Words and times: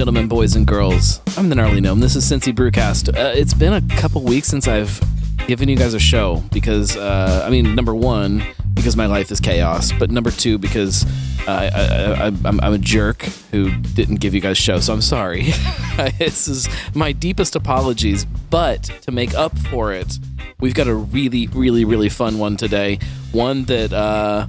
gentlemen, 0.00 0.28
boys 0.28 0.56
and 0.56 0.66
girls, 0.66 1.20
I'm 1.36 1.50
the 1.50 1.54
gnarly 1.54 1.78
gnome. 1.78 2.00
This 2.00 2.16
is 2.16 2.24
Cincy 2.24 2.54
Brewcast. 2.54 3.14
Uh, 3.14 3.34
it's 3.36 3.52
been 3.52 3.74
a 3.74 3.82
couple 4.00 4.22
weeks 4.22 4.48
since 4.48 4.66
I've 4.66 4.98
given 5.46 5.68
you 5.68 5.76
guys 5.76 5.92
a 5.92 5.98
show 5.98 6.42
because, 6.54 6.96
uh, 6.96 7.44
I 7.46 7.50
mean, 7.50 7.74
number 7.74 7.94
one, 7.94 8.42
because 8.72 8.96
my 8.96 9.04
life 9.04 9.30
is 9.30 9.40
chaos, 9.40 9.92
but 9.92 10.10
number 10.10 10.30
two, 10.30 10.56
because 10.56 11.04
uh, 11.46 12.16
I, 12.18 12.26
I'm 12.44 12.72
a 12.72 12.78
jerk 12.78 13.24
who 13.50 13.70
didn't 13.70 14.20
give 14.20 14.32
you 14.32 14.40
guys 14.40 14.52
a 14.52 14.62
show, 14.62 14.80
so 14.80 14.94
I'm 14.94 15.02
sorry. 15.02 15.42
this 16.18 16.48
is 16.48 16.66
my 16.94 17.12
deepest 17.12 17.54
apologies, 17.54 18.24
but 18.24 18.84
to 19.02 19.12
make 19.12 19.34
up 19.34 19.58
for 19.58 19.92
it, 19.92 20.18
we've 20.60 20.72
got 20.72 20.88
a 20.88 20.94
really, 20.94 21.46
really, 21.48 21.84
really 21.84 22.08
fun 22.08 22.38
one 22.38 22.56
today. 22.56 23.00
One 23.32 23.64
that 23.64 23.92
uh, 23.92 24.46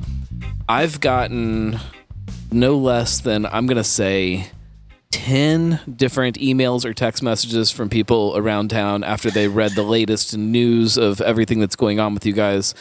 I've 0.70 1.02
gotten 1.02 1.77
no 2.54 2.77
less 2.77 3.20
than, 3.20 3.45
I'm 3.48 3.68
going 3.68 3.76
to 3.76 3.84
say, 3.84 4.48
10 5.11 5.79
different 5.95 6.39
emails 6.39 6.85
or 6.85 6.93
text 6.93 7.21
messages 7.21 7.71
from 7.71 7.89
people 7.89 8.33
around 8.35 8.70
town 8.70 9.03
after 9.03 9.29
they 9.29 9.47
read 9.47 9.71
the 9.73 9.84
latest 9.84 10.35
news 10.37 10.97
of 10.97 11.21
everything 11.21 11.59
that's 11.59 11.75
going 11.75 11.99
on 11.99 12.13
with 12.13 12.25
you 12.25 12.34
guys 12.34 12.73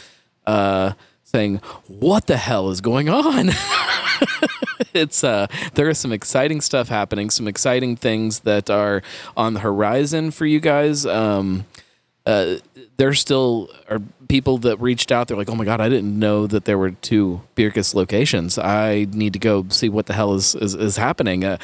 uh, 0.47 0.93
saying 1.23 1.57
what 1.87 2.27
the 2.27 2.37
hell 2.37 2.69
is 2.69 2.81
going 2.81 3.09
on 3.09 3.49
it's 4.93 5.23
uh 5.23 5.47
there 5.75 5.89
is 5.89 5.97
some 5.97 6.11
exciting 6.11 6.59
stuff 6.59 6.89
happening 6.89 7.29
some 7.29 7.47
exciting 7.47 7.95
things 7.95 8.41
that 8.41 8.69
are 8.69 9.01
on 9.37 9.53
the 9.53 9.59
horizon 9.59 10.31
for 10.31 10.45
you 10.45 10.59
guys 10.59 11.05
um 11.05 11.65
uh, 12.25 12.57
there 12.97 13.13
still 13.13 13.69
are 13.89 13.99
people 14.27 14.59
that 14.59 14.77
reached 14.79 15.11
out. 15.11 15.27
They're 15.27 15.37
like, 15.37 15.49
"Oh 15.49 15.55
my 15.55 15.65
god, 15.65 15.81
I 15.81 15.89
didn't 15.89 16.17
know 16.17 16.45
that 16.47 16.65
there 16.65 16.77
were 16.77 16.91
two 16.91 17.41
Bircus 17.55 17.95
locations. 17.95 18.57
I 18.57 19.07
need 19.11 19.33
to 19.33 19.39
go 19.39 19.65
see 19.69 19.89
what 19.89 20.05
the 20.05 20.13
hell 20.13 20.33
is 20.33 20.53
is, 20.55 20.75
is 20.75 20.97
happening." 20.97 21.43
Uh, 21.43 21.57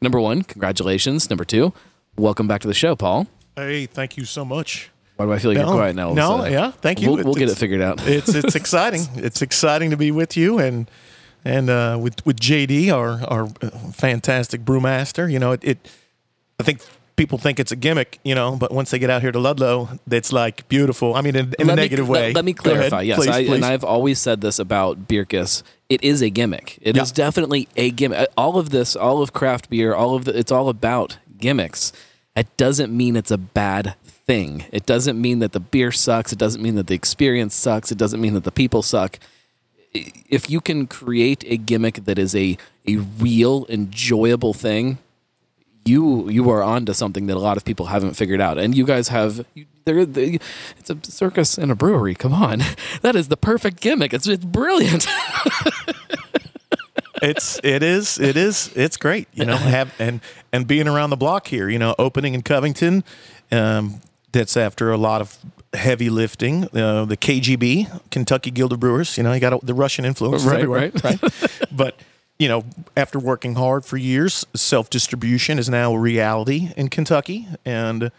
number 0.00 0.20
one, 0.20 0.42
congratulations. 0.42 1.30
Number 1.30 1.44
two, 1.44 1.72
welcome 2.16 2.48
back 2.48 2.60
to 2.62 2.68
the 2.68 2.74
show, 2.74 2.96
Paul. 2.96 3.26
Hey, 3.56 3.86
thank 3.86 4.16
you 4.16 4.24
so 4.24 4.44
much. 4.44 4.90
Why 5.16 5.26
do 5.26 5.32
I 5.32 5.38
feel 5.38 5.50
like 5.50 5.58
no, 5.58 5.66
you're 5.66 5.74
quiet 5.74 5.96
now? 5.96 6.12
No, 6.12 6.44
yeah, 6.44 6.70
thank 6.70 7.02
you. 7.02 7.10
We'll, 7.12 7.24
we'll 7.24 7.34
get 7.34 7.48
it 7.48 7.58
figured 7.58 7.80
out. 7.80 8.06
it's 8.06 8.32
it's 8.32 8.54
exciting. 8.62 9.02
It's 9.16 9.42
exciting 9.42 9.90
to 9.90 9.96
be 9.96 10.12
with 10.12 10.36
you 10.36 10.60
and 10.60 10.88
and 11.44 11.68
uh, 11.68 11.98
with 12.00 12.24
with 12.24 12.38
JD, 12.38 12.92
our 12.92 13.24
our 13.26 13.48
fantastic 13.92 14.64
brewmaster. 14.64 15.30
You 15.30 15.40
know, 15.40 15.52
it, 15.52 15.64
it 15.64 15.90
I 16.60 16.62
think 16.62 16.82
people 17.18 17.36
think 17.36 17.60
it's 17.60 17.72
a 17.72 17.76
gimmick, 17.76 18.18
you 18.24 18.34
know, 18.34 18.56
but 18.56 18.72
once 18.72 18.90
they 18.90 18.98
get 18.98 19.10
out 19.10 19.20
here 19.20 19.32
to 19.32 19.38
Ludlow, 19.38 19.90
it's 20.10 20.32
like 20.32 20.66
beautiful. 20.68 21.14
I 21.14 21.20
mean, 21.20 21.36
in, 21.36 21.54
in 21.58 21.68
a 21.68 21.76
negative 21.76 22.08
way. 22.08 22.28
Let, 22.28 22.36
let 22.36 22.44
me 22.46 22.54
clarify. 22.54 23.02
yes, 23.02 23.18
please, 23.18 23.28
I, 23.28 23.44
please. 23.44 23.54
and 23.56 23.64
I've 23.64 23.84
always 23.84 24.18
said 24.18 24.40
this 24.40 24.58
about 24.58 25.06
Bircus. 25.06 25.62
It 25.90 26.02
is 26.02 26.22
a 26.22 26.30
gimmick. 26.30 26.78
It 26.80 26.96
Yeah. 26.96 27.02
is 27.02 27.12
definitely 27.12 27.68
a 27.76 27.90
gimmick. 27.90 28.18
Uh, 28.20 28.26
all 28.38 28.56
of 28.56 28.70
this, 28.70 28.96
all 28.96 29.20
of 29.20 29.34
craft 29.34 29.68
beer, 29.68 29.94
all 29.94 30.14
of 30.14 30.24
the, 30.24 30.38
it's 30.38 30.50
all 30.52 30.70
about 30.70 31.18
gimmicks. 31.38 31.92
It 32.34 32.46
doesn't 32.56 32.96
mean 32.96 33.16
it's 33.16 33.30
a 33.32 33.38
bad 33.38 33.94
thing. 34.04 34.64
It 34.72 34.86
doesn't 34.86 35.20
mean 35.20 35.40
that 35.40 35.52
the 35.52 35.60
beer 35.60 35.90
sucks. 35.90 36.32
It 36.32 36.38
doesn't 36.38 36.62
mean 36.62 36.76
that 36.76 36.86
the 36.86 36.94
experience 36.94 37.54
sucks. 37.54 37.90
It 37.90 37.98
doesn't 37.98 38.20
mean 38.20 38.34
that 38.34 38.44
the 38.44 38.52
people 38.52 38.82
suck. 38.82 39.18
If 39.92 40.48
you 40.48 40.60
can 40.60 40.86
create 40.86 41.42
a 41.48 41.56
gimmick 41.56 42.04
that 42.04 42.18
is 42.18 42.34
a 42.36 42.56
a 42.86 42.96
real 43.18 43.66
enjoyable 43.68 44.54
thing, 44.54 44.98
you 45.88 46.28
you 46.28 46.50
are 46.50 46.62
onto 46.62 46.92
something 46.92 47.26
that 47.26 47.36
a 47.36 47.40
lot 47.40 47.56
of 47.56 47.64
people 47.64 47.86
haven't 47.86 48.14
figured 48.14 48.40
out, 48.40 48.58
and 48.58 48.76
you 48.76 48.84
guys 48.84 49.08
have. 49.08 49.44
They, 49.84 50.38
it's 50.78 50.90
a 50.90 50.98
circus 51.04 51.56
and 51.56 51.72
a 51.72 51.74
brewery. 51.74 52.14
Come 52.14 52.34
on, 52.34 52.60
that 53.02 53.16
is 53.16 53.28
the 53.28 53.38
perfect 53.38 53.80
gimmick. 53.80 54.12
It's 54.12 54.28
it's 54.28 54.44
brilliant. 54.44 55.06
it's 57.22 57.58
it 57.64 57.82
is 57.82 58.18
it 58.20 58.36
is 58.36 58.70
it's 58.76 58.96
great 58.96 59.26
you 59.32 59.44
know 59.44 59.56
have 59.76 59.92
and 59.98 60.20
and 60.52 60.66
being 60.68 60.86
around 60.86 61.10
the 61.10 61.16
block 61.16 61.48
here 61.48 61.68
you 61.68 61.78
know 61.78 61.94
opening 61.98 62.32
in 62.34 62.42
covington 62.42 63.02
um, 63.50 64.00
that's 64.30 64.56
after 64.56 64.92
a 64.92 64.96
lot 64.96 65.20
of 65.20 65.36
heavy 65.74 66.10
lifting 66.10 66.64
uh, 66.76 67.04
the 67.04 67.16
kgb 67.16 68.10
kentucky 68.12 68.52
guild 68.52 68.72
of 68.72 68.78
brewers 68.78 69.16
you 69.18 69.24
know 69.24 69.32
you 69.32 69.40
got 69.40 69.66
the 69.66 69.74
russian 69.74 70.04
influence 70.04 70.44
Right, 70.44 70.56
everywhere 70.56 70.92
right. 71.02 71.18
but 71.72 71.96
you 72.38 72.48
know 72.48 72.64
after 72.96 73.18
working 73.18 73.54
hard 73.54 73.84
for 73.84 73.96
years 73.96 74.46
self-distribution 74.54 75.58
is 75.58 75.68
now 75.68 75.94
a 75.94 75.98
reality 75.98 76.70
in 76.76 76.88
kentucky 76.88 77.46
and 77.64 78.10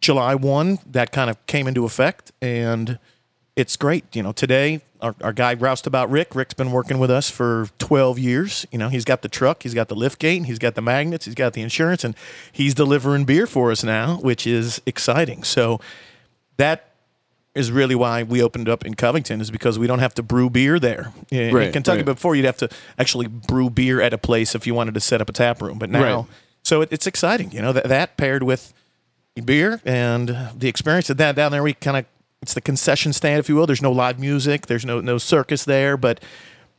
july 0.00 0.34
1 0.34 0.78
that 0.86 1.12
kind 1.12 1.30
of 1.30 1.46
came 1.46 1.66
into 1.66 1.84
effect 1.84 2.32
and 2.40 2.98
it's 3.58 3.76
great. 3.76 4.04
You 4.14 4.22
know, 4.22 4.30
today 4.30 4.82
our, 5.00 5.16
our 5.20 5.32
guy 5.32 5.54
roused 5.54 5.88
about 5.88 6.10
Rick. 6.10 6.36
Rick's 6.36 6.54
been 6.54 6.70
working 6.70 7.00
with 7.00 7.10
us 7.10 7.28
for 7.28 7.68
12 7.78 8.16
years. 8.16 8.64
You 8.70 8.78
know, 8.78 8.88
he's 8.88 9.04
got 9.04 9.22
the 9.22 9.28
truck, 9.28 9.64
he's 9.64 9.74
got 9.74 9.88
the 9.88 9.96
lift 9.96 10.20
gate, 10.20 10.44
he's 10.44 10.60
got 10.60 10.76
the 10.76 10.80
magnets, 10.80 11.24
he's 11.24 11.34
got 11.34 11.54
the 11.54 11.62
insurance, 11.62 12.04
and 12.04 12.14
he's 12.52 12.72
delivering 12.72 13.24
beer 13.24 13.48
for 13.48 13.72
us 13.72 13.82
now, 13.82 14.18
which 14.18 14.46
is 14.46 14.80
exciting. 14.86 15.42
So 15.42 15.80
that 16.56 16.87
is 17.58 17.70
really 17.72 17.94
why 17.94 18.22
we 18.22 18.42
opened 18.42 18.68
up 18.68 18.84
in 18.86 18.94
Covington 18.94 19.40
is 19.40 19.50
because 19.50 19.78
we 19.78 19.86
don't 19.86 19.98
have 19.98 20.14
to 20.14 20.22
brew 20.22 20.48
beer 20.48 20.78
there. 20.78 21.12
In, 21.30 21.40
in 21.40 21.54
Right, 21.54 21.72
Kentucky 21.72 21.98
right. 21.98 22.06
before 22.06 22.34
you'd 22.36 22.44
have 22.44 22.56
to 22.58 22.68
actually 22.98 23.26
brew 23.26 23.68
beer 23.70 24.00
at 24.00 24.12
a 24.12 24.18
place 24.18 24.54
if 24.54 24.66
you 24.66 24.74
wanted 24.74 24.94
to 24.94 25.00
set 25.00 25.20
up 25.20 25.28
a 25.28 25.32
tap 25.32 25.60
room. 25.60 25.78
But 25.78 25.90
now, 25.90 26.02
Right. 26.16 26.24
so 26.62 26.80
it, 26.82 26.88
it's 26.92 27.06
exciting. 27.06 27.50
You 27.52 27.60
know, 27.62 27.72
that, 27.72 27.84
that 27.84 28.16
paired 28.16 28.42
with 28.42 28.72
beer 29.44 29.80
and 29.84 30.28
the 30.56 30.68
experience 30.68 31.10
of 31.10 31.16
that 31.18 31.36
down 31.36 31.52
there, 31.52 31.62
we 31.62 31.74
kind 31.74 31.96
of 31.96 32.04
it's 32.40 32.54
the 32.54 32.60
concession 32.60 33.12
stand, 33.12 33.40
if 33.40 33.48
you 33.48 33.56
will. 33.56 33.66
There's 33.66 33.82
no 33.82 33.90
live 33.92 34.18
music, 34.18 34.66
there's 34.66 34.84
no 34.84 35.00
no 35.00 35.18
circus 35.18 35.64
there, 35.64 35.96
but 35.96 36.20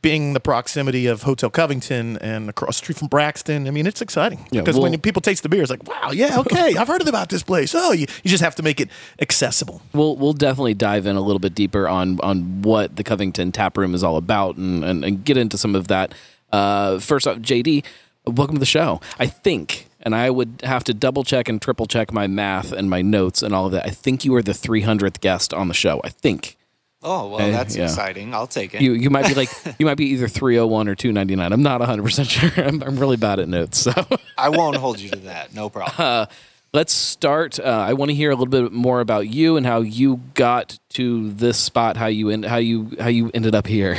being 0.02 0.32
the 0.32 0.40
proximity 0.40 1.06
of 1.06 1.22
Hotel 1.24 1.50
Covington 1.50 2.16
and 2.18 2.48
across 2.48 2.76
the 2.80 2.84
street 2.84 2.98
from 2.98 3.08
Braxton, 3.08 3.66
I 3.66 3.70
mean, 3.70 3.86
it's 3.86 4.00
exciting 4.00 4.38
Yeah, 4.50 4.62
because 4.62 4.76
well- 4.76 4.90
when 4.90 4.98
people 5.00 5.20
taste 5.22 5.42
the 5.42 5.48
beer, 5.48 5.62
it's 5.62 5.70
like, 5.70 5.86
wow, 5.86 6.10
yeah, 6.10 6.38
okay, 6.40 6.76
I've 6.76 6.88
heard 6.88 7.06
about 7.06 7.28
this 7.28 7.42
place. 7.42 7.74
Oh, 7.74 7.92
you, 7.92 8.06
you 8.22 8.30
just 8.30 8.42
have 8.42 8.54
to 8.56 8.62
make 8.62 8.80
it 8.80 8.88
accessible. 9.20 9.82
we'll 9.92 10.16
we'll 10.16 10.32
definitely 10.32 10.74
dive 10.74 11.06
in 11.06 11.16
a 11.16 11.20
little 11.20 11.38
bit 11.40 11.54
deeper 11.54 11.88
on 11.88 12.18
on 12.22 12.62
what 12.62 12.96
the 12.96 13.04
Covington 13.04 13.52
Tap 13.52 13.76
Room 13.76 13.94
is 13.94 14.02
all 14.02 14.16
about, 14.16 14.56
and 14.56 14.84
and, 14.84 15.04
and 15.04 15.24
get 15.24 15.36
into 15.36 15.58
some 15.58 15.74
of 15.74 15.88
that. 15.88 16.14
Uh, 16.52 16.98
first 16.98 17.26
off, 17.28 17.38
JD, 17.38 17.84
welcome 18.26 18.56
to 18.56 18.60
the 18.60 18.66
show. 18.66 19.00
I 19.18 19.26
think. 19.26 19.86
And 20.02 20.14
I 20.14 20.30
would 20.30 20.62
have 20.64 20.82
to 20.84 20.94
double 20.94 21.24
check 21.24 21.46
and 21.46 21.60
triple 21.60 21.84
check 21.84 22.10
my 22.10 22.26
math 22.26 22.72
and 22.72 22.88
my 22.88 23.02
notes 23.02 23.42
and 23.42 23.54
all 23.54 23.66
of 23.66 23.72
that. 23.72 23.84
I 23.84 23.90
think 23.90 24.24
you 24.24 24.34
are 24.34 24.40
the 24.42 24.52
300th 24.52 25.20
guest 25.20 25.52
on 25.52 25.68
the 25.68 25.74
show. 25.74 26.00
I 26.02 26.08
think. 26.08 26.56
Oh 27.02 27.28
well, 27.28 27.38
Hey, 27.38 27.50
that's 27.50 27.76
yeah. 27.76 27.84
exciting. 27.84 28.34
I'll 28.34 28.46
take 28.46 28.74
it. 28.74 28.82
You 28.82 28.92
you 28.92 29.08
might 29.10 29.26
be 29.26 29.34
like 29.34 29.48
you 29.78 29.86
might 29.86 29.96
be 29.96 30.06
either 30.06 30.28
301 30.28 30.88
or 30.88 30.94
299. 30.94 31.52
I'm 31.52 31.62
not 31.62 31.80
100% 31.80 32.28
sure. 32.28 32.64
I'm, 32.66 32.82
I'm 32.82 32.98
really 32.98 33.16
bad 33.16 33.38
at 33.40 33.48
notes. 33.48 33.78
So 33.78 33.92
I 34.36 34.50
won't 34.50 34.76
hold 34.76 35.00
you 35.00 35.10
to 35.10 35.18
that. 35.20 35.54
No 35.54 35.68
problem. 35.70 35.94
Uh, 35.98 36.26
let's 36.72 36.92
start. 36.92 37.58
Uh, 37.58 37.62
I 37.64 37.94
want 37.94 38.10
to 38.10 38.14
hear 38.14 38.30
a 38.30 38.34
little 38.36 38.46
bit 38.50 38.70
more 38.72 39.00
about 39.00 39.28
you 39.28 39.56
and 39.56 39.64
how 39.66 39.80
you 39.80 40.20
got 40.34 40.78
to 40.90 41.30
this 41.32 41.56
spot, 41.58 41.96
how 41.96 42.06
you 42.06 42.30
en- 42.30 42.42
how 42.44 42.58
you 42.58 42.96
how 43.00 43.08
you 43.08 43.30
ended 43.34 43.54
up 43.54 43.66
here. 43.66 43.96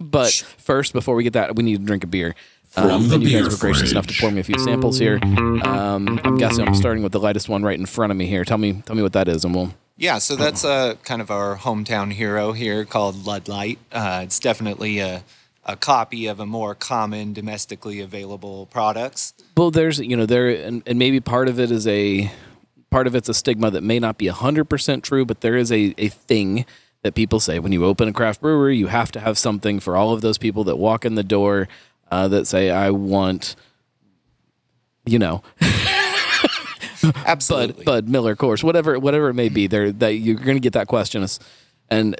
but 0.00 0.32
first, 0.58 0.92
before 0.92 1.14
we 1.16 1.24
get 1.24 1.32
that, 1.32 1.56
we 1.56 1.62
need 1.64 1.78
to 1.80 1.84
drink 1.84 2.04
a 2.04 2.06
beer. 2.06 2.34
Um, 2.76 3.08
the 3.08 3.14
and 3.14 3.22
you 3.22 3.40
guys 3.42 3.52
were 3.52 3.58
gracious 3.58 3.92
enough 3.92 4.06
to 4.08 4.20
pour 4.20 4.30
me 4.30 4.40
a 4.40 4.44
few 4.44 4.58
samples 4.58 4.98
here. 4.98 5.20
Um, 5.22 6.20
I'm 6.24 6.36
guessing 6.36 6.66
I'm 6.66 6.74
starting 6.74 7.02
with 7.02 7.12
the 7.12 7.20
lightest 7.20 7.48
one 7.48 7.62
right 7.62 7.78
in 7.78 7.86
front 7.86 8.10
of 8.10 8.16
me 8.16 8.26
here. 8.26 8.44
Tell 8.44 8.58
me 8.58 8.82
tell 8.84 8.96
me 8.96 9.02
what 9.02 9.12
that 9.12 9.28
is, 9.28 9.44
and 9.44 9.54
we'll. 9.54 9.74
yeah, 9.96 10.18
so 10.18 10.34
that's 10.34 10.64
uh, 10.64 10.96
kind 11.04 11.22
of 11.22 11.30
our 11.30 11.56
hometown 11.56 12.12
hero 12.12 12.52
here 12.52 12.84
called 12.84 13.26
Ludlight. 13.26 13.78
Uh, 13.92 14.20
it's 14.24 14.40
definitely 14.40 14.98
a, 14.98 15.22
a 15.64 15.76
copy 15.76 16.26
of 16.26 16.40
a 16.40 16.46
more 16.46 16.74
common 16.74 17.32
domestically 17.32 18.00
available 18.00 18.66
products. 18.66 19.34
Well, 19.56 19.70
there's 19.70 20.00
you 20.00 20.16
know 20.16 20.26
there 20.26 20.48
and, 20.48 20.82
and 20.84 20.98
maybe 20.98 21.20
part 21.20 21.48
of 21.48 21.60
it 21.60 21.70
is 21.70 21.86
a 21.86 22.30
part 22.90 23.06
of 23.06 23.14
it's 23.14 23.28
a 23.28 23.34
stigma 23.34 23.70
that 23.70 23.82
may 23.82 24.00
not 24.00 24.18
be 24.18 24.26
hundred 24.26 24.64
percent 24.64 25.04
true, 25.04 25.24
but 25.24 25.42
there 25.42 25.56
is 25.56 25.70
a 25.70 25.94
a 25.96 26.08
thing 26.08 26.66
that 27.02 27.14
people 27.14 27.38
say 27.38 27.58
when 27.60 27.70
you 27.70 27.84
open 27.84 28.08
a 28.08 28.12
craft 28.12 28.40
brewery, 28.40 28.76
you 28.76 28.88
have 28.88 29.12
to 29.12 29.20
have 29.20 29.38
something 29.38 29.78
for 29.78 29.94
all 29.96 30.12
of 30.12 30.22
those 30.22 30.38
people 30.38 30.64
that 30.64 30.76
walk 30.76 31.04
in 31.04 31.14
the 31.14 31.22
door 31.22 31.68
uh, 32.14 32.28
that 32.28 32.46
say, 32.46 32.70
"I 32.70 32.90
want," 32.90 33.56
you 35.04 35.18
know, 35.18 35.42
Absolutely. 37.26 37.84
Bud 37.84 38.04
Bud 38.04 38.08
Miller 38.08 38.36
Coors, 38.36 38.62
whatever 38.62 38.98
whatever 38.98 39.28
it 39.28 39.34
may 39.34 39.48
be. 39.48 39.66
There 39.66 39.92
that 39.92 40.14
you're 40.14 40.36
going 40.36 40.56
to 40.56 40.60
get 40.60 40.72
that 40.74 40.86
question, 40.86 41.26
and 41.90 42.16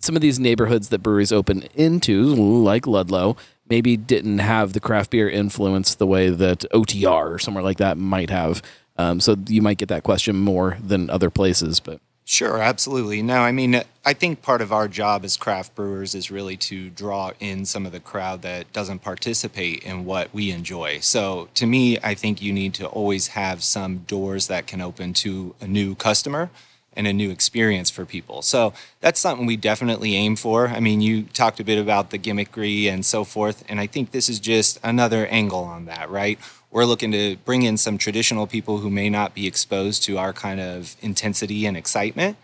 some 0.00 0.16
of 0.16 0.22
these 0.22 0.38
neighborhoods 0.38 0.88
that 0.90 1.00
breweries 1.00 1.32
open 1.32 1.62
into, 1.74 2.34
like 2.34 2.86
Ludlow, 2.86 3.36
maybe 3.68 3.96
didn't 3.96 4.38
have 4.38 4.72
the 4.72 4.80
craft 4.80 5.10
beer 5.10 5.28
influence 5.28 5.94
the 5.94 6.06
way 6.06 6.28
that 6.28 6.60
OTR 6.72 7.34
or 7.34 7.38
somewhere 7.38 7.64
like 7.64 7.78
that 7.78 7.96
might 7.96 8.30
have. 8.30 8.62
Um, 8.96 9.18
so 9.18 9.36
you 9.48 9.62
might 9.62 9.78
get 9.78 9.88
that 9.88 10.04
question 10.04 10.36
more 10.36 10.76
than 10.82 11.10
other 11.10 11.30
places, 11.30 11.80
but 11.80 12.00
Sure, 12.26 12.62
absolutely. 12.62 13.20
No, 13.20 13.40
I 13.40 13.52
mean, 13.52 13.82
I 14.04 14.14
think 14.14 14.40
part 14.40 14.62
of 14.62 14.72
our 14.72 14.88
job 14.88 15.24
as 15.26 15.36
craft 15.36 15.74
brewers 15.74 16.14
is 16.14 16.30
really 16.30 16.56
to 16.58 16.88
draw 16.88 17.32
in 17.38 17.66
some 17.66 17.84
of 17.84 17.92
the 17.92 18.00
crowd 18.00 18.40
that 18.42 18.72
doesn't 18.72 19.00
participate 19.00 19.84
in 19.84 20.06
what 20.06 20.32
we 20.32 20.50
enjoy. 20.50 21.00
So, 21.00 21.48
to 21.54 21.66
me, 21.66 21.98
I 21.98 22.14
think 22.14 22.40
you 22.40 22.50
need 22.50 22.72
to 22.74 22.86
always 22.86 23.28
have 23.28 23.62
some 23.62 23.98
doors 23.98 24.46
that 24.46 24.66
can 24.66 24.80
open 24.80 25.12
to 25.14 25.54
a 25.60 25.66
new 25.66 25.94
customer. 25.94 26.48
And 26.96 27.06
a 27.06 27.12
new 27.12 27.30
experience 27.30 27.90
for 27.90 28.04
people. 28.04 28.42
So 28.42 28.72
that's 29.00 29.20
something 29.20 29.46
we 29.46 29.56
definitely 29.56 30.14
aim 30.14 30.36
for. 30.36 30.68
I 30.68 30.80
mean, 30.80 31.00
you 31.00 31.24
talked 31.24 31.60
a 31.60 31.64
bit 31.64 31.78
about 31.78 32.10
the 32.10 32.18
gimmickry 32.18 32.86
and 32.86 33.04
so 33.04 33.24
forth, 33.24 33.64
and 33.68 33.80
I 33.80 33.86
think 33.86 34.12
this 34.12 34.28
is 34.28 34.40
just 34.40 34.78
another 34.82 35.26
angle 35.26 35.64
on 35.64 35.86
that, 35.86 36.10
right? 36.10 36.38
We're 36.70 36.86
looking 36.86 37.12
to 37.12 37.36
bring 37.44 37.62
in 37.62 37.76
some 37.76 37.98
traditional 37.98 38.46
people 38.46 38.78
who 38.78 38.90
may 38.90 39.08
not 39.08 39.34
be 39.34 39.46
exposed 39.46 40.02
to 40.04 40.18
our 40.18 40.32
kind 40.32 40.60
of 40.60 40.96
intensity 41.00 41.66
and 41.66 41.76
excitement. 41.76 42.36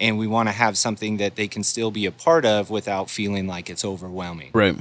And 0.00 0.18
we 0.18 0.26
want 0.26 0.48
to 0.48 0.52
have 0.52 0.76
something 0.78 1.16
that 1.16 1.36
they 1.36 1.48
can 1.48 1.64
still 1.64 1.90
be 1.90 2.06
a 2.06 2.12
part 2.12 2.44
of 2.44 2.70
without 2.70 3.10
feeling 3.10 3.46
like 3.46 3.68
it's 3.68 3.84
overwhelming. 3.84 4.50
Right. 4.52 4.76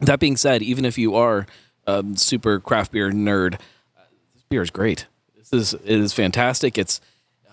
That 0.00 0.20
being 0.20 0.36
said, 0.36 0.62
even 0.62 0.84
if 0.84 0.98
you 0.98 1.16
are 1.16 1.46
a 1.86 2.04
super 2.14 2.60
craft 2.60 2.92
beer 2.92 3.10
nerd, 3.10 3.58
this 4.34 4.42
beer 4.48 4.62
is 4.62 4.70
great. 4.70 5.06
This 5.36 5.52
is 5.52 5.74
it 5.74 6.00
is 6.00 6.12
fantastic. 6.12 6.76
It's 6.76 7.00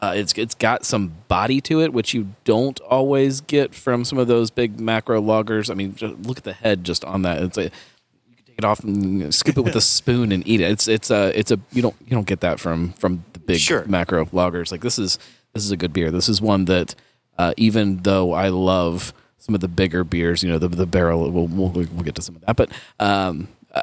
uh, 0.03 0.13
it's 0.13 0.33
it's 0.33 0.55
got 0.55 0.83
some 0.85 1.13
body 1.27 1.61
to 1.61 1.81
it, 1.81 1.93
which 1.93 2.13
you 2.13 2.27
don't 2.43 2.79
always 2.81 3.39
get 3.41 3.73
from 3.73 4.03
some 4.03 4.17
of 4.19 4.27
those 4.27 4.51
big 4.51 4.79
macro 4.79 5.21
lagers. 5.21 5.69
I 5.71 5.75
mean, 5.75 5.95
look 6.23 6.37
at 6.37 6.43
the 6.43 6.53
head 6.53 6.83
just 6.83 7.05
on 7.05 7.21
that. 7.21 7.41
It's 7.41 7.57
a 7.57 7.63
you 7.63 7.69
can 8.35 8.45
take 8.45 8.57
it 8.57 8.65
off 8.65 8.79
and 8.83 9.33
scoop 9.33 9.57
it 9.57 9.61
with 9.61 9.75
a 9.75 9.81
spoon 9.95 10.31
and 10.31 10.45
eat 10.47 10.59
it. 10.61 10.71
It's 10.71 10.87
it's 10.87 11.09
a 11.09 11.37
it's 11.39 11.51
a 11.51 11.59
you 11.71 11.81
don't 11.81 11.95
you 12.01 12.11
don't 12.11 12.27
get 12.27 12.41
that 12.41 12.59
from 12.59 12.91
from 12.93 13.23
the 13.33 13.39
big 13.39 13.59
Sure. 13.59 13.85
macro 13.85 14.25
lagers. 14.25 14.71
Like 14.71 14.81
this 14.81 14.99
is 14.99 15.19
this 15.53 15.63
is 15.63 15.71
a 15.71 15.77
good 15.77 15.93
beer. 15.93 16.11
This 16.11 16.27
is 16.27 16.41
one 16.41 16.65
that 16.65 16.95
uh, 17.37 17.53
even 17.55 17.97
though 18.03 18.33
I 18.33 18.49
love 18.49 19.13
some 19.37 19.55
of 19.55 19.61
the 19.61 19.67
bigger 19.67 20.03
beers, 20.03 20.43
you 20.43 20.49
know, 20.49 20.57
the 20.59 20.67
the 20.67 20.85
barrel. 20.85 21.31
We'll 21.31 21.47
we'll, 21.47 21.69
we'll 21.69 22.03
get 22.03 22.15
to 22.15 22.21
some 22.21 22.35
of 22.35 22.41
that, 22.45 22.55
but 22.55 22.71
um, 22.99 23.47
uh, 23.73 23.81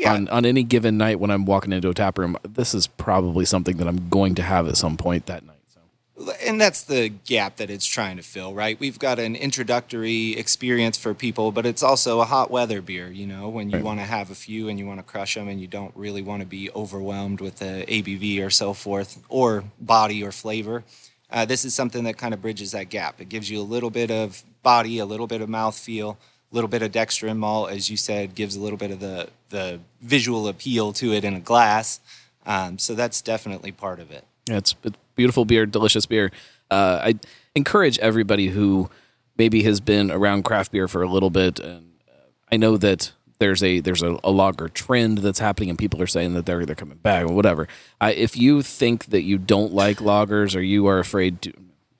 Yeah. 0.00 0.14
on 0.14 0.28
on 0.28 0.44
any 0.44 0.62
given 0.62 0.96
night 0.98 1.20
when 1.20 1.30
I'm 1.30 1.44
walking 1.44 1.72
into 1.72 1.88
a 1.90 1.94
tap 1.94 2.18
room, 2.18 2.36
this 2.42 2.74
is 2.74 2.86
probably 2.86 3.44
something 3.44 3.76
that 3.78 3.86
I'm 3.86 4.08
going 4.08 4.34
to 4.36 4.42
have 4.42 4.66
at 4.68 4.76
some 4.76 4.96
point 4.96 5.26
that 5.26 5.44
night. 5.46 5.56
So 5.68 6.32
and 6.46 6.60
that's 6.60 6.82
the 6.84 7.08
gap 7.08 7.56
that 7.56 7.70
it's 7.70 7.86
trying 7.86 8.16
to 8.18 8.22
fill, 8.22 8.52
right? 8.54 8.78
We've 8.78 8.98
got 8.98 9.18
an 9.18 9.34
introductory 9.36 10.36
experience 10.36 10.98
for 10.98 11.14
people, 11.14 11.52
but 11.52 11.64
it's 11.66 11.82
also 11.82 12.20
a 12.20 12.24
hot 12.24 12.50
weather 12.50 12.82
beer, 12.82 13.08
you 13.10 13.26
know, 13.26 13.48
when 13.48 13.70
you 13.70 13.76
Right. 13.76 13.84
want 13.84 14.00
to 14.00 14.06
have 14.06 14.30
a 14.30 14.34
few 14.34 14.68
and 14.68 14.78
you 14.78 14.86
want 14.86 14.98
to 14.98 15.02
crush 15.04 15.34
them 15.34 15.48
and 15.48 15.60
you 15.60 15.66
don't 15.66 15.92
really 15.96 16.22
want 16.22 16.40
to 16.40 16.46
be 16.46 16.70
overwhelmed 16.74 17.40
with 17.40 17.56
the 17.60 17.84
ABV 17.88 18.40
or 18.44 18.50
so 18.50 18.74
forth, 18.74 19.18
or 19.28 19.64
body 19.80 20.22
or 20.22 20.32
flavor. 20.32 20.84
Uh, 21.30 21.44
this 21.44 21.64
is 21.64 21.72
something 21.74 22.04
that 22.04 22.18
kind 22.18 22.34
of 22.34 22.42
bridges 22.42 22.72
that 22.72 22.90
gap. 22.90 23.20
It 23.20 23.28
gives 23.28 23.48
you 23.48 23.60
a 23.60 23.62
little 23.62 23.90
bit 23.90 24.10
of 24.10 24.42
body, 24.62 24.98
a 24.98 25.06
little 25.06 25.28
bit 25.28 25.40
of 25.40 25.48
mouthfeel, 25.48 26.16
a 26.16 26.16
little 26.50 26.68
bit 26.68 26.82
of 26.82 26.92
dextrin 26.92 27.36
malt, 27.36 27.70
as 27.70 27.90
you 27.90 27.96
said, 27.96 28.34
gives 28.34 28.56
a 28.56 28.60
little 28.60 28.78
bit 28.78 28.90
of 28.90 29.00
the, 29.00 29.28
the 29.50 29.80
visual 30.00 30.48
appeal 30.48 30.92
to 30.94 31.12
it 31.12 31.24
in 31.24 31.34
a 31.34 31.40
glass. 31.40 32.00
Um, 32.46 32.78
so 32.78 32.94
that's 32.94 33.22
definitely 33.22 33.72
part 33.72 34.00
of 34.00 34.10
it. 34.10 34.24
Yeah, 34.48 34.56
it's, 34.56 34.74
beautiful 35.14 35.44
beer, 35.44 35.66
delicious 35.66 36.06
beer. 36.06 36.32
Uh, 36.70 37.00
I 37.04 37.14
encourage 37.54 37.98
everybody 37.98 38.48
who 38.48 38.88
maybe 39.36 39.62
has 39.64 39.80
been 39.80 40.10
around 40.10 40.44
craft 40.44 40.72
beer 40.72 40.88
for 40.88 41.02
a 41.02 41.08
little 41.08 41.28
bit, 41.28 41.60
and 41.60 41.92
uh, 42.08 42.26
I 42.50 42.56
know 42.56 42.78
that 42.78 43.12
there's 43.38 43.62
a 43.62 43.80
there's 43.80 44.02
a, 44.02 44.18
a 44.24 44.30
lager 44.30 44.68
trend 44.68 45.18
that's 45.18 45.40
happening, 45.40 45.68
and 45.68 45.78
people 45.78 46.00
are 46.00 46.06
saying 46.06 46.32
that 46.34 46.46
they're 46.46 46.64
they're 46.64 46.74
coming 46.74 46.98
back 46.98 47.24
or 47.24 47.34
whatever. 47.34 47.68
I, 48.00 48.12
if 48.12 48.36
you 48.36 48.62
think 48.62 49.06
that 49.06 49.22
you 49.22 49.36
don't 49.36 49.74
like 49.74 49.98
lagers 49.98 50.56
or 50.56 50.60
you 50.60 50.86
are 50.86 50.98
afraid 50.98 51.42
to, 51.42 51.52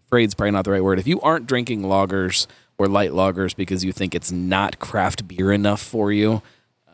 afraid's 0.06 0.34
probably 0.34 0.52
not 0.52 0.64
the 0.64 0.70
right 0.70 0.84
word. 0.84 0.98
If 0.98 1.06
you 1.06 1.20
aren't 1.20 1.46
drinking 1.46 1.82
lagers 1.82 2.46
or 2.80 2.88
light 2.88 3.10
lagers 3.10 3.54
because 3.54 3.84
you 3.84 3.92
think 3.92 4.14
it's 4.14 4.32
not 4.32 4.78
craft 4.78 5.28
beer 5.28 5.52
enough 5.52 5.82
for 5.82 6.10
you, 6.10 6.40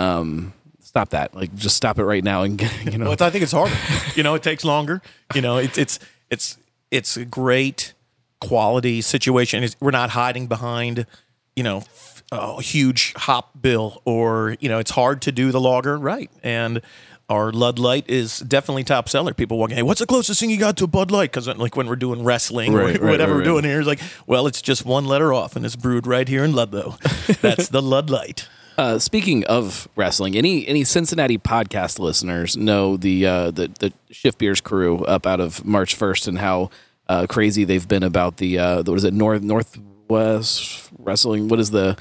um, 0.00 0.52
stop 0.80 1.10
that. 1.10 1.32
Like, 1.32 1.54
just 1.54 1.76
stop 1.76 2.00
it 2.00 2.04
right 2.04 2.24
now 2.24 2.42
and 2.42 2.60
you 2.84 2.98
know. 2.98 3.04
Well, 3.04 3.16
I 3.20 3.30
think 3.30 3.44
it's 3.44 3.52
harder. 3.52 3.72
you 4.16 4.24
know, 4.24 4.34
it 4.34 4.42
takes 4.42 4.64
longer. 4.64 5.00
You 5.32 5.42
know, 5.42 5.58
it's 5.58 5.78
it's 5.78 6.00
it's 6.28 6.58
it's 6.90 7.16
a 7.16 7.24
great 7.24 7.94
quality 8.40 9.00
situation. 9.00 9.62
It's, 9.62 9.76
we're 9.78 9.92
not 9.92 10.10
hiding 10.10 10.48
behind, 10.48 11.06
you 11.54 11.62
know, 11.62 11.84
a 12.32 12.60
huge 12.60 13.12
hop 13.14 13.50
bill 13.62 14.02
or 14.04 14.56
you 14.58 14.68
know, 14.68 14.80
it's 14.80 14.90
hard 14.90 15.22
to 15.22 15.30
do 15.30 15.52
the 15.52 15.60
lager 15.60 15.96
right. 15.96 16.32
And 16.42 16.82
our 17.28 17.50
Lud 17.52 17.78
Light 17.78 18.08
is 18.08 18.38
definitely 18.40 18.84
top 18.84 19.08
seller. 19.08 19.34
People 19.34 19.58
walking, 19.58 19.76
hey, 19.76 19.82
what's 19.82 20.00
the 20.00 20.06
closest 20.06 20.38
thing 20.40 20.50
you 20.50 20.58
got 20.58 20.76
to 20.76 20.84
a 20.84 20.86
Bud 20.86 21.10
Light? 21.10 21.32
Because 21.32 21.48
like 21.48 21.76
when 21.76 21.88
we're 21.88 21.96
doing 21.96 22.22
wrestling 22.22 22.72
Right, 22.72 22.96
or 22.96 23.00
right, 23.04 23.10
whatever 23.10 23.32
right, 23.32 23.38
we're 23.38 23.44
doing 23.44 23.64
right. 23.64 23.70
here, 23.70 23.80
it's 23.80 23.88
like, 23.88 24.00
well, 24.26 24.46
it's 24.46 24.62
just 24.62 24.84
one 24.84 25.04
letter 25.06 25.32
off, 25.32 25.56
and 25.56 25.64
it's 25.66 25.76
brewed 25.76 26.06
right 26.06 26.28
here 26.28 26.44
in 26.44 26.52
Ludlow. 26.54 26.96
That's 27.40 27.68
the 27.68 27.82
Lud 27.82 28.10
Light. 28.10 28.48
Uh, 28.78 28.98
speaking 28.98 29.42
of 29.46 29.88
wrestling, 29.96 30.36
any 30.36 30.68
any 30.68 30.84
Cincinnati 30.84 31.38
podcast 31.38 31.98
listeners 31.98 32.56
know 32.58 32.96
the 32.98 33.24
uh, 33.26 33.50
the 33.50 33.70
the 33.80 33.92
Shift 34.10 34.36
Beers 34.38 34.60
crew 34.60 34.98
up 35.06 35.26
out 35.26 35.40
of 35.40 35.64
March 35.64 35.94
first 35.94 36.28
and 36.28 36.38
how 36.38 36.68
uh, 37.08 37.26
crazy 37.26 37.64
they've 37.64 37.88
been 37.88 38.02
about 38.02 38.36
the 38.36 38.58
uh, 38.58 38.82
the- 38.82 38.90
what 38.90 38.98
is 38.98 39.04
it 39.04 39.14
North 39.14 39.42
Northwest 39.42 40.90
Wrestling? 40.98 41.48
What 41.48 41.58
is 41.60 41.70
the 41.70 41.96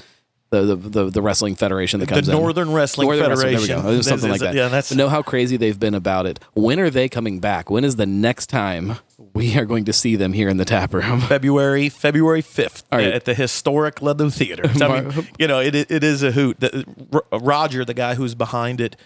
the 0.50 0.62
the, 0.62 0.76
the, 0.76 1.10
the 1.10 1.22
wrestling 1.22 1.54
federation 1.56 2.00
that 2.00 2.08
The 2.08 2.14
comes 2.16 2.28
in? 2.28 2.34
Northern 2.36 2.72
Wrestling 2.72 3.08
Northern 3.08 3.30
Wrestling, 3.30 3.52
Federation. 3.56 3.76
there 3.76 3.86
we 3.86 3.92
go. 3.92 3.98
Oh, 3.98 4.02
something 4.02 4.30
like 4.30 4.40
that. 4.40 4.54
yeah, 4.54 4.64
that's- 4.68 4.90
But 4.90 4.98
know 4.98 5.08
how 5.08 5.22
crazy 5.22 5.56
they've 5.56 5.78
been 5.78 5.94
about 5.94 6.26
it. 6.26 6.38
When 6.54 6.78
are 6.80 6.90
they 6.90 7.08
coming 7.08 7.40
back? 7.40 7.70
When 7.70 7.84
is 7.84 7.96
the 7.96 8.06
next 8.06 8.46
time 8.46 8.98
we 9.34 9.56
are 9.58 9.64
going 9.64 9.84
to 9.86 9.92
see 9.92 10.14
them 10.16 10.32
here 10.32 10.48
in 10.48 10.56
the 10.56 10.64
tap 10.64 10.94
room? 10.94 11.20
February 11.28 11.88
February 11.88 12.42
fifth 12.42 12.84
right. 12.92 13.06
at 13.08 13.24
the 13.24 13.34
historic 13.34 14.00
Ludlow 14.00 14.30
Theater. 14.30 14.70
I 14.80 15.00
mean, 15.00 15.28
you 15.38 15.48
know, 15.48 15.60
it 15.60 15.74
it 15.74 16.04
is 16.04 16.22
a 16.22 16.32
hoot. 16.32 16.60
The, 16.60 16.84
Roger, 17.32 17.84
the 17.84 17.94
guy 17.94 18.14
who's 18.14 18.34
behind 18.34 18.80
it, 18.80 18.96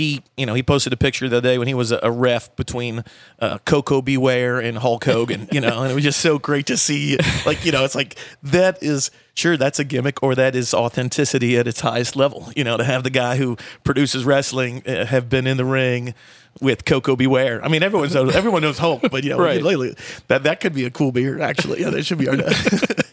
he 0.00 0.22
you 0.36 0.46
know 0.46 0.54
he 0.54 0.62
posted 0.62 0.92
a 0.94 0.96
picture 0.96 1.28
the 1.28 1.36
other 1.36 1.48
day 1.48 1.58
when 1.58 1.68
he 1.68 1.74
was 1.74 1.92
a, 1.92 2.10
ref 2.10 2.54
between 2.56 3.04
uh, 3.38 3.58
Koko 3.66 4.00
B. 4.00 4.16
Ware 4.16 4.58
and 4.58 4.78
Hulk 4.78 5.04
Hogan. 5.04 5.46
You 5.52 5.60
know, 5.60 5.82
and 5.82 5.92
it 5.92 5.94
was 5.94 6.04
just 6.04 6.20
so 6.20 6.38
great 6.38 6.66
to 6.66 6.76
see. 6.76 7.18
Like 7.44 7.64
you 7.66 7.72
know, 7.72 7.84
it's 7.84 7.94
like 7.94 8.16
that 8.42 8.82
is 8.82 9.10
sure 9.34 9.56
that's 9.56 9.78
a 9.78 9.84
gimmick 9.84 10.22
or 10.22 10.34
that 10.34 10.54
is 10.56 10.72
authenticity 10.72 11.58
at 11.58 11.66
its 11.68 11.80
highest 11.80 12.16
level. 12.16 12.50
You 12.56 12.64
know, 12.64 12.76
to 12.78 12.84
have 12.84 13.02
the 13.04 13.10
guy 13.10 13.36
who 13.36 13.56
produces 13.84 14.24
wrestling 14.24 14.82
uh, 14.86 15.04
have 15.04 15.28
been 15.28 15.46
in 15.46 15.56
the 15.56 15.64
ring. 15.66 16.14
With 16.60 16.84
Koko 16.84 17.14
B. 17.14 17.28
Ware, 17.28 17.64
I 17.64 17.68
mean 17.68 17.84
everyone 17.84 18.12
knows 18.12 18.34
everyone 18.34 18.62
knows 18.62 18.76
Hulk, 18.76 19.02
but 19.08 19.22
you 19.22 19.30
know 19.30 19.38
Right. 19.38 19.62
lately, 19.62 19.94
that 20.26 20.42
that 20.42 20.60
could 20.60 20.74
be 20.74 20.84
a 20.84 20.90
cool 20.90 21.12
beer 21.12 21.40
actually. 21.40 21.80
Yeah, 21.80 21.90
that 21.90 22.04
should 22.04 22.18
be 22.18 22.28
our. 22.28 22.36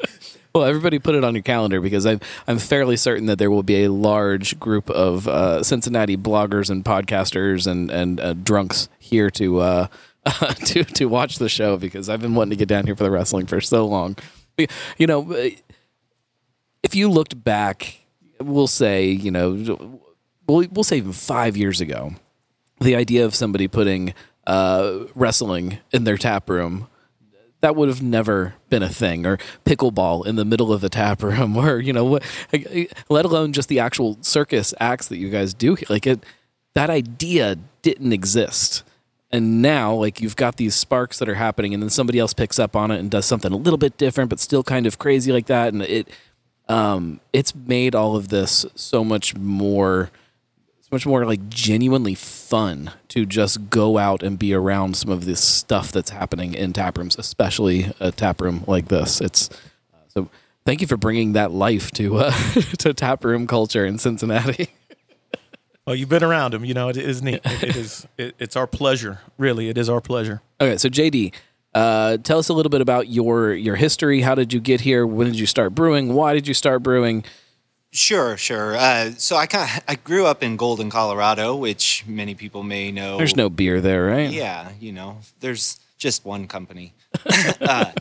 Well, 0.57 0.65
everybody 0.65 0.97
put 0.97 1.13
it 1.13 1.23
on 1.23 1.35
your 1.35 1.43
calendar 1.43 1.79
because 1.79 2.07
I'm 2.07 2.19
I'm 2.47 2.57
fairly 2.57 2.97
certain 2.97 3.27
that 3.27 3.37
there 3.37 3.51
will 3.51 3.61
be 3.61 3.83
a 3.83 3.91
large 3.91 4.59
group 4.59 4.89
of 4.89 5.27
uh, 5.27 5.61
Cincinnati 5.61 6.17
bloggers 6.17 6.71
and 6.71 6.83
podcasters 6.83 7.67
and 7.67 7.91
and 7.91 8.19
uh, 8.19 8.33
drunks 8.33 8.89
here 8.97 9.29
to 9.29 9.59
uh, 9.59 9.87
to 10.65 10.83
to 10.83 11.05
watch 11.05 11.37
the 11.37 11.47
show 11.47 11.77
because 11.77 12.09
I've 12.09 12.21
been 12.21 12.33
wanting 12.33 12.49
to 12.49 12.55
get 12.55 12.67
down 12.67 12.87
here 12.87 12.95
for 12.95 13.03
the 13.03 13.11
wrestling 13.11 13.45
for 13.45 13.61
so 13.61 13.85
long. 13.85 14.17
You 14.97 15.05
know, 15.05 15.31
if 16.81 16.95
you 16.95 17.07
looked 17.07 17.43
back, 17.43 18.07
we'll 18.39 18.65
say 18.65 19.05
you 19.11 19.29
know, 19.29 19.99
we'll 20.47 20.67
we'll 20.71 20.83
say 20.83 20.97
even 20.97 21.11
five 21.11 21.55
years 21.55 21.81
ago, 21.81 22.15
the 22.81 22.95
idea 22.95 23.25
of 23.25 23.35
somebody 23.35 23.67
putting 23.67 24.15
uh, 24.47 25.01
wrestling 25.13 25.77
in 25.91 26.03
their 26.03 26.17
tap 26.17 26.49
room 26.49 26.87
that 27.61 27.75
would 27.75 27.89
have 27.89 28.01
never 28.01 28.55
been 28.69 28.83
a 28.83 28.89
thing. 28.89 29.25
Or 29.25 29.37
pickleball 29.65 30.25
in 30.25 30.35
the 30.35 30.45
middle 30.45 30.71
of 30.71 30.81
the 30.81 30.89
tap 30.89 31.23
room 31.23 31.57
or 31.57 31.79
you 31.79 31.93
know 31.93 32.19
let 33.09 33.25
alone 33.25 33.53
just 33.53 33.69
the 33.69 33.79
actual 33.79 34.17
circus 34.21 34.73
acts 34.79 35.07
that 35.07 35.17
you 35.17 35.29
guys 35.29 35.53
do 35.53 35.75
like 35.89 36.07
it 36.07 36.23
that 36.73 36.89
idea 36.89 37.57
didn't 37.81 38.13
exist. 38.13 38.83
And 39.31 39.61
now 39.61 39.93
like 39.93 40.21
you've 40.21 40.35
got 40.35 40.57
these 40.57 40.75
sparks 40.75 41.19
that 41.19 41.27
are 41.27 41.35
happening 41.35 41.73
and 41.73 41.81
then 41.81 41.89
somebody 41.89 42.19
else 42.19 42.33
picks 42.33 42.59
up 42.59 42.75
on 42.75 42.91
it 42.91 42.99
and 42.99 43.11
does 43.11 43.25
something 43.25 43.51
a 43.51 43.57
little 43.57 43.77
bit 43.77 43.97
different 43.97 44.29
but 44.29 44.39
still 44.39 44.63
kind 44.63 44.85
of 44.85 44.99
crazy 44.99 45.31
like 45.31 45.47
that. 45.47 45.73
And 45.73 45.81
it 45.81 46.09
um 46.69 47.19
it's 47.33 47.55
made 47.55 47.95
all 47.95 48.15
of 48.15 48.29
this 48.29 48.65
so 48.75 49.03
much 49.03 49.35
more 49.35 50.11
so 50.87 50.95
much 50.95 51.05
more 51.05 51.25
like 51.25 51.49
genuinely 51.49 52.15
fun 52.15 52.91
to 53.09 53.25
just 53.25 53.69
go 53.69 53.97
out 53.97 54.23
and 54.23 54.39
be 54.39 54.53
around 54.53 54.95
some 54.95 55.11
of 55.11 55.25
this 55.25 55.43
stuff 55.43 55.91
that's 55.91 56.11
happening 56.11 56.53
in 56.53 56.71
tap 56.71 56.97
rooms, 56.97 57.17
especially 57.17 57.91
a 57.99 58.09
tap 58.09 58.39
room 58.39 58.63
like 58.67 58.87
this. 58.87 59.19
It's 59.19 59.49
uh, 59.49 59.97
so. 60.07 60.29
Thank 60.65 60.79
you 60.79 60.87
for 60.87 60.95
bringing 60.95 61.33
that 61.33 61.51
life 61.51 61.91
to 61.91 62.17
uh, 62.17 62.31
to 62.79 62.93
tap 62.93 63.25
room 63.25 63.47
culture 63.47 63.85
in 63.85 63.97
Cincinnati. 63.97 64.69
Well, 65.85 65.95
you've 65.97 66.07
been 66.07 66.23
around 66.23 66.53
them, 66.53 66.63
You 66.63 66.73
know, 66.73 66.87
it 66.87 66.95
is 66.95 67.21
neat. 67.21 67.41
It, 67.43 67.63
it 67.63 67.75
is. 67.75 68.07
It, 68.17 68.35
it's 68.39 68.55
our 68.55 68.67
pleasure. 68.67 69.19
Really, 69.37 69.67
it 69.67 69.77
is 69.77 69.89
our 69.89 69.99
pleasure. 69.99 70.41
Okay, 70.61 70.77
so 70.77 70.87
JD, 70.87 71.33
uh, 71.75 72.17
tell 72.17 72.39
us 72.39 72.47
a 72.47 72.53
little 72.53 72.69
bit 72.69 72.79
about 72.81 73.09
your 73.09 73.53
your 73.53 73.75
history. 73.75 74.21
How 74.21 74.35
did 74.35 74.53
you 74.53 74.61
get 74.61 74.79
here? 74.79 75.05
When 75.05 75.27
did 75.27 75.37
you 75.37 75.47
start 75.47 75.75
brewing? 75.75 76.13
Why 76.13 76.33
did 76.33 76.47
you 76.47 76.53
start 76.53 76.81
brewing? 76.81 77.25
Sure, 77.91 78.37
sure. 78.37 78.75
Uh, 78.75 79.11
so 79.11 79.35
I 79.35 79.45
kind 79.45 79.81
I 79.87 79.95
grew 79.95 80.25
up 80.25 80.43
in 80.43 80.57
Golden, 80.57 80.89
Colorado, 80.89 81.55
which 81.55 82.03
many 82.07 82.35
people 82.35 82.63
may 82.63 82.91
know. 82.91 83.17
There's 83.17 83.35
no 83.35 83.49
beer 83.49 83.81
there, 83.81 84.05
right? 84.05 84.29
Yeah, 84.29 84.71
you 84.79 84.91
know, 84.91 85.19
there's 85.39 85.79
just 85.97 86.25
one 86.25 86.47
company. 86.47 86.93
uh, 87.61 87.91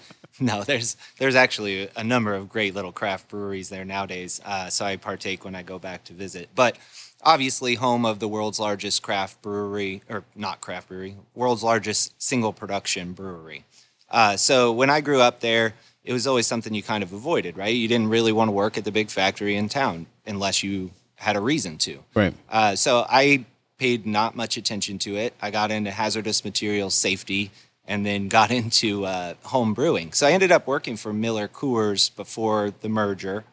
no, 0.41 0.63
there's 0.65 0.97
there's 1.19 1.35
actually 1.35 1.89
a 1.97 2.05
number 2.05 2.35
of 2.35 2.49
great 2.49 2.75
little 2.75 2.93
craft 2.93 3.29
breweries 3.29 3.69
there 3.69 3.85
nowadays. 3.85 4.41
Uh, 4.45 4.69
so 4.69 4.85
I 4.85 4.97
partake 4.97 5.45
when 5.45 5.55
I 5.55 5.63
go 5.63 5.79
back 5.79 6.05
to 6.05 6.13
visit. 6.13 6.51
But 6.55 6.77
obviously, 7.23 7.77
home 7.77 8.05
of 8.05 8.19
the 8.19 8.29
world's 8.29 8.61
largest 8.61 9.03
craft 9.03 9.41
brewery, 9.41 10.03
or 10.09 10.25
not 10.35 10.61
craft 10.61 10.89
brewery, 10.89 11.17
world's 11.35 11.63
largest 11.63 12.21
single 12.21 12.53
production 12.53 13.13
brewery. 13.13 13.65
Uh, 14.11 14.37
so 14.37 14.73
when 14.73 14.91
I 14.91 15.01
grew 15.01 15.21
up 15.21 15.41
there, 15.41 15.75
it 16.07 16.13
was 16.13 16.27
always 16.27 16.47
something 16.47 16.73
you 16.73 16.85
kind 16.85 17.03
of 17.03 17.13
avoided, 17.13 17.57
right? 17.57 17.75
You 17.75 17.89
didn't 17.89 18.09
really 18.09 18.33
want 18.33 18.49
to 18.49 18.53
work 18.53 18.79
at 18.79 18.85
the 18.85 18.93
big 18.93 19.11
factory 19.11 19.57
in 19.57 19.69
town 19.69 20.07
unless 20.25 20.63
you 20.63 20.93
had 21.17 21.35
a 21.35 21.41
reason 21.41 21.79
to. 21.79 21.99
Right. 22.15 22.33
Uh, 22.49 22.77
so 22.77 23.05
I 23.09 23.45
paid 23.77 24.07
not 24.07 24.37
much 24.37 24.57
attention 24.57 24.99
to 25.01 25.17
it. 25.17 25.35
I 25.43 25.51
got 25.51 25.71
into 25.73 25.91
hazardous 25.91 26.45
materials 26.45 26.95
safety 26.95 27.51
and 27.89 28.07
then 28.07 28.29
got 28.29 28.51
into 28.61 29.05
uh, 29.05 29.35
home 29.43 29.75
brewing. 29.75 30.13
So 30.13 30.29
I 30.29 30.31
ended 30.31 30.53
up 30.53 30.67
working 30.67 30.97
for 30.97 31.13
Miller 31.13 31.49
Coors 31.49 32.15
before 32.15 32.73
the 32.81 32.89
merger 32.89 33.45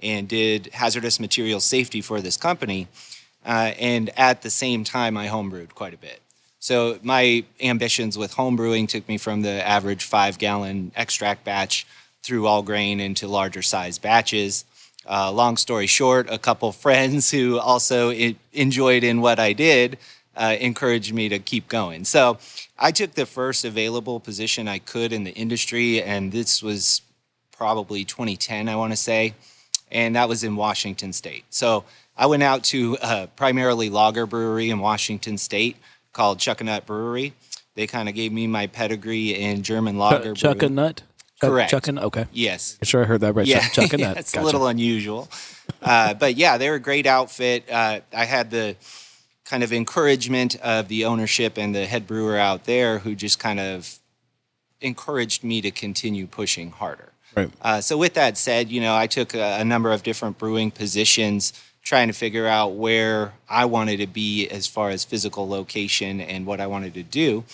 and 0.00 0.26
did 0.26 0.70
hazardous 0.72 1.20
materials 1.20 1.64
safety 1.64 2.00
for 2.00 2.22
this 2.22 2.38
company. 2.38 2.88
Uh, 3.44 3.72
and 3.78 4.10
at 4.16 4.42
the 4.42 4.50
same 4.50 4.82
time, 4.82 5.16
I 5.16 5.28
homebrewed 5.28 5.74
quite 5.74 5.92
a 5.92 5.98
bit. 5.98 6.22
So 6.68 6.98
my 7.02 7.46
ambitions 7.62 8.18
with 8.18 8.34
homebrewing 8.34 8.88
took 8.88 9.08
me 9.08 9.16
from 9.16 9.40
the 9.40 9.66
average 9.66 10.04
five 10.04 10.36
gallon 10.36 10.92
extract 10.94 11.42
batch 11.42 11.86
through 12.22 12.46
all 12.46 12.62
grain 12.62 13.00
into 13.00 13.26
larger 13.26 13.62
size 13.62 13.96
batches. 13.96 14.66
Uh, 15.08 15.32
long 15.32 15.56
story 15.56 15.86
short, 15.86 16.28
a 16.28 16.36
couple 16.36 16.70
friends 16.72 17.30
who 17.30 17.58
also 17.58 18.10
I- 18.10 18.36
enjoyed 18.52 19.02
in 19.02 19.22
what 19.22 19.38
I 19.40 19.54
did 19.54 19.96
uh, 20.36 20.56
encouraged 20.60 21.14
me 21.14 21.30
to 21.30 21.38
keep 21.38 21.68
going. 21.68 22.04
So 22.04 22.36
I 22.78 22.90
took 22.90 23.14
the 23.14 23.24
first 23.24 23.64
available 23.64 24.20
position 24.20 24.68
I 24.68 24.78
could 24.78 25.10
in 25.10 25.24
the 25.24 25.32
industry, 25.32 26.02
and 26.02 26.32
this 26.32 26.62
was 26.62 27.00
probably 27.50 28.04
2010, 28.04 28.68
I 28.68 28.76
want 28.76 28.92
to 28.92 28.96
say, 28.98 29.32
and 29.90 30.14
that 30.16 30.28
was 30.28 30.44
in 30.44 30.54
Washington 30.54 31.14
State. 31.14 31.46
So 31.48 31.84
I 32.14 32.26
went 32.26 32.42
out 32.42 32.62
to 32.64 32.98
a 33.00 33.26
primarily 33.36 33.88
lager 33.88 34.26
brewery 34.26 34.68
in 34.68 34.80
Washington 34.80 35.38
State 35.38 35.78
called 36.18 36.38
Chuckanut 36.38 36.84
Brewery. 36.84 37.32
They 37.76 37.86
kind 37.86 38.08
of 38.08 38.14
gave 38.16 38.32
me 38.32 38.48
my 38.48 38.66
pedigree 38.66 39.30
in 39.40 39.62
German 39.62 39.98
lager. 39.98 40.34
Chuck 40.34 40.56
a 40.56 40.58
brewing. 40.58 40.74
nut. 40.74 41.02
Chuck- 41.40 41.50
Correct. 41.50 41.70
Chucking. 41.70 41.96
Okay. 42.00 42.26
Yes. 42.32 42.76
I'm 42.82 42.86
Sure, 42.86 43.04
I 43.04 43.06
heard 43.06 43.20
that 43.20 43.34
right. 43.34 43.46
Yeah, 43.46 43.60
Chuck, 43.68 43.72
chuck 43.90 43.92
a 43.92 43.98
yeah, 44.00 44.06
nut. 44.08 44.16
it's 44.16 44.32
Gotcha. 44.32 44.42
a 44.42 44.44
little 44.44 44.66
unusual, 44.66 45.28
uh, 45.80 46.14
but 46.14 46.34
yeah, 46.34 46.58
they're 46.58 46.74
a 46.74 46.80
great 46.80 47.06
outfit. 47.06 47.70
Uh, 47.70 48.00
I 48.12 48.24
had 48.24 48.50
the 48.50 48.74
kind 49.44 49.62
of 49.62 49.72
encouragement 49.72 50.56
of 50.56 50.88
the 50.88 51.04
ownership 51.04 51.56
and 51.56 51.72
the 51.72 51.86
head 51.86 52.08
brewer 52.08 52.36
out 52.36 52.64
there, 52.64 52.98
who 52.98 53.14
just 53.14 53.38
kind 53.38 53.60
of 53.60 54.00
encouraged 54.80 55.44
me 55.44 55.60
to 55.60 55.70
continue 55.70 56.26
pushing 56.26 56.72
harder. 56.72 57.12
Right. 57.36 57.50
Uh, 57.62 57.80
so 57.80 57.96
with 57.96 58.14
that 58.14 58.36
said, 58.36 58.70
you 58.70 58.80
know, 58.80 58.96
I 58.96 59.06
took 59.06 59.34
a, 59.34 59.58
a 59.60 59.64
number 59.64 59.92
of 59.92 60.02
different 60.02 60.36
brewing 60.38 60.72
positions, 60.72 61.52
trying 61.88 62.08
to 62.08 62.12
figure 62.12 62.46
out 62.46 62.74
where 62.74 63.32
I 63.48 63.64
wanted 63.64 63.96
to 63.96 64.06
be 64.06 64.46
as 64.48 64.66
far 64.66 64.90
as 64.90 65.06
physical 65.06 65.48
location 65.48 66.20
and 66.20 66.44
what 66.44 66.60
I 66.60 66.66
wanted 66.66 66.92
to 66.92 67.02
do, 67.02 67.44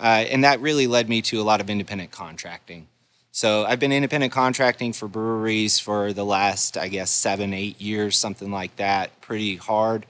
uh, 0.00 0.24
and 0.28 0.42
that 0.42 0.58
really 0.58 0.88
led 0.88 1.08
me 1.08 1.22
to 1.22 1.40
a 1.40 1.44
lot 1.44 1.60
of 1.60 1.70
independent 1.70 2.10
contracting. 2.10 2.88
So 3.30 3.64
I've 3.64 3.78
been 3.78 3.92
independent 3.92 4.32
contracting 4.32 4.92
for 4.94 5.06
breweries 5.06 5.78
for 5.78 6.12
the 6.12 6.24
last, 6.24 6.76
I 6.76 6.88
guess, 6.88 7.08
seven, 7.12 7.54
eight 7.54 7.80
years, 7.80 8.16
something 8.16 8.50
like 8.50 8.74
that, 8.76 9.20
pretty 9.20 9.54
hard. 9.54 10.06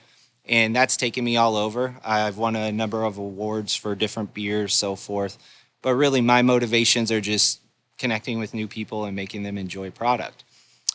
And 0.46 0.74
that's 0.74 0.96
taken 0.96 1.22
me 1.22 1.36
all 1.36 1.54
over. 1.54 1.96
I've 2.02 2.38
won 2.38 2.56
a 2.56 2.72
number 2.72 3.04
of 3.04 3.18
awards 3.18 3.76
for 3.76 3.94
different 3.94 4.32
beers, 4.32 4.72
so 4.72 4.96
forth. 4.96 5.36
But 5.82 5.94
really, 5.94 6.22
my 6.22 6.40
motivations 6.40 7.12
are 7.12 7.20
just 7.20 7.60
connecting 7.98 8.38
with 8.38 8.54
new 8.54 8.66
people 8.66 9.04
and 9.04 9.14
making 9.14 9.42
them 9.42 9.58
enjoy 9.58 9.90
product. 9.90 10.43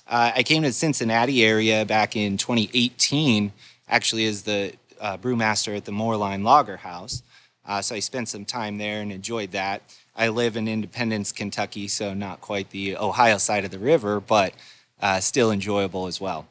Uh, 0.10 0.32
I 0.38 0.42
came 0.42 0.64
to 0.64 0.70
the 0.70 0.74
Cincinnati 0.74 1.46
area 1.46 1.86
back 1.86 2.16
in 2.16 2.38
2018, 2.38 3.54
actually 3.88 4.26
as 4.26 4.42
the 4.42 4.74
uh, 5.00 5.18
brewmaster 5.18 5.78
at 5.78 5.86
the 5.86 5.92
Moerlein 5.92 6.44
Lager 6.44 6.78
House. 6.78 7.22
Uh, 7.64 7.80
so 7.84 7.94
I 7.94 8.00
spent 8.00 8.28
some 8.28 8.44
time 8.44 8.80
there 8.80 9.02
and 9.02 9.12
enjoyed 9.12 9.52
that. 9.52 9.84
I 10.16 10.30
live 10.30 10.58
in 10.58 10.68
Independence, 10.68 11.32
Kentucky, 11.32 11.88
so 11.88 12.16
not 12.16 12.42
quite 12.42 12.72
the 12.72 12.98
Ohio 12.98 13.38
side 13.38 13.66
of 13.66 13.70
the 13.70 13.78
river, 13.78 14.20
but 14.20 14.56
uh, 15.00 15.20
still 15.20 15.52
enjoyable 15.52 16.08
as 16.08 16.20
well. 16.20 16.48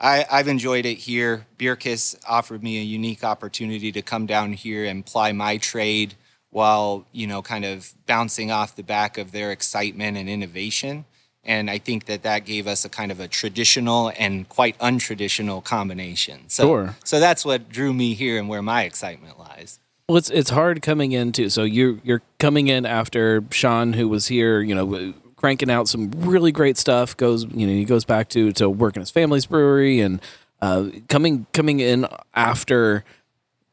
I, 0.00 0.24
I've 0.32 0.48
enjoyed 0.48 0.86
it 0.86 0.96
here. 0.96 1.46
Bircus 1.58 2.16
offered 2.26 2.62
me 2.62 2.78
a 2.78 2.82
unique 2.82 3.22
opportunity 3.22 3.92
to 3.92 4.00
come 4.00 4.24
down 4.24 4.54
here 4.54 4.86
and 4.86 5.04
ply 5.04 5.30
my 5.32 5.58
trade 5.58 6.14
while, 6.48 7.04
you 7.12 7.26
know, 7.26 7.42
kind 7.42 7.66
of 7.66 7.92
bouncing 8.06 8.50
off 8.50 8.74
the 8.74 8.82
back 8.82 9.18
of 9.18 9.30
their 9.30 9.52
excitement 9.52 10.16
and 10.16 10.26
innovation. 10.30 11.04
And 11.46 11.70
I 11.70 11.78
think 11.78 12.06
that 12.06 12.22
that 12.22 12.44
gave 12.44 12.66
us 12.66 12.84
a 12.84 12.88
kind 12.88 13.12
of 13.12 13.20
a 13.20 13.28
traditional 13.28 14.12
and 14.18 14.48
quite 14.48 14.78
untraditional 14.78 15.62
combination. 15.62 16.48
So, 16.48 16.64
Sure. 16.64 16.96
so 17.04 17.20
that's 17.20 17.44
what 17.44 17.68
drew 17.68 17.92
me 17.92 18.14
here 18.14 18.38
and 18.38 18.48
where 18.48 18.62
my 18.62 18.82
excitement 18.84 19.38
lies. 19.38 19.78
Well, 20.08 20.18
it's 20.18 20.30
it's 20.30 20.50
hard 20.50 20.82
coming 20.82 21.12
in 21.12 21.32
too. 21.32 21.48
So 21.48 21.62
you're 21.64 21.98
you're 22.04 22.22
coming 22.38 22.68
in 22.68 22.84
after 22.84 23.42
Sean, 23.50 23.94
who 23.94 24.06
was 24.08 24.26
here, 24.26 24.60
you 24.60 24.74
know, 24.74 25.14
cranking 25.36 25.70
out 25.70 25.88
some 25.88 26.10
really 26.16 26.52
great 26.52 26.76
stuff. 26.76 27.16
Goes, 27.16 27.44
you 27.44 27.66
know, 27.66 27.72
he 27.72 27.84
goes 27.84 28.04
back 28.04 28.28
to 28.30 28.52
to 28.52 28.68
work 28.68 28.96
in 28.96 29.00
his 29.00 29.10
family's 29.10 29.46
brewery, 29.46 30.00
and 30.00 30.20
uh, 30.60 30.88
coming 31.08 31.46
coming 31.54 31.80
in 31.80 32.06
after 32.34 33.02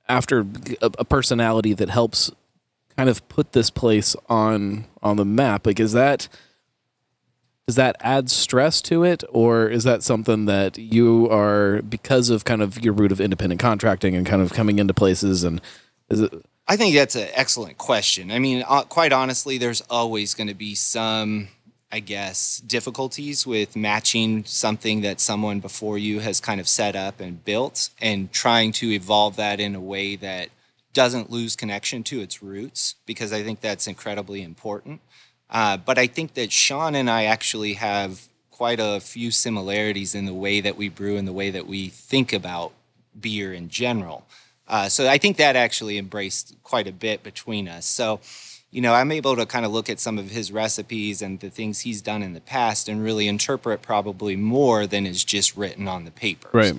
after 0.07 0.41
a, 0.81 0.91
a 0.99 1.05
personality 1.05 1.73
that 1.73 1.89
helps 1.89 2.31
kind 2.97 3.09
of 3.09 3.27
put 3.29 3.51
this 3.51 3.69
place 3.69 4.15
on 4.29 4.85
on 5.03 5.17
the 5.17 5.25
map. 5.25 5.65
Like, 5.67 5.79
is 5.81 5.91
that 5.93 6.29
does 7.71 7.77
that 7.77 7.95
add 8.01 8.29
stress 8.29 8.81
to 8.81 9.05
it, 9.05 9.23
or 9.29 9.69
is 9.69 9.85
that 9.85 10.03
something 10.03 10.43
that 10.43 10.77
you 10.77 11.29
are 11.29 11.81
because 11.83 12.29
of 12.29 12.43
kind 12.43 12.61
of 12.61 12.83
your 12.83 12.91
route 12.91 13.13
of 13.13 13.21
independent 13.21 13.61
contracting 13.61 14.13
and 14.13 14.27
kind 14.27 14.41
of 14.41 14.51
coming 14.51 14.77
into 14.77 14.93
places 14.93 15.45
and 15.45 15.61
is 16.09 16.19
it 16.19 16.33
I 16.67 16.75
think 16.75 16.93
that's 16.93 17.15
an 17.15 17.29
excellent 17.33 17.77
question. 17.77 18.29
I 18.29 18.39
mean, 18.39 18.65
uh, 18.67 18.83
quite 18.83 19.13
honestly, 19.13 19.57
there's 19.57 19.81
always 19.89 20.33
going 20.33 20.47
to 20.47 20.53
be 20.53 20.75
some, 20.75 21.47
I 21.91 22.01
guess, 22.01 22.57
difficulties 22.59 23.47
with 23.47 23.75
matching 23.75 24.43
something 24.43 24.99
that 25.01 25.21
someone 25.21 25.61
before 25.61 25.97
you 25.97 26.19
has 26.19 26.41
kind 26.41 26.59
of 26.59 26.67
set 26.67 26.95
up 26.95 27.21
and 27.21 27.43
built 27.43 27.89
and 28.01 28.31
trying 28.33 28.73
to 28.73 28.91
evolve 28.91 29.37
that 29.37 29.61
in 29.61 29.75
a 29.75 29.81
way 29.81 30.17
that 30.17 30.49
doesn't 30.93 31.31
lose 31.31 31.55
connection 31.55 32.03
to 32.03 32.19
its 32.19 32.43
roots, 32.43 32.95
because 33.05 33.31
I 33.31 33.43
think 33.43 33.61
that's 33.61 33.87
incredibly 33.87 34.41
important. 34.41 34.99
Uh, 35.51 35.77
but 35.77 35.97
I 35.97 36.07
think 36.07 36.33
that 36.35 36.51
Sean 36.51 36.95
and 36.95 37.09
I 37.09 37.25
actually 37.25 37.73
have 37.73 38.27
quite 38.51 38.79
a 38.79 38.99
few 38.99 39.31
similarities 39.31 40.15
in 40.15 40.25
the 40.25 40.33
way 40.33 40.61
that 40.61 40.77
we 40.77 40.87
brew 40.87 41.17
and 41.17 41.27
the 41.27 41.33
way 41.33 41.49
that 41.49 41.67
we 41.67 41.89
think 41.89 42.31
about 42.31 42.71
beer 43.19 43.51
in 43.53 43.67
general. 43.69 44.25
Uh, 44.67 44.87
so 44.87 45.09
I 45.09 45.17
think 45.17 45.37
that 45.37 45.55
actually 45.55 45.97
embraced 45.97 46.55
quite 46.63 46.87
a 46.87 46.91
bit 46.93 47.23
between 47.23 47.67
us. 47.67 47.85
So, 47.85 48.21
you 48.69 48.79
know, 48.79 48.93
I'm 48.93 49.11
able 49.11 49.35
to 49.35 49.45
kind 49.45 49.65
of 49.65 49.71
look 49.73 49.89
at 49.89 49.99
some 49.99 50.17
of 50.17 50.29
his 50.31 50.51
recipes 50.51 51.21
and 51.21 51.39
the 51.41 51.49
things 51.49 51.81
he's 51.81 52.01
done 52.01 52.23
in 52.23 52.33
the 52.33 52.39
past 52.39 52.87
and 52.87 53.03
really 53.03 53.27
interpret 53.27 53.81
probably 53.81 54.37
more 54.37 54.87
than 54.87 55.05
is 55.05 55.25
just 55.25 55.57
written 55.57 55.89
on 55.89 56.05
the 56.05 56.11
paper. 56.11 56.47
Right. 56.53 56.75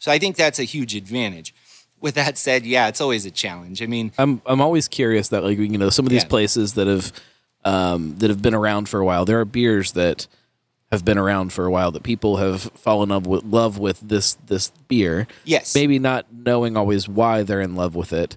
So 0.00 0.10
I 0.10 0.18
think 0.18 0.34
that's 0.34 0.58
a 0.58 0.64
huge 0.64 0.96
advantage. 0.96 1.54
With 2.00 2.14
that 2.14 2.38
said, 2.38 2.64
yeah, 2.64 2.88
it's 2.88 3.00
always 3.00 3.26
a 3.26 3.30
challenge. 3.30 3.82
I 3.82 3.86
mean, 3.86 4.12
I'm 4.18 4.40
I'm 4.46 4.60
always 4.60 4.86
curious 4.88 5.28
that 5.28 5.42
like 5.44 5.58
you 5.58 5.78
know 5.78 5.90
some 5.90 6.06
of 6.06 6.10
these 6.10 6.22
Yeah. 6.22 6.28
places 6.28 6.74
that 6.74 6.86
have 6.86 7.12
um, 7.64 8.16
that 8.18 8.30
have 8.30 8.42
been 8.42 8.54
around 8.54 8.88
for 8.88 9.00
a 9.00 9.04
while. 9.04 9.24
There 9.24 9.40
are 9.40 9.44
beers 9.44 9.92
that 9.92 10.26
have 10.90 11.04
been 11.04 11.18
around 11.18 11.52
for 11.52 11.66
a 11.66 11.70
while 11.70 11.90
that 11.92 12.02
people 12.02 12.38
have 12.38 12.62
fallen 12.74 13.10
in 13.10 13.14
love 13.14 13.26
with, 13.26 13.44
love 13.44 13.78
with 13.78 14.00
this 14.00 14.34
this 14.46 14.70
beer. 14.88 15.26
Yes. 15.44 15.74
maybe 15.74 15.98
not 15.98 16.26
knowing 16.32 16.76
always 16.76 17.08
why 17.08 17.42
they're 17.42 17.60
in 17.60 17.74
love 17.74 17.94
with 17.94 18.12
it, 18.12 18.36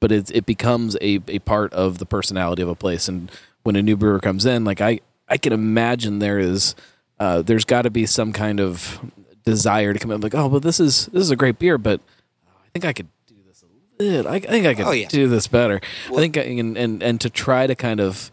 but 0.00 0.10
it 0.10 0.30
it 0.34 0.46
becomes 0.46 0.96
a 1.02 1.20
a 1.28 1.40
part 1.40 1.72
of 1.74 1.98
the 1.98 2.06
personality 2.06 2.62
of 2.62 2.68
a 2.68 2.74
place. 2.74 3.06
And 3.08 3.30
when 3.64 3.76
a 3.76 3.82
new 3.82 3.96
brewer 3.96 4.18
comes 4.20 4.46
in, 4.46 4.64
like 4.64 4.80
I 4.80 5.00
I 5.28 5.36
can 5.36 5.52
imagine 5.52 6.18
there 6.20 6.38
is 6.38 6.74
uh, 7.18 7.42
there's 7.42 7.66
got 7.66 7.82
to 7.82 7.90
be 7.90 8.06
some 8.06 8.32
kind 8.32 8.60
of 8.60 8.98
desire 9.44 9.92
to 9.92 9.98
come 9.98 10.10
in 10.10 10.20
like 10.20 10.34
oh 10.34 10.46
well 10.46 10.60
this 10.60 10.80
is 10.80 11.06
this 11.06 11.22
is 11.22 11.30
a 11.30 11.36
great 11.36 11.58
beer, 11.58 11.76
but 11.76 12.00
I 12.46 12.68
think 12.72 12.84
I 12.86 12.92
could 12.94 13.08
do 13.26 13.34
this 13.46 13.62
a 13.62 13.66
bit. 13.98 14.26
I, 14.26 14.36
I 14.36 14.40
think 14.40 14.64
I 14.66 14.74
could 14.74 14.86
Oh, 14.86 14.92
yeah. 14.92 15.08
do 15.08 15.28
this 15.28 15.48
better. 15.48 15.80
I 16.08 16.14
think 16.14 16.38
I, 16.38 16.42
and, 16.42 16.78
and 16.78 17.02
and 17.02 17.20
to 17.20 17.28
try 17.28 17.66
to 17.66 17.74
kind 17.74 18.00
of 18.00 18.30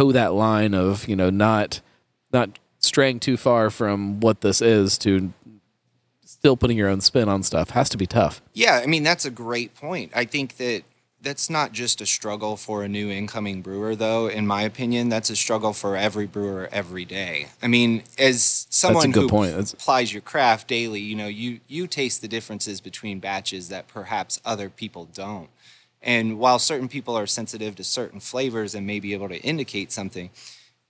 toe 0.00 0.12
that 0.12 0.32
line 0.32 0.74
of 0.74 1.08
you 1.08 1.16
know 1.16 1.30
not 1.30 1.80
not 2.32 2.58
straying 2.78 3.20
too 3.20 3.36
far 3.36 3.70
from 3.70 4.20
what 4.20 4.40
this 4.40 4.62
is 4.62 4.96
to 4.98 5.32
still 6.24 6.56
putting 6.56 6.76
your 6.76 6.88
own 6.88 7.00
spin 7.00 7.28
on 7.28 7.42
stuff 7.42 7.70
has 7.70 7.88
to 7.90 7.96
be 7.96 8.06
tough. 8.06 8.40
Yeah, 8.54 8.80
I 8.82 8.86
mean 8.86 9.02
that's 9.02 9.24
a 9.24 9.30
great 9.30 9.74
point. 9.74 10.12
I 10.14 10.24
think 10.24 10.56
that 10.56 10.82
that's 11.22 11.50
not 11.50 11.72
just 11.72 12.00
a 12.00 12.06
struggle 12.06 12.56
for 12.56 12.82
a 12.82 12.88
new 12.88 13.10
incoming 13.10 13.60
brewer 13.60 13.94
though, 13.94 14.28
in 14.28 14.46
my 14.46 14.62
opinion, 14.62 15.10
that's 15.10 15.28
a 15.28 15.36
struggle 15.36 15.74
for 15.74 15.96
every 15.96 16.26
brewer 16.26 16.68
every 16.72 17.04
day. 17.04 17.48
I 17.62 17.66
mean, 17.66 18.02
as 18.18 18.66
someone 18.70 19.12
who. 19.12 19.28
That's- 19.28 19.74
applies 19.74 20.12
your 20.14 20.22
craft 20.22 20.66
daily, 20.68 21.00
you 21.00 21.14
know, 21.14 21.26
you 21.26 21.60
you 21.68 21.86
taste 21.86 22.22
the 22.22 22.28
differences 22.28 22.80
between 22.80 23.20
batches 23.20 23.68
that 23.68 23.86
perhaps 23.86 24.40
other 24.46 24.70
people 24.70 25.08
don't. 25.12 25.50
And 26.02 26.38
while 26.38 26.58
certain 26.58 26.88
people 26.88 27.16
are 27.16 27.26
sensitive 27.26 27.76
to 27.76 27.84
certain 27.84 28.20
flavors 28.20 28.74
and 28.74 28.86
may 28.86 29.00
be 29.00 29.12
able 29.12 29.28
to 29.28 29.40
indicate 29.40 29.92
something, 29.92 30.30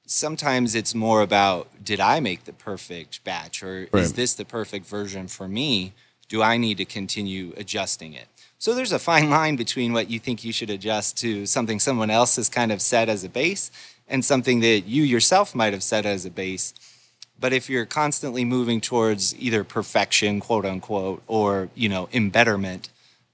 sometimes 0.06 0.74
it's 0.74 0.94
more 0.94 1.22
about 1.22 1.84
did 1.84 2.00
I 2.00 2.20
make 2.20 2.44
the 2.44 2.52
perfect 2.52 3.22
batch 3.24 3.62
or 3.62 3.88
is 3.92 4.14
this 4.14 4.34
the 4.34 4.44
perfect 4.44 4.86
version 4.86 5.28
for 5.28 5.48
me? 5.48 5.92
Do 6.28 6.42
I 6.42 6.56
need 6.56 6.78
to 6.78 6.84
continue 6.84 7.52
adjusting 7.56 8.12
it? 8.14 8.26
So 8.58 8.74
there's 8.74 8.92
a 8.92 8.98
fine 8.98 9.30
line 9.38 9.56
between 9.56 9.92
what 9.92 10.10
you 10.10 10.18
think 10.18 10.44
you 10.44 10.52
should 10.52 10.70
adjust 10.70 11.16
to 11.18 11.46
something 11.46 11.80
someone 11.80 12.10
else 12.10 12.36
has 12.36 12.48
kind 12.48 12.70
of 12.70 12.80
set 12.80 13.08
as 13.08 13.24
a 13.24 13.28
base 13.28 13.70
and 14.06 14.24
something 14.24 14.60
that 14.60 14.82
you 14.86 15.02
yourself 15.02 15.54
might 15.54 15.72
have 15.72 15.82
set 15.82 16.04
as 16.04 16.26
a 16.26 16.30
base. 16.30 16.74
But 17.38 17.52
if 17.52 17.70
you're 17.70 17.86
constantly 17.86 18.44
moving 18.44 18.80
towards 18.80 19.34
either 19.40 19.64
perfection, 19.64 20.40
quote 20.40 20.66
unquote, 20.66 21.22
or 21.26 21.70
you 21.74 21.88
know, 21.88 22.08
embetterment, 22.12 22.90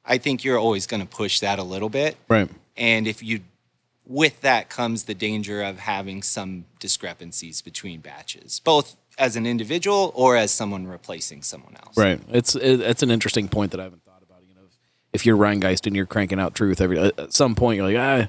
I 0.06 0.18
think 0.18 0.44
you're 0.44 0.58
always 0.58 0.86
going 0.86 1.00
to 1.00 1.06
push 1.06 1.40
that 1.40 1.58
a 1.58 1.62
little 1.62 1.88
bit. 1.88 2.16
Right. 2.28 2.48
And 2.76 3.08
if 3.08 3.22
you, 3.22 3.40
with 4.06 4.40
that 4.42 4.68
comes 4.68 5.04
the 5.04 5.14
danger 5.14 5.62
of 5.62 5.80
having 5.80 6.22
some 6.22 6.64
discrepancies 6.78 7.60
between 7.60 8.00
batches, 8.00 8.60
both 8.60 8.96
as 9.18 9.34
an 9.36 9.46
individual 9.46 10.12
or 10.14 10.36
as 10.36 10.50
someone 10.50 10.86
replacing 10.86 11.42
someone 11.42 11.76
else. 11.84 11.96
Right. 11.96 12.20
It's 12.30 12.54
it, 12.54 12.80
it's 12.80 13.02
an 13.02 13.10
interesting 13.10 13.48
point 13.48 13.72
that 13.72 13.80
I 13.80 13.84
haven't 13.84 14.04
thought 14.04 14.22
about. 14.22 14.42
You 14.46 14.54
know, 14.54 14.62
if 15.12 15.26
you're 15.26 15.36
Rheingeist 15.36 15.86
and 15.86 15.96
you're 15.96 16.06
cranking 16.06 16.38
out 16.38 16.54
truth 16.54 16.80
every 16.80 16.98
at 16.98 17.32
some 17.32 17.54
point, 17.54 17.78
you're 17.78 17.86
like, 17.86 17.96
ah, 17.96 18.28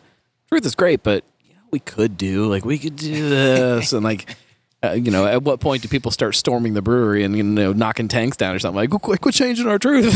truth 0.49 0.65
is 0.65 0.75
great, 0.75 1.03
but 1.03 1.23
you 1.43 1.53
know, 1.53 1.61
we 1.71 1.79
could 1.79 2.17
do 2.17 2.47
like 2.47 2.65
we 2.65 2.77
could 2.77 2.95
do 2.95 3.29
this, 3.29 3.93
and 3.93 4.03
like. 4.03 4.35
Uh, 4.83 4.91
you 4.91 5.09
know, 5.09 5.25
at 5.25 5.41
what 5.41 5.59
point 5.59 5.81
do 5.81 5.87
people 5.87 6.11
start 6.11 6.35
storming 6.35 6.75
the 6.75 6.83
brewery 6.83 7.23
and 7.23 7.35
you 7.35 7.41
know 7.41 7.73
knocking 7.73 8.07
tanks 8.07 8.37
down 8.37 8.55
or 8.55 8.59
something 8.59 8.75
like? 8.75 8.91
Quit, 8.91 9.21
quit 9.21 9.33
changing 9.33 9.67
our 9.67 9.79
truth. 9.79 10.15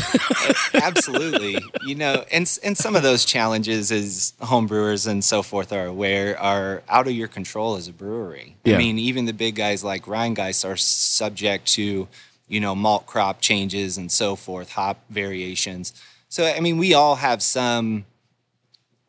Absolutely, 0.76 1.58
you 1.84 1.96
know, 1.96 2.24
and 2.32 2.60
and 2.64 2.78
some 2.78 2.96
of 2.96 3.02
those 3.02 3.26
challenges, 3.26 3.92
as 3.92 4.34
home 4.40 4.68
brewers 4.68 5.08
and 5.08 5.24
so 5.24 5.42
forth 5.42 5.74
are 5.74 5.88
aware, 5.88 6.40
are 6.40 6.84
out 6.90 7.08
of 7.08 7.14
your 7.14 7.28
control 7.28 7.76
as 7.76 7.88
a 7.88 7.94
brewery. 7.94 8.56
Yeah. 8.64 8.76
I 8.76 8.78
mean, 8.78 9.00
even 9.00 9.26
the 9.26 9.34
big 9.34 9.56
guys 9.56 9.84
like 9.84 10.06
Rheingeist 10.06 10.64
are 10.64 10.78
subject 10.78 11.66
to, 11.70 12.08
you 12.48 12.60
know, 12.60 12.76
malt 12.76 13.08
crop 13.08 13.42
changes 13.42 13.98
and 13.98 14.12
so 14.12 14.36
forth, 14.36 14.74
hop 14.74 15.00
variations. 15.10 15.92
So, 16.30 16.46
I 16.46 16.60
mean, 16.60 16.78
we 16.78 16.94
all 16.94 17.16
have 17.16 17.42
some 17.42 18.06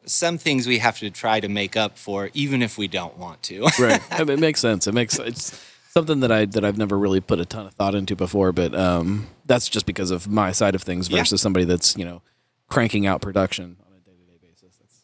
some 0.04 0.38
things 0.38 0.66
we 0.66 0.78
have 0.78 0.98
to 0.98 1.10
try 1.10 1.40
to 1.40 1.48
make 1.48 1.76
up 1.76 1.96
for, 1.98 2.30
even 2.34 2.62
if 2.62 2.76
we 2.78 2.88
don't 2.88 3.16
want 3.18 3.42
to. 3.44 3.62
right. 3.78 4.00
I 4.10 4.18
mean, 4.20 4.30
it 4.30 4.40
makes 4.40 4.60
sense. 4.60 4.86
It 4.86 4.92
makes 4.94 5.18
it's 5.18 5.58
something 5.92 6.20
that 6.20 6.32
I 6.32 6.46
that 6.46 6.64
I've 6.64 6.78
never 6.78 6.98
really 6.98 7.20
put 7.20 7.38
a 7.40 7.44
ton 7.44 7.66
of 7.66 7.74
thought 7.74 7.94
into 7.94 8.16
before, 8.16 8.52
but 8.52 8.74
um, 8.74 9.26
that's 9.46 9.68
just 9.68 9.86
because 9.86 10.10
of 10.10 10.28
my 10.28 10.52
side 10.52 10.74
of 10.74 10.82
things 10.82 11.08
Yeah. 11.08 11.18
versus 11.18 11.40
somebody 11.40 11.64
that's 11.64 11.96
you 11.96 12.04
know 12.04 12.22
cranking 12.68 13.06
out 13.06 13.20
production 13.20 13.76
on 13.86 13.92
a 13.92 14.00
day 14.00 14.12
to 14.16 14.24
day 14.30 14.38
basis. 14.48 14.76
That's 14.78 15.00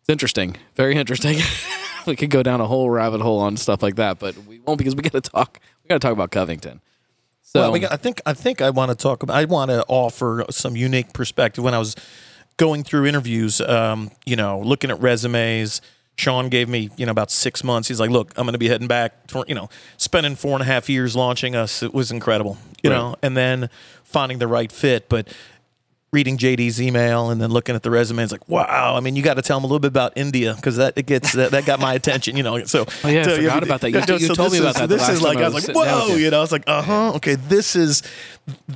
it's 0.00 0.08
interesting, 0.08 0.56
very 0.74 0.96
interesting. 0.96 1.38
we 2.06 2.16
could 2.16 2.30
go 2.30 2.42
down 2.42 2.60
a 2.60 2.66
whole 2.66 2.90
rabbit 2.90 3.20
hole 3.20 3.38
on 3.40 3.56
stuff 3.56 3.82
like 3.82 3.96
that, 3.96 4.18
but 4.18 4.36
we 4.46 4.58
won't 4.60 4.78
because 4.78 4.94
we 4.96 5.02
got 5.02 5.12
to 5.12 5.20
talk. 5.20 5.60
We 5.82 5.88
got 5.88 5.94
to 5.96 6.00
talk 6.00 6.12
about 6.12 6.30
Covington. 6.30 6.80
So 7.42 7.60
well, 7.60 7.72
we 7.72 7.78
got, 7.78 7.92
I 7.92 7.96
think 7.96 8.20
I 8.26 8.32
think 8.34 8.60
I 8.60 8.70
want 8.70 8.90
to 8.90 8.96
talk 8.96 9.22
about. 9.22 9.36
I 9.36 9.44
want 9.44 9.70
to 9.70 9.84
offer 9.86 10.44
some 10.50 10.74
unique 10.76 11.12
perspective. 11.12 11.62
When 11.62 11.74
I 11.74 11.78
was 11.78 11.94
going 12.56 12.82
through 12.84 13.06
interviews, 13.06 13.60
um, 13.60 14.10
you 14.24 14.36
know, 14.36 14.60
looking 14.60 14.90
at 14.90 15.00
resumes, 15.00 15.80
Sean 16.16 16.48
gave 16.48 16.68
me, 16.68 16.88
you 16.96 17.04
know, 17.04 17.12
about 17.12 17.30
six 17.30 17.62
months. 17.62 17.88
He's 17.88 18.00
like, 18.00 18.08
"Look, 18.10 18.32
I'm 18.36 18.44
going 18.46 18.54
to 18.54 18.58
be 18.58 18.68
heading 18.68 18.88
back. 18.88 19.26
To, 19.28 19.44
you 19.46 19.54
know, 19.54 19.68
spending 19.98 20.34
four 20.34 20.52
and 20.52 20.62
a 20.62 20.64
half 20.64 20.88
years 20.88 21.14
launching 21.14 21.54
us. 21.54 21.82
It 21.82 21.92
was 21.92 22.10
incredible. 22.10 22.56
You 22.82 22.90
Right. 22.90 22.96
know, 22.96 23.16
and 23.22 23.36
then 23.36 23.68
finding 24.04 24.38
the 24.38 24.48
right 24.48 24.70
fit, 24.72 25.08
but." 25.08 25.28
Reading 26.12 26.38
JD's 26.38 26.80
email 26.80 27.30
and 27.30 27.40
then 27.42 27.50
looking 27.50 27.74
at 27.74 27.82
the 27.82 27.90
resume, 27.90 28.22
it's 28.22 28.30
like, 28.32 28.48
wow. 28.48 28.94
I 28.96 29.00
mean, 29.00 29.16
you 29.16 29.22
got 29.22 29.34
to 29.34 29.42
tell 29.42 29.58
him 29.58 29.64
a 29.64 29.66
little 29.66 29.80
bit 29.80 29.88
about 29.88 30.12
India 30.16 30.54
because 30.54 30.76
that 30.76 30.94
it 30.96 31.04
gets 31.06 31.32
that, 31.32 31.50
that 31.50 31.66
got 31.66 31.80
my 31.80 31.94
attention. 31.94 32.36
You 32.36 32.42
know, 32.44 32.62
so 32.64 32.86
Oh, 33.04 33.08
yeah, 33.08 33.20
I 33.20 33.24
so, 33.24 33.36
forgot 33.36 33.62
about 33.64 33.80
that. 33.82 33.90
You- 33.90 34.16
you 34.18 34.34
told 34.34 34.52
me 34.52 34.58
about 34.58 34.76
is- 34.76 34.80
that 34.80 34.88
This 34.88 35.08
is 35.08 35.20
like 35.20 35.38
I 35.38 35.42
I 35.42 35.44
was 35.48 35.54
was 35.66 35.68
like, 35.68 35.76
whoa, 35.76 36.06
you. 36.08 36.16
you 36.16 36.30
know, 36.30 36.38
I 36.38 36.40
was 36.40 36.52
like, 36.52 36.64
uh 36.68 36.80
huh, 36.82 37.12
okay, 37.16 37.34
this 37.34 37.74
is 37.76 38.02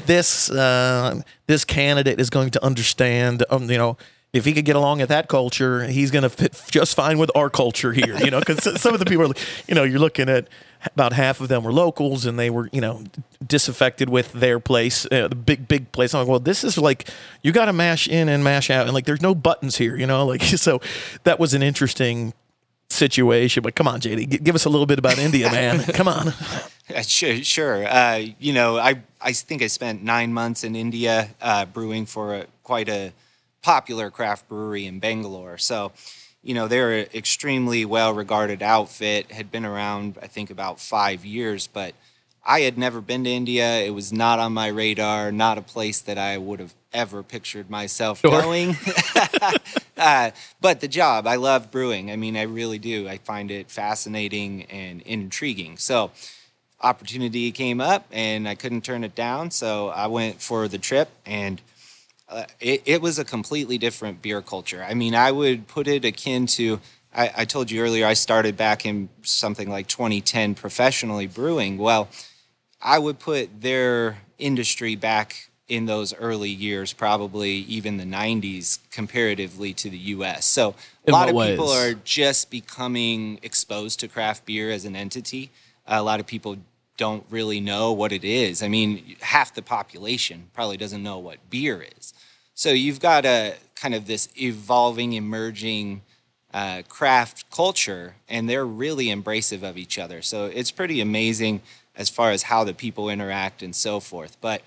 this 0.07 0.51
uh, 0.51 1.21
this 1.47 1.65
candidate 1.65 2.21
is 2.21 2.31
going 2.31 2.51
to 2.51 2.65
understand, 2.65 3.45
um, 3.51 3.71
you 3.71 3.79
know. 3.79 3.97
If 4.33 4.45
he 4.45 4.53
could 4.53 4.65
get 4.65 4.77
along 4.77 5.01
at 5.01 5.09
that 5.09 5.29
culture, 5.29 5.85
he's 5.89 6.13
going 6.13 6.23
to 6.23 6.29
fit 6.29 6.61
just 6.71 6.95
fine 6.95 7.19
with 7.19 7.33
our 7.35 7.51
culture 7.51 7.93
here, 7.93 8.17
you 8.19 8.31
know. 8.31 8.39
Because 8.39 8.81
some 8.81 8.95
of 8.95 9.01
the 9.01 9.07
people, 9.07 9.33
are, 9.33 9.35
you 9.67 9.75
know, 9.75 9.83
you're 9.83 9.99
looking 9.99 10.29
at 10.29 10.47
about 10.87 11.13
half 11.13 11.41
of 11.41 11.49
them 11.49 11.65
were 11.65 11.73
locals, 11.73 12.27
and 12.27 12.39
they 12.39 12.49
were, 12.49 12.69
you 12.73 12.81
know, 12.81 13.03
disaffected 13.45 14.09
with 14.09 14.33
their 14.33 14.61
place, 14.61 15.05
uh, 15.11 15.27
the 15.27 15.35
big, 15.35 15.67
big 15.67 15.91
place. 15.91 16.15
I'm 16.15 16.21
like, 16.21 16.29
well, 16.29 16.39
this 16.39 16.63
is 16.63 16.79
like 16.79 17.09
you 17.43 17.51
got 17.51 17.65
to 17.65 17.73
mash 17.73 18.07
in 18.07 18.29
and 18.29 18.45
mash 18.45 18.71
out, 18.71 18.87
and 18.87 18.95
like 18.95 19.05
there's 19.05 19.21
no 19.21 19.35
buttons 19.35 19.77
here, 19.79 19.97
you 19.97 20.07
know. 20.07 20.25
Like 20.25 20.43
so, 20.67 20.81
that 21.25 21.41
was 21.41 21.53
an 21.53 21.63
interesting 21.63 22.33
situation. 22.89 23.63
But 23.65 23.75
come 23.75 23.89
on, 23.89 24.01
JD, 24.01 24.29
g- 24.31 24.39
give 24.39 24.55
us 24.55 24.65
a 24.65 24.69
little 24.69 24.87
bit 24.87 24.99
about 25.01 25.19
India, 25.19 25.51
man. 25.51 25.83
come 25.93 26.09
on. 26.09 26.29
Uh, 26.29 27.03
Sure, 27.03 27.37
sure. 27.45 27.87
Uh, 27.87 28.21
you 28.41 28.53
know, 28.53 28.77
I 28.77 29.01
I 29.21 29.33
think 29.33 29.63
I 29.63 29.69
spent 29.69 30.03
nine 30.03 30.33
months 30.33 30.65
in 30.65 30.75
India 30.75 31.29
uh, 31.41 31.65
brewing 31.65 32.05
for 32.05 32.35
a, 32.35 32.47
quite 32.65 32.89
a 32.89 33.13
popular 33.63 34.11
craft 34.11 34.49
brewery 34.49 34.87
in 34.87 34.99
Bangalore. 34.99 35.59
So, 35.59 35.93
you 36.43 36.55
know, 36.55 36.69
they're 36.69 36.93
an 37.01 37.07
extremely 37.15 37.85
well 37.85 38.13
regarded 38.13 38.63
outfit. 38.63 39.31
Had 39.31 39.51
been 39.51 39.65
around, 39.65 40.19
I 40.23 40.27
think, 40.27 40.51
about 40.51 40.81
five 40.81 41.25
years, 41.25 41.67
but 41.67 41.95
I 42.45 42.61
had 42.61 42.79
never 42.79 43.01
been 43.01 43.25
to 43.25 43.31
India. 43.31 43.81
It 43.81 43.91
was 43.91 44.13
not 44.13 44.39
on 44.39 44.53
my 44.53 44.69
radar. 44.69 45.31
Not 45.31 45.59
a 45.59 45.63
place 45.63 46.01
that 46.03 46.17
I 46.19 46.39
would 46.39 46.59
have 46.61 46.75
ever 46.93 47.23
pictured 47.23 47.69
myself 47.71 48.21
Sure. 48.21 48.31
going. 48.31 48.77
uh, 49.97 50.31
but 50.61 50.81
the 50.81 50.89
job, 50.89 51.27
I 51.27 51.37
love 51.37 51.71
brewing. 51.71 52.11
I 52.11 52.17
mean, 52.17 52.37
I 52.37 52.43
really 52.43 52.79
do. 52.79 53.09
I 53.09 53.19
find 53.19 53.51
it 53.51 53.71
fascinating 53.71 54.65
and 54.65 55.03
intriguing. 55.03 55.77
So, 55.77 56.11
opportunity 56.83 57.53
came 57.53 57.81
up 57.81 58.07
and 58.11 58.49
I 58.49 58.55
couldn't 58.55 58.83
turn 58.85 59.05
it 59.05 59.15
down. 59.15 59.51
So 59.51 59.89
I 59.89 60.07
went 60.07 60.41
for 60.41 60.67
the 60.67 60.79
trip 60.79 61.11
and 61.27 61.61
uh, 62.31 62.45
it, 62.61 62.83
it 62.87 63.03
was 63.03 63.19
a 63.19 63.25
completely 63.25 63.77
different 63.79 64.23
beer 64.23 64.41
culture. 64.41 64.85
I 64.89 64.95
mean, 64.95 65.15
I 65.15 65.33
would 65.33 65.67
put 65.67 65.89
it 65.89 66.05
akin 66.05 66.47
to, 66.49 66.81
I, 67.15 67.31
I 67.39 67.45
told 67.45 67.71
you 67.71 67.83
earlier, 67.83 68.07
I 68.07 68.15
started 68.15 68.57
back 68.57 68.87
in 68.87 69.09
something 69.23 69.69
like 69.69 69.89
2010 69.89 70.55
professionally 70.55 71.27
brewing. 71.27 71.77
Well, 71.77 72.09
I 72.81 72.99
would 72.99 73.19
put 73.19 73.63
their 73.63 74.19
industry 74.39 74.95
back 74.97 75.51
in 75.69 75.87
those 75.87 76.15
early 76.15 76.51
years, 76.51 76.93
probably 76.93 77.51
even 77.51 77.97
the 77.97 78.05
90s, 78.05 78.79
comparatively 78.91 79.73
to 79.75 79.91
the 79.91 79.99
US. 79.99 80.45
So 80.45 80.71
a 80.71 80.75
In 81.07 81.13
lot 81.13 81.29
of 81.29 81.35
what 81.35 81.49
people 81.51 81.71
are 81.71 81.95
just 81.95 82.51
becoming 82.51 83.39
exposed 83.43 84.01
to 84.01 84.09
craft 84.09 84.47
beer 84.47 84.71
as 84.71 84.85
an 84.85 84.97
entity. 84.97 85.51
a 85.87 86.03
lot 86.03 86.21
of 86.21 86.27
people 86.27 86.57
don't 86.97 87.25
really 87.31 87.61
know 87.61 87.93
what 87.93 88.13
it 88.13 88.25
is. 88.25 88.63
I 88.63 88.69
mean, 88.69 89.17
half 89.21 89.55
the 89.55 89.63
population 89.63 90.51
probably 90.53 90.77
doesn't 90.77 91.03
know 91.03 91.19
what 91.19 91.39
beer 91.49 91.87
is. 91.97 92.13
So 92.61 92.73
you've 92.73 93.01
got 93.01 93.25
a 93.25 93.55
kind 93.75 93.95
of 93.95 94.07
this 94.07 94.29
evolving, 94.37 95.15
emerging 95.15 96.03
uh, 96.53 96.83
craft 96.91 97.51
culture, 97.51 98.17
and 98.29 98.51
they're 98.51 98.67
really 98.67 99.07
embracive 99.07 99.63
of 99.63 99.79
each 99.79 99.99
other. 99.99 100.21
So 100.21 100.45
it's 100.45 100.71
pretty 100.71 101.01
amazing 101.01 101.63
as 101.97 102.11
far 102.11 102.33
as 102.33 102.43
how 102.43 102.65
the 102.65 102.75
people 102.75 103.09
interact 103.09 103.63
and 103.63 103.75
so 103.75 103.99
forth. 103.99 104.37
But 104.43 104.61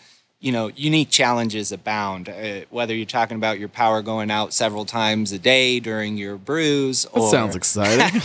you 0.43 0.51
know, 0.51 0.67
unique 0.75 1.09
challenges 1.09 1.71
abound. 1.71 2.27
Uh, 2.27 2.65
whether 2.69 2.93
you're 2.93 3.05
talking 3.05 3.37
about 3.37 3.59
your 3.59 3.69
power 3.69 4.01
going 4.01 4.29
out 4.29 4.51
several 4.51 4.83
times 4.83 5.31
a 5.31 5.39
day 5.39 5.79
during 5.79 6.17
your 6.17 6.35
brews, 6.35 7.03
That 7.03 7.17
or 7.21 7.29
sounds 7.31 7.55
exciting. 7.55 8.21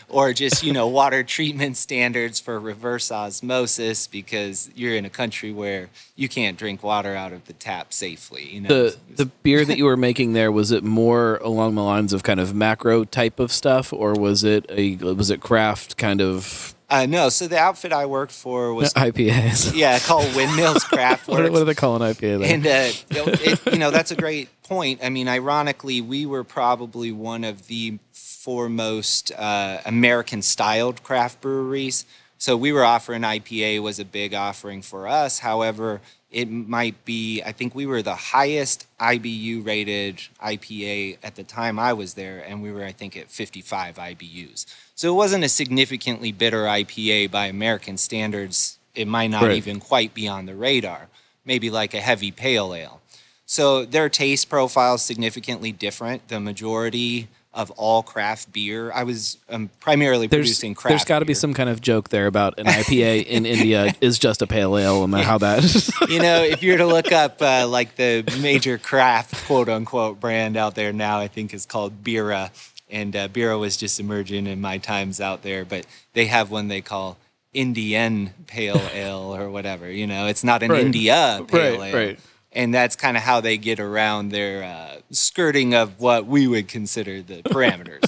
or 0.08 0.32
just 0.32 0.62
you 0.62 0.72
know 0.72 0.88
water 0.88 1.22
treatment 1.22 1.76
standards 1.76 2.40
for 2.40 2.58
reverse 2.58 3.12
osmosis 3.12 4.06
because 4.06 4.70
you're 4.74 4.94
in 4.94 5.04
a 5.04 5.10
country 5.10 5.52
where 5.52 5.90
you 6.16 6.26
can't 6.26 6.56
drink 6.56 6.82
water 6.82 7.14
out 7.14 7.34
of 7.34 7.44
the 7.44 7.52
tap 7.52 7.92
safely. 7.92 8.48
You 8.48 8.62
know, 8.62 8.68
the 8.68 8.96
the 9.16 9.26
beer 9.26 9.66
that 9.66 9.76
you 9.76 9.84
were 9.84 9.98
making 9.98 10.32
there 10.32 10.50
was 10.50 10.70
it 10.70 10.84
more 10.84 11.36
along 11.42 11.74
the 11.74 11.82
lines 11.82 12.14
of 12.14 12.22
kind 12.22 12.40
of 12.40 12.54
macro 12.54 13.04
type 13.04 13.38
of 13.38 13.52
stuff, 13.52 13.92
or 13.92 14.14
was 14.14 14.42
it 14.42 14.64
a 14.70 14.96
was 14.96 15.28
it 15.28 15.42
craft 15.42 15.98
kind 15.98 16.22
of 16.22 16.74
uh, 17.02 17.06
no. 17.06 17.28
So 17.28 17.48
the 17.48 17.58
outfit 17.58 17.92
I 17.92 18.06
worked 18.06 18.32
for 18.32 18.72
was 18.74 18.92
IPAs? 19.08 19.74
yeah 19.74 19.98
called 19.98 20.34
Windmills 20.34 20.84
Craft 20.84 21.28
what, 21.28 21.44
do- 21.44 21.52
what 21.52 21.58
do 21.60 21.64
they 21.64 21.74
call 21.74 21.96
an 22.00 22.02
IPA? 22.14 22.44
And 22.44 22.66
uh, 22.66 22.92
you, 23.10 23.26
know, 23.26 23.32
it, 23.32 23.72
you 23.72 23.78
know 23.78 23.90
that's 23.90 24.10
a 24.10 24.16
great 24.16 24.48
point. 24.62 25.00
I 25.02 25.08
mean, 25.10 25.28
ironically, 25.28 26.00
we 26.00 26.26
were 26.26 26.44
probably 26.44 27.12
one 27.12 27.44
of 27.44 27.66
the 27.66 27.98
foremost 28.12 29.32
uh, 29.36 29.78
American-styled 29.86 31.02
craft 31.02 31.40
breweries. 31.40 32.04
So 32.38 32.56
we 32.56 32.72
were 32.72 32.84
offering 32.84 33.22
IPA 33.22 33.80
was 33.82 33.98
a 33.98 34.04
big 34.04 34.34
offering 34.34 34.82
for 34.82 35.08
us. 35.08 35.38
However, 35.38 36.02
it 36.30 36.50
might 36.50 37.04
be 37.04 37.42
I 37.42 37.52
think 37.52 37.74
we 37.74 37.86
were 37.86 38.02
the 38.02 38.14
highest 38.16 38.86
IBU 39.00 39.64
rated 39.64 40.16
IPA 40.42 41.18
at 41.22 41.36
the 41.36 41.44
time 41.44 41.78
I 41.78 41.92
was 41.92 42.14
there, 42.14 42.40
and 42.46 42.62
we 42.62 42.70
were 42.72 42.84
I 42.84 42.92
think 42.92 43.16
at 43.16 43.30
55 43.30 43.96
IBUs. 43.96 44.66
So 44.94 45.08
it 45.12 45.16
wasn't 45.16 45.44
a 45.44 45.48
significantly 45.48 46.30
bitter 46.32 46.64
IPA 46.64 47.30
by 47.30 47.46
American 47.46 47.96
standards. 47.96 48.78
It 48.94 49.08
might 49.08 49.28
not 49.30 49.42
Right. 49.42 49.56
even 49.56 49.80
quite 49.80 50.14
be 50.14 50.28
on 50.28 50.46
the 50.46 50.54
radar. 50.54 51.08
Maybe 51.44 51.68
like 51.70 51.94
a 51.94 52.00
heavy 52.00 52.30
pale 52.30 52.74
ale. 52.74 53.00
So 53.46 53.84
their 53.84 54.08
taste 54.08 54.48
profile 54.48 54.94
is 54.94 55.02
significantly 55.02 55.72
different. 55.72 56.28
The 56.28 56.40
majority 56.40 57.28
of 57.52 57.70
all 57.72 58.02
craft 58.02 58.52
beer, 58.52 58.90
I 58.92 59.04
was 59.04 59.36
um, 59.48 59.70
primarily 59.78 60.26
There's 60.26 60.46
producing 60.46 60.74
craft. 60.74 60.90
there's 60.90 61.04
got 61.04 61.20
to 61.20 61.24
be 61.24 61.34
some 61.34 61.54
kind 61.54 61.68
of 61.68 61.80
joke 61.80 62.08
there 62.08 62.26
about 62.26 62.58
an 62.58 62.66
IPA 62.66 63.26
in 63.26 63.46
India 63.56 63.92
is 64.00 64.18
just 64.18 64.42
a 64.42 64.46
pale 64.46 64.76
ale 64.76 65.04
and 65.04 65.14
how 65.14 65.38
that. 65.38 65.62
you 66.08 66.18
know, 66.20 66.42
if 66.42 66.62
you 66.64 66.72
were 66.72 66.78
to 66.78 66.86
look 66.86 67.12
up 67.12 67.40
uh, 67.42 67.68
like 67.68 67.94
the 67.96 68.24
major 68.40 68.76
craft 68.78 69.44
quote 69.46 69.68
unquote 69.68 70.18
brand 70.18 70.56
out 70.56 70.74
there 70.74 70.92
now, 70.92 71.18
I 71.20 71.28
think 71.28 71.52
is 71.54 71.64
called 71.66 72.02
Bira. 72.02 72.50
And 72.94 73.14
uh, 73.16 73.28
Bira 73.28 73.58
was 73.58 73.76
just 73.76 73.98
emerging 73.98 74.46
in 74.46 74.60
my 74.60 74.78
times 74.78 75.20
out 75.20 75.42
there. 75.42 75.64
But 75.64 75.84
they 76.14 76.26
have 76.26 76.50
one 76.50 76.68
they 76.68 76.80
call 76.80 77.18
Indian 77.52 78.30
Pale 78.46 78.80
Ale 78.94 79.34
or 79.34 79.50
whatever. 79.50 79.90
You 79.90 80.06
know, 80.06 80.26
it's 80.26 80.44
not 80.44 80.62
an 80.62 80.70
Right. 80.70 80.84
India 80.86 81.44
Pale 81.48 81.78
Right, 81.80 81.94
Ale. 81.94 81.96
right. 82.06 82.18
And 82.52 82.72
that's 82.72 82.94
kind 82.94 83.16
of 83.16 83.24
how 83.24 83.40
they 83.40 83.56
get 83.58 83.80
around 83.80 84.28
their 84.28 84.62
uh, 84.62 84.96
skirting 85.10 85.74
of 85.74 85.98
what 85.98 86.24
we 86.26 86.46
would 86.46 86.68
consider 86.68 87.20
the 87.20 87.42
parameters. 87.54 88.04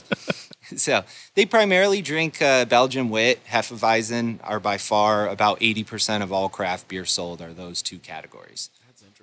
so 0.79 1.03
they 1.35 1.45
primarily 1.45 2.01
drink 2.01 2.41
uh, 2.41 2.65
Belgian 2.65 3.09
wit, 3.11 3.45
Hefeweizen 3.47 4.39
are 4.45 4.61
by 4.61 4.79
far 4.79 5.27
about 5.29 5.59
80% 5.59 6.23
of 6.23 6.33
all 6.33 6.49
craft 6.49 6.87
beer 6.87 7.05
sold 7.05 7.43
are 7.43 7.53
those 7.53 7.83
two 7.83 7.99
categories. 7.99 8.71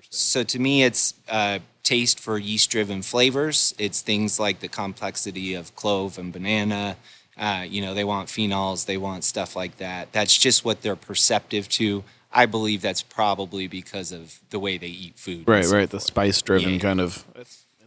Interesting. 0.05 0.09
So 0.11 0.43
to 0.43 0.59
me, 0.59 0.83
it's 0.83 1.13
uh, 1.29 1.59
taste 1.83 2.19
for 2.19 2.37
yeast-driven 2.37 3.01
flavors. 3.01 3.73
It's 3.77 4.01
things 4.01 4.39
like 4.39 4.59
the 4.59 4.67
complexity 4.67 5.53
of 5.53 5.75
clove 5.75 6.17
and 6.17 6.31
banana. 6.31 6.97
Uh, 7.37 7.65
you 7.67 7.81
know, 7.81 7.93
they 7.93 8.03
want 8.03 8.29
phenols, 8.29 8.85
they 8.85 8.97
want 8.97 9.23
stuff 9.23 9.55
like 9.55 9.77
that. 9.77 10.11
That's 10.11 10.37
just 10.37 10.63
what 10.63 10.81
they're 10.81 10.95
perceptive 10.95 11.67
to. 11.69 12.03
I 12.31 12.45
believe 12.45 12.81
that's 12.81 13.01
probably 13.03 13.67
because 13.67 14.11
of 14.11 14.39
the 14.49 14.59
way 14.59 14.77
they 14.77 14.87
eat 14.87 15.17
food. 15.17 15.47
Right, 15.47 15.65
so 15.65 15.75
right. 15.77 15.89
The 15.89 15.99
spice 15.99 16.41
driven 16.41 16.73
Yeah. 16.73 16.79
kind 16.79 17.01
of. 17.01 17.25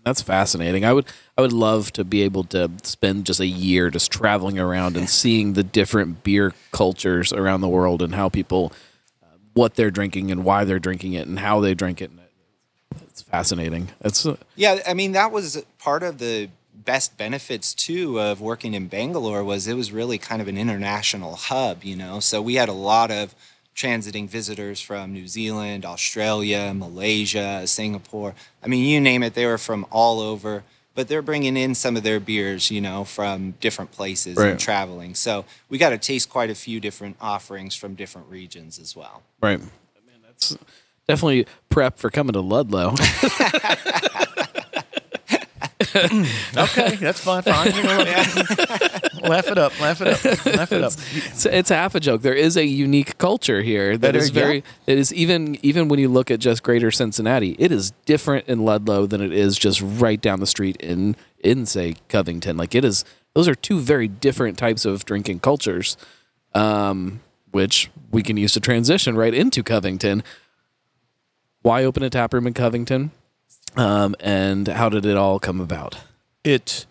That's 0.05 0.23
fascinating. 0.23 0.85
I 0.85 0.93
would 0.93 1.07
I 1.37 1.41
would 1.43 1.53
love 1.53 1.93
to 1.95 2.05
be 2.05 2.23
able 2.23 2.45
to 2.45 2.71
spend 2.85 3.27
just 3.27 3.41
a 3.41 3.47
year 3.47 3.91
just 3.91 4.13
traveling 4.13 4.57
around 4.57 4.97
and 4.97 5.11
seeing 5.11 5.55
the 5.55 5.65
different 5.65 6.23
beer 6.23 6.55
cultures 6.71 7.33
around 7.33 7.61
the 7.61 7.69
world 7.69 8.03
and 8.03 8.15
how 8.15 8.29
people 8.29 8.73
what 9.57 9.75
they're 9.75 9.91
drinking 9.91 10.31
and 10.31 10.45
why 10.45 10.65
they're 10.65 10.79
drinking 10.79 11.15
it 11.15 11.27
and 11.27 11.39
how 11.39 11.61
they 11.61 11.75
drink 11.75 12.03
it. 12.03 12.11
It's 13.09 13.23
fascinating. 13.23 13.89
It's 14.03 14.27
uh, 14.27 14.37
Yeah, 14.55 14.81
I 14.87 14.93
mean 14.93 15.13
that 15.13 15.33
was 15.33 15.65
part 15.79 16.03
of 16.03 16.19
the 16.19 16.51
best 16.75 17.17
benefits 17.17 17.75
too 17.75 18.21
of 18.21 18.41
working 18.41 18.75
in 18.75 18.87
Bangalore 18.87 19.43
was 19.43 19.67
it 19.67 19.75
was 19.75 19.91
really 19.91 20.19
kind 20.19 20.43
of 20.43 20.49
an 20.49 20.59
international 20.59 21.37
hub, 21.37 21.85
you 21.85 21.97
know. 21.97 22.21
So 22.21 22.43
we 22.43 22.57
had 22.57 22.69
a 22.69 22.75
lot 22.75 23.11
of 23.11 23.35
transiting 23.75 24.29
visitors 24.29 24.81
from 24.81 25.13
New 25.13 25.27
Zealand, 25.27 25.85
Australia, 25.85 26.73
Malaysia, 26.75 27.67
Singapore. 27.67 28.35
I 28.63 28.69
mean, 28.69 28.85
you 28.85 29.01
name 29.01 29.23
it, 29.23 29.35
they 29.35 29.47
were 29.47 29.59
from 29.59 29.87
all 29.91 30.21
over, 30.21 30.65
but 30.97 31.07
they're 31.07 31.23
bringing 31.23 31.57
in 31.57 31.77
some 31.77 31.97
of 31.97 32.03
their 32.03 32.19
beers, 32.19 32.71
you 32.73 32.81
know, 32.81 33.05
from 33.05 33.53
different 33.61 33.93
places 33.93 34.37
Right. 34.37 34.51
and 34.51 34.59
traveling. 34.59 35.15
So 35.15 35.45
we 35.69 35.79
got 35.79 35.91
to 35.91 35.99
taste 35.99 36.29
quite 36.29 36.51
a 36.51 36.55
few 36.57 36.81
different 36.81 37.17
offerings 37.21 37.77
from 37.77 37.95
different 37.95 38.29
regions 38.29 38.81
as 38.81 38.97
well. 38.97 39.23
right. 39.41 39.61
Man, 39.61 39.69
that's 40.27 40.57
definitely 41.07 41.47
prep 41.69 41.99
for 41.99 42.11
coming 42.11 42.33
to 42.33 42.41
Ludlow. 42.41 42.95
Okay, 46.57 46.97
that's 46.97 47.21
fine. 47.21 47.43
Fine. 47.43 47.75
You 47.75 47.83
know, 47.83 47.97
laugh 49.29 49.49
it 49.49 49.59
up. 49.59 49.79
Laugh 49.81 50.01
it 50.01 50.09
up. 50.09 50.47
Laugh 50.47 50.73
it 50.73 50.83
up. 50.85 50.93
it's, 51.13 51.47
it's 51.47 51.69
half 51.69 51.95
a 51.95 52.01
joke. 52.01 52.23
There 52.23 52.35
is 52.35 52.57
a 52.57 52.65
unique 52.65 53.19
culture 53.19 53.63
here 53.63 53.93
that 53.99 54.13
That 54.13 54.17
is 54.17 54.25
is- 54.25 54.31
yeah. 54.31 54.43
very. 54.43 54.65
It 54.87 54.99
is 54.99 55.13
even 55.15 55.59
even 55.63 55.89
when 55.89 55.99
you 55.99 56.09
look 56.09 56.31
at 56.31 56.41
just 56.41 56.63
Greater 56.63 56.91
Cincinnati, 56.91 57.57
it 57.59 57.73
is 57.73 57.93
different 58.05 58.49
in 58.49 58.65
Ludlow 58.65 59.07
than 59.07 59.21
it 59.21 59.33
is 59.33 59.57
just 59.59 59.81
right 59.83 60.21
down 60.21 60.41
the 60.41 60.47
street 60.47 60.77
in 60.77 61.17
in 61.41 61.67
say 61.67 61.97
Covington. 62.09 62.57
Like 62.57 62.75
it 62.75 62.85
is. 62.85 63.05
Those 63.35 63.49
are 63.49 63.55
two 63.55 63.81
very 63.81 64.09
different 64.09 64.57
types 64.57 64.87
of 64.87 65.05
drinking 65.05 65.41
cultures, 65.41 65.99
um, 66.55 67.21
which 67.51 67.91
we 68.11 68.23
can 68.23 68.39
use 68.39 68.53
to 68.55 68.61
transition 68.61 69.15
right 69.15 69.35
into 69.35 69.63
Covington. 69.63 70.23
Why 71.63 71.85
open 71.85 72.03
a 72.03 72.09
tap 72.11 72.33
room 72.33 72.47
in 72.47 72.55
Covington? 72.55 73.11
Um, 73.77 74.15
and 74.21 74.69
how 74.69 74.89
did 74.89 75.05
it 75.05 75.17
all 75.17 75.39
come 75.39 75.61
about? 75.61 75.99
It 76.45 76.87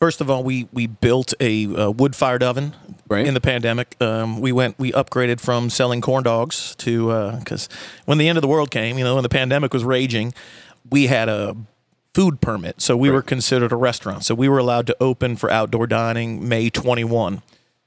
first 0.00 0.20
of 0.20 0.30
all, 0.30 0.42
we 0.42 0.68
we 0.72 0.86
built 0.86 1.34
a 1.40 1.66
uh, 1.66 1.90
wood 1.90 2.16
fired 2.16 2.42
oven 2.42 2.74
Right. 3.08 3.26
in 3.26 3.34
the 3.34 3.40
pandemic. 3.40 3.96
Um, 4.00 4.40
we 4.40 4.52
went 4.52 4.78
we 4.78 4.92
upgraded 4.92 5.40
from 5.40 5.68
selling 5.68 6.00
corn 6.00 6.22
dogs 6.22 6.74
to 6.76 7.36
because 7.40 7.68
when 8.04 8.18
the 8.18 8.28
end 8.28 8.38
of 8.38 8.42
the 8.42 8.48
world 8.48 8.70
came, 8.70 8.98
you 8.98 9.04
know, 9.04 9.14
when 9.16 9.24
the 9.24 9.28
pandemic 9.28 9.74
was 9.74 9.82
raging, 9.84 10.32
we 10.90 11.08
had 11.08 11.28
a 11.28 11.56
food 12.14 12.40
permit, 12.40 12.80
so 12.80 12.96
we 12.96 13.10
were 13.10 13.22
considered 13.22 13.72
a 13.72 13.76
restaurant. 13.76 14.24
So 14.24 14.34
we 14.34 14.48
were 14.48 14.58
allowed 14.58 14.86
to 14.88 14.96
open 15.00 15.36
for 15.36 15.50
outdoor 15.50 15.86
dining 15.86 16.48
May 16.48 16.70
21 16.70 17.42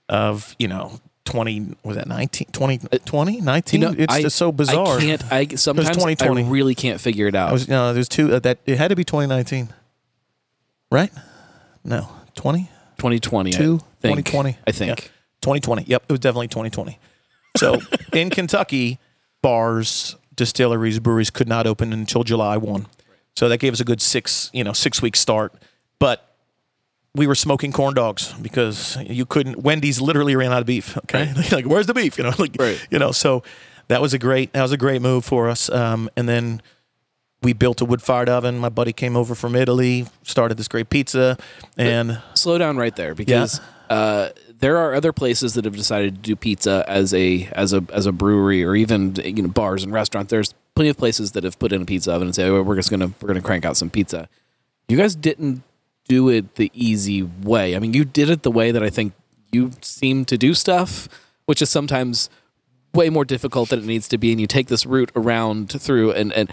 of 0.10 0.56
you 0.60 0.68
know. 0.68 1.00
20 1.26 1.76
was 1.84 1.96
that 1.96 2.08
19 2.08 2.48
20 2.52 2.78
20 3.06 3.42
19 3.42 3.82
You 3.82 3.88
know, 3.88 3.96
it's 3.98 4.14
I- 4.14 4.22
just 4.22 4.36
so 4.36 4.52
bizarre 4.52 4.98
I 4.98 5.02
can't. 5.02 5.24
I 5.32 5.48
sometimes 5.56 5.90
I 5.90 5.94
2020. 5.94 6.44
really 6.44 6.76
can't 6.76 7.00
figure 7.00 7.28
it 7.28 7.36
out. 7.36 7.50
I 7.50 7.54
was 7.54 7.68
no, 7.68 7.94
there's 7.94 8.10
two 8.10 8.34
uh, 8.36 8.40
that 8.40 8.60
it 8.66 8.78
had 8.78 8.90
to 8.90 8.96
be 8.96 9.04
2019. 9.04 9.70
Right? 10.92 11.12
No, 11.84 12.08
20? 12.36 12.70
2020. 12.98 13.50
I 13.50 13.58
Two? 13.58 13.80
think. 14.00 14.18
2020. 14.26 14.58
I 14.68 14.72
think. 14.72 14.90
Yeah. 14.90 15.08
2020. 15.42 15.84
Yep, 15.88 16.04
it 16.08 16.12
was 16.12 16.20
definitely 16.20 16.48
2020. 16.50 17.00
So 17.58 17.80
in 18.14 18.30
Kentucky, 18.30 19.00
bars, 19.42 20.16
distilleries, 20.36 21.00
breweries 21.00 21.30
could 21.30 21.48
not 21.48 21.66
open 21.68 21.92
until 21.94 22.24
July 22.24 22.58
1. 22.58 22.86
So 23.36 23.50
that 23.50 23.58
gave 23.58 23.74
us 23.74 23.80
a 23.80 23.84
good 23.84 24.02
6, 24.02 24.52
you 24.54 24.64
know, 24.64 24.74
6 24.74 25.02
week 25.02 25.16
start. 25.16 25.54
But 26.00 26.33
we 27.16 27.28
were 27.28 27.36
smoking 27.36 27.72
corn 27.72 27.94
dogs 27.94 28.34
because 28.42 28.98
you 29.08 29.26
couldn't 29.26 29.60
Wendy's 29.60 30.02
literally 30.02 30.36
ran 30.36 30.52
out 30.52 30.62
of 30.62 30.66
beef, 30.66 30.98
okay? 30.98 31.32
like 31.52 31.66
where's 31.66 31.86
the 31.88 31.94
beef, 31.94 32.18
you 32.18 32.24
know, 32.24 32.34
like 32.40 32.56
Right. 32.60 32.86
you 32.90 33.00
know, 33.00 33.12
so 33.12 33.44
that 33.88 34.02
was 34.02 34.14
a 34.14 34.20
great 34.20 34.52
that 34.54 34.62
was 34.62 34.72
a 34.72 34.78
great 34.78 35.02
move 35.02 35.24
for 35.26 35.50
us. 35.50 35.70
Um, 35.70 36.10
and 36.18 36.28
then 36.28 36.62
we 37.42 37.54
built 37.54 37.82
a 37.82 37.86
wood 37.86 38.02
fired 38.02 38.30
oven. 38.30 38.58
My 38.58 38.70
buddy 38.70 38.94
came 38.94 39.16
over 39.18 39.36
from 39.36 39.56
Italy, 39.56 40.08
started 40.24 40.58
this 40.58 40.68
great 40.68 40.90
pizza, 40.90 41.38
and 41.78 42.22
slow 42.34 42.58
down 42.58 42.78
right 42.78 42.96
there 42.96 43.14
because 43.14 43.60
uh, 43.90 44.30
there 44.60 44.78
are 44.78 44.94
other 44.96 45.12
places 45.12 45.54
that 45.56 45.66
have 45.66 45.76
decided 45.76 46.16
to 46.16 46.22
do 46.22 46.36
pizza 46.38 46.86
as 46.88 47.14
a 47.14 47.48
as 47.52 47.74
a 47.74 47.84
as 47.92 48.06
a 48.06 48.12
brewery 48.14 48.64
or 48.64 48.76
even 48.76 49.16
you 49.24 49.44
know 49.44 49.50
bars 49.50 49.84
and 49.84 49.92
restaurants. 49.92 50.32
There's 50.32 50.54
plenty 50.74 50.90
of 50.90 50.98
places 50.98 51.34
that 51.34 51.44
have 51.44 51.60
put 51.60 51.74
in 51.74 51.82
a 51.82 51.86
pizza 51.86 52.14
oven 52.14 52.30
and 52.30 52.34
say, 52.36 52.48
oh, 52.48 52.64
"We're 52.64 52.76
just 52.78 52.90
gonna 52.90 53.12
we're 53.22 53.28
gonna 53.28 53.42
crank 53.42 53.66
out 53.66 53.76
some 53.78 53.90
pizza." 53.90 54.30
You 54.88 54.96
guys 54.98 55.14
didn't 55.14 55.64
do 56.08 56.30
it 56.30 56.56
the 56.56 56.72
easy 56.74 57.24
way. 57.24 57.76
I 57.76 57.80
mean, 57.80 57.94
you 57.94 58.06
did 58.06 58.30
it 58.30 58.44
the 58.44 58.52
way 58.52 58.72
that 58.72 58.84
I 58.84 58.90
think 58.90 59.14
you 59.52 59.72
seem 59.82 60.26
to 60.26 60.38
do 60.38 60.54
stuff, 60.54 61.08
which 61.46 61.62
is 61.62 61.70
sometimes 61.70 62.30
way 62.94 63.10
more 63.10 63.26
difficult 63.26 63.70
than 63.70 63.80
it 63.80 63.86
needs 63.86 64.08
to 64.10 64.18
be. 64.18 64.32
And 64.32 64.42
you 64.42 64.48
take 64.48 64.68
this 64.68 64.86
route 64.86 65.12
around 65.16 65.70
through 65.70 66.12
and 66.12 66.32
and. 66.34 66.52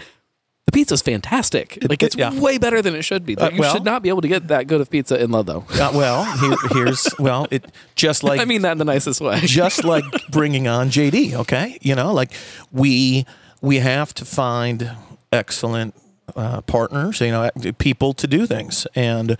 The 0.67 0.73
pizza's 0.73 1.01
fantastic. 1.01 1.79
Like 1.89 2.03
it's 2.03 2.15
yeah. 2.15 2.39
way 2.39 2.59
better 2.59 2.83
than 2.83 2.93
it 2.93 3.01
should 3.01 3.25
be. 3.25 3.35
Uh, 3.35 3.49
you 3.49 3.59
well- 3.59 3.73
should 3.73 3.83
not 3.83 4.03
be 4.03 4.09
able 4.09 4.21
to 4.21 4.27
get 4.27 4.49
that 4.49 4.67
good 4.67 4.79
of 4.79 4.91
pizza 4.91 5.21
in 5.21 5.31
Ludlow. 5.31 5.65
uh, 5.71 5.91
well, 5.93 6.23
here, 6.37 6.55
here's 6.69 7.09
well, 7.17 7.47
it 7.49 7.65
just 7.95 8.23
like 8.23 8.39
I 8.39 8.45
mean 8.45 8.61
that 8.61 8.73
in 8.73 8.77
the 8.77 8.85
nicest 8.85 9.21
way. 9.21 9.41
just 9.41 9.83
like 9.83 10.03
bringing 10.29 10.67
on 10.67 10.89
JD. 10.89 11.33
Okay, 11.33 11.79
you 11.81 11.95
know, 11.95 12.13
like 12.13 12.31
we 12.71 13.25
we 13.59 13.77
have 13.77 14.13
to 14.13 14.23
find 14.23 14.91
excellent 15.33 15.95
uh, 16.35 16.61
partners. 16.61 17.21
You 17.21 17.31
know, 17.31 17.49
people 17.77 18.13
to 18.13 18.27
do 18.27 18.45
things, 18.45 18.87
and 18.95 19.37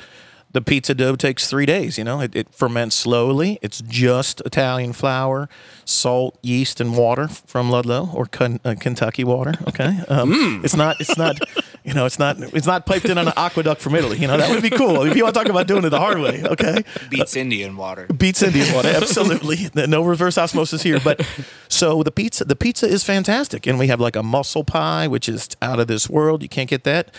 the 0.53 0.61
pizza 0.61 0.93
dough 0.93 1.15
takes 1.15 1.49
three 1.49 1.65
days. 1.65 1.97
You 1.97 2.03
know, 2.03 2.21
it, 2.21 2.35
it 2.35 2.53
ferments 2.53 2.95
slowly. 2.95 3.59
It's 3.61 3.81
just 3.81 4.41
Italian 4.41 4.93
flour, 4.93 5.49
salt, 5.85 6.37
yeast, 6.41 6.81
and 6.81 6.97
water 6.97 7.27
from 7.27 7.69
Ludlow 7.69 8.09
or 8.13 8.25
Ken, 8.25 8.59
uh, 8.65 8.75
Kentucky 8.79 9.23
water. 9.23 9.53
Okay, 9.67 9.99
um, 10.07 10.61
it's 10.63 10.75
not. 10.75 10.99
It's 10.99 11.17
not. 11.17 11.39
You 11.83 11.95
know, 11.95 12.05
it's 12.05 12.19
not. 12.19 12.37
It's 12.39 12.67
not 12.67 12.85
piped 12.85 13.05
in 13.05 13.17
on 13.17 13.27
an 13.27 13.33
aqueduct 13.35 13.81
from 13.81 13.95
Italy. 13.95 14.17
You 14.19 14.27
know, 14.27 14.37
that 14.37 14.49
would 14.51 14.61
be 14.61 14.69
cool 14.69 15.01
if 15.03 15.15
you 15.15 15.23
want 15.23 15.33
to 15.33 15.39
talk 15.39 15.49
about 15.49 15.65
doing 15.67 15.83
it 15.83 15.89
the 15.89 15.99
hard 15.99 16.19
way. 16.19 16.43
Okay, 16.43 16.83
Beats 17.09 17.35
Indian 17.35 17.75
water. 17.75 18.05
Uh, 18.09 18.13
beats 18.13 18.43
Indian 18.43 18.73
water. 18.75 18.89
Absolutely, 18.89 19.69
no 19.87 20.03
reverse 20.03 20.37
osmosis 20.37 20.83
here. 20.83 20.99
But 21.03 21.25
so 21.69 22.03
the 22.03 22.11
pizza, 22.11 22.45
the 22.45 22.55
pizza 22.55 22.87
is 22.87 23.03
fantastic, 23.03 23.65
and 23.65 23.79
we 23.79 23.87
have 23.87 23.99
like 23.99 24.15
a 24.15 24.21
mussel 24.21 24.63
pie, 24.63 25.07
which 25.07 25.27
is 25.27 25.49
out 25.61 25.79
of 25.79 25.87
this 25.87 26.09
world. 26.09 26.43
You 26.43 26.49
can't 26.49 26.69
get 26.69 26.83
that 26.83 27.15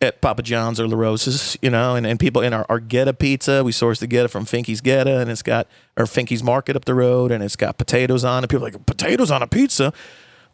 at 0.00 0.20
Papa 0.20 0.42
John's 0.42 0.78
or 0.78 0.86
La 0.86 0.96
Rosa's, 0.96 1.56
you 1.62 1.70
know. 1.70 1.94
And, 1.94 2.06
and 2.06 2.18
people 2.18 2.42
in 2.42 2.52
our, 2.52 2.66
our 2.68 2.80
Goetta 2.80 3.18
pizza, 3.18 3.64
we 3.64 3.72
source 3.72 4.00
the 4.00 4.08
Goetta 4.08 4.30
from 4.30 4.44
Finky's 4.44 4.80
Goetta, 4.80 5.20
and 5.20 5.30
it's 5.30 5.42
got 5.42 5.66
or 5.96 6.04
Finky's 6.06 6.42
Market 6.42 6.76
up 6.76 6.84
the 6.84 6.94
road, 6.94 7.30
and 7.30 7.42
it's 7.42 7.56
got 7.56 7.78
potatoes 7.78 8.24
on 8.24 8.44
it. 8.44 8.50
People 8.50 8.66
are 8.66 8.70
like 8.70 8.86
potatoes 8.86 9.30
on 9.30 9.42
a 9.42 9.46
pizza. 9.46 9.92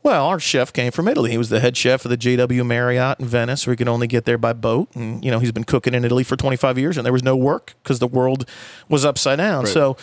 Well, 0.02 0.26
our 0.26 0.40
chef 0.40 0.72
came 0.72 0.90
from 0.90 1.06
Italy. 1.06 1.30
He 1.30 1.38
was 1.38 1.48
the 1.48 1.60
head 1.60 1.76
chef 1.76 2.04
of 2.04 2.10
the 2.10 2.16
JW 2.16 2.66
Marriott 2.66 3.20
in 3.20 3.26
Venice. 3.26 3.66
We 3.66 3.76
could 3.76 3.86
only 3.88 4.08
get 4.08 4.24
there 4.24 4.38
by 4.38 4.52
boat, 4.52 4.88
and 4.96 5.24
you 5.24 5.30
know 5.30 5.38
he's 5.38 5.52
been 5.52 5.64
cooking 5.64 5.94
in 5.94 6.04
Italy 6.04 6.24
for 6.24 6.36
25 6.36 6.76
years, 6.78 6.96
and 6.96 7.06
there 7.06 7.12
was 7.12 7.22
no 7.22 7.36
work 7.36 7.74
because 7.82 8.00
the 8.00 8.08
world 8.08 8.48
was 8.88 9.04
upside 9.04 9.38
down. 9.38 9.66
So 9.66 9.96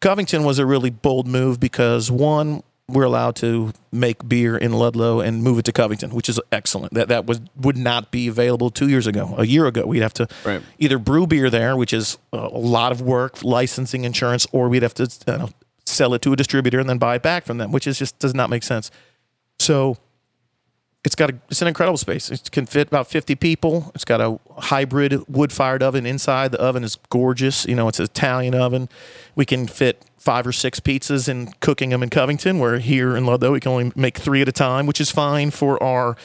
Covington 0.00 0.42
was 0.42 0.58
a 0.58 0.66
really 0.66 0.90
bold 0.90 1.28
move 1.28 1.60
because 1.60 2.10
one, 2.10 2.64
we're 2.88 3.04
allowed 3.04 3.36
to 3.36 3.72
make 3.92 4.28
beer 4.28 4.56
in 4.56 4.72
Ludlow 4.72 5.20
and 5.20 5.42
move 5.44 5.60
it 5.60 5.64
to 5.66 5.72
Covington, 5.72 6.10
which 6.10 6.28
is 6.28 6.40
excellent. 6.50 6.92
That 6.94 7.06
that 7.08 7.24
was 7.24 7.40
would 7.56 7.76
not 7.76 8.10
be 8.10 8.26
available 8.26 8.70
two 8.70 8.88
years 8.88 9.06
ago. 9.06 9.36
A 9.38 9.46
year 9.46 9.66
ago, 9.66 9.86
we'd 9.86 10.02
have 10.02 10.14
to 10.14 10.26
Right. 10.44 10.62
either 10.80 10.98
brew 10.98 11.28
beer 11.28 11.48
there, 11.48 11.76
which 11.76 11.92
is 11.92 12.18
a 12.32 12.48
lot 12.48 12.90
of 12.90 13.00
work, 13.00 13.44
licensing, 13.44 14.04
insurance, 14.04 14.48
or 14.50 14.68
we'd 14.68 14.82
have 14.82 14.94
to 14.94 15.08
know, 15.28 15.50
sell 15.86 16.12
it 16.12 16.22
to 16.22 16.32
a 16.32 16.36
distributor 16.36 16.80
and 16.80 16.88
then 16.88 16.98
buy 16.98 17.14
it 17.14 17.22
back 17.22 17.46
from 17.46 17.58
them, 17.58 17.70
which 17.70 17.86
is 17.86 18.00
just 18.00 18.18
does 18.18 18.34
not 18.34 18.50
make 18.50 18.64
sense. 18.64 18.90
So 19.62 19.96
it's 21.04 21.14
got 21.16 21.30
a, 21.30 21.34
it's 21.50 21.62
an 21.62 21.68
incredible 21.68 21.96
space. 21.98 22.30
It 22.30 22.50
can 22.52 22.66
fit 22.66 22.86
about 22.88 23.08
50 23.08 23.34
people. 23.36 23.90
It's 23.94 24.04
got 24.04 24.20
a 24.20 24.38
hybrid 24.58 25.28
wood 25.28 25.52
fired 25.52 25.82
oven 25.82 26.06
inside. 26.06 26.52
The 26.52 26.60
oven 26.60 26.84
is 26.84 26.96
gorgeous. 27.10 27.66
You 27.66 27.74
know, 27.74 27.88
it's 27.88 27.98
an 27.98 28.04
Italian 28.04 28.54
oven. 28.54 28.88
We 29.34 29.44
can 29.44 29.66
fit 29.66 30.04
five 30.16 30.46
or 30.46 30.52
six 30.52 30.78
pizzas 30.78 31.28
and 31.28 31.58
cooking 31.60 31.90
them 31.90 32.02
in 32.02 32.10
Covington, 32.10 32.60
where 32.60 32.78
here 32.78 33.16
in 33.16 33.26
Ludlow 33.26 33.52
we 33.52 33.58
can 33.60 33.72
only 33.72 33.92
make 33.96 34.18
three 34.18 34.40
at 34.42 34.48
a 34.48 34.52
time, 34.52 34.86
which 34.86 35.00
is 35.00 35.10
fine 35.10 35.50
for 35.50 35.82
our 35.82 36.16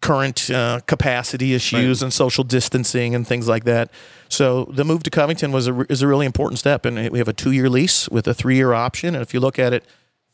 current 0.00 0.48
uh, 0.50 0.80
capacity 0.86 1.52
issues 1.52 2.00
Right. 2.00 2.06
and 2.06 2.12
social 2.12 2.42
distancing 2.44 3.14
and 3.14 3.26
things 3.26 3.48
like 3.48 3.64
that. 3.64 3.90
So 4.28 4.64
the 4.72 4.84
move 4.84 5.02
to 5.02 5.10
Covington 5.10 5.52
was 5.52 5.66
a, 5.68 5.80
is 5.92 6.00
a 6.00 6.06
really 6.06 6.24
important 6.26 6.58
step, 6.60 6.86
and 6.86 7.10
we 7.10 7.18
have 7.18 7.28
a 7.28 7.32
two 7.32 7.50
year 7.50 7.68
lease 7.68 8.08
with 8.08 8.26
a 8.28 8.32
three 8.34 8.56
year 8.56 8.72
option. 8.72 9.14
And 9.16 9.22
if 9.22 9.34
you 9.34 9.40
look 9.40 9.58
at 9.58 9.72
it, 9.72 9.84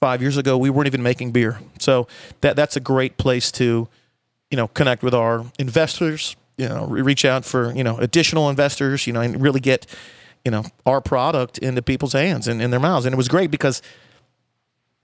five 0.00 0.20
years 0.22 0.37
ago 0.37 0.56
we 0.56 0.70
weren't 0.70 0.87
even 0.87 1.02
making 1.02 1.32
beer, 1.32 1.59
so 1.78 2.06
that 2.40 2.56
that's 2.56 2.76
a 2.76 2.80
great 2.80 3.16
place 3.16 3.50
to, 3.52 3.88
you 4.50 4.56
know, 4.56 4.68
connect 4.68 5.02
with 5.02 5.14
our 5.14 5.44
investors. 5.59 6.37
You 6.56 6.68
know, 6.68 6.87
re- 6.87 7.02
reach 7.02 7.24
out 7.24 7.44
for 7.44 7.72
you 7.74 7.85
know 7.85 7.98
additional 7.98 8.48
investors. 8.48 9.06
You 9.06 9.12
know, 9.12 9.20
and 9.20 9.40
really 9.40 9.61
get 9.61 9.87
you 10.44 10.50
know 10.50 10.64
our 10.85 11.00
product 11.00 11.59
into 11.59 11.82
people's 11.82 12.12
hands 12.12 12.48
and 12.48 12.62
in 12.62 12.70
their 12.70 12.80
mouths. 12.80 13.06
And 13.06 13.12
it 13.12 13.16
was 13.16 13.28
great 13.28 13.50
because 13.50 13.82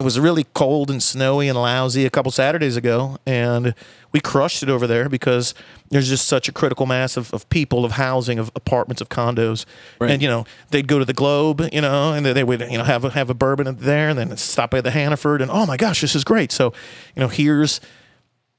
it 0.01 0.05
was 0.05 0.19
really 0.19 0.45
cold 0.53 0.91
and 0.91 1.01
snowy 1.01 1.49
and 1.49 1.57
lousy 1.57 2.05
a 2.05 2.11
couple 2.11 2.33
Saturdays 2.33 2.77
ago, 2.77 3.19
and 3.25 3.73
we 4.11 4.19
crushed 4.21 4.63
it 4.65 4.69
over 4.69 4.89
there 4.89 5.09
because 5.09 5.55
there's 5.91 6.09
just 6.09 6.27
such 6.27 6.49
a 6.49 6.53
critical 6.53 6.87
mass 6.87 7.17
of, 7.17 7.33
of 7.33 7.49
people, 7.51 7.85
of 7.85 7.93
housing, 7.93 8.39
of 8.41 8.51
apartments, 8.57 9.01
of 9.01 9.09
condos, 9.09 9.65
Right. 10.01 10.11
and 10.11 10.21
you 10.21 10.27
know 10.29 10.45
they'd 10.71 10.89
go 10.89 10.99
to 10.99 11.05
the 11.05 11.13
Globe, 11.13 11.69
you 11.73 11.81
know, 11.81 12.13
and 12.15 12.27
they 12.27 12.33
they 12.33 12.43
would 12.43 12.61
you 12.63 12.79
know 12.79 12.85
have 12.85 13.05
a, 13.05 13.11
have 13.11 13.31
a 13.31 13.35
bourbon 13.35 13.77
there, 13.79 14.09
and 14.09 14.19
then 14.19 14.37
stop 14.37 14.73
by 14.73 14.81
the 14.81 14.91
Hannaford, 14.91 15.41
and 15.41 15.51
oh 15.53 15.67
my 15.67 15.77
gosh, 15.77 16.01
this 16.01 16.17
is 16.17 16.25
great. 16.25 16.51
So, 16.51 16.73
you 17.15 17.21
know, 17.21 17.29
here's 17.29 17.81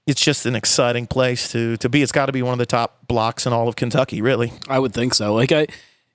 it's 0.07 0.21
just 0.21 0.45
an 0.45 0.55
exciting 0.55 1.07
place 1.07 1.51
to 1.51 1.75
to 1.77 1.89
be. 1.89 2.01
It's 2.01 2.11
got 2.13 2.27
to 2.27 2.31
be 2.31 2.41
one 2.41 2.53
of 2.53 2.59
the 2.59 2.65
top 2.65 3.05
blocks 3.07 3.45
in 3.45 3.51
all 3.51 3.67
of 3.67 3.75
Kentucky, 3.75 4.21
really. 4.21 4.53
I 4.69 4.79
would 4.79 4.93
think 4.93 5.13
so. 5.13 5.33
Like 5.33 5.51
I, 5.51 5.67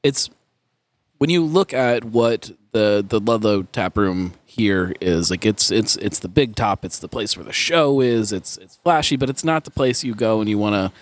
it's 0.03 0.31
when 1.19 1.31
you 1.31 1.45
look 1.45 1.73
at 1.73 2.05
what 2.05 2.51
the 2.73 3.05
the 3.07 3.21
Ludlow 3.21 3.63
tap 3.65 3.97
room 3.97 4.35
here 4.45 4.95
is 5.01 5.31
like 5.31 5.45
it's 5.45 5.71
it's 5.71 5.97
it's 5.97 6.19
the 6.19 6.29
big 6.29 6.57
top. 6.57 6.85
It's 6.85 6.99
the 6.99 7.09
place 7.09 7.37
where 7.37 7.45
the 7.45 7.53
show 7.53 8.01
is. 8.01 8.33
It's 8.33 8.57
it's 8.59 8.77
flashy, 8.77 9.17
but 9.17 9.29
it's 9.29 9.45
not 9.45 9.65
the 9.65 9.71
place 9.71 10.03
you 10.03 10.15
go 10.15 10.41
and 10.41 10.49
you 10.49 10.59
want 10.59 10.75
to. 10.75 10.99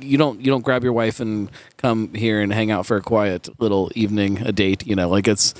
You, 0.00 0.16
don't 0.16 0.40
you 0.40 0.46
don't 0.46 0.64
grab 0.64 0.84
your 0.84 0.92
wife 0.92 1.18
and 1.18 1.50
come 1.76 2.14
here 2.14 2.40
and 2.40 2.52
hang 2.52 2.70
out 2.70 2.86
for 2.86 2.96
a 2.96 3.02
quiet 3.02 3.48
little 3.60 3.90
evening, 3.96 4.38
a 4.42 4.52
date. 4.52 4.86
You 4.86 4.94
know, 4.94 5.08
like 5.08 5.26
it's 5.26 5.54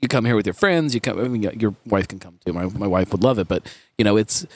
you 0.00 0.06
come 0.06 0.24
here 0.24 0.36
with 0.36 0.46
your 0.46 0.54
friends. 0.54 0.94
You 0.94 1.00
come. 1.00 1.18
I 1.18 1.26
mean, 1.26 1.42
your 1.58 1.74
wife 1.86 2.06
can 2.06 2.20
come 2.20 2.38
too. 2.44 2.52
My 2.52 2.66
my 2.66 2.86
wife 2.86 3.10
would 3.10 3.24
love 3.24 3.40
it, 3.40 3.48
but 3.48 3.66
you 3.98 4.04
know, 4.04 4.16
it's 4.16 4.46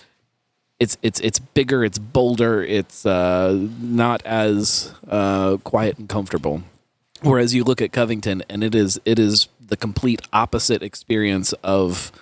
it's 0.78 0.96
it's 1.02 1.18
it's 1.20 1.38
bigger, 1.38 1.84
it's 1.84 1.98
bolder, 1.98 2.62
it's 2.62 3.04
uh, 3.06 3.66
not 3.80 4.22
as 4.24 4.92
uh, 5.08 5.56
quiet 5.58 5.98
and 5.98 6.08
comfortable. 6.08 6.62
Whereas 7.22 7.54
you 7.54 7.64
look 7.64 7.80
at 7.80 7.92
Covington, 7.92 8.42
and 8.48 8.62
it 8.62 8.74
is 8.74 9.00
it 9.04 9.18
is 9.18 9.48
the 9.60 9.76
complete 9.76 10.22
opposite 10.32 10.82
experience 10.82 11.52
of 11.64 12.12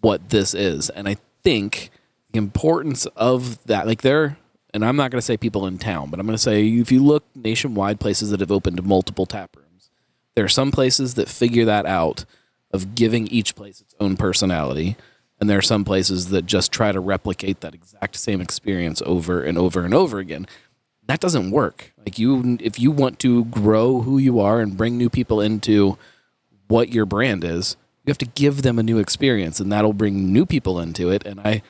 what 0.00 0.30
this 0.30 0.54
is. 0.54 0.90
And 0.90 1.08
I 1.08 1.16
think 1.42 1.90
the 2.32 2.38
importance 2.38 3.06
of 3.16 3.64
that, 3.66 3.86
like 3.86 4.02
there, 4.02 4.36
and 4.72 4.84
I'm 4.84 4.96
not 4.96 5.10
going 5.10 5.18
to 5.18 5.22
say 5.22 5.36
people 5.36 5.66
in 5.66 5.78
town, 5.78 6.10
but 6.10 6.18
I'm 6.18 6.26
going 6.26 6.36
to 6.36 6.42
say 6.42 6.66
if 6.66 6.90
you 6.90 7.02
look 7.02 7.24
nationwide, 7.34 8.00
places 8.00 8.30
that 8.30 8.40
have 8.40 8.50
opened 8.50 8.82
multiple 8.84 9.24
tap 9.24 9.56
rooms, 9.56 9.90
there 10.34 10.44
are 10.44 10.48
some 10.48 10.72
places 10.72 11.14
that 11.14 11.28
figure 11.28 11.64
that 11.64 11.86
out 11.86 12.24
of 12.72 12.96
giving 12.96 13.28
each 13.28 13.54
place 13.54 13.80
its 13.80 13.94
own 14.00 14.16
personality. 14.16 14.96
And 15.40 15.48
there 15.48 15.58
are 15.58 15.62
some 15.62 15.84
places 15.84 16.30
that 16.30 16.46
just 16.46 16.72
try 16.72 16.90
to 16.90 17.00
replicate 17.00 17.60
that 17.60 17.74
exact 17.74 18.16
same 18.16 18.40
experience 18.40 19.00
over 19.06 19.42
and 19.42 19.56
over 19.56 19.84
and 19.84 19.94
over 19.94 20.18
again. 20.18 20.46
That 21.06 21.20
doesn't 21.20 21.50
work. 21.50 21.92
Like 22.04 22.18
you, 22.18 22.58
if 22.60 22.78
you 22.78 22.90
want 22.90 23.18
to 23.20 23.46
grow 23.46 24.02
who 24.02 24.18
you 24.18 24.40
are 24.40 24.60
and 24.60 24.76
bring 24.76 24.98
new 24.98 25.08
people 25.08 25.40
into 25.40 25.96
what 26.68 26.90
your 26.90 27.06
brand 27.06 27.44
is, 27.44 27.76
you 28.04 28.10
have 28.10 28.18
to 28.18 28.26
give 28.26 28.62
them 28.62 28.78
a 28.78 28.82
new 28.82 28.98
experience, 28.98 29.60
and 29.60 29.72
that'll 29.72 29.94
bring 29.94 30.32
new 30.32 30.44
people 30.44 30.78
into 30.78 31.10
it. 31.10 31.24
And 31.24 31.40
I, 31.40 31.62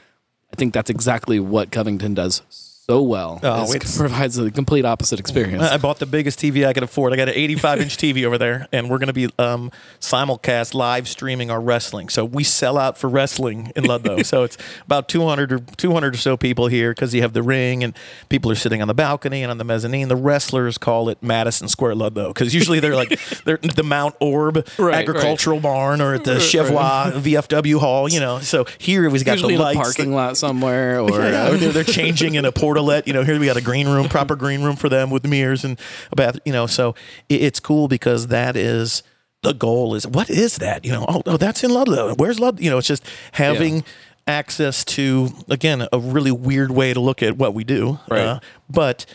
I 0.52 0.56
think 0.56 0.74
that's 0.74 0.90
exactly 0.90 1.38
what 1.38 1.70
Covington 1.70 2.14
does 2.14 2.42
so 2.86 3.00
well. 3.02 3.40
Oh, 3.42 3.72
it's- 3.72 3.96
provides 4.04 4.36
a 4.38 4.50
complete 4.50 4.84
opposite 4.84 5.18
experience. 5.18 5.62
I 5.62 5.78
bought 5.78 5.98
the 6.00 6.06
biggest 6.06 6.38
TV 6.38 6.66
I 6.66 6.74
could 6.74 6.82
afford. 6.82 7.12
I 7.14 7.16
got 7.16 7.28
an 7.28 7.34
85 7.34 7.80
inch 7.80 7.96
TV 7.96 8.24
over 8.24 8.36
there, 8.36 8.68
and 8.72 8.90
we're 8.90 8.98
going 8.98 9.06
to 9.06 9.14
be 9.14 9.30
um, 9.38 9.70
simulcast 10.00 10.74
live 10.74 11.08
streaming 11.08 11.50
our 11.50 11.60
wrestling. 11.60 12.10
So 12.10 12.26
we 12.26 12.44
sell 12.44 12.76
out 12.76 12.98
for 12.98 13.08
wrestling 13.08 13.72
in 13.74 13.84
Ludlow. 13.84 14.22
so 14.22 14.42
it's 14.42 14.58
about 14.84 15.08
200 15.08 15.52
or 15.52 15.58
200 15.60 16.14
or 16.14 16.18
so 16.18 16.36
people 16.36 16.66
here 16.66 16.92
because 16.92 17.14
you 17.14 17.22
have 17.22 17.32
the 17.32 17.42
ring, 17.42 17.82
and 17.82 17.96
people 18.28 18.50
are 18.50 18.54
sitting 18.56 18.82
on 18.82 18.88
the 18.88 18.94
balcony 18.94 19.40
and 19.42 19.50
on 19.50 19.56
the 19.56 19.64
mezzanine. 19.64 20.08
The 20.08 20.16
wrestlers 20.16 20.76
call 20.76 21.08
it 21.08 21.22
Madison 21.22 21.68
Square 21.68 21.94
Ludlow 21.94 22.28
because 22.34 22.54
usually 22.54 22.80
they're 22.80 22.96
like 22.96 23.18
they're 23.44 23.56
the 23.56 23.82
Mount 23.82 24.18
Orab 24.20 24.68
Right, 24.78 24.96
Agricultural 24.96 25.60
Barn 25.60 26.02
or 26.02 26.14
at 26.14 26.24
the 26.24 26.34
Chevrolet 26.34 27.12
VFW 27.12 27.78
Hall. 27.80 28.10
You 28.10 28.20
know, 28.20 28.40
so 28.40 28.66
here 28.76 29.08
we've 29.08 29.24
got 29.24 29.32
Usually 29.34 29.56
the 29.56 29.62
in 29.62 29.62
a 29.62 29.64
lights. 29.64 29.78
parking 29.78 30.12
lot 30.12 30.36
somewhere, 30.36 31.00
or 31.00 31.10
Yeah, 31.10 31.44
uh, 31.44 31.56
they're, 31.56 31.72
they're 31.72 31.84
changing 31.84 32.34
in 32.34 32.44
a 32.44 32.52
portalet. 32.74 33.06
You 33.06 33.12
know, 33.12 33.22
here 33.22 33.38
we 33.38 33.46
got 33.46 33.56
a 33.56 33.62
green 33.62 33.88
room, 33.88 34.08
proper 34.08 34.36
green 34.36 34.62
room 34.62 34.76
for 34.76 34.88
them 34.88 35.10
with 35.10 35.26
mirrors 35.26 35.64
and 35.64 35.78
a 36.12 36.16
bath. 36.16 36.38
You 36.44 36.52
know, 36.52 36.66
so 36.66 36.94
it, 37.28 37.42
it's 37.42 37.60
cool 37.60 37.88
because 37.88 38.28
that 38.28 38.56
is 38.56 39.02
the 39.42 39.52
goal. 39.52 39.94
Is 39.94 40.06
what 40.06 40.30
is 40.30 40.58
that? 40.58 40.84
You 40.84 40.92
know, 40.92 41.04
oh, 41.08 41.22
oh 41.26 41.36
that's 41.36 41.62
in 41.64 41.70
Ludlow. 41.70 42.14
Where's 42.14 42.40
Ludlow? 42.40 42.62
You 42.62 42.70
know, 42.70 42.78
it's 42.78 42.88
just 42.88 43.04
having 43.32 43.84
access 44.26 44.84
to 44.86 45.28
again 45.48 45.86
a 45.92 45.98
really 45.98 46.32
weird 46.32 46.70
way 46.70 46.94
to 46.94 47.00
look 47.00 47.22
at 47.22 47.36
what 47.36 47.54
we 47.54 47.64
do. 47.64 47.98
Right. 48.10 48.20
Uh, 48.20 48.40
but 48.68 49.06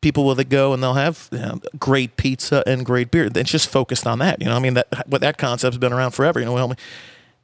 people 0.00 0.24
will 0.24 0.36
go 0.36 0.72
and 0.72 0.82
they'll 0.82 0.94
have 0.94 1.28
you 1.32 1.38
know, 1.38 1.60
great 1.78 2.16
pizza 2.16 2.62
and 2.66 2.84
great 2.84 3.10
beer. 3.10 3.28
It's 3.34 3.50
just 3.50 3.68
focused 3.68 4.06
on 4.06 4.18
that. 4.20 4.40
You 4.40 4.46
know, 4.46 4.56
I 4.56 4.58
mean 4.58 4.74
that 4.74 5.08
what 5.08 5.20
that 5.22 5.38
concept's 5.38 5.78
been 5.78 5.92
around 5.92 6.12
forever. 6.12 6.38
You 6.38 6.46
know, 6.46 6.52
well, 6.52 6.74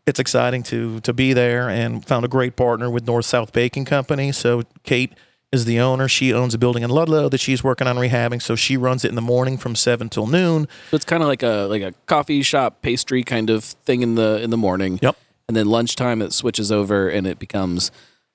it's 0.06 0.18
exciting 0.18 0.62
to 0.64 1.00
to 1.00 1.12
be 1.12 1.32
there 1.32 1.68
and 1.68 2.04
found 2.04 2.24
a 2.24 2.28
great 2.28 2.56
partner 2.56 2.90
with 2.90 3.06
North 3.06 3.24
South 3.24 3.52
Baking 3.52 3.84
Company. 3.84 4.32
So 4.32 4.62
Kate 4.82 5.12
is 5.52 5.66
the 5.66 5.78
owner. 5.78 6.08
She 6.08 6.32
owns 6.32 6.54
a 6.54 6.58
building 6.58 6.82
in 6.82 6.90
Ludlow 6.90 7.28
that 7.28 7.40
she's 7.40 7.62
working 7.62 7.86
on 7.86 7.96
rehabbing. 7.96 8.40
So 8.40 8.56
she 8.56 8.76
runs 8.76 9.04
it 9.04 9.08
in 9.08 9.14
the 9.14 9.22
morning 9.22 9.58
from 9.58 9.76
seven 9.76 10.08
till 10.08 10.26
noon. 10.26 10.66
So 10.90 10.96
it's 10.96 11.04
kind 11.04 11.22
of 11.22 11.28
like 11.28 11.42
a 11.42 11.66
like 11.68 11.82
a 11.82 11.92
coffee 12.06 12.42
shop 12.42 12.82
pastry 12.82 13.22
kind 13.22 13.50
of 13.50 13.62
thing 13.64 14.02
in 14.02 14.14
the 14.14 14.42
in 14.42 14.50
the 14.50 14.56
morning. 14.56 14.98
Yep. 15.02 15.16
And 15.48 15.56
then 15.56 15.66
lunchtime 15.66 16.22
it 16.22 16.32
switches 16.32 16.72
over 16.72 17.08
and 17.08 17.26
it 17.26 17.38
becomes 17.38 17.92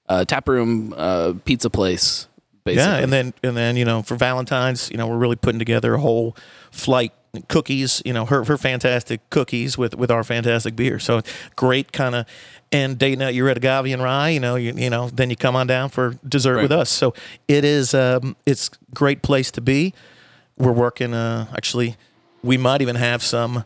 a 0.08 0.26
tap 0.26 0.48
room 0.48 0.94
uh, 0.96 1.34
pizza 1.44 1.70
place. 1.70 2.28
Basically. 2.64 2.84
Yeah, 2.84 2.98
and 2.98 3.14
then 3.14 3.34
and 3.44 3.56
then 3.56 3.78
you 3.78 3.86
know 3.86 4.04
for 4.04 4.16
Valentine's, 4.16 4.92
you 4.92 4.98
know 4.98 5.08
we're 5.08 5.18
really 5.18 5.38
putting 5.38 5.60
together 5.60 5.96
a 5.96 6.00
whole 6.00 6.36
flight 6.70 7.14
cookies. 7.48 8.02
You 8.06 8.14
know 8.14 8.26
her 8.26 8.44
her 8.46 8.58
fantastic 8.58 9.28
cookies 9.30 9.78
with 9.78 9.96
with 9.96 10.12
our 10.12 10.24
fantastic 10.24 10.76
beer. 10.76 11.00
So 11.00 11.22
great 11.56 11.92
kind 11.92 12.16
of. 12.16 12.26
And 12.70 12.98
date 13.00 13.18
night, 13.18 13.34
you're 13.34 13.48
at 13.48 13.56
Agave 13.56 13.94
and 13.94 14.04
Rye. 14.04 14.28
You 14.32 14.42
know, 14.42 14.56
you, 14.56 14.74
you 14.74 14.90
know, 14.90 15.08
then 15.10 15.30
you 15.30 15.38
come 15.38 15.56
on 15.56 15.68
down 15.68 15.88
for 15.88 16.16
dessert 16.28 16.56
Right. 16.56 16.64
with 16.64 16.72
us. 16.74 16.90
So 16.90 17.14
it 17.48 17.64
is, 17.64 17.94
um, 17.94 18.36
it's 18.46 18.70
great 18.94 19.22
place 19.22 19.52
to 19.52 19.62
be. 19.62 19.94
We're 20.58 20.74
working. 20.74 21.14
Uh, 21.14 21.48
actually, 21.56 21.96
we 22.44 22.58
might 22.58 22.82
even 22.82 22.98
have 22.98 23.24
some 23.24 23.64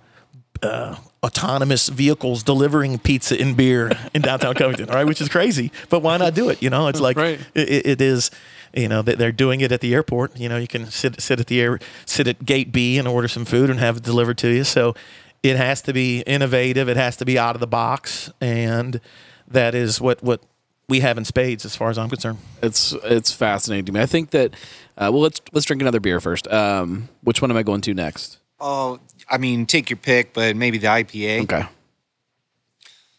uh, 0.62 0.98
autonomous 1.24 1.90
vehicles 1.90 2.44
delivering 2.44 3.00
pizza 3.00 3.42
and 3.42 3.58
beer 3.58 3.92
in 4.14 4.22
downtown 4.22 4.54
Covington, 4.54 4.88
all 4.92 4.96
right, 4.98 5.08
which 5.08 5.20
is 5.20 5.30
crazy. 5.30 5.72
But 5.90 6.02
why 6.04 6.18
not 6.18 6.36
do 6.36 6.50
it? 6.50 6.62
You 6.62 6.70
know, 6.70 6.88
it's 6.88 7.00
like 7.00 7.18
Right. 7.18 7.40
it, 7.56 7.86
it 7.88 8.02
is. 8.02 8.30
You 8.74 8.88
know, 8.88 9.02
they- 9.02 9.16
they're 9.16 9.32
doing 9.32 9.62
it 9.62 9.72
at 9.72 9.82
the 9.82 9.94
airport. 9.94 10.38
You 10.38 10.48
know, 10.50 10.58
you 10.58 10.68
can 10.68 10.90
sit 10.90 11.22
sit 11.22 11.40
at 11.40 11.48
the 11.48 11.60
air, 11.62 11.80
sit 12.06 12.28
at 12.28 12.46
gate 12.46 12.72
B 12.72 12.98
and 12.98 13.08
order 13.08 13.28
some 13.28 13.46
food 13.46 13.70
and 13.70 13.80
have 13.80 13.98
it 13.98 14.04
delivered 14.04 14.38
to 14.40 14.50
you. 14.50 14.64
So 14.64 14.96
it 15.44 15.58
has 15.58 15.82
to 15.84 15.94
be 15.94 16.22
innovative. 16.22 16.88
It 16.90 16.98
has 16.98 17.16
to 17.18 17.26
be 17.26 17.38
out 17.40 17.56
of 17.56 17.60
the 17.62 17.68
box, 17.68 18.30
and 18.40 19.02
that 19.48 19.76
is 19.76 20.00
what 20.00 20.24
what 20.24 20.42
we 20.88 21.00
have 21.00 21.18
in 21.18 21.24
spades, 21.26 21.64
as 21.66 21.76
far 21.76 21.90
as 21.90 21.98
I'm 21.98 22.10
concerned. 22.10 22.38
It's 22.62 22.94
it's 23.04 23.32
fascinating 23.32 23.86
to 23.86 23.92
me. 23.92 24.02
I 24.02 24.06
think 24.06 24.32
that 24.32 24.52
uh, 24.98 25.10
well 25.12 25.22
let's 25.22 25.42
let's 25.52 25.66
drink 25.66 25.82
another 25.82 26.00
beer 26.00 26.20
first. 26.20 26.48
Um, 26.52 27.10
which 27.24 27.42
one 27.42 27.50
am 27.52 27.58
I 27.58 27.64
going 27.64 27.82
to 27.82 27.94
next? 27.94 28.38
Oh, 28.60 29.00
I 29.30 29.38
mean, 29.38 29.66
take 29.66 29.90
your 29.90 29.98
pick, 29.98 30.34
but 30.34 30.56
maybe 30.56 30.78
the 30.78 30.88
IPA. 30.88 31.44
Okay. 31.44 31.64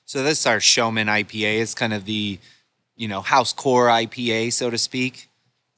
So 0.04 0.22
this 0.22 0.40
is 0.40 0.46
our 0.46 0.60
Showman 0.60 1.06
IPA. 1.08 1.60
It's 1.62 1.74
kind 1.74 1.92
of 1.92 2.04
the, 2.04 2.38
you 2.96 3.08
know, 3.08 3.22
house 3.22 3.52
core 3.52 3.86
IPA, 3.88 4.52
so 4.52 4.70
to 4.70 4.78
speak. 4.78 5.28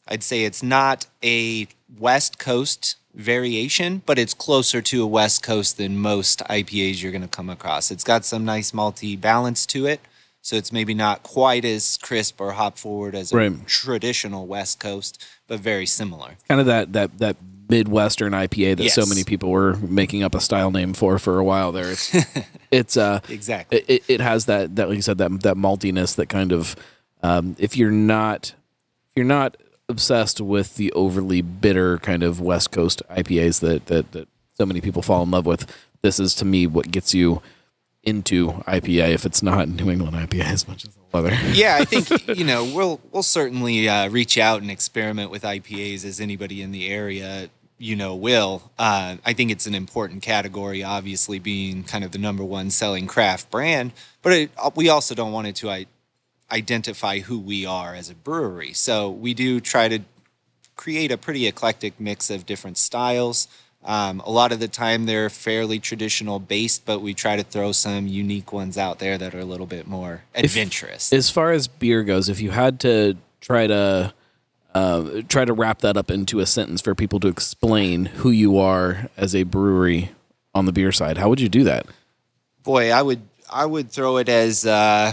I'd 0.06 0.22
say 0.22 0.44
it's 0.44 0.62
not 0.62 1.06
a 1.22 1.66
West 1.98 2.38
Coast 2.38 2.96
variation, 3.14 4.02
but 4.06 4.18
it's 4.18 4.34
closer 4.34 4.82
to 4.82 5.02
a 5.02 5.06
West 5.06 5.42
Coast 5.42 5.76
than 5.76 5.96
most 5.98 6.40
IPAs 6.50 7.02
you're 7.02 7.12
going 7.12 7.22
to 7.22 7.28
come 7.28 7.48
across. 7.48 7.90
It's 7.90 8.04
got 8.04 8.24
some 8.24 8.44
nice 8.44 8.72
malty 8.72 9.18
balance 9.20 9.66
to 9.66 9.86
it. 9.86 10.00
So 10.42 10.56
it's 10.56 10.70
maybe 10.72 10.92
not 10.92 11.22
quite 11.22 11.64
as 11.64 11.96
crisp 12.02 12.38
or 12.40 12.52
hop 12.52 12.76
forward 12.76 13.14
as 13.14 13.32
a 13.32 13.36
Right. 13.36 13.66
traditional 13.66 14.46
West 14.46 14.78
Coast, 14.78 15.24
but 15.48 15.58
very 15.60 15.86
similar. 15.86 16.32
Kind 16.48 16.60
of 16.60 16.66
that 16.66 16.92
that 16.92 17.18
that 17.18 17.36
Midwestern 17.66 18.32
IPA 18.34 18.76
that 18.76 18.90
so 18.90 19.06
many 19.06 19.24
people 19.24 19.50
were 19.50 19.74
making 19.76 20.22
up 20.22 20.34
a 20.34 20.40
style 20.40 20.70
name 20.70 20.92
for 20.92 21.18
for 21.18 21.38
a 21.38 21.44
while 21.44 21.72
there. 21.72 21.90
It's 21.92 22.14
it's 22.70 22.96
uh 22.98 23.20
Exactly. 23.30 23.78
it, 23.78 23.84
it, 23.88 24.02
it 24.08 24.20
has 24.20 24.44
that 24.44 24.76
that 24.76 24.88
like 24.90 24.96
you 24.96 25.02
said 25.02 25.16
that 25.16 25.40
that 25.44 25.56
maltiness 25.56 26.14
that 26.16 26.28
kind 26.28 26.52
of 26.52 26.76
um, 27.22 27.56
if 27.58 27.74
you're 27.78 27.90
not 27.90 28.48
if 28.48 29.16
you're 29.16 29.24
not 29.24 29.56
obsessed 29.88 30.40
with 30.40 30.76
the 30.76 30.92
overly 30.92 31.42
bitter 31.42 31.98
kind 31.98 32.22
of 32.22 32.40
West 32.40 32.70
Coast 32.70 33.02
IPAs 33.10 33.60
that 33.60 33.86
that, 33.86 34.12
that 34.12 34.28
so 34.54 34.66
many 34.66 34.80
people 34.80 35.02
fall 35.02 35.22
in 35.22 35.30
love 35.30 35.46
with, 35.46 35.70
this 36.02 36.18
is 36.18 36.34
to 36.36 36.44
me 36.44 36.66
what 36.66 36.90
gets 36.90 37.14
you 37.14 37.42
into 38.02 38.48
IPA. 38.66 39.14
If 39.14 39.26
it's 39.26 39.42
not 39.42 39.68
New 39.68 39.90
England 39.90 40.16
IPA 40.16 40.44
as 40.44 40.68
much 40.68 40.84
as 40.84 40.94
the 40.94 41.18
other. 41.18 41.30
yeah, 41.52 41.78
I 41.80 41.84
think 41.84 42.08
you 42.38 42.44
know 42.44 42.64
we'll 42.64 43.00
we'll 43.12 43.22
certainly 43.22 43.88
uh, 43.88 44.08
reach 44.08 44.38
out 44.38 44.62
and 44.62 44.70
experiment 44.70 45.30
with 45.30 45.42
IPAs 45.42 46.04
as 46.04 46.20
anybody 46.20 46.62
in 46.62 46.72
the 46.72 46.88
area 46.88 47.50
you 47.78 47.96
know 47.96 48.14
will. 48.14 48.70
Uh, 48.78 49.16
I 49.24 49.32
think 49.32 49.50
it's 49.50 49.66
an 49.66 49.74
important 49.74 50.22
category, 50.22 50.82
obviously 50.82 51.38
being 51.38 51.84
kind 51.84 52.04
of 52.04 52.12
the 52.12 52.18
number 52.18 52.44
one 52.44 52.70
selling 52.70 53.06
craft 53.06 53.50
brand, 53.50 53.92
but 54.22 54.32
it, 54.32 54.50
we 54.74 54.88
also 54.88 55.14
don't 55.14 55.32
want 55.32 55.48
it 55.48 55.56
to 55.56 55.70
I, 55.70 55.86
identify 56.50 57.20
who 57.20 57.38
we 57.38 57.66
are 57.66 57.94
as 57.94 58.10
a 58.10 58.14
brewery. 58.14 58.72
So 58.72 59.10
we 59.10 59.34
do 59.34 59.60
try 59.60 59.88
to 59.88 60.00
create 60.76 61.10
a 61.10 61.18
pretty 61.18 61.46
eclectic 61.46 61.98
mix 61.98 62.30
of 62.30 62.46
different 62.46 62.78
styles. 62.78 63.48
Um, 63.84 64.20
a 64.20 64.30
lot 64.30 64.50
of 64.50 64.60
the 64.60 64.68
time 64.68 65.04
they're 65.04 65.28
fairly 65.28 65.78
traditional 65.78 66.38
based, 66.38 66.86
but 66.86 67.00
we 67.00 67.12
try 67.12 67.36
to 67.36 67.42
throw 67.42 67.72
some 67.72 68.06
unique 68.06 68.52
ones 68.52 68.78
out 68.78 68.98
there 68.98 69.18
that 69.18 69.34
are 69.34 69.40
a 69.40 69.44
little 69.44 69.66
bit 69.66 69.86
more 69.86 70.22
adventurous. 70.34 71.12
If, 71.12 71.18
as 71.18 71.30
far 71.30 71.52
as 71.52 71.68
beer 71.68 72.02
goes, 72.02 72.28
if 72.28 72.40
you 72.40 72.50
had 72.50 72.80
to 72.80 73.16
try 73.40 73.66
to 73.66 74.14
uh, 74.74 75.22
try 75.28 75.44
to 75.44 75.52
wrap 75.52 75.80
that 75.80 75.96
up 75.96 76.10
into 76.10 76.40
a 76.40 76.46
sentence 76.46 76.80
for 76.80 76.94
people 76.94 77.20
to 77.20 77.28
explain 77.28 78.06
who 78.06 78.30
you 78.30 78.58
are 78.58 79.10
as 79.16 79.34
a 79.34 79.44
brewery 79.44 80.10
on 80.54 80.64
the 80.64 80.72
beer 80.72 80.90
side, 80.90 81.18
how 81.18 81.28
would 81.28 81.40
you 81.40 81.48
do 81.48 81.62
that? 81.64 81.86
Boy, 82.62 82.90
I 82.90 83.02
would 83.02 83.20
I 83.50 83.66
would 83.66 83.90
throw 83.90 84.16
it 84.16 84.30
as 84.30 84.64
uh, 84.64 85.12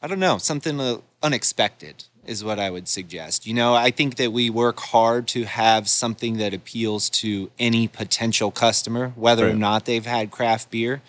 I 0.00 0.06
don't 0.06 0.20
know 0.20 0.38
something 0.38 0.80
uh, 0.80 0.98
unexpected 1.22 2.04
is 2.24 2.44
what 2.44 2.58
I 2.60 2.70
would 2.70 2.86
suggest. 2.86 3.46
You 3.46 3.54
know, 3.54 3.74
I 3.74 3.90
think 3.90 4.16
that 4.16 4.32
we 4.32 4.50
work 4.50 4.78
hard 4.78 5.26
to 5.28 5.44
have 5.44 5.88
something 5.88 6.36
that 6.36 6.52
appeals 6.52 7.08
to 7.10 7.50
any 7.58 7.88
potential 7.88 8.50
customer, 8.50 9.12
whether 9.16 9.46
right. 9.46 9.54
or 9.54 9.56
not 9.56 9.86
they've 9.86 10.04
had 10.04 10.30
craft 10.30 10.70
beer. 10.70 11.00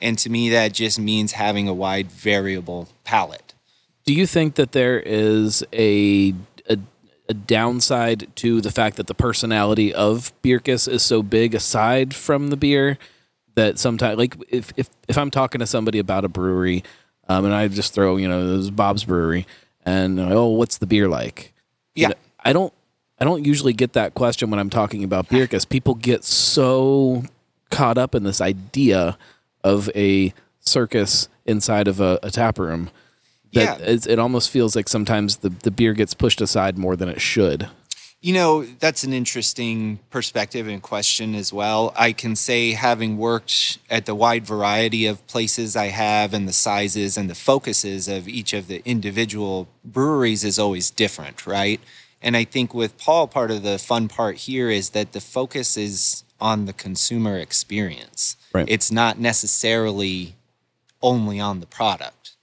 And 0.00 0.18
to 0.18 0.30
me, 0.30 0.48
that 0.50 0.72
just 0.72 0.98
means 0.98 1.32
having 1.32 1.68
a 1.68 1.74
wide 1.74 2.10
variable 2.10 2.88
palette. 3.04 3.54
Do 4.04 4.12
you 4.12 4.26
think 4.26 4.56
that 4.56 4.72
there 4.72 5.00
is 5.00 5.62
a, 5.72 6.34
a, 6.68 6.78
a 7.28 7.34
downside 7.34 8.34
to 8.36 8.60
the 8.60 8.70
fact 8.70 8.96
that 8.96 9.06
the 9.06 9.14
personality 9.14 9.94
of 9.94 10.32
Bircus 10.42 10.88
is 10.88 11.02
so 11.02 11.22
big 11.22 11.54
aside 11.54 12.14
from 12.14 12.48
the 12.48 12.56
beer 12.56 12.98
that 13.54 13.78
sometimes, 13.78 14.18
like, 14.18 14.36
if, 14.48 14.72
if, 14.76 14.90
if 15.08 15.16
I'm 15.16 15.30
talking 15.30 15.60
to 15.60 15.66
somebody 15.66 15.98
about 15.98 16.24
a 16.24 16.28
brewery 16.28 16.82
um, 17.28 17.44
and 17.44 17.54
I 17.54 17.68
just 17.68 17.94
throw, 17.94 18.16
you 18.16 18.28
know, 18.28 18.56
this 18.56 18.70
Bob's 18.70 19.04
Brewery 19.04 19.46
and 19.84 20.18
oh, 20.20 20.48
what's 20.48 20.78
the 20.78 20.86
beer 20.86 21.08
like? 21.08 21.52
Yeah, 21.94 22.08
know, 22.08 22.14
I 22.44 22.52
don't. 22.52 22.72
I 23.20 23.24
don't 23.24 23.46
usually 23.46 23.72
get 23.72 23.92
that 23.92 24.14
question 24.14 24.50
when 24.50 24.58
I'm 24.58 24.70
talking 24.70 25.04
about 25.04 25.28
beer 25.28 25.44
because 25.44 25.64
people 25.64 25.94
get 25.94 26.24
so 26.24 27.22
caught 27.70 27.96
up 27.96 28.14
in 28.14 28.24
this 28.24 28.40
idea 28.40 29.16
of 29.62 29.88
a 29.94 30.34
circus 30.60 31.28
inside 31.46 31.86
of 31.86 32.00
a, 32.00 32.18
a 32.24 32.30
tap 32.30 32.58
room 32.58 32.90
that 33.52 33.78
yeah. 33.80 34.12
it 34.12 34.18
almost 34.18 34.50
feels 34.50 34.74
like 34.74 34.88
sometimes 34.88 35.38
the, 35.38 35.48
the 35.48 35.70
beer 35.70 35.92
gets 35.92 36.12
pushed 36.12 36.40
aside 36.40 36.76
more 36.76 36.96
than 36.96 37.08
it 37.08 37.20
should. 37.20 37.68
You 38.24 38.32
know, 38.32 38.64
that's 38.64 39.04
an 39.04 39.12
interesting 39.12 39.98
perspective 40.08 40.66
and 40.66 40.80
question 40.80 41.34
as 41.34 41.52
well. 41.52 41.92
I 41.94 42.12
can 42.12 42.36
say, 42.36 42.70
having 42.70 43.18
worked 43.18 43.76
at 43.90 44.06
the 44.06 44.14
wide 44.14 44.46
variety 44.46 45.04
of 45.04 45.26
places 45.26 45.76
I 45.76 45.88
have 45.88 46.32
and 46.32 46.48
the 46.48 46.52
sizes 46.54 47.18
and 47.18 47.28
the 47.28 47.34
focuses 47.34 48.08
of 48.08 48.26
each 48.26 48.54
of 48.54 48.66
the 48.66 48.80
individual 48.86 49.68
breweries 49.84 50.42
is 50.42 50.58
always 50.58 50.90
different, 50.90 51.46
right? 51.46 51.82
And 52.22 52.34
I 52.34 52.44
think 52.44 52.72
with 52.72 52.96
Paul, 52.96 53.28
part 53.28 53.50
of 53.50 53.62
the 53.62 53.78
fun 53.78 54.08
part 54.08 54.38
here 54.38 54.70
is 54.70 54.90
that 54.90 55.12
the 55.12 55.20
focus 55.20 55.76
is 55.76 56.24
on 56.40 56.64
the 56.64 56.72
consumer 56.72 57.36
experience. 57.36 58.38
Right. 58.54 58.66
It's 58.66 58.90
not 58.90 59.18
necessarily 59.18 60.34
only 61.02 61.40
on 61.40 61.60
the 61.60 61.66
product. 61.66 62.36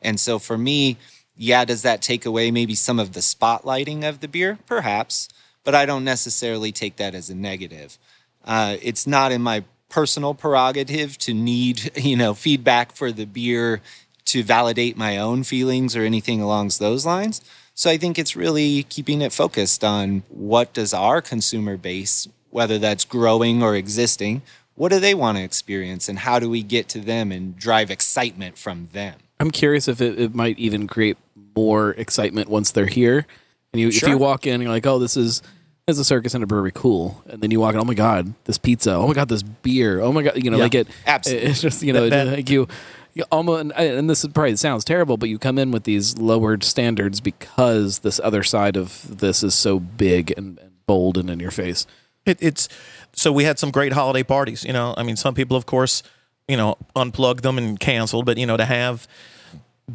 And 0.00 0.20
so 0.20 0.38
for 0.38 0.56
me, 0.56 0.96
yeah, 1.36 1.64
does 1.64 1.82
that 1.82 2.02
take 2.02 2.24
away 2.24 2.50
maybe 2.50 2.74
some 2.74 2.98
of 2.98 3.12
the 3.12 3.20
spotlighting 3.20 4.08
of 4.08 4.20
the 4.20 4.28
beer? 4.28 4.58
Perhaps, 4.66 5.28
but 5.64 5.74
I 5.74 5.86
don't 5.86 6.04
necessarily 6.04 6.72
take 6.72 6.96
that 6.96 7.14
as 7.14 7.28
a 7.30 7.34
negative. 7.34 7.98
Uh, 8.44 8.76
it's 8.82 9.06
not 9.06 9.32
in 9.32 9.42
my 9.42 9.64
personal 9.88 10.34
prerogative 10.34 11.18
to 11.18 11.34
need, 11.34 11.90
you 11.96 12.16
know, 12.16 12.34
feedback 12.34 12.92
for 12.92 13.10
the 13.12 13.24
beer 13.24 13.80
to 14.26 14.42
validate 14.42 14.96
my 14.96 15.18
own 15.18 15.44
feelings 15.44 15.96
or 15.96 16.02
anything 16.02 16.40
along 16.40 16.70
those 16.78 17.04
lines. 17.04 17.42
So 17.74 17.90
I 17.90 17.98
think 17.98 18.18
it's 18.18 18.36
really 18.36 18.84
keeping 18.84 19.20
it 19.20 19.32
focused 19.32 19.82
on 19.82 20.22
what 20.28 20.72
does 20.72 20.94
our 20.94 21.20
consumer 21.20 21.76
base, 21.76 22.28
whether 22.50 22.78
that's 22.78 23.04
growing 23.04 23.62
or 23.62 23.74
existing, 23.74 24.42
what 24.76 24.90
do 24.90 25.00
they 25.00 25.14
want 25.14 25.38
to 25.38 25.44
experience 25.44 26.08
and 26.08 26.20
how 26.20 26.38
do 26.38 26.48
we 26.48 26.62
get 26.62 26.88
to 26.90 27.00
them 27.00 27.30
and 27.30 27.56
drive 27.56 27.90
excitement 27.90 28.58
from 28.58 28.88
them? 28.92 29.16
I'm 29.40 29.50
curious 29.50 29.88
if 29.88 30.00
it, 30.00 30.18
it 30.18 30.34
might 30.34 30.58
even 30.58 30.86
create 30.86 31.16
more 31.56 31.90
excitement 31.92 32.48
once 32.48 32.70
they're 32.70 32.86
here. 32.86 33.26
And 33.72 33.80
you, 33.80 33.90
sure. 33.90 34.08
if 34.08 34.12
you 34.12 34.18
walk 34.18 34.46
in, 34.46 34.60
you're 34.60 34.70
like, 34.70 34.86
oh, 34.86 34.98
this 34.98 35.16
is 35.16 35.42
this 35.86 35.96
is 35.96 36.00
a 36.00 36.04
circus 36.04 36.34
and 36.34 36.42
a 36.42 36.46
brewery, 36.46 36.72
cool. 36.74 37.22
And 37.26 37.42
then 37.42 37.50
you 37.50 37.60
walk 37.60 37.74
in, 37.74 37.80
oh 37.80 37.84
my 37.84 37.94
god, 37.94 38.32
this 38.44 38.56
pizza, 38.56 38.94
oh 38.94 39.06
my 39.06 39.12
god, 39.12 39.28
this 39.28 39.42
beer, 39.42 40.00
oh 40.00 40.12
my 40.12 40.22
god, 40.22 40.42
you 40.42 40.50
know, 40.50 40.56
yeah, 40.56 40.62
like 40.62 40.74
it. 40.74 40.88
Absolutely, 41.06 41.50
it's 41.50 41.60
just 41.60 41.82
you 41.82 41.92
know, 41.92 42.08
that, 42.08 42.26
like 42.26 42.48
you, 42.48 42.66
you 43.12 43.24
almost, 43.30 43.72
and 43.76 44.08
this 44.08 44.24
is 44.24 44.32
probably 44.32 44.56
sounds 44.56 44.84
terrible, 44.84 45.16
but 45.16 45.28
you 45.28 45.38
come 45.38 45.58
in 45.58 45.70
with 45.70 45.84
these 45.84 46.16
lowered 46.16 46.64
standards 46.64 47.20
because 47.20 47.98
this 47.98 48.18
other 48.24 48.42
side 48.42 48.76
of 48.76 49.18
this 49.18 49.42
is 49.42 49.54
so 49.54 49.78
big 49.78 50.32
and, 50.36 50.58
and 50.58 50.86
bold 50.86 51.18
and 51.18 51.28
in 51.28 51.38
your 51.38 51.50
face. 51.50 51.86
It, 52.24 52.38
it's 52.40 52.68
so 53.12 53.30
we 53.30 53.44
had 53.44 53.58
some 53.58 53.70
great 53.70 53.92
holiday 53.92 54.22
parties. 54.22 54.64
You 54.64 54.72
know, 54.72 54.94
I 54.96 55.02
mean, 55.02 55.16
some 55.16 55.34
people, 55.34 55.56
of 55.56 55.66
course, 55.66 56.02
you 56.48 56.56
know, 56.56 56.76
unplugged 56.96 57.42
them 57.42 57.58
and 57.58 57.78
canceled, 57.78 58.24
but 58.24 58.38
you 58.38 58.46
know, 58.46 58.56
to 58.56 58.64
have 58.64 59.06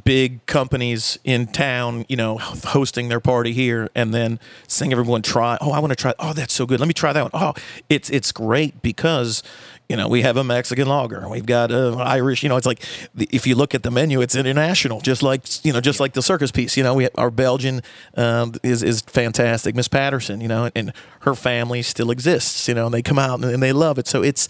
big 0.05 0.45
companies 0.45 1.17
in 1.23 1.47
town, 1.47 2.05
you 2.07 2.15
know, 2.15 2.37
hosting 2.37 3.09
their 3.09 3.19
party 3.19 3.53
here, 3.53 3.89
and 3.95 4.13
then 4.13 4.39
seeing 4.67 4.91
everyone 4.91 5.21
try. 5.21 5.57
Oh, 5.61 5.71
I 5.71 5.79
want 5.79 5.91
to 5.91 5.95
try. 5.95 6.13
Oh, 6.19 6.33
that's 6.33 6.53
so 6.53 6.65
good. 6.65 6.79
Let 6.79 6.87
me 6.87 6.93
try 6.93 7.13
that 7.13 7.23
one. 7.23 7.31
Oh, 7.33 7.53
it's 7.89 8.09
it's 8.09 8.31
great 8.31 8.81
because 8.81 9.41
you 9.87 9.97
know 9.97 10.07
we 10.07 10.21
have 10.21 10.37
a 10.37 10.43
Mexican 10.43 10.87
lager, 10.87 11.27
we've 11.27 11.45
got 11.45 11.71
a 11.71 11.95
Irish. 11.99 12.43
You 12.43 12.49
know, 12.49 12.57
it's 12.57 12.67
like 12.67 12.83
if 13.17 13.47
you 13.47 13.55
look 13.55 13.73
at 13.73 13.83
the 13.83 13.91
menu, 13.91 14.21
it's 14.21 14.35
international, 14.35 15.01
just 15.01 15.23
like 15.23 15.65
you 15.65 15.73
know, 15.73 15.81
just 15.81 15.99
like 15.99 16.13
the 16.13 16.21
circus 16.21 16.51
piece. 16.51 16.77
You 16.77 16.83
know, 16.83 16.93
we 16.93 17.09
our 17.15 17.31
Belgian 17.31 17.81
um, 18.15 18.53
is 18.63 18.83
is 18.83 19.01
fantastic, 19.01 19.75
Miss 19.75 19.87
Patterson. 19.87 20.39
You 20.41 20.47
know, 20.47 20.69
and 20.75 20.93
her 21.21 21.33
family 21.33 21.81
still 21.81 22.11
exists. 22.11 22.67
You 22.67 22.75
know, 22.75 22.85
and 22.85 22.93
they 22.93 23.01
come 23.01 23.17
out 23.19 23.43
and 23.43 23.63
they 23.63 23.73
love 23.73 23.97
it. 23.97 24.07
So 24.07 24.21
it's 24.21 24.47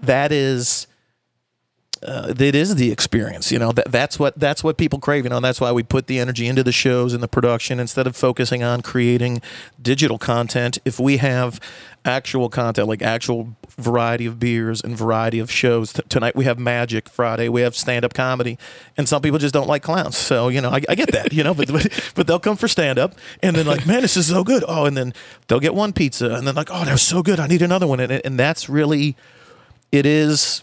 that 0.00 0.32
is 0.32 0.88
uh, 2.02 2.34
it 2.38 2.54
is 2.54 2.74
the 2.74 2.90
experience. 2.90 3.52
You 3.52 3.58
know, 3.58 3.72
that, 3.72 3.90
that's 3.90 4.18
what 4.18 4.38
that's 4.38 4.64
what 4.64 4.76
people 4.76 4.98
crave. 4.98 5.24
You 5.24 5.30
know, 5.30 5.36
and 5.36 5.44
that's 5.44 5.60
why 5.60 5.72
we 5.72 5.82
put 5.82 6.06
the 6.06 6.18
energy 6.18 6.46
into 6.46 6.62
the 6.62 6.72
shows 6.72 7.12
and 7.12 7.22
the 7.22 7.28
production 7.28 7.78
instead 7.80 8.06
of 8.06 8.16
focusing 8.16 8.62
on 8.62 8.82
creating 8.82 9.42
digital 9.80 10.18
content. 10.18 10.78
If 10.84 10.98
we 10.98 11.18
have 11.18 11.60
actual 12.04 12.48
content, 12.48 12.88
like 12.88 13.02
actual 13.02 13.54
variety 13.78 14.26
of 14.26 14.38
beers 14.38 14.80
and 14.80 14.96
variety 14.96 15.38
of 15.38 15.50
shows. 15.50 15.92
T- 15.92 16.02
tonight 16.08 16.34
we 16.34 16.44
have 16.44 16.58
magic. 16.58 17.08
Friday 17.08 17.48
we 17.48 17.60
have 17.62 17.76
stand 17.76 18.04
up 18.04 18.14
comedy, 18.14 18.58
and 18.96 19.08
some 19.08 19.22
people 19.22 19.38
just 19.38 19.54
don't 19.54 19.68
like 19.68 19.82
clowns. 19.82 20.16
So 20.16 20.48
you 20.48 20.60
know, 20.60 20.70
I, 20.70 20.82
I 20.88 20.94
get 20.94 21.12
that. 21.12 21.32
You 21.32 21.44
know, 21.44 21.54
but, 21.54 21.70
but 22.14 22.26
they'll 22.26 22.40
come 22.40 22.56
for 22.56 22.68
stand 22.68 22.98
up, 22.98 23.14
and 23.42 23.56
then 23.56 23.66
like, 23.66 23.86
man, 23.86 24.02
this 24.02 24.16
is 24.16 24.26
so 24.26 24.44
good. 24.44 24.64
Oh, 24.66 24.86
and 24.86 24.96
then 24.96 25.14
they'll 25.48 25.60
get 25.60 25.74
one 25.74 25.92
pizza, 25.92 26.34
and 26.34 26.46
then 26.46 26.54
like, 26.54 26.68
oh, 26.70 26.84
that 26.84 26.92
was 26.92 27.02
so 27.02 27.22
good. 27.22 27.38
I 27.38 27.46
need 27.46 27.62
another 27.62 27.86
one, 27.86 28.00
and 28.00 28.12
and 28.12 28.38
that's 28.38 28.68
really, 28.68 29.16
it 29.90 30.06
is 30.06 30.62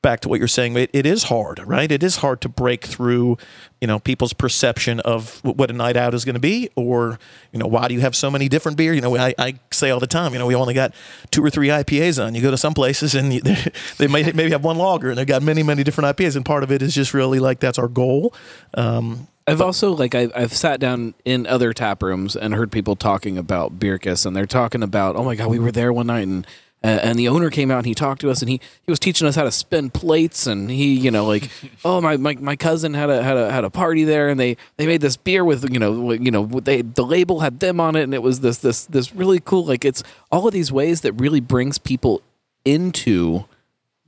back 0.00 0.20
to 0.20 0.28
what 0.28 0.38
you're 0.38 0.48
saying, 0.48 0.76
it, 0.76 0.90
it 0.92 1.06
is 1.06 1.24
hard, 1.24 1.58
right? 1.66 1.90
It 1.90 2.02
is 2.02 2.16
hard 2.16 2.40
to 2.42 2.48
break 2.48 2.84
through, 2.84 3.36
you 3.80 3.86
know, 3.86 3.98
people's 3.98 4.32
perception 4.32 5.00
of 5.00 5.42
what 5.44 5.70
a 5.70 5.72
night 5.72 5.96
out 5.96 6.14
is 6.14 6.24
going 6.24 6.34
to 6.34 6.40
be, 6.40 6.70
or 6.76 7.18
you 7.52 7.58
know, 7.58 7.66
why 7.66 7.88
do 7.88 7.94
you 7.94 8.00
have 8.00 8.14
so 8.14 8.30
many 8.30 8.48
different 8.48 8.78
beer? 8.78 8.94
You 8.94 9.00
know, 9.00 9.16
I, 9.16 9.34
I 9.38 9.54
say 9.72 9.90
all 9.90 10.00
the 10.00 10.06
time, 10.06 10.32
you 10.32 10.38
know, 10.38 10.46
we 10.46 10.54
only 10.54 10.74
got 10.74 10.94
two 11.30 11.44
or 11.44 11.50
three 11.50 11.68
IPAs 11.68 12.24
on. 12.24 12.34
You 12.34 12.42
go 12.42 12.50
to 12.50 12.56
some 12.56 12.74
places 12.74 13.14
and 13.14 13.32
you, 13.32 13.40
they 13.98 14.06
may 14.06 14.30
maybe 14.32 14.50
have 14.50 14.64
one 14.64 14.78
lager, 14.78 15.08
and 15.10 15.18
they've 15.18 15.26
got 15.26 15.42
many 15.42 15.62
many 15.62 15.82
different 15.82 16.16
IPAs, 16.16 16.36
and 16.36 16.44
part 16.44 16.62
of 16.62 16.70
it 16.70 16.82
is 16.82 16.94
just 16.94 17.12
really 17.12 17.40
like 17.40 17.60
that's 17.60 17.78
our 17.78 17.88
goal. 17.88 18.32
Um, 18.74 19.26
I've 19.48 19.62
also 19.62 19.92
like 19.94 20.14
I've, 20.14 20.30
I've 20.34 20.52
sat 20.52 20.78
down 20.78 21.14
in 21.24 21.46
other 21.46 21.72
tap 21.72 22.02
rooms 22.02 22.36
and 22.36 22.54
heard 22.54 22.70
people 22.70 22.96
talking 22.96 23.38
about 23.38 23.78
Bircus, 23.78 24.26
and 24.26 24.36
they're 24.36 24.46
talking 24.46 24.82
about, 24.82 25.16
oh 25.16 25.24
my 25.24 25.34
god, 25.34 25.48
we 25.48 25.58
were 25.58 25.72
there 25.72 25.92
one 25.92 26.06
night 26.08 26.26
and 26.26 26.46
uh, 26.84 26.86
and 26.86 27.18
the 27.18 27.28
owner 27.28 27.50
came 27.50 27.70
out 27.70 27.78
and 27.78 27.86
he 27.86 27.94
talked 27.94 28.20
to 28.20 28.30
us 28.30 28.40
and 28.40 28.48
he, 28.48 28.60
he 28.82 28.90
was 28.90 29.00
teaching 29.00 29.26
us 29.26 29.34
how 29.34 29.42
to 29.42 29.50
spin 29.50 29.90
plates 29.90 30.46
and 30.46 30.70
he 30.70 30.94
you 30.94 31.10
know 31.10 31.26
like 31.26 31.50
oh 31.84 32.00
my, 32.00 32.16
my 32.16 32.34
my 32.34 32.56
cousin 32.56 32.94
had 32.94 33.10
a 33.10 33.22
had 33.22 33.36
a 33.36 33.50
had 33.50 33.64
a 33.64 33.70
party 33.70 34.04
there 34.04 34.28
and 34.28 34.38
they 34.38 34.56
they 34.76 34.86
made 34.86 35.00
this 35.00 35.16
beer 35.16 35.44
with 35.44 35.70
you 35.72 35.78
know 35.78 36.12
you 36.12 36.30
know 36.30 36.46
they 36.46 36.82
the 36.82 37.04
label 37.04 37.40
had 37.40 37.60
them 37.60 37.80
on 37.80 37.96
it 37.96 38.02
and 38.02 38.14
it 38.14 38.22
was 38.22 38.40
this 38.40 38.58
this 38.58 38.84
this 38.86 39.14
really 39.14 39.40
cool 39.40 39.64
like 39.64 39.84
it's 39.84 40.02
all 40.30 40.46
of 40.46 40.52
these 40.52 40.70
ways 40.70 41.00
that 41.00 41.12
really 41.14 41.40
brings 41.40 41.78
people 41.78 42.22
into 42.64 43.44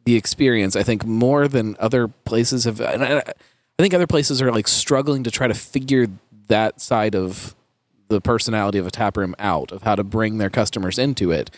the 0.04 0.16
experience 0.16 0.76
I 0.76 0.82
think 0.82 1.04
more 1.04 1.48
than 1.48 1.76
other 1.78 2.08
places 2.08 2.64
have 2.64 2.80
and 2.80 3.04
I, 3.04 3.18
I 3.18 3.82
think 3.82 3.94
other 3.94 4.06
places 4.06 4.40
are 4.42 4.52
like 4.52 4.68
struggling 4.68 5.24
to 5.24 5.30
try 5.30 5.48
to 5.48 5.54
figure 5.54 6.06
that 6.48 6.80
side 6.80 7.14
of 7.14 7.54
the 8.10 8.20
personality 8.20 8.76
of 8.76 8.86
a 8.86 8.90
tap 8.90 9.16
room 9.16 9.34
out 9.38 9.72
of 9.72 9.84
how 9.84 9.94
to 9.94 10.04
bring 10.04 10.36
their 10.38 10.50
customers 10.50 10.98
into 10.98 11.30
it. 11.30 11.50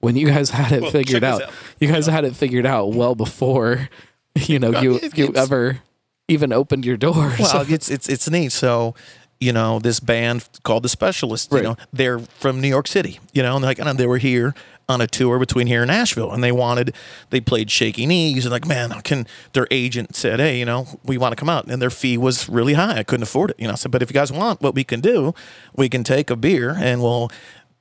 When 0.00 0.16
you 0.16 0.26
guys 0.28 0.50
had 0.50 0.72
it 0.72 0.82
Well, 0.82 0.90
figured 0.90 1.24
out, 1.24 1.42
out. 1.42 1.50
you 1.80 1.88
guys 1.88 2.06
had 2.06 2.24
it 2.24 2.36
figured 2.36 2.66
out 2.66 2.92
well 2.92 3.14
before 3.14 3.88
you 4.34 4.58
know 4.58 4.80
you 4.80 5.00
you 5.14 5.32
ever 5.34 5.80
even 6.28 6.52
opened 6.52 6.84
your 6.84 6.96
doors. 6.96 7.38
Well, 7.38 7.64
it's 7.68 7.90
it's 7.90 8.08
it's 8.08 8.30
neat. 8.30 8.52
So, 8.52 8.94
you 9.40 9.52
know, 9.52 9.78
this 9.78 9.98
band 10.00 10.48
called 10.62 10.82
the 10.82 10.88
Specialists. 10.88 11.50
Right. 11.50 11.62
You 11.62 11.68
know, 11.70 11.76
they're 11.92 12.18
from 12.18 12.60
New 12.60 12.68
York 12.68 12.86
City. 12.86 13.18
You 13.32 13.42
know, 13.42 13.56
and 13.56 13.64
like 13.64 13.78
and 13.78 13.98
they 13.98 14.06
were 14.06 14.18
here 14.18 14.54
on 14.90 15.02
a 15.02 15.06
tour 15.06 15.38
between 15.38 15.66
here 15.66 15.82
and 15.82 15.88
Nashville, 15.90 16.32
and 16.32 16.42
they 16.42 16.50
wanted 16.52 16.94
they 17.28 17.40
played 17.40 17.70
Shaky 17.70 18.06
Knees, 18.06 18.46
and 18.46 18.52
like, 18.52 18.66
man, 18.66 18.90
can 19.02 19.26
their 19.52 19.66
agent 19.70 20.16
said, 20.16 20.40
hey, 20.40 20.58
you 20.58 20.64
know, 20.64 20.86
we 21.04 21.18
want 21.18 21.32
to 21.32 21.36
come 21.36 21.50
out, 21.50 21.66
and 21.66 21.80
their 21.82 21.90
fee 21.90 22.16
was 22.16 22.48
really 22.48 22.72
high. 22.72 22.96
I 22.98 23.02
couldn't 23.02 23.24
afford 23.24 23.50
it. 23.50 23.56
You 23.58 23.66
know, 23.66 23.72
I 23.74 23.76
said, 23.76 23.90
but 23.90 24.02
if 24.02 24.08
you 24.10 24.14
guys 24.14 24.32
want, 24.32 24.62
what 24.62 24.74
we 24.74 24.84
can 24.84 25.00
do, 25.00 25.34
we 25.76 25.88
can 25.90 26.04
take 26.04 26.30
a 26.30 26.36
beer 26.36 26.74
and 26.78 27.02
we'll 27.02 27.30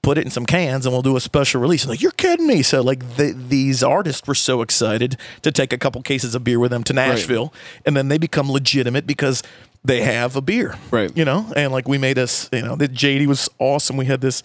put 0.08 0.18
it 0.18 0.24
in 0.24 0.32
some 0.32 0.46
cans 0.46 0.86
and 0.86 0.94
we'll 0.94 1.02
do 1.02 1.18
a 1.18 1.20
special 1.20 1.60
release. 1.60 1.86
Like, 1.86 2.02
you're 2.02 2.12
kidding 2.12 2.48
me. 2.48 2.62
So 2.62 2.82
like 2.82 3.18
the, 3.18 3.34
these 3.34 3.84
artists 3.84 4.26
were 4.26 4.36
so 4.36 4.62
excited 4.62 5.18
to 5.42 5.52
take 5.52 5.74
a 5.74 5.78
couple 5.78 6.02
cases 6.02 6.34
of 6.34 6.46
beer 6.46 6.62
with 6.62 6.72
them 6.72 6.86
to 6.86 6.94
Nashville 6.94 7.54
and 7.86 7.98
then 7.98 8.08
they 8.08 8.18
become 8.18 8.50
legitimate 8.50 9.06
because 9.06 9.44
they 9.84 10.00
have 10.04 10.38
a 10.38 10.42
beer. 10.42 10.76
Right. 10.92 11.12
You 11.16 11.26
know, 11.26 11.52
and 11.58 11.74
like 11.74 11.90
we 11.90 11.98
made 11.98 12.18
us, 12.18 12.50
you 12.54 12.62
know, 12.62 12.78
the 12.78 12.88
JD 12.88 13.28
was 13.28 13.50
awesome. 13.60 13.98
We 13.98 14.06
had 14.06 14.22
this 14.22 14.44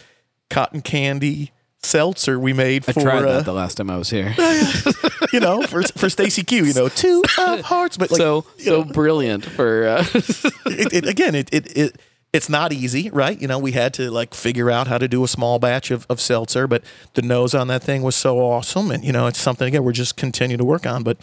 cotton 0.51 0.83
candy 0.83 1.53
seltzer 1.85 2.41
we 2.41 2.53
made 2.53 2.85
I 2.89 2.93
for 2.93 3.01
tried 3.01 3.25
uh, 3.25 3.43
the 3.43 3.53
last 3.53 3.77
time 3.77 3.89
I 3.89 3.99
was 3.99 4.11
here. 4.11 4.35
you 5.33 5.41
know 5.41 5.63
for 5.63 5.83
for 5.83 6.09
Stacey 6.09 6.43
Q, 6.43 6.65
you 6.65 6.75
know, 6.75 6.89
two 6.89 7.23
of 7.39 7.61
hearts 7.65 7.97
but 7.97 8.11
like 8.11 8.19
so 8.19 8.47
so 8.59 8.83
know, 8.83 8.85
brilliant 8.85 9.45
for 9.45 9.87
uh, 9.87 10.05
it, 10.15 10.93
it, 10.93 11.09
again, 11.09 11.35
it, 11.35 11.49
it, 11.53 11.77
it 11.77 12.01
it's 12.33 12.49
not 12.49 12.73
easy, 12.73 13.11
right? 13.11 13.41
You 13.41 13.47
know, 13.47 13.59
we 13.59 13.73
had 13.73 13.93
to 13.95 14.11
like 14.11 14.35
figure 14.35 14.71
out 14.71 14.87
how 14.87 14.99
to 14.99 15.07
do 15.07 15.23
a 15.23 15.29
small 15.29 15.59
batch 15.59 15.91
of, 15.91 16.07
of 16.09 16.21
seltzer, 16.21 16.67
but 16.67 16.83
the 17.15 17.23
nose 17.23 17.55
on 17.55 17.69
that 17.69 17.83
thing 17.83 18.03
was 18.03 18.17
so 18.17 18.39
awesome. 18.39 18.91
And, 18.91 19.05
you 19.05 19.13
know, 19.13 19.27
it's 19.27 19.41
something, 19.41 19.69
again, 19.69 19.85
we're 19.85 19.93
just 19.93 20.17
continue 20.17 20.57
to 20.57 20.65
work 20.65 20.87
on. 20.87 21.03
But, 21.03 21.19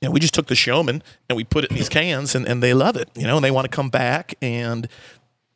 you 0.00 0.08
know, 0.08 0.12
we 0.12 0.20
just 0.20 0.34
took 0.34 0.48
the 0.48 0.54
showman 0.54 1.02
and 1.28 1.36
we 1.36 1.44
put 1.44 1.64
it 1.64 1.70
in 1.70 1.76
these 1.76 1.88
cans 1.88 2.34
and, 2.34 2.46
and 2.46 2.62
they 2.62 2.74
love 2.74 2.96
it, 2.96 3.08
you 3.14 3.26
know, 3.26 3.36
and 3.36 3.44
they 3.44 3.50
want 3.50 3.70
to 3.70 3.74
come 3.74 3.88
back 3.88 4.34
and 4.42 4.86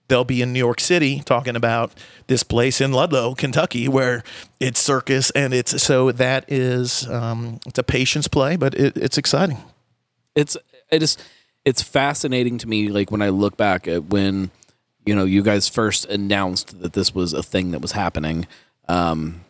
they'll 0.09 0.25
be 0.25 0.41
in 0.41 0.53
New 0.55 0.59
York 0.59 0.81
City 0.81 1.21
talking 1.25 1.57
about 1.57 1.93
this 2.27 2.43
place 2.43 2.81
in 2.81 2.93
Ludlow, 2.93 3.35
Kentucky, 3.35 3.89
where 3.89 4.23
it's 4.59 4.81
circus 4.81 5.31
and 5.33 5.53
it's 5.53 5.83
so 5.83 6.13
that 6.13 6.51
is 6.51 7.07
um, 7.11 7.61
it's 7.67 7.79
a 7.79 7.83
patience 7.83 8.27
play, 8.29 8.57
but 8.57 8.75
it, 8.75 8.97
it's 8.97 9.19
exciting. 9.19 9.59
it's 10.35 10.57
it 10.91 11.03
is 11.03 11.19
it's 11.65 11.83
fascinating 11.83 12.59
to 12.59 12.69
me 12.69 12.89
like 12.89 13.11
when 13.11 13.23
i 13.23 13.31
look 13.31 13.57
back 13.57 13.89
at 13.89 14.05
when 14.05 14.51
you 15.07 15.15
know 15.15 15.25
you 15.25 15.43
guys 15.43 15.69
first 15.69 16.05
announced 16.07 16.81
that 16.81 16.93
this 16.93 17.15
was 17.15 17.33
a 17.33 17.43
thing 17.43 17.71
that 17.73 17.81
was 17.81 17.93
happening. 17.93 18.47
Um 18.89 19.43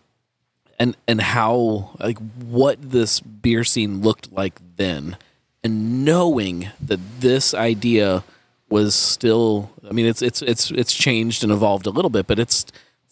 and 0.78 0.96
and 1.06 1.20
how 1.20 1.96
like 2.00 2.18
what 2.40 2.80
this 2.80 3.20
beer 3.20 3.64
scene 3.64 4.00
looked 4.02 4.32
like 4.32 4.60
then. 4.76 5.16
And 5.62 6.04
knowing 6.04 6.68
that 6.80 7.00
this 7.20 7.54
idea 7.54 8.24
was 8.70 8.94
still 8.94 9.70
i 9.88 9.92
mean 9.92 10.06
it's 10.06 10.20
it's 10.20 10.42
it's 10.42 10.70
it's 10.70 10.92
changed 10.92 11.44
and 11.44 11.52
evolved 11.52 11.86
a 11.86 11.90
little 11.90 12.10
bit 12.10 12.26
but 12.26 12.38
it's 12.38 12.64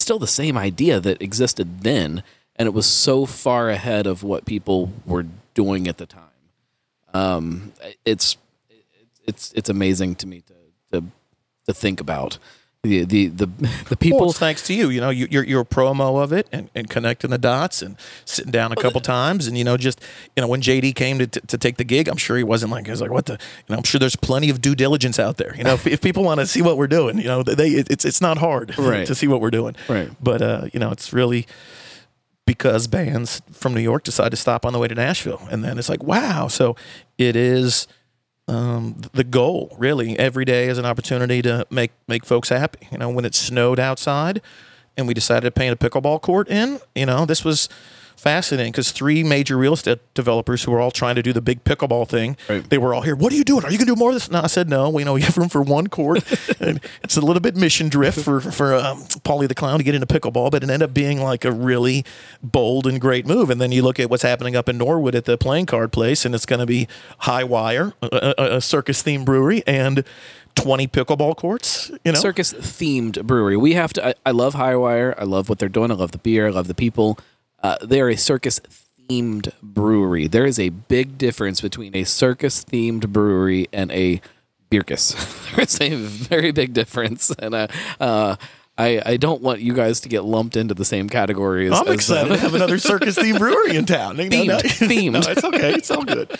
still 0.02 0.18
the 0.18 0.26
same 0.26 0.58
idea 0.58 1.00
that 1.00 1.22
existed 1.22 1.80
then. 1.82 2.22
And 2.56 2.66
it 2.66 2.74
was 2.74 2.86
so 2.86 3.24
far 3.24 3.70
ahead 3.70 4.06
of 4.06 4.22
what 4.22 4.44
people 4.44 4.92
were 5.06 5.24
doing 5.54 5.88
at 5.88 5.96
the 5.96 6.06
time. 6.06 6.22
Um, 7.14 7.72
it's 8.04 8.36
it's 9.26 9.52
it's 9.52 9.70
amazing 9.70 10.16
to 10.16 10.26
me 10.26 10.42
to 10.42 10.54
to 10.92 11.06
to 11.72 11.80
think 11.80 12.00
about 12.00 12.38
the 12.84 13.04
the 13.04 13.28
the, 13.28 13.46
the 13.90 13.96
people. 13.96 14.18
Well, 14.20 14.32
thanks 14.32 14.66
to 14.66 14.74
you. 14.74 14.90
You 14.90 15.00
know, 15.00 15.10
you, 15.10 15.28
you're 15.30 15.44
you're 15.44 15.60
a 15.60 15.64
promo 15.64 16.20
of 16.20 16.32
it 16.32 16.48
and, 16.50 16.68
and 16.74 16.90
connecting 16.90 17.30
the 17.30 17.38
dots 17.38 17.80
and 17.80 17.96
sitting 18.24 18.50
down 18.50 18.72
a 18.72 18.74
couple 18.76 19.00
times 19.00 19.46
and 19.46 19.56
you 19.56 19.62
know 19.62 19.76
just 19.76 20.00
you 20.34 20.40
know 20.40 20.48
when 20.48 20.60
JD 20.60 20.96
came 20.96 21.20
to, 21.20 21.28
to, 21.28 21.40
to 21.42 21.58
take 21.58 21.76
the 21.76 21.84
gig, 21.84 22.08
I'm 22.08 22.16
sure 22.16 22.36
he 22.36 22.42
wasn't 22.42 22.72
like 22.72 22.86
he 22.86 22.90
was 22.90 23.00
like 23.00 23.12
what 23.12 23.26
the 23.26 23.34
you 23.34 23.38
know 23.68 23.76
I'm 23.76 23.84
sure 23.84 24.00
there's 24.00 24.16
plenty 24.16 24.50
of 24.50 24.60
due 24.60 24.74
diligence 24.74 25.20
out 25.20 25.36
there. 25.36 25.54
You 25.56 25.62
know, 25.62 25.74
if, 25.74 25.86
if 25.86 26.00
people 26.00 26.24
want 26.24 26.40
to 26.40 26.46
see 26.46 26.60
what 26.60 26.76
we're 26.76 26.88
doing, 26.88 27.18
you 27.18 27.24
know, 27.24 27.44
they 27.44 27.68
it's 27.68 28.04
it's 28.04 28.20
not 28.20 28.38
hard 28.38 28.76
Right. 28.78 29.06
to 29.06 29.14
see 29.14 29.28
what 29.28 29.40
we're 29.40 29.52
doing. 29.52 29.76
Right. 29.88 30.10
But 30.20 30.42
uh, 30.42 30.66
you 30.72 30.80
know, 30.80 30.90
it's 30.90 31.12
really 31.12 31.46
because 32.46 32.88
bands 32.88 33.42
from 33.52 33.74
New 33.74 33.80
York 33.80 34.02
decide 34.02 34.30
to 34.30 34.36
stop 34.36 34.66
on 34.66 34.72
the 34.72 34.80
way 34.80 34.88
to 34.88 34.94
Nashville, 34.96 35.46
and 35.52 35.62
then 35.62 35.78
it's 35.78 35.88
like 35.88 36.02
wow. 36.02 36.48
So 36.48 36.74
it 37.16 37.36
is 37.36 37.86
um, 38.48 39.00
the 39.12 39.24
goal 39.24 39.74
really 39.78 40.18
every 40.18 40.44
day 40.44 40.68
is 40.68 40.78
an 40.78 40.84
opportunity 40.84 41.42
to 41.42 41.66
make 41.70 41.92
make 42.08 42.24
folks 42.24 42.48
happy. 42.48 42.88
You 42.90 42.98
know, 42.98 43.10
when 43.10 43.24
it 43.24 43.34
snowed 43.34 43.78
outside 43.78 44.42
and 44.96 45.06
we 45.06 45.14
decided 45.14 45.42
to 45.42 45.50
paint 45.50 45.72
a 45.72 45.76
pickleball 45.76 46.20
court 46.20 46.48
in, 46.48 46.80
you 46.94 47.06
know, 47.06 47.24
this 47.24 47.44
was 47.44 47.68
fascinating 48.22 48.70
because 48.70 48.92
three 48.92 49.24
major 49.24 49.56
real 49.58 49.72
estate 49.72 49.98
developers 50.14 50.62
who 50.62 50.70
were 50.70 50.80
all 50.80 50.92
trying 50.92 51.16
to 51.16 51.22
do 51.22 51.32
the 51.32 51.40
big 51.40 51.64
pickleball 51.64 52.06
thing, 52.08 52.36
Right. 52.48 52.68
they 52.70 52.78
were 52.78 52.94
all 52.94 53.02
here. 53.02 53.16
What 53.16 53.32
are 53.32 53.36
you 53.36 53.42
doing? 53.42 53.64
Are 53.64 53.70
you 53.72 53.76
going 53.78 53.86
to 53.88 53.94
do 53.94 53.98
more 53.98 54.10
of 54.10 54.14
this? 54.14 54.30
No, 54.30 54.40
I 54.40 54.46
said 54.46 54.68
no. 54.68 54.88
We 54.90 55.02
know 55.02 55.14
we 55.14 55.22
have 55.22 55.36
room 55.36 55.48
for 55.48 55.60
one 55.60 55.88
court. 55.88 56.22
and 56.60 56.80
it's 57.02 57.16
a 57.16 57.20
little 57.20 57.40
bit 57.40 57.56
mission 57.56 57.88
drift 57.88 58.20
for 58.20 58.40
for 58.40 58.74
um, 58.74 59.00
Paulie 59.24 59.48
the 59.48 59.54
Clown 59.56 59.78
to 59.78 59.84
get 59.84 59.94
into 59.96 60.06
pickleball, 60.06 60.50
but 60.52 60.62
it 60.62 60.70
ended 60.70 60.82
up 60.88 60.94
being 60.94 61.20
like 61.20 61.44
a 61.44 61.50
really 61.52 62.04
bold 62.42 62.86
and 62.86 63.00
great 63.00 63.26
move. 63.26 63.50
And 63.50 63.60
then 63.60 63.72
you 63.72 63.82
look 63.82 63.98
at 63.98 64.08
what's 64.08 64.22
happening 64.22 64.54
up 64.54 64.68
in 64.68 64.78
Norwood 64.78 65.14
at 65.16 65.24
the 65.24 65.36
playing 65.36 65.66
card 65.66 65.90
place, 65.92 66.24
and 66.24 66.32
it's 66.34 66.46
going 66.46 66.60
to 66.60 66.66
be 66.66 66.86
high 67.18 67.44
wire, 67.44 67.92
a, 68.02 68.34
a, 68.38 68.56
a 68.56 68.60
circus 68.60 69.02
themed 69.02 69.24
brewery, 69.24 69.64
and 69.66 70.04
20 70.54 70.86
pickleball 70.88 71.36
courts. 71.36 71.90
You 72.04 72.12
know, 72.12 72.18
circus 72.20 72.52
themed 72.52 73.24
brewery. 73.24 73.56
We 73.56 73.72
have 73.72 73.92
to. 73.94 74.08
I, 74.08 74.14
I 74.26 74.30
love 74.30 74.54
Highwire. 74.54 75.14
I 75.18 75.24
love 75.24 75.48
what 75.48 75.58
they're 75.58 75.68
doing. 75.68 75.90
I 75.90 75.94
love 75.94 76.12
the 76.12 76.18
beer. 76.18 76.46
I 76.46 76.50
love 76.50 76.68
the 76.68 76.74
people. 76.74 77.18
Uh, 77.62 77.76
they 77.82 78.00
are 78.00 78.08
a 78.08 78.16
circus 78.16 78.60
themed 79.08 79.52
brewery. 79.62 80.26
There 80.26 80.46
is 80.46 80.58
a 80.58 80.70
big 80.70 81.18
difference 81.18 81.60
between 81.60 81.96
a 81.96 82.04
circus 82.04 82.64
themed 82.64 83.08
brewery 83.08 83.68
and 83.72 83.90
a 83.92 84.20
Bircus. 84.70 85.14
There's 85.56 85.80
a 85.82 85.94
very 85.94 86.50
big 86.50 86.72
difference, 86.72 87.30
and 87.38 87.54
uh, 87.54 87.66
uh, 88.00 88.36
I 88.78 89.02
I 89.04 89.16
don't 89.18 89.42
want 89.42 89.60
you 89.60 89.74
guys 89.74 90.00
to 90.00 90.08
get 90.08 90.24
lumped 90.24 90.56
into 90.56 90.72
the 90.72 90.84
same 90.84 91.10
category 91.10 91.66
as. 91.66 91.78
I'm 91.78 91.88
as, 91.88 91.94
excited 91.94 92.32
uh, 92.32 92.36
to 92.36 92.40
have 92.40 92.54
another 92.54 92.78
circus 92.78 93.18
themed 93.18 93.38
brewery 93.38 93.76
in 93.76 93.84
town. 93.84 94.16
Know, 94.16 94.24
Themed, 94.24 94.46
no- 94.46 94.58
themed. 94.58 95.12
No, 95.12 95.30
it's 95.30 95.44
okay. 95.44 95.74
It's 95.74 95.90
all 95.90 96.04
good. 96.04 96.38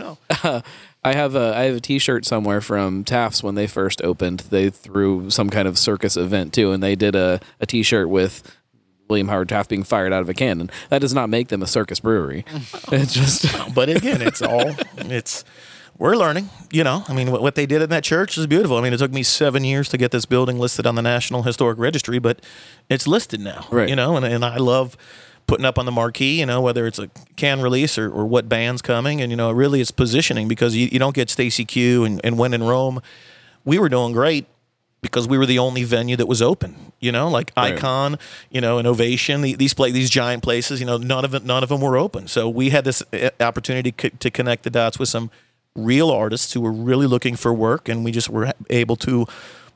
No. 0.00 0.16
I 1.04 1.12
have 1.12 1.36
a 1.36 1.54
I 1.54 1.64
have 1.64 1.76
a 1.76 1.80
T-shirt 1.80 2.24
somewhere 2.24 2.60
from 2.60 3.04
Taft's 3.04 3.42
when 3.42 3.54
they 3.54 3.66
first 3.66 4.02
opened. 4.02 4.40
They 4.50 4.70
threw 4.70 5.30
some 5.30 5.50
kind 5.50 5.68
of 5.68 5.78
circus 5.78 6.16
event 6.16 6.52
too, 6.52 6.72
and 6.72 6.82
they 6.82 6.96
did 6.96 7.14
a, 7.14 7.40
a 7.60 7.66
T-shirt 7.66 8.08
with 8.08 8.42
William 9.08 9.28
Howard 9.28 9.48
Taft 9.48 9.70
being 9.70 9.84
fired 9.84 10.12
out 10.12 10.22
of 10.22 10.28
a 10.28 10.34
cannon. 10.34 10.70
That 10.88 11.00
does 11.00 11.14
not 11.14 11.28
make 11.28 11.48
them 11.48 11.62
a 11.62 11.66
circus 11.66 12.00
brewery. 12.00 12.44
it's 12.92 13.14
just 13.14 13.74
But 13.74 13.88
again, 13.88 14.22
it's 14.22 14.42
all 14.42 14.74
it's 14.96 15.44
we're 15.98 16.16
learning. 16.16 16.50
You 16.70 16.84
know, 16.84 17.04
I 17.08 17.14
mean, 17.14 17.30
what, 17.30 17.40
what 17.42 17.54
they 17.54 17.66
did 17.66 17.82
in 17.82 17.90
that 17.90 18.04
church 18.04 18.36
is 18.36 18.46
beautiful. 18.46 18.76
I 18.76 18.82
mean, 18.82 18.92
it 18.92 18.98
took 18.98 19.12
me 19.12 19.22
seven 19.22 19.64
years 19.64 19.88
to 19.90 19.98
get 19.98 20.10
this 20.10 20.26
building 20.26 20.58
listed 20.58 20.86
on 20.86 20.94
the 20.94 21.02
National 21.02 21.42
Historic 21.42 21.78
Registry, 21.78 22.18
but 22.18 22.40
it's 22.88 23.06
listed 23.06 23.40
now. 23.40 23.66
Right. 23.70 23.88
You 23.88 23.96
know, 23.96 24.16
and 24.16 24.24
and 24.26 24.44
I 24.44 24.56
love 24.56 24.96
putting 25.46 25.64
up 25.64 25.78
on 25.78 25.86
the 25.86 25.92
marquee. 25.92 26.40
You 26.40 26.46
know, 26.46 26.60
whether 26.60 26.86
it's 26.86 26.98
a 26.98 27.08
can 27.36 27.60
release 27.60 27.96
or, 27.98 28.10
or 28.10 28.26
what 28.26 28.48
band's 28.48 28.82
coming, 28.82 29.20
and 29.20 29.30
you 29.30 29.36
know, 29.36 29.50
really 29.50 29.80
it's 29.80 29.90
positioning 29.90 30.48
because 30.48 30.76
you, 30.76 30.88
you 30.92 30.98
don't 30.98 31.14
get 31.14 31.30
Stacey 31.30 31.64
Q 31.64 32.04
and, 32.04 32.20
and 32.24 32.38
when 32.38 32.52
in 32.52 32.62
Rome, 32.62 33.00
we 33.64 33.78
were 33.78 33.88
doing 33.88 34.12
great 34.12 34.46
because 35.02 35.28
we 35.28 35.38
were 35.38 35.46
the 35.46 35.58
only 35.58 35.84
venue 35.84 36.16
that 36.16 36.26
was 36.26 36.42
open. 36.42 36.92
You 37.00 37.12
know, 37.12 37.28
like 37.28 37.52
Right. 37.56 37.74
Icon, 37.74 38.18
you 38.50 38.60
know, 38.60 38.78
and 38.78 38.88
Ovation. 38.88 39.42
the- 39.42 39.54
These 39.54 39.74
play 39.74 39.90
these 39.90 40.10
giant 40.10 40.42
places. 40.42 40.80
You 40.80 40.86
know, 40.86 40.96
none 40.96 41.24
of 41.24 41.34
it, 41.34 41.44
none 41.44 41.62
of 41.62 41.68
them 41.68 41.80
were 41.80 41.96
open. 41.96 42.26
So 42.28 42.48
we 42.48 42.70
had 42.70 42.84
this 42.84 43.02
uh, 43.12 43.30
opportunity 43.40 43.92
to 43.92 44.30
connect 44.30 44.62
the 44.64 44.70
dots 44.70 44.98
with 44.98 45.08
some 45.08 45.30
real 45.74 46.10
artists 46.10 46.54
who 46.54 46.60
were 46.62 46.72
really 46.72 47.06
looking 47.06 47.36
for 47.36 47.52
work, 47.52 47.88
and 47.88 48.04
we 48.04 48.10
just 48.10 48.30
were 48.30 48.52
able 48.70 48.96
to 48.96 49.26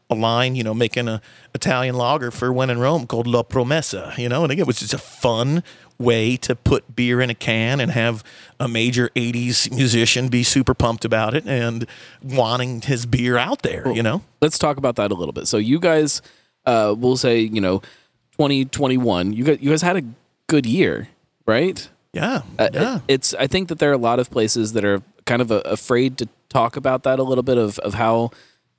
align. 0.09 0.57
You 0.57 0.65
know, 0.65 0.75
making 0.75 1.09
a 1.09 1.21
Italian 1.55 1.95
lager 1.95 2.31
for 2.31 2.53
When 2.53 2.71
in 2.71 2.79
Rome 2.79 3.07
called 3.07 3.27
La 3.27 3.43
Promessa. 3.43 4.17
You 4.19 4.29
know, 4.29 4.43
and 4.43 4.51
again, 4.51 4.63
it 4.63 4.67
was 4.67 4.79
just 4.81 4.95
a 4.95 4.99
fun 4.99 5.63
way 6.01 6.37
to 6.39 6.57
put 6.57 6.97
beer 6.97 7.21
in 7.21 7.31
a 7.31 7.35
can 7.35 7.79
and 7.79 7.93
have 7.93 8.25
a 8.59 8.67
major 8.67 9.11
80s 9.15 9.71
musician 9.71 10.29
be 10.29 10.43
super 10.43 10.75
pumped 10.75 11.05
about 11.05 11.35
it 11.35 11.47
and 11.47 11.87
wanting 12.23 12.81
his 12.81 13.07
beer 13.07 13.37
out 13.37 13.63
there, 13.63 13.93
you 13.93 14.03
know? 14.03 14.23
let's 14.41 14.59
talk 14.59 14.77
about 14.77 14.97
that 14.97 15.13
a 15.13 15.15
little 15.15 15.33
bit. 15.33 15.47
So 15.47 15.57
you 15.59 15.79
guys, 15.79 16.23
uh, 16.67 16.95
we'll 16.97 17.17
say 17.17 17.41
you 17.41 17.61
know, 17.61 17.83
twenty 18.33 18.65
twenty 18.65 18.97
one. 18.97 19.33
You 19.33 19.45
guys 19.45 19.59
you 19.61 19.71
guys 19.71 19.83
had 19.83 19.97
a 19.97 20.03
good 20.47 20.67
year, 20.67 21.09
right? 21.47 21.89
Yeah. 22.13 22.43
Uh, 22.59 22.69
yeah. 22.73 23.01
It's 23.09 23.35
I 23.35 23.47
think 23.47 23.69
that 23.69 23.79
there 23.79 23.91
are 23.91 23.95
a 23.95 23.99
lot 23.99 24.19
of 24.19 24.31
places 24.31 24.73
that 24.73 24.85
are 24.85 25.03
kind 25.27 25.43
of 25.43 25.53
uh, 25.53 25.63
afraid 25.65 26.19
to 26.19 26.29
talk 26.49 26.77
about 26.77 27.05
that 27.05 27.19
a 27.19 27.23
little 27.23 27.45
bit 27.45 27.59
of 27.59 27.79
of 27.81 27.95
how 27.95 28.31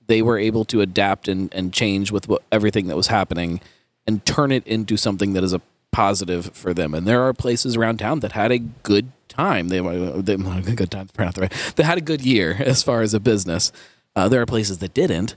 they 0.07 0.21
were 0.21 0.37
able 0.37 0.65
to 0.65 0.81
adapt 0.81 1.27
and, 1.27 1.53
and 1.53 1.71
change 1.71 2.11
with 2.11 2.27
what, 2.27 2.41
everything 2.51 2.87
that 2.87 2.97
was 2.97 3.07
happening 3.07 3.61
and 4.05 4.25
turn 4.25 4.51
it 4.51 4.65
into 4.67 4.97
something 4.97 5.33
that 5.33 5.43
is 5.43 5.53
a 5.53 5.61
positive 5.91 6.51
for 6.53 6.73
them. 6.73 6.93
And 6.93 7.07
there 7.07 7.21
are 7.23 7.33
places 7.33 7.75
around 7.75 7.97
town 7.97 8.21
that 8.21 8.31
had 8.31 8.51
a 8.51 8.59
good 8.59 9.11
time. 9.27 9.69
They 9.69 9.79
they, 9.79 10.35
good 10.75 10.91
time, 10.91 11.07
pronounced 11.07 11.35
the 11.35 11.41
right. 11.41 11.73
They 11.75 11.83
had 11.83 11.97
a 11.97 12.01
good 12.01 12.21
year 12.21 12.55
as 12.65 12.83
far 12.83 13.01
as 13.01 13.13
a 13.13 13.19
business. 13.19 13.71
Uh, 14.15 14.27
there 14.27 14.41
are 14.41 14.45
places 14.45 14.79
that 14.79 14.93
didn't. 14.93 15.35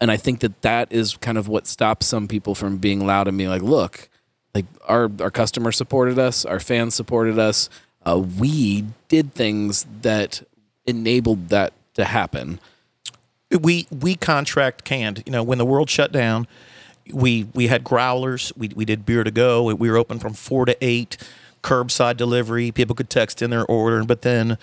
and 0.00 0.10
I 0.10 0.16
think 0.16 0.40
that 0.40 0.62
that 0.62 0.92
is 0.92 1.16
kind 1.16 1.38
of 1.38 1.46
what 1.46 1.66
stops 1.66 2.06
some 2.06 2.26
people 2.26 2.54
from 2.54 2.78
being 2.78 3.06
loud 3.06 3.28
and 3.28 3.38
being 3.38 3.50
like, 3.50 3.62
look, 3.62 4.08
like 4.54 4.66
our 4.86 5.10
our 5.20 5.30
customers 5.30 5.76
supported 5.76 6.18
us, 6.18 6.44
our 6.44 6.60
fans 6.60 6.94
supported 6.94 7.38
us. 7.38 7.68
Uh, 8.04 8.18
we 8.18 8.86
did 9.08 9.34
things 9.34 9.86
that 10.02 10.42
enabled 10.86 11.50
that 11.50 11.72
to 11.94 12.04
happen. 12.04 12.58
we 13.60 13.86
we 13.90 14.14
contract 14.14 14.84
canned. 14.84 15.22
You 15.26 15.32
know, 15.32 15.42
when 15.42 15.58
the 15.58 15.66
world 15.66 15.90
shut 15.90 16.10
down, 16.12 16.48
we 17.12 17.48
we 17.54 17.66
had 17.68 17.84
growlers. 17.84 18.52
We 18.56 18.68
we 18.74 18.84
did 18.84 19.04
beer 19.06 19.24
to 19.24 19.30
go. 19.30 19.64
We 19.74 19.90
were 19.90 19.96
open 19.96 20.18
from 20.18 20.32
four 20.34 20.64
to 20.66 20.76
eight, 20.80 21.16
curbside 21.62 22.16
delivery. 22.16 22.70
People 22.70 22.94
could 22.94 23.10
text 23.10 23.42
in 23.42 23.50
their 23.50 23.64
order, 23.66 24.04
but 24.04 24.22
then. 24.22 24.58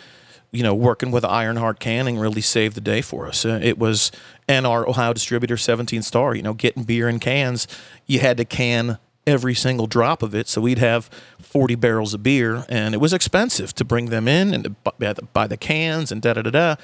You 0.50 0.64
know, 0.64 0.74
working 0.74 1.12
with 1.12 1.26
Ironheart 1.26 1.82
Canning 1.82 2.18
really 2.18 2.40
saved 2.40 2.78
the 2.78 2.82
day 2.82 3.02
for 3.02 3.28
us. 3.28 3.44
Uh, 3.46 3.60
it 3.62 3.78
was, 3.78 4.14
and 4.48 4.66
our 4.66 4.88
Ohio 4.88 5.12
distributor, 5.12 5.58
17 5.58 6.02
Star. 6.02 6.34
You 6.36 6.42
know, 6.42 6.54
getting 6.54 6.84
beer 6.84 7.10
in 7.10 7.20
cans, 7.20 7.68
you 8.06 8.20
had 8.22 8.38
to 8.38 8.46
can 8.46 8.98
every 9.28 9.54
single 9.54 9.88
drop 9.88 10.24
of 10.24 10.34
it. 10.34 10.48
So 10.48 10.62
we'd 10.62 10.78
have 10.80 11.10
40 11.42 11.76
barrels 11.76 12.14
of 12.14 12.24
beer, 12.24 12.66
and 12.70 12.96
it 12.96 13.00
was 13.00 13.12
expensive 13.12 13.76
to 13.76 13.84
bring 13.84 14.06
them 14.06 14.30
in 14.30 14.54
and 14.54 14.64
to 14.64 14.70
buy 14.70 15.12
the, 15.12 15.24
buy 15.34 15.48
the 15.48 15.58
cans 15.58 16.14
and 16.14 16.22
da 16.22 16.32
da 16.34 16.44
da 16.44 16.50
da. 16.50 16.76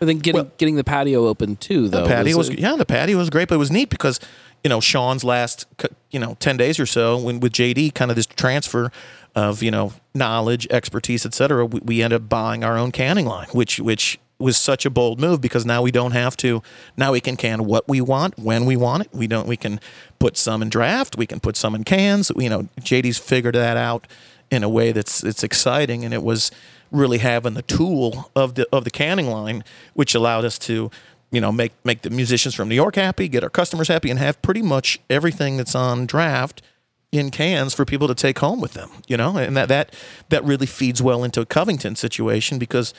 I 0.00 0.04
think 0.04 0.24
getting 0.24 0.40
Well- 0.42 0.50
getting 0.58 0.74
the 0.74 0.84
patio 0.84 1.28
open 1.28 1.54
too, 1.56 1.88
though. 1.88 2.02
The 2.02 2.08
patio 2.08 2.36
was, 2.36 2.48
a- 2.48 2.60
yeah, 2.60 2.74
the 2.74 2.84
patio 2.84 3.16
was 3.18 3.30
great, 3.30 3.46
but 3.48 3.54
it 3.54 3.58
was 3.58 3.70
neat 3.70 3.88
because 3.88 4.18
you 4.64 4.68
know 4.68 4.80
Sean's 4.80 5.24
last 5.24 5.66
you 6.10 6.20
know 6.20 6.36
ten 6.40 6.56
days 6.56 6.78
or 6.78 6.86
so 6.86 7.18
when 7.18 7.40
with 7.40 7.52
JD 7.52 7.94
kind 7.94 8.10
of 8.10 8.16
this 8.16 8.26
transfer 8.26 8.90
of 9.34 9.62
you 9.62 9.70
know 9.70 9.92
knowledge, 10.14 10.66
expertise, 10.70 11.24
etc. 11.26 11.66
We, 11.66 11.80
we 11.80 12.02
ended 12.02 12.22
up 12.22 12.28
buying 12.28 12.64
our 12.64 12.76
own 12.76 12.92
canning 12.92 13.26
line, 13.26 13.48
which 13.52 13.80
which 13.80 14.18
was 14.38 14.56
such 14.56 14.84
a 14.84 14.90
bold 14.90 15.20
move 15.20 15.40
because 15.40 15.64
now 15.64 15.82
we 15.82 15.92
don't 15.92 16.10
have 16.10 16.36
to 16.36 16.62
now 16.96 17.12
we 17.12 17.20
can 17.20 17.36
can 17.36 17.64
what 17.64 17.88
we 17.88 18.00
want 18.00 18.36
when 18.38 18.66
we 18.66 18.76
want 18.76 19.04
it 19.04 19.08
we 19.12 19.28
don't 19.28 19.46
we 19.46 19.56
can 19.56 19.78
put 20.18 20.36
some 20.36 20.60
in 20.60 20.68
draft 20.68 21.16
we 21.16 21.26
can 21.26 21.38
put 21.38 21.56
some 21.56 21.76
in 21.76 21.84
cans 21.84 22.32
you 22.36 22.50
know 22.50 22.62
JD's 22.80 23.18
figured 23.18 23.54
that 23.54 23.76
out 23.76 24.08
in 24.50 24.64
a 24.64 24.68
way 24.68 24.90
that's 24.90 25.22
it's 25.22 25.44
exciting 25.44 26.04
and 26.04 26.12
it 26.12 26.24
was 26.24 26.50
really 26.90 27.18
having 27.18 27.54
the 27.54 27.62
tool 27.62 28.30
of 28.34 28.56
the 28.56 28.66
of 28.72 28.82
the 28.82 28.90
canning 28.90 29.28
line 29.28 29.62
which 29.94 30.14
allowed 30.14 30.44
us 30.44 30.58
to 30.58 30.90
you 31.32 31.40
know 31.40 31.50
make 31.50 31.72
make 31.84 32.02
the 32.02 32.10
musicians 32.10 32.54
from 32.54 32.68
New 32.68 32.74
York 32.74 32.94
happy 32.94 33.28
get 33.28 33.42
our 33.42 33.50
customers 33.50 33.88
happy 33.88 34.10
and 34.10 34.18
have 34.18 34.40
pretty 34.42 34.62
much 34.62 35.00
everything 35.10 35.56
that's 35.56 35.74
on 35.74 36.06
draft 36.06 36.62
in 37.10 37.30
cans 37.30 37.74
for 37.74 37.84
people 37.84 38.08
to 38.08 38.14
take 38.14 38.38
home 38.38 38.60
with 38.60 38.74
them 38.74 38.90
you 39.08 39.16
know? 39.16 39.36
And 39.36 39.56
that 39.56 39.68
that 39.68 39.94
that 40.28 40.44
really 40.44 40.66
feeds 40.66 41.02
well 41.02 41.24
into 41.24 41.40
a 41.40 41.46
Covington 41.46 41.96
situation 41.96 42.58
because 42.58 42.94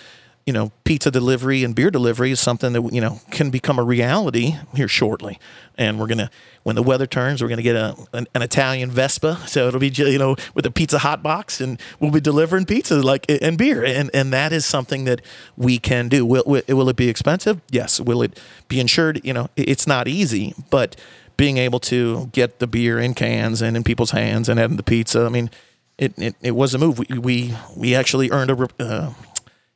you 0.46 0.54
know 0.54 0.72
pizza 0.84 1.10
delivery 1.10 1.64
and 1.64 1.76
beer 1.76 1.90
delivery 1.90 2.32
is 2.32 2.40
something 2.40 2.74
that 2.74 2.94
you 2.94 3.02
know 3.02 3.20
can 3.32 3.50
become 3.50 3.80
a 3.80 3.84
reality 3.84 4.56
here 4.76 4.88
shortly. 4.88 5.40
And 5.78 6.00
we're 6.00 6.08
gonna 6.08 6.30
when 6.64 6.76
the 6.76 6.84
weather 6.84 7.08
turns 7.08 7.42
we're 7.42 7.48
gonna 7.48 7.62
get 7.62 7.76
a 7.76 7.96
an, 8.14 8.28
an 8.36 8.42
Italian 8.42 8.92
Vespa. 8.92 9.40
So 9.48 9.68
it'll 9.68 9.80
be 9.80 9.90
you 9.90 10.18
know 10.18 10.36
with 10.54 10.66
a 10.66 10.72
pizza 10.72 11.00
hot 11.00 11.24
box 11.24 11.62
and 11.62 11.80
we'll 12.00 12.12
be 12.12 12.22
delivering 12.22 12.66
pizza 12.66 13.02
like 13.02 13.26
and 13.30 13.58
beer. 13.58 13.84
And 13.84 14.10
and 14.14 14.34
that 14.34 14.52
is 14.52 14.66
something 14.66 15.06
that 15.06 15.22
we 15.56 15.80
can 15.80 16.10
do. 16.10 16.26
Will 16.26 16.44
will, 16.46 16.64
will 16.68 16.90
it 16.90 16.96
be 16.96 17.10
expensive? 17.10 17.62
Yes. 17.70 18.00
Will 18.00 18.22
it 18.22 18.40
be 18.68 18.80
insured? 18.80 19.22
You 19.24 19.34
know 19.34 19.50
it's 19.56 19.88
not 19.88 20.08
easy 20.08 20.54
but 20.70 20.96
being 21.36 21.58
able 21.58 21.80
to 21.80 22.28
get 22.32 22.60
the 22.60 22.68
beer 22.68 23.00
in 23.00 23.14
cans 23.14 23.62
and 23.62 23.76
in 23.76 23.84
people's 23.84 24.12
hands 24.12 24.48
and 24.48 24.60
having 24.60 24.78
the 24.78 24.84
pizza 24.84 25.26
I 25.26 25.30
mean 25.30 25.50
it, 25.98 26.14
it, 26.18 26.36
it 26.42 26.52
was 26.52 26.74
a 26.74 26.78
move. 26.78 27.00
We, 27.00 27.20
we, 27.20 27.56
we 27.76 27.96
actually 27.96 28.32
earned 28.32 28.50
a, 28.50 28.68
uh, 28.80 29.14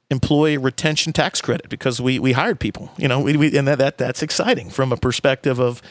employee 0.10 0.58
retention 0.58 1.14
tax 1.14 1.42
credit 1.42 1.70
because 1.70 2.00
we, 2.00 2.20
we 2.20 2.32
hired 2.32 2.60
people, 2.60 2.92
you 2.98 3.08
know, 3.08 3.20
we, 3.20 3.36
we, 3.36 3.58
and 3.58 3.68
that, 3.68 3.78
that, 3.78 3.98
that's 3.98 4.24
exciting 4.24 4.70
from 4.70 4.94
a 4.94 4.98
perspective 4.98 5.60
of, 5.60 5.82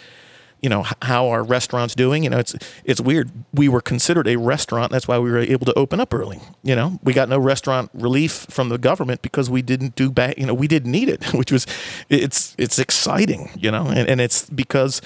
you 0.62 0.70
know, 0.70 0.86
how 1.02 1.28
our 1.28 1.44
restaurant's 1.44 1.94
doing. 1.94 2.24
You 2.24 2.30
know, 2.30 2.38
it's, 2.38 2.54
it's 2.84 3.00
weird. 3.00 3.30
We 3.52 3.68
were 3.68 3.82
considered 3.82 4.26
a 4.26 4.36
restaurant. 4.36 4.90
That's 4.90 5.06
why 5.06 5.18
we 5.18 5.30
were 5.30 5.38
able 5.38 5.66
to 5.66 5.74
open 5.74 6.00
up 6.00 6.14
early. 6.14 6.40
You 6.62 6.74
know, 6.74 6.98
we 7.02 7.12
got 7.12 7.28
no 7.28 7.38
restaurant 7.38 7.90
relief 7.92 8.46
from 8.48 8.70
the 8.70 8.78
government 8.78 9.20
because 9.20 9.50
we 9.50 9.60
didn't 9.60 9.96
do 9.96 10.10
bad, 10.10 10.34
you 10.38 10.46
know, 10.46 10.54
we 10.54 10.66
didn't 10.66 10.90
need 10.90 11.08
it, 11.08 11.24
which 11.34 11.52
was, 11.52 11.66
it's, 12.08 12.54
it's 12.58 12.78
exciting, 12.78 13.50
you 13.56 13.70
know, 13.70 13.86
and, 13.86 14.08
and 14.08 14.20
it's 14.20 14.48
because 14.48 15.02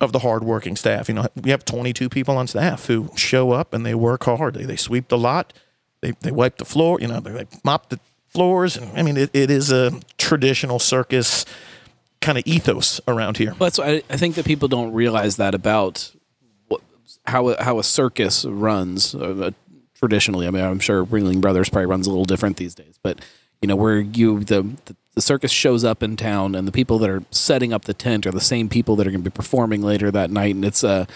of 0.00 0.12
the 0.12 0.18
hardworking 0.18 0.76
staff. 0.76 1.08
You 1.08 1.14
know, 1.14 1.26
we 1.40 1.50
have 1.50 1.64
22 1.64 2.10
people 2.10 2.36
on 2.36 2.46
staff 2.46 2.86
who 2.86 3.08
show 3.16 3.52
up 3.52 3.72
and 3.72 3.86
they 3.86 3.94
work 3.94 4.24
hard. 4.24 4.54
They, 4.54 4.64
they 4.64 4.76
sweep 4.76 5.08
the 5.08 5.18
lot, 5.18 5.54
they, 6.02 6.10
they 6.20 6.32
wipe 6.32 6.58
the 6.58 6.64
floor, 6.64 6.98
you 7.00 7.08
know, 7.08 7.20
they, 7.20 7.30
they 7.30 7.46
mop 7.64 7.88
the 7.88 7.98
floors. 8.32 8.78
I 8.78 9.02
mean, 9.02 9.16
it, 9.16 9.30
it 9.32 9.50
is 9.50 9.70
a 9.70 9.92
traditional 10.18 10.78
circus 10.78 11.44
kind 12.20 12.38
of 12.38 12.46
ethos 12.46 13.00
around 13.06 13.36
here. 13.36 13.50
Well, 13.50 13.70
that's 13.70 13.78
I, 13.78 14.02
I 14.08 14.16
think 14.16 14.36
that 14.36 14.44
people 14.44 14.68
don't 14.68 14.92
realize 14.92 15.36
that 15.36 15.54
about 15.54 16.12
what, 16.68 16.80
how 17.26 17.54
how 17.62 17.78
a 17.78 17.84
circus 17.84 18.44
runs 18.44 19.14
uh, 19.14 19.50
traditionally. 19.94 20.46
I 20.46 20.50
mean, 20.50 20.64
I'm 20.64 20.78
sure 20.78 21.04
Ringling 21.04 21.40
Brothers 21.40 21.68
probably 21.68 21.86
runs 21.86 22.06
a 22.06 22.10
little 22.10 22.24
different 22.24 22.56
these 22.56 22.74
days, 22.74 22.98
but 23.02 23.20
you 23.60 23.68
know, 23.68 23.76
where 23.76 24.00
you 24.00 24.40
the, 24.40 24.62
the 24.84 24.96
the 25.14 25.20
circus 25.20 25.50
shows 25.50 25.84
up 25.84 26.02
in 26.02 26.16
town, 26.16 26.54
and 26.54 26.66
the 26.66 26.72
people 26.72 26.98
that 26.98 27.10
are 27.10 27.22
setting 27.30 27.72
up 27.72 27.84
the 27.84 27.94
tent 27.94 28.26
are 28.26 28.32
the 28.32 28.40
same 28.40 28.68
people 28.68 28.96
that 28.96 29.06
are 29.06 29.10
going 29.10 29.22
to 29.22 29.30
be 29.30 29.34
performing 29.34 29.82
later 29.82 30.10
that 30.10 30.30
night, 30.30 30.54
and 30.54 30.64
it's 30.64 30.82
a 30.82 31.06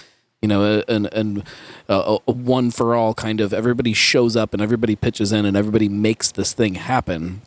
you 0.42 0.48
know 0.48 0.82
and 0.86 1.06
an, 1.06 1.36
an 1.38 1.44
a, 1.88 2.18
a 2.26 2.32
one 2.32 2.70
for 2.70 2.94
all 2.94 3.14
kind 3.14 3.40
of 3.40 3.52
everybody 3.52 3.92
shows 3.92 4.36
up 4.36 4.52
and 4.52 4.62
everybody 4.62 4.96
pitches 4.96 5.32
in 5.32 5.44
and 5.44 5.56
everybody 5.56 5.88
makes 5.88 6.30
this 6.30 6.52
thing 6.52 6.74
happen. 6.74 7.42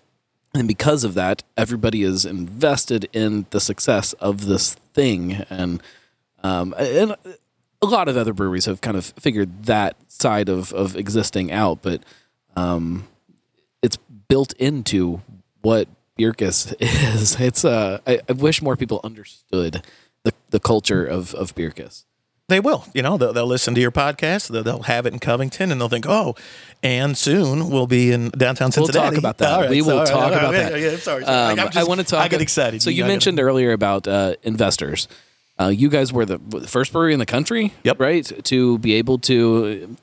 And 0.53 0.67
because 0.67 1.03
of 1.03 1.13
that 1.13 1.43
everybody 1.57 2.03
is 2.03 2.25
invested 2.25 3.07
in 3.13 3.45
the 3.51 3.59
success 3.59 4.13
of 4.13 4.47
this 4.47 4.73
thing. 4.93 5.45
And 5.49 5.81
um, 6.41 6.73
and 6.77 7.15
a 7.81 7.85
lot 7.85 8.07
of 8.07 8.17
other 8.17 8.33
breweries 8.33 8.65
have 8.65 8.81
kind 8.81 8.97
of 8.97 9.05
figured 9.05 9.65
that 9.65 9.95
side 10.07 10.49
of, 10.49 10.73
of 10.73 10.95
existing 10.95 11.51
out 11.51 11.81
but 11.81 12.03
um, 12.55 13.07
it's 13.81 13.97
built 14.27 14.53
into 14.53 15.21
what 15.61 15.87
Bircus 16.19 16.75
is. 16.79 17.39
It's 17.39 17.63
uh, 17.63 17.99
I, 18.05 18.19
I 18.27 18.33
wish 18.33 18.61
more 18.61 18.75
people 18.75 18.99
understood 19.03 19.83
the, 20.23 20.33
the 20.49 20.59
culture 20.59 21.05
of, 21.05 21.33
of 21.33 21.55
Bircus 21.55 22.03
They 22.49 22.59
will, 22.59 22.83
you 22.93 23.01
know, 23.01 23.17
they'll, 23.17 23.31
they'll 23.31 23.45
listen 23.47 23.75
to 23.75 23.81
your 23.81 23.91
podcast. 23.91 24.49
They'll, 24.49 24.63
they'll 24.63 24.83
have 24.83 25.05
it 25.05 25.13
in 25.13 25.19
Covington, 25.19 25.71
and 25.71 25.79
they'll 25.79 25.87
think, 25.87 26.05
"Oh, 26.07 26.35
and 26.83 27.17
soon 27.17 27.69
we'll 27.69 27.87
be 27.87 28.11
in 28.11 28.29
downtown 28.31 28.71
Cincinnati." 28.71 28.99
We'll 28.99 29.11
talk 29.11 29.17
about 29.17 29.37
that. 29.37 29.61
Right, 29.61 29.69
we 29.69 29.81
will 29.81 29.99
right, 29.99 30.07
talk 30.07 30.31
right, 30.31 30.39
about 30.39 30.53
yeah, 30.53 30.69
that. 30.69 30.79
Yeah, 30.79 30.97
sorry. 30.97 31.23
sorry. 31.23 31.25
Um, 31.25 31.59
I'm 31.59 31.77
I 31.77 31.83
want 31.83 31.99
to 32.01 32.05
talk. 32.05 32.25
I 32.25 32.27
get 32.27 32.41
excited. 32.41 32.81
So 32.81 32.89
you 32.89 33.03
gotta- 33.03 33.13
mentioned 33.13 33.39
earlier 33.39 33.71
about 33.71 34.07
uh, 34.07 34.35
investors. 34.43 35.07
Uh, 35.59 35.67
you 35.67 35.89
guys 35.89 36.11
were 36.13 36.25
the 36.25 36.39
first 36.67 36.93
brewery 36.93 37.11
in 37.13 37.19
the 37.19 37.25
country, 37.25 37.73
Yep. 37.83 37.99
right? 37.99 38.45
To 38.45 38.77
be 38.79 38.93
able 38.95 39.19
to 39.19 39.95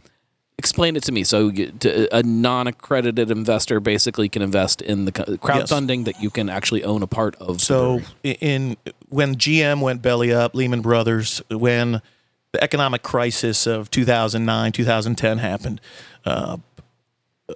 explain 0.59 0.97
it 0.97 1.03
to 1.05 1.13
me. 1.13 1.25
So 1.25 1.51
to, 1.51 2.15
a 2.17 2.23
non-accredited 2.23 3.31
investor 3.31 3.81
basically 3.81 4.29
can 4.29 4.43
invest 4.43 4.83
in 4.83 5.05
the 5.07 5.13
crowdfunding 5.13 6.05
that 6.05 6.21
you 6.23 6.31
can 6.31 6.49
actually 6.49 6.85
own 6.85 7.03
a 7.03 7.07
part 7.07 7.37
of. 7.37 7.61
So 7.61 8.01
in 8.23 8.77
when 9.09 9.37
GM 9.37 9.81
went 9.81 10.03
belly 10.03 10.33
up, 10.33 10.55
Lehman 10.55 10.83
Brothers, 10.83 11.43
when 11.51 12.03
the 12.53 12.63
economic 12.63 13.03
crisis 13.03 13.67
of 13.67 13.91
2009, 13.91 14.73
2010 14.73 15.39
happened, 15.39 15.81
uh, 16.25 16.57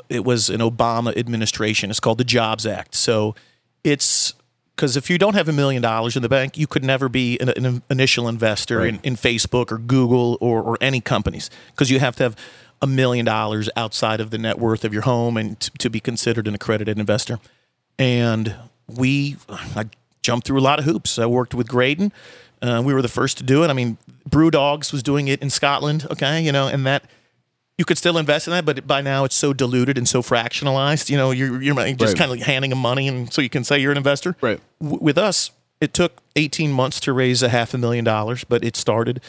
it 0.08 0.24
was 0.24 0.50
an 0.50 0.60
Obama 0.60 1.16
administration. 1.16 1.90
It's 1.90 2.00
called 2.00 2.18
the 2.18 2.24
Jobs 2.24 2.66
Act. 2.66 2.94
So 2.94 3.34
it's 3.82 4.34
because 4.76 4.96
if 4.96 5.10
you 5.10 5.18
don't 5.18 5.34
have 5.34 5.48
a 5.48 5.52
million 5.52 5.82
dollars 5.82 6.16
in 6.16 6.22
the 6.22 6.28
bank, 6.28 6.56
you 6.56 6.66
could 6.66 6.84
never 6.84 7.08
be 7.08 7.38
an, 7.38 7.50
an 7.50 7.82
initial 7.90 8.28
investor 8.28 8.84
in, 8.84 8.98
in 9.02 9.14
Facebook 9.14 9.70
or 9.70 9.78
Google 9.78 10.38
or, 10.40 10.62
or 10.62 10.78
any 10.80 11.00
companies 11.00 11.50
because 11.72 11.90
you 11.90 11.98
have 11.98 12.16
to 12.16 12.22
have 12.22 12.36
a 12.80 12.86
million 12.86 13.26
dollars 13.26 13.68
outside 13.76 14.20
of 14.20 14.30
the 14.30 14.38
net 14.38 14.58
worth 14.58 14.84
of 14.84 14.92
your 14.94 15.02
home 15.02 15.36
and 15.36 15.60
t- 15.60 15.70
to 15.78 15.90
be 15.90 16.00
considered 16.00 16.48
an 16.48 16.54
accredited 16.54 16.98
investor 16.98 17.38
and 17.98 18.56
we 18.88 19.36
I 19.48 19.84
jumped 20.22 20.46
through 20.46 20.58
a 20.58 20.62
lot 20.62 20.78
of 20.78 20.84
hoops. 20.84 21.18
I 21.18 21.26
worked 21.26 21.54
with 21.54 21.68
Graydon. 21.68 22.12
Uh, 22.62 22.82
we 22.84 22.92
were 22.92 23.02
the 23.02 23.08
first 23.08 23.38
to 23.38 23.44
do 23.44 23.64
it. 23.64 23.68
I 23.68 23.72
mean, 23.72 23.96
Brew 24.28 24.50
Dogs 24.50 24.92
was 24.92 25.02
doing 25.02 25.28
it 25.28 25.40
in 25.42 25.48
Scotland. 25.50 26.06
Okay, 26.10 26.42
you 26.42 26.52
know, 26.52 26.68
and 26.68 26.84
that 26.86 27.04
you 27.78 27.84
could 27.86 27.96
still 27.96 28.18
invest 28.18 28.46
in 28.46 28.50
that, 28.52 28.66
but 28.66 28.86
by 28.86 29.00
now 29.00 29.24
it's 29.24 29.34
so 29.34 29.52
diluted 29.54 29.96
and 29.96 30.06
so 30.06 30.20
fractionalized. 30.22 31.08
You 31.08 31.16
know, 31.16 31.30
you're 31.30 31.62
you're 31.62 31.74
just 31.74 32.00
Right. 32.00 32.16
kind 32.18 32.30
of 32.30 32.36
like 32.38 32.42
handing 32.46 32.70
them 32.70 32.78
money, 32.80 33.08
and 33.08 33.32
so 33.32 33.40
you 33.40 33.48
can 33.48 33.64
say 33.64 33.78
you're 33.78 33.92
an 33.92 33.96
investor. 33.96 34.36
Right. 34.42 34.60
W- 34.82 35.02
with 35.02 35.16
us, 35.16 35.50
it 35.80 35.94
took 35.94 36.20
18 36.36 36.70
months 36.72 37.00
to 37.00 37.12
raise 37.14 37.42
a 37.42 37.48
half 37.48 37.72
a 37.72 37.78
million 37.78 38.04
dollars, 38.04 38.44
but 38.44 38.62
it 38.62 38.76
started 38.76 39.22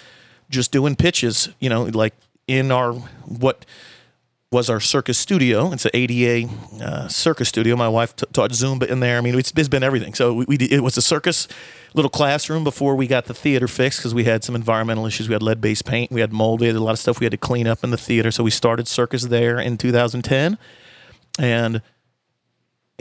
just 0.49 0.71
doing 0.73 0.97
pitches. 0.97 1.47
You 1.61 1.69
know, 1.69 1.83
like 1.83 2.13
in 2.47 2.71
our 2.71 2.91
what 2.93 3.65
was 4.51 4.69
our 4.69 4.81
circus 4.81 5.17
studio. 5.17 5.71
It's 5.71 5.85
an 5.85 5.91
ADA 5.93 6.49
uh, 6.83 7.07
circus 7.07 7.47
studio. 7.47 7.77
My 7.77 7.87
wife 7.87 8.13
t- 8.17 8.25
taught 8.33 8.51
Zumba 8.51 8.83
in 8.89 8.99
there. 8.99 9.17
I 9.17 9.21
mean, 9.21 9.39
it's, 9.39 9.53
it's 9.55 9.69
been 9.69 9.81
everything. 9.81 10.13
So 10.13 10.33
we, 10.33 10.45
we 10.45 10.57
did, 10.57 10.73
it 10.73 10.81
was 10.81 10.97
a 10.97 11.01
circus 11.01 11.47
little 11.93 12.09
classroom 12.11 12.65
before 12.65 12.95
we 12.97 13.07
got 13.07 13.25
the 13.25 13.33
theater 13.33 13.69
fixed 13.69 13.99
because 13.99 14.13
we 14.13 14.25
had 14.25 14.43
some 14.43 14.53
environmental 14.53 15.05
issues. 15.05 15.29
We 15.29 15.33
had 15.33 15.41
lead 15.41 15.61
based 15.61 15.85
paint, 15.85 16.11
we 16.11 16.19
had 16.19 16.33
mold, 16.33 16.59
we 16.59 16.67
had 16.67 16.75
a 16.75 16.81
lot 16.83 16.91
of 16.91 16.99
stuff 16.99 17.21
we 17.21 17.25
had 17.25 17.31
to 17.31 17.37
clean 17.37 17.65
up 17.65 17.81
in 17.81 17.91
the 17.91 17.97
theater. 17.97 18.29
So 18.29 18.43
we 18.43 18.51
started 18.51 18.89
circus 18.89 19.23
there 19.23 19.57
in 19.57 19.77
2010, 19.77 20.57
and 21.39 21.81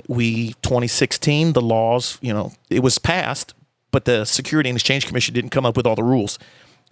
we 0.09 0.53
2016 0.63 1.53
the 1.53 1.61
laws 1.61 2.17
you 2.23 2.33
know 2.33 2.53
it 2.71 2.79
was 2.83 2.97
passed 2.97 3.53
but 3.91 4.07
the 4.07 4.25
Security 4.25 4.71
and 4.71 4.77
Exchange 4.79 5.07
Commission 5.07 5.35
didn't 5.35 5.51
come 5.51 5.67
up 5.67 5.77
with 5.77 5.85
all 5.85 5.95
the 5.97 6.03
rules. 6.05 6.39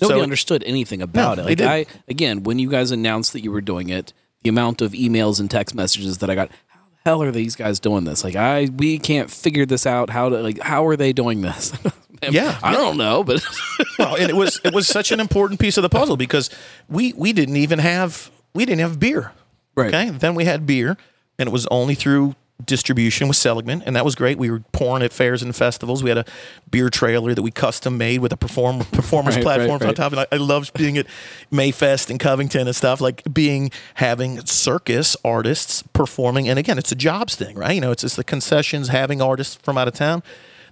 Nobody 0.00 0.18
So- 0.18 0.22
understood 0.24 0.62
anything 0.66 1.00
about 1.00 1.38
No, 1.38 1.44
it. 1.46 1.56
they 1.56 1.64
Like. 1.64 1.88
I 1.88 2.00
again, 2.08 2.42
when 2.42 2.58
you 2.58 2.68
guys 2.68 2.90
announced 2.90 3.32
that 3.34 3.42
you 3.44 3.50
were 3.52 3.60
doing 3.62 3.88
it, 3.88 4.12
the 4.42 4.48
amount 4.48 4.82
of 4.82 4.92
emails 4.92 5.40
and 5.40 5.50
text 5.50 5.74
messages 5.74 6.18
that 6.18 6.30
I 6.30 6.34
got, 6.34 6.50
how 6.68 6.80
the 6.90 6.96
hell 7.04 7.22
are 7.22 7.30
these 7.30 7.56
guys 7.56 7.80
doing 7.80 8.04
this? 8.04 8.24
Like 8.24 8.36
I 8.36 8.68
we 8.76 8.98
can't 8.98 9.30
figure 9.30 9.66
this 9.66 9.86
out. 9.86 10.10
How 10.10 10.28
to 10.28 10.40
like 10.42 10.60
how 10.60 10.86
are 10.86 10.96
they 10.96 11.12
doing 11.12 11.40
this? 11.40 11.72
Yeah, 12.30 12.58
I 12.64 12.72
don't 12.72 12.96
know, 12.96 13.22
but 13.22 13.40
well, 13.98 14.16
and 14.16 14.28
it 14.28 14.34
was 14.34 14.60
it 14.64 14.74
was 14.74 14.88
such 14.88 15.12
an 15.12 15.20
important 15.20 15.60
piece 15.60 15.76
of 15.76 15.82
the 15.82 15.88
puzzle 15.88 16.16
because 16.16 16.50
we 16.88 17.12
we 17.12 17.32
didn't 17.32 17.56
even 17.56 17.78
have 17.78 18.32
we 18.54 18.64
didn't 18.64 18.80
have 18.80 18.98
beer. 18.98 19.30
Right. 19.76 19.94
Okay. 19.94 20.10
Then 20.10 20.34
we 20.34 20.44
had 20.44 20.66
beer, 20.66 20.96
and 21.38 21.48
it 21.48 21.52
was 21.52 21.68
only 21.68 21.94
through 21.94 22.34
distribution 22.64 23.28
with 23.28 23.36
Seligman, 23.36 23.82
and 23.86 23.94
that 23.94 24.04
was 24.04 24.14
great. 24.14 24.38
We 24.38 24.50
were 24.50 24.60
pouring 24.72 25.02
at 25.02 25.12
fairs 25.12 25.42
and 25.42 25.54
festivals. 25.54 26.02
We 26.02 26.10
had 26.10 26.18
a 26.18 26.24
beer 26.70 26.90
trailer 26.90 27.34
that 27.34 27.42
we 27.42 27.50
custom 27.50 27.96
made 27.96 28.20
with 28.20 28.32
a 28.32 28.36
perform 28.36 28.80
performance 28.92 29.36
Right, 29.36 29.44
platform 29.44 29.78
right, 29.78 29.88
on 29.88 29.94
top. 29.94 30.12
And 30.12 30.20
I, 30.20 30.26
I 30.32 30.36
loved 30.36 30.74
being 30.74 30.98
at 30.98 31.06
Mayfest 31.52 32.10
and 32.10 32.18
Covington 32.18 32.66
and 32.66 32.74
stuff 32.74 33.00
like 33.00 33.22
being 33.32 33.70
having 33.94 34.44
circus 34.44 35.16
artists 35.24 35.82
performing. 35.92 36.48
And 36.48 36.58
again, 36.58 36.78
it's 36.78 36.92
a 36.92 36.96
jobs 36.96 37.36
thing, 37.36 37.56
right? 37.56 37.74
You 37.74 37.80
know, 37.80 37.92
it's 37.92 38.02
just 38.02 38.16
the 38.16 38.24
concessions 38.24 38.88
having 38.88 39.22
artists 39.22 39.54
from 39.56 39.78
out 39.78 39.88
of 39.88 39.94
town. 39.94 40.22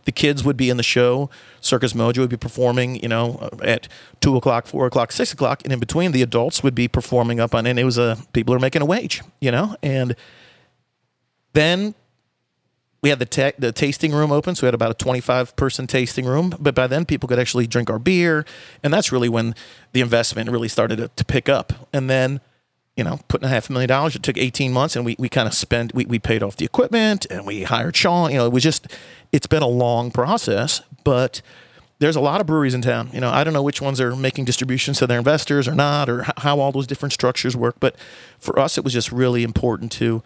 The 0.06 0.12
kids 0.12 0.44
would 0.44 0.56
be 0.56 0.70
in 0.70 0.76
the 0.76 0.84
show. 0.84 1.30
Circus 1.60 1.92
Mojo 1.92 2.18
would 2.18 2.30
be 2.30 2.36
performing, 2.36 3.02
you 3.02 3.08
know, 3.08 3.38
uh, 3.42 3.64
at 3.64 3.88
two 4.20 4.36
o'clock, 4.36 4.66
four 4.68 4.86
o'clock, 4.86 5.10
six 5.10 5.32
o'clock, 5.32 5.62
and 5.64 5.72
in 5.72 5.80
between, 5.80 6.12
the 6.12 6.22
adults 6.22 6.62
would 6.62 6.76
be 6.76 6.86
performing 6.86 7.40
up 7.40 7.56
on. 7.56 7.66
And 7.66 7.76
it 7.76 7.84
was 7.84 7.98
a 7.98 8.16
people 8.32 8.54
are 8.54 8.60
making 8.60 8.82
a 8.82 8.86
wage, 8.86 9.20
you 9.40 9.50
know, 9.50 9.76
and 9.82 10.14
then 11.56 11.94
we 13.02 13.10
had 13.10 13.18
the 13.18 13.26
ta- 13.26 13.52
the 13.58 13.72
tasting 13.72 14.12
room 14.12 14.32
open, 14.32 14.54
so 14.54 14.62
we 14.62 14.66
had 14.66 14.74
about 14.74 14.90
a 14.90 14.94
25 14.94 15.54
person 15.56 15.86
tasting 15.86 16.24
room. 16.24 16.54
But 16.58 16.74
by 16.74 16.86
then, 16.86 17.04
people 17.04 17.28
could 17.28 17.38
actually 17.38 17.66
drink 17.66 17.90
our 17.90 17.98
beer, 17.98 18.44
and 18.82 18.92
that's 18.92 19.12
really 19.12 19.28
when 19.28 19.54
the 19.92 20.00
investment 20.00 20.50
really 20.50 20.68
started 20.68 20.96
to, 20.96 21.08
to 21.08 21.24
pick 21.24 21.48
up. 21.48 21.72
And 21.92 22.10
then, 22.10 22.40
you 22.96 23.04
know, 23.04 23.20
putting 23.28 23.46
a 23.46 23.48
half 23.48 23.68
a 23.68 23.72
million 23.72 23.88
dollars, 23.88 24.16
it 24.16 24.22
took 24.22 24.36
18 24.36 24.72
months, 24.72 24.96
and 24.96 25.04
we, 25.04 25.14
we 25.18 25.28
kind 25.28 25.46
of 25.46 25.54
spent, 25.54 25.94
we, 25.94 26.04
we 26.06 26.18
paid 26.18 26.42
off 26.42 26.56
the 26.56 26.64
equipment, 26.64 27.26
and 27.30 27.46
we 27.46 27.62
hired 27.62 27.96
Sean. 27.96 28.30
You 28.30 28.38
know, 28.38 28.46
it 28.46 28.52
was 28.52 28.62
just, 28.62 28.88
it's 29.30 29.46
been 29.46 29.62
a 29.62 29.68
long 29.68 30.10
process, 30.10 30.82
but 31.04 31.42
there's 31.98 32.16
a 32.16 32.20
lot 32.20 32.40
of 32.40 32.46
breweries 32.46 32.74
in 32.74 32.82
town. 32.82 33.10
You 33.12 33.20
know, 33.20 33.30
I 33.30 33.44
don't 33.44 33.54
know 33.54 33.62
which 33.62 33.80
ones 33.80 34.00
are 34.00 34.16
making 34.16 34.46
distributions 34.46 34.98
to 34.98 35.06
their 35.06 35.18
investors 35.18 35.68
or 35.68 35.74
not, 35.74 36.08
or 36.08 36.26
how 36.38 36.58
all 36.58 36.72
those 36.72 36.86
different 36.86 37.12
structures 37.12 37.56
work. 37.56 37.76
But 37.78 37.96
for 38.38 38.58
us, 38.58 38.76
it 38.76 38.84
was 38.84 38.92
just 38.92 39.12
really 39.12 39.42
important 39.44 39.92
to 39.92 40.22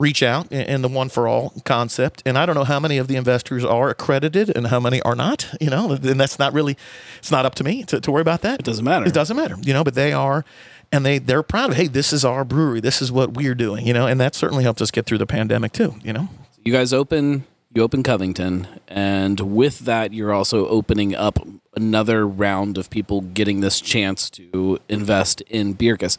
reach 0.00 0.22
out 0.22 0.50
in 0.50 0.62
in 0.62 0.82
the 0.82 0.88
one 0.88 1.08
for 1.08 1.28
all 1.28 1.52
concept. 1.64 2.22
And 2.24 2.38
I 2.38 2.46
don't 2.46 2.54
know 2.54 2.64
how 2.64 2.80
many 2.80 2.98
of 2.98 3.06
the 3.06 3.16
investors 3.16 3.64
are 3.64 3.90
accredited 3.90 4.50
and 4.56 4.68
how 4.68 4.80
many 4.80 5.00
are 5.02 5.14
not, 5.14 5.48
you 5.60 5.70
know, 5.70 5.92
and 5.92 6.18
that's 6.18 6.38
not 6.38 6.52
really, 6.52 6.76
it's 7.18 7.30
not 7.30 7.44
up 7.44 7.54
to 7.56 7.64
me 7.64 7.84
to, 7.84 8.00
to 8.00 8.10
worry 8.10 8.22
about 8.22 8.40
that. 8.42 8.60
It 8.60 8.64
doesn't 8.64 8.84
matter. 8.84 9.06
It 9.06 9.14
doesn't 9.14 9.36
matter, 9.36 9.56
you 9.60 9.72
know, 9.72 9.84
but 9.84 9.94
they 9.94 10.12
are, 10.12 10.44
and 10.90 11.04
they, 11.04 11.18
they're 11.18 11.42
proud 11.42 11.70
of, 11.70 11.76
hey, 11.76 11.86
this 11.86 12.12
is 12.12 12.24
our 12.24 12.44
brewery. 12.44 12.80
This 12.80 13.02
is 13.02 13.12
what 13.12 13.34
we're 13.34 13.54
doing, 13.54 13.86
you 13.86 13.92
know, 13.92 14.06
and 14.06 14.18
that 14.20 14.34
certainly 14.34 14.64
helped 14.64 14.80
us 14.80 14.90
get 14.90 15.06
through 15.06 15.18
the 15.18 15.26
pandemic 15.26 15.72
too, 15.72 15.94
you 16.02 16.12
know. 16.12 16.28
you 16.64 16.72
guys 16.72 16.92
open 16.92 17.44
you 17.72 17.82
open 17.82 18.02
Covington, 18.02 18.66
and 18.88 19.38
with 19.38 19.80
that, 19.80 20.12
you're 20.12 20.32
also 20.32 20.66
opening 20.66 21.14
up 21.14 21.38
another 21.76 22.26
round 22.26 22.76
of 22.76 22.90
people 22.90 23.20
getting 23.20 23.60
this 23.60 23.80
chance 23.80 24.28
to 24.30 24.80
invest 24.88 25.40
in 25.42 25.76
Bircus. 25.76 26.16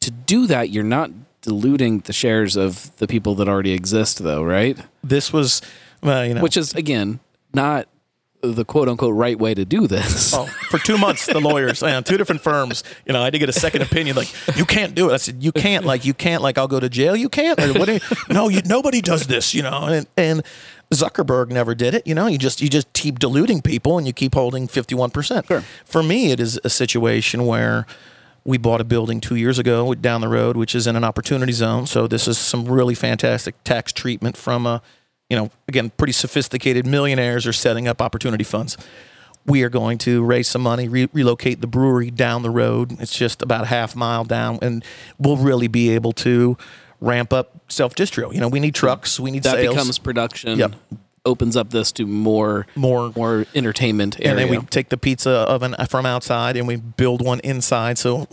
To 0.00 0.10
do 0.10 0.48
that, 0.48 0.70
you're 0.70 0.82
not 0.82 1.12
diluting 1.44 2.00
the 2.00 2.12
shares 2.12 2.56
of 2.56 2.94
the 2.96 3.06
people 3.06 3.34
that 3.36 3.48
already 3.48 3.72
exist, 3.72 4.22
though, 4.22 4.42
right? 4.42 4.78
This 5.02 5.32
was, 5.32 5.62
well, 6.02 6.26
you 6.26 6.34
know, 6.34 6.42
Which 6.42 6.56
is 6.56 6.74
again 6.74 7.20
not 7.52 7.86
the 8.42 8.64
quote 8.64 8.88
unquote 8.90 9.14
right 9.14 9.38
way 9.38 9.54
to 9.54 9.64
do 9.64 9.86
this. 9.86 10.34
Oh, 10.34 10.44
for 10.68 10.78
two 10.78 10.98
months, 10.98 11.24
the 11.26 11.40
lawyers, 11.40 11.82
uh, 11.82 12.02
two 12.02 12.18
different 12.18 12.42
firms. 12.42 12.84
You 13.06 13.12
know, 13.14 13.20
I 13.22 13.24
had 13.24 13.32
to 13.32 13.38
get 13.38 13.48
a 13.48 13.52
second 13.54 13.80
opinion. 13.82 14.16
Like, 14.16 14.28
you 14.56 14.66
can't 14.66 14.94
do 14.94 15.08
it. 15.10 15.14
I 15.14 15.16
said, 15.16 15.42
you 15.42 15.50
can't. 15.52 15.84
Like, 15.86 16.04
you 16.04 16.12
can't. 16.12 16.42
Like, 16.42 16.58
I'll 16.58 16.68
go 16.68 16.78
to 16.80 16.88
jail. 16.90 17.16
You 17.16 17.28
can't. 17.30 17.58
Or 17.58 17.72
what? 17.78 17.88
you- 17.88 18.00
no, 18.34 18.48
you, 18.48 18.60
nobody 18.66 19.00
does 19.00 19.26
this. 19.28 19.54
You 19.54 19.62
know, 19.62 19.84
and 19.86 20.06
and 20.16 20.42
Zuckerberg 20.92 21.50
never 21.50 21.74
did 21.74 21.94
it. 21.94 22.06
You 22.06 22.14
know, 22.14 22.26
you 22.26 22.36
just 22.36 22.60
you 22.60 22.68
just 22.68 22.92
keep 22.92 23.18
diluting 23.18 23.62
people 23.62 23.96
and 23.96 24.06
you 24.06 24.12
keep 24.12 24.34
holding 24.34 24.68
fifty 24.68 24.94
one 24.94 25.10
percent. 25.10 25.46
For 25.86 26.02
me, 26.02 26.30
it 26.32 26.40
is 26.40 26.58
a 26.64 26.70
situation 26.70 27.46
where. 27.46 27.86
We 28.44 28.58
bought 28.58 28.80
a 28.80 28.84
building 28.84 29.20
two 29.20 29.36
years 29.36 29.58
ago 29.58 29.94
down 29.94 30.20
the 30.20 30.28
road, 30.28 30.56
which 30.56 30.74
is 30.74 30.86
in 30.86 30.96
an 30.96 31.04
opportunity 31.04 31.52
zone. 31.52 31.86
So 31.86 32.06
this 32.06 32.28
is 32.28 32.36
some 32.36 32.66
really 32.66 32.94
fantastic 32.94 33.54
tax 33.64 33.92
treatment 33.92 34.36
from 34.36 34.66
a, 34.66 34.82
you 35.30 35.36
know, 35.36 35.50
again, 35.66 35.90
pretty 35.96 36.12
sophisticated 36.12 36.86
millionaires 36.86 37.46
are 37.46 37.52
setting 37.52 37.88
up 37.88 38.02
opportunity 38.02 38.44
funds 38.44 38.76
we 39.46 39.62
are 39.62 39.68
going 39.68 39.98
to 39.98 40.24
raise 40.24 40.48
some 40.48 40.62
money, 40.62 40.88
re- 40.88 41.08
relocate 41.12 41.60
the 41.60 41.66
brewery 41.66 42.10
down 42.10 42.42
the 42.42 42.50
road. 42.50 42.98
It's 43.00 43.16
just 43.16 43.42
about 43.42 43.64
a 43.64 43.66
half 43.66 43.94
mile 43.94 44.24
down, 44.24 44.58
and 44.62 44.84
we'll 45.18 45.36
really 45.36 45.68
be 45.68 45.90
able 45.90 46.12
to 46.12 46.56
ramp 47.00 47.32
up 47.32 47.60
self 47.68 47.94
distro. 47.94 48.32
You 48.32 48.40
know, 48.40 48.48
we 48.48 48.60
need 48.60 48.74
trucks, 48.74 49.20
we 49.20 49.30
need 49.30 49.42
that 49.42 49.54
sales, 49.54 49.74
becomes 49.74 49.98
production. 49.98 50.58
Yep. 50.58 50.74
Opens 51.26 51.56
up 51.56 51.70
this 51.70 51.90
to 51.92 52.06
more 52.06 52.66
more. 52.74 53.10
more 53.16 53.46
entertainment 53.54 54.16
And 54.16 54.26
area. 54.26 54.46
then 54.46 54.60
we 54.60 54.66
take 54.66 54.90
the 54.90 54.98
pizza 54.98 55.30
oven 55.30 55.74
from 55.88 56.04
outside 56.04 56.56
and 56.56 56.68
we 56.68 56.76
build 56.76 57.24
one 57.24 57.40
inside. 57.40 57.96
So 57.96 58.28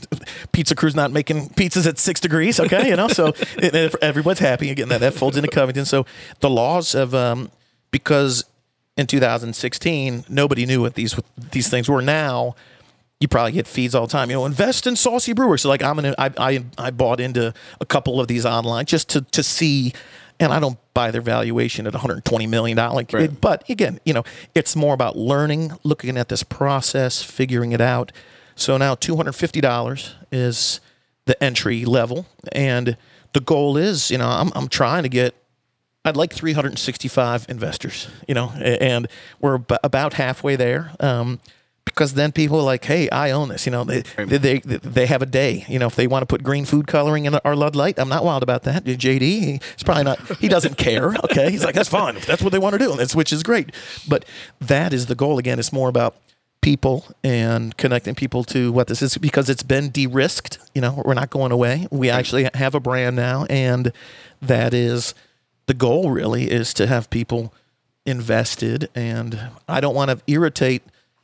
pizza 0.51 0.75
crew's 0.75 0.95
not 0.95 1.11
making 1.11 1.49
pizzas 1.51 1.87
at 1.87 1.97
six 1.97 2.19
degrees. 2.19 2.59
Okay. 2.59 2.89
You 2.89 2.97
know, 2.97 3.07
so 3.07 3.33
everyone's 4.01 4.39
happy 4.39 4.69
again. 4.71 4.89
That, 4.89 4.99
that 4.99 5.13
folds 5.13 5.37
into 5.37 5.49
Covington. 5.49 5.85
So 5.85 6.05
the 6.41 6.49
laws 6.49 6.93
of 6.93 7.15
um, 7.15 7.49
because 7.91 8.43
in 8.97 9.07
2016, 9.07 10.25
nobody 10.27 10.65
knew 10.65 10.81
what 10.81 10.95
these, 10.95 11.17
these 11.51 11.69
things 11.69 11.87
were 11.87 12.01
now. 12.01 12.55
You 13.21 13.27
probably 13.27 13.53
get 13.53 13.67
feeds 13.67 13.95
all 13.95 14.07
the 14.07 14.11
time. 14.11 14.29
You 14.29 14.35
know, 14.37 14.45
invest 14.45 14.85
in 14.85 14.95
Saucy 14.95 15.33
Brewer. 15.33 15.57
So 15.57 15.69
like 15.69 15.81
I'm 15.83 15.95
gonna, 15.95 16.15
I, 16.17 16.31
I, 16.37 16.65
I 16.77 16.91
bought 16.91 17.19
into 17.19 17.53
a 17.79 17.85
couple 17.85 18.19
of 18.19 18.27
these 18.27 18.45
online 18.45 18.85
just 18.85 19.09
to, 19.09 19.21
to 19.21 19.43
see, 19.43 19.93
and 20.41 20.51
I 20.51 20.59
don't 20.59 20.77
buy 20.93 21.11
their 21.11 21.21
valuation 21.21 21.87
at 21.87 21.93
120 21.93 22.47
million 22.47 22.75
dollars. 22.75 23.05
Right. 23.13 23.41
But 23.41 23.69
again, 23.69 23.99
you 24.05 24.13
know, 24.13 24.23
it's 24.55 24.75
more 24.75 24.93
about 24.93 25.15
learning, 25.15 25.77
looking 25.83 26.17
at 26.17 26.29
this 26.29 26.43
process, 26.43 27.21
figuring 27.21 27.71
it 27.71 27.81
out. 27.81 28.11
So 28.55 28.75
now 28.77 28.95
$250 28.95 30.13
is 30.31 30.81
the 31.25 31.41
entry 31.41 31.85
level, 31.85 32.25
and 32.51 32.97
the 33.33 33.39
goal 33.39 33.77
is, 33.77 34.11
you 34.11 34.17
know, 34.17 34.27
I'm, 34.27 34.51
I'm 34.55 34.67
trying 34.67 35.03
to 35.03 35.09
get 35.09 35.35
I'd 36.03 36.17
like 36.17 36.33
365 36.33 37.45
investors, 37.47 38.07
you 38.27 38.33
know, 38.33 38.49
and 38.55 39.07
we're 39.39 39.55
ab- 39.55 39.77
about 39.83 40.13
halfway 40.13 40.55
there. 40.55 40.91
Um, 40.99 41.39
because 41.85 42.13
then 42.13 42.31
people 42.31 42.59
are 42.59 42.63
like, 42.63 42.85
"Hey, 42.85 43.09
I 43.09 43.31
own 43.31 43.49
this." 43.49 43.65
You 43.65 43.71
know, 43.71 43.83
they, 43.83 44.01
they 44.17 44.59
they 44.59 45.05
have 45.05 45.21
a 45.21 45.25
day. 45.25 45.65
You 45.67 45.79
know, 45.79 45.87
if 45.87 45.95
they 45.95 46.07
want 46.07 46.23
to 46.23 46.25
put 46.25 46.43
green 46.43 46.65
food 46.65 46.87
coloring 46.87 47.25
in 47.25 47.35
our 47.35 47.55
Lud 47.55 47.75
Light, 47.75 47.99
I'm 47.99 48.09
not 48.09 48.23
wild 48.23 48.43
about 48.43 48.63
that. 48.63 48.83
JD, 48.85 49.21
he's 49.21 49.83
probably 49.83 50.03
not. 50.03 50.19
He 50.37 50.47
doesn't 50.47 50.77
care. 50.77 51.13
Okay, 51.31 51.51
he's 51.51 51.63
like, 51.63 51.75
"That's 51.75 51.89
fine. 51.89 52.15
That's 52.25 52.41
what 52.41 52.51
they 52.51 52.59
want 52.59 52.73
to 52.73 52.79
do," 52.79 52.91
and 52.91 52.99
that's 52.99 53.15
which 53.15 53.31
is 53.31 53.43
great. 53.43 53.71
But 54.07 54.25
that 54.59 54.91
is 54.91 55.05
the 55.05 55.15
goal. 55.15 55.37
Again, 55.37 55.59
it's 55.59 55.71
more 55.71 55.87
about 55.87 56.15
people 56.61 57.05
and 57.23 57.75
connecting 57.77 58.15
people 58.15 58.43
to 58.45 58.71
what 58.71 58.87
this 58.87 59.01
is 59.01 59.17
because 59.17 59.49
it's 59.49 59.63
been 59.63 59.89
de-risked. 59.89 60.57
You 60.73 60.81
know, 60.81 61.01
we're 61.05 61.13
not 61.13 61.29
going 61.29 61.51
away. 61.51 61.87
We 61.91 62.09
actually 62.09 62.49
have 62.53 62.75
a 62.75 62.79
brand 62.79 63.15
now, 63.15 63.45
and 63.49 63.93
that 64.41 64.73
is 64.73 65.13
the 65.67 65.73
goal. 65.73 66.11
Really, 66.11 66.49
is 66.49 66.73
to 66.75 66.87
have 66.87 67.09
people 67.09 67.53
invested, 68.05 68.89
and 68.95 69.39
I 69.67 69.79
don't 69.79 69.95
want 69.95 70.11
to 70.11 70.19
irritate 70.27 70.83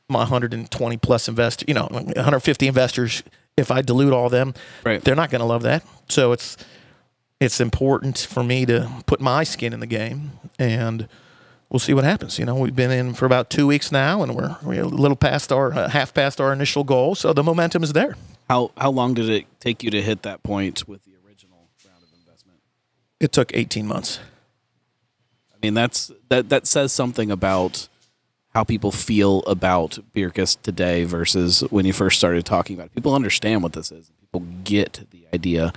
my 0.09 0.19
120 0.19 0.97
plus 0.97 1.27
investors. 1.27 1.65
You 1.67 1.73
know, 1.73 1.87
150 1.91 2.67
investors. 2.67 3.23
If 3.57 3.71
I 3.71 3.81
dilute 3.81 4.13
all 4.13 4.29
them, 4.29 4.53
Right. 4.85 5.03
they're 5.03 5.15
not 5.15 5.31
going 5.31 5.39
to 5.39 5.45
love 5.45 5.63
that. 5.63 5.83
So 6.09 6.31
it's 6.31 6.57
it's 7.39 7.59
important 7.59 8.17
for 8.17 8.43
me 8.43 8.65
to 8.65 8.89
put 9.05 9.19
my 9.21 9.43
skin 9.43 9.73
in 9.73 9.79
the 9.79 9.87
game 9.87 10.31
and 10.59 11.07
we'll 11.69 11.79
see 11.79 11.93
what 11.93 12.03
happens. 12.03 12.37
You 12.39 12.45
know, 12.45 12.55
we've 12.55 12.75
been 12.75 12.91
in 12.91 13.13
for 13.13 13.25
about 13.25 13.49
two 13.49 13.67
weeks 13.67 13.91
now, 13.91 14.23
and 14.23 14.35
we're, 14.35 14.55
we're 14.63 14.81
a 14.83 14.87
little 14.87 15.17
past 15.17 15.51
our 15.51 15.71
uh, 15.73 15.89
half 15.89 16.13
past 16.13 16.39
our 16.41 16.51
initial 16.53 16.83
goal, 16.83 17.13
so 17.15 17.33
the 17.33 17.43
momentum 17.43 17.83
is 17.83 17.93
there. 17.93 18.15
how 18.49 18.71
how 18.77 18.89
long 18.91 19.13
did 19.15 19.27
it 19.29 19.45
take 19.59 19.83
you 19.83 19.91
to 19.91 20.01
hit 20.01 20.21
that 20.23 20.41
point 20.43 20.87
with 20.87 21.03
the 21.03 21.11
original 21.27 21.67
round 21.85 22.03
of 22.03 22.09
investment? 22.19 22.59
It 23.19 23.31
took 23.31 23.51
18 23.55 23.85
months. 23.87 24.19
I 25.53 25.57
mean, 25.61 25.73
that's 25.73 26.11
that 26.29 26.49
that 26.49 26.65
says 26.67 26.91
something 26.93 27.29
about 27.31 27.87
how 28.57 28.63
people 28.63 28.91
feel 28.91 29.43
about 29.45 29.99
Bircus 30.15 30.59
today 30.63 31.03
versus 31.03 31.61
when 31.69 31.85
you 31.85 31.93
first 31.93 32.17
started 32.17 32.43
talking 32.43 32.75
about 32.75 32.87
it. 32.87 32.95
People 32.95 33.13
understand 33.13 33.61
what 33.61 33.73
this 33.73 33.91
is. 33.91 34.09
People 34.19 34.47
get 34.63 35.05
the 35.11 35.27
idea. 35.31 35.67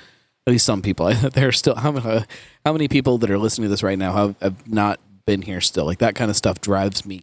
At 0.47 0.51
least 0.51 0.65
some 0.65 0.81
people. 0.81 1.13
There 1.35 1.49
are 1.49 1.53
still 1.53 1.75
how 1.75 1.93
many 1.93 2.25
how 2.65 2.73
many 2.73 2.89
people 2.89 3.19
that 3.19 3.31
are 3.31 3.37
listening 3.37 3.67
to 3.67 3.69
this 3.69 3.83
right 3.83 3.99
now 3.99 4.15
have, 4.15 4.35
have 4.41 4.67
not 4.67 4.99
been 5.27 5.43
here 5.43 5.61
still. 5.61 5.85
Like 5.85 5.99
that 5.99 6.15
kind 6.15 6.31
of 6.31 6.39
stuff 6.39 6.63
drives 6.63 7.05
me 7.05 7.23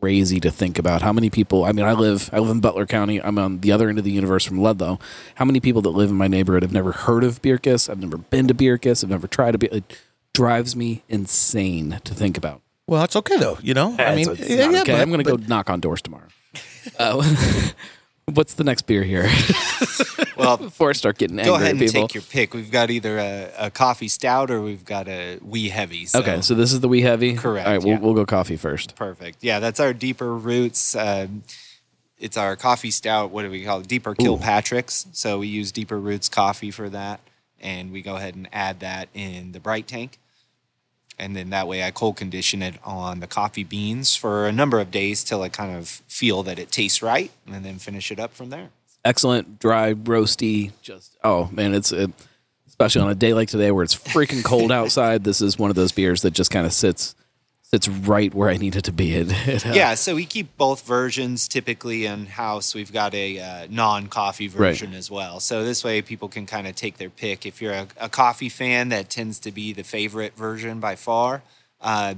crazy 0.00 0.40
to 0.40 0.50
think 0.50 0.78
about. 0.78 1.02
How 1.02 1.12
many 1.12 1.28
people? 1.28 1.66
I 1.66 1.72
mean, 1.72 1.84
I 1.84 1.92
live 1.92 2.30
I 2.32 2.38
live 2.38 2.52
in 2.52 2.60
Butler 2.60 2.86
County. 2.86 3.20
I'm 3.20 3.38
on 3.38 3.60
the 3.60 3.72
other 3.72 3.90
end 3.90 3.98
of 3.98 4.04
the 4.04 4.10
universe 4.10 4.46
from 4.46 4.62
Ludlow. 4.62 4.98
How 5.34 5.44
many 5.44 5.60
people 5.60 5.82
that 5.82 5.90
live 5.90 6.08
in 6.08 6.16
my 6.16 6.28
neighborhood 6.28 6.62
have 6.62 6.72
never 6.72 6.92
heard 6.92 7.24
of 7.24 7.42
Bircus? 7.42 7.90
I've 7.90 8.00
never 8.00 8.16
been 8.16 8.48
to 8.48 8.54
Bircus. 8.54 9.04
I've 9.04 9.10
never 9.10 9.28
tried 9.28 9.52
to 9.52 9.58
be. 9.58 9.66
It 9.66 9.98
drives 10.32 10.74
me 10.74 11.02
insane 11.10 12.00
to 12.04 12.14
think 12.14 12.38
about. 12.38 12.62
Well, 12.86 13.00
that's 13.00 13.16
okay 13.16 13.38
though. 13.38 13.58
You 13.62 13.74
know, 13.74 13.96
I 13.98 14.14
mean, 14.14 14.30
It's- 14.30 14.40
it's 14.40 14.50
yeah, 14.50 14.70
yeah, 14.70 14.80
okay. 14.82 14.92
but- 14.92 15.00
I'm 15.00 15.08
going 15.10 15.24
to 15.24 15.36
go 15.36 15.42
knock 15.46 15.70
on 15.70 15.80
doors 15.80 16.02
tomorrow. 16.02 16.28
Uh, 16.98 17.22
what's 18.26 18.54
the 18.54 18.64
next 18.64 18.82
beer 18.86 19.02
here? 19.02 19.28
Well, 20.36 20.56
Before 20.56 20.90
I 20.90 20.94
start 20.94 21.16
getting 21.16 21.38
angry 21.38 21.52
go 21.52 21.54
ahead 21.54 21.70
and 21.70 21.78
people. 21.78 22.02
take 22.08 22.14
your 22.14 22.22
pick. 22.24 22.54
We've 22.54 22.70
got 22.70 22.90
either 22.90 23.18
a, 23.18 23.52
a 23.56 23.70
coffee 23.70 24.08
stout 24.08 24.50
or 24.50 24.60
we've 24.60 24.84
got 24.84 25.06
a 25.06 25.38
wee 25.40 25.68
heavy. 25.68 26.06
So 26.06 26.18
okay, 26.18 26.40
so 26.40 26.54
this 26.54 26.72
is 26.72 26.80
the 26.80 26.88
wee 26.88 27.02
heavy. 27.02 27.34
Correct, 27.36 27.66
All 27.66 27.72
right, 27.72 27.82
we'll, 27.82 27.92
yeah. 27.94 27.98
we'll 28.00 28.14
go 28.14 28.26
coffee 28.26 28.56
first. 28.56 28.96
perfect. 28.96 29.38
Yeah, 29.44 29.60
that's 29.60 29.78
our 29.78 29.92
deeper 29.94 30.34
roots. 30.34 30.96
Um, 30.96 31.44
it's 32.18 32.36
our 32.36 32.56
coffee 32.56 32.90
stout. 32.90 33.30
What 33.30 33.42
do 33.42 33.50
we 33.50 33.64
call 33.64 33.78
it? 33.80 33.86
Deeper 33.86 34.12
Kilpatrick's. 34.16 35.06
So 35.12 35.38
we 35.38 35.46
use 35.46 35.70
deeper 35.70 35.98
roots 36.00 36.28
coffee 36.28 36.72
for 36.72 36.88
that, 36.88 37.20
and 37.60 37.92
we 37.92 38.02
go 38.02 38.16
ahead 38.16 38.34
and 38.34 38.48
add 38.52 38.80
that 38.80 39.08
in 39.14 39.52
the 39.52 39.60
bright 39.60 39.86
tank. 39.86 40.18
And 41.18 41.36
then 41.36 41.50
that 41.50 41.68
way 41.68 41.82
I 41.84 41.90
cold 41.90 42.16
condition 42.16 42.62
it 42.62 42.74
on 42.84 43.20
the 43.20 43.26
coffee 43.26 43.64
beans 43.64 44.16
for 44.16 44.46
a 44.46 44.52
number 44.52 44.80
of 44.80 44.90
days 44.90 45.22
till 45.22 45.42
I 45.42 45.48
kind 45.48 45.76
of 45.76 45.88
feel 46.08 46.42
that 46.42 46.58
it 46.58 46.70
tastes 46.70 47.02
right, 47.02 47.30
and 47.46 47.64
then 47.64 47.78
finish 47.78 48.10
it 48.10 48.18
up 48.18 48.34
from 48.34 48.50
there. 48.50 48.70
Excellent, 49.04 49.58
dry, 49.58 49.94
roasty. 49.94 50.72
Just 50.82 51.16
oh 51.22 51.48
man, 51.52 51.74
it's 51.74 51.92
it, 51.92 52.10
especially 52.66 53.02
on 53.02 53.10
a 53.10 53.14
day 53.14 53.34
like 53.34 53.48
today 53.48 53.70
where 53.70 53.84
it's 53.84 53.94
freaking 53.94 54.42
cold 54.42 54.72
outside. 54.80 55.24
This 55.24 55.40
is 55.40 55.58
one 55.58 55.70
of 55.70 55.76
those 55.76 55.92
beers 55.92 56.22
that 56.22 56.32
just 56.32 56.50
kind 56.50 56.66
of 56.66 56.72
sits 56.72 57.14
sits 57.74 57.88
right 57.88 58.32
where 58.32 58.48
I 58.48 58.56
need 58.56 58.76
it 58.76 58.84
to 58.84 58.92
be. 58.92 59.14
It, 59.16 59.28
it, 59.48 59.66
uh, 59.66 59.72
Yeah, 59.72 59.94
so 59.94 60.14
we 60.14 60.26
keep 60.26 60.56
both 60.56 60.86
versions 60.86 61.48
typically 61.48 62.06
in 62.06 62.26
house. 62.26 62.72
We've 62.74 62.92
got 62.92 63.14
a 63.14 63.40
uh, 63.40 63.66
non 63.68 64.06
coffee 64.06 64.46
version 64.46 64.94
as 64.94 65.10
well. 65.10 65.40
So 65.40 65.64
this 65.64 65.82
way 65.82 66.00
people 66.00 66.28
can 66.28 66.46
kind 66.46 66.66
of 66.68 66.76
take 66.76 66.98
their 66.98 67.10
pick. 67.10 67.44
If 67.44 67.60
you're 67.60 67.72
a, 67.72 67.88
a 67.98 68.08
coffee 68.08 68.48
fan, 68.48 68.90
that 68.90 69.10
tends 69.10 69.40
to 69.40 69.50
be 69.50 69.72
the 69.72 69.82
favorite 69.82 70.36
version 70.36 70.78
by 70.78 70.94
far. 70.94 71.42
Uh, 71.80 72.14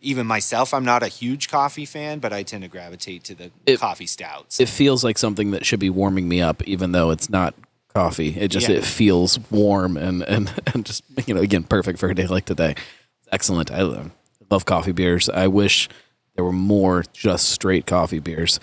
even 0.00 0.26
myself, 0.26 0.72
I'm 0.72 0.84
not 0.84 1.02
a 1.02 1.08
huge 1.08 1.50
coffee 1.50 1.84
fan, 1.84 2.20
but 2.20 2.32
I 2.32 2.42
tend 2.44 2.62
to 2.62 2.68
gravitate 2.68 3.24
to 3.24 3.34
the 3.34 3.50
It- 3.66 3.80
coffee 3.80 4.06
stouts. 4.06 4.60
it 4.60 4.68
feels 4.68 5.02
like 5.02 5.18
something 5.18 5.50
that 5.50 5.66
should 5.66 5.80
be 5.80 5.90
warming 5.90 6.28
me 6.28 6.40
up, 6.40 6.62
even 6.62 6.92
though 6.92 7.10
it's 7.10 7.28
not 7.28 7.54
coffee. 7.92 8.36
It 8.38 8.48
just 8.48 8.68
Yeah. 8.68 8.76
it 8.76 8.84
feels 8.84 9.40
warm 9.50 9.96
and 9.96 10.22
and 10.22 10.52
and 10.72 10.86
just 10.86 11.02
you 11.26 11.34
know 11.34 11.40
again 11.40 11.64
perfect 11.64 11.98
for 11.98 12.08
a 12.08 12.14
day 12.14 12.26
like 12.28 12.44
today. 12.44 12.76
Excellent. 13.32 13.70
I 13.70 13.82
love, 13.82 14.10
love 14.50 14.64
coffee 14.64 14.92
beers. 14.92 15.28
I 15.28 15.46
wish 15.46 15.88
there 16.34 16.44
were 16.44 16.52
more 16.52 17.04
just 17.12 17.50
straight 17.50 17.86
coffee 17.86 18.18
beers. 18.18 18.60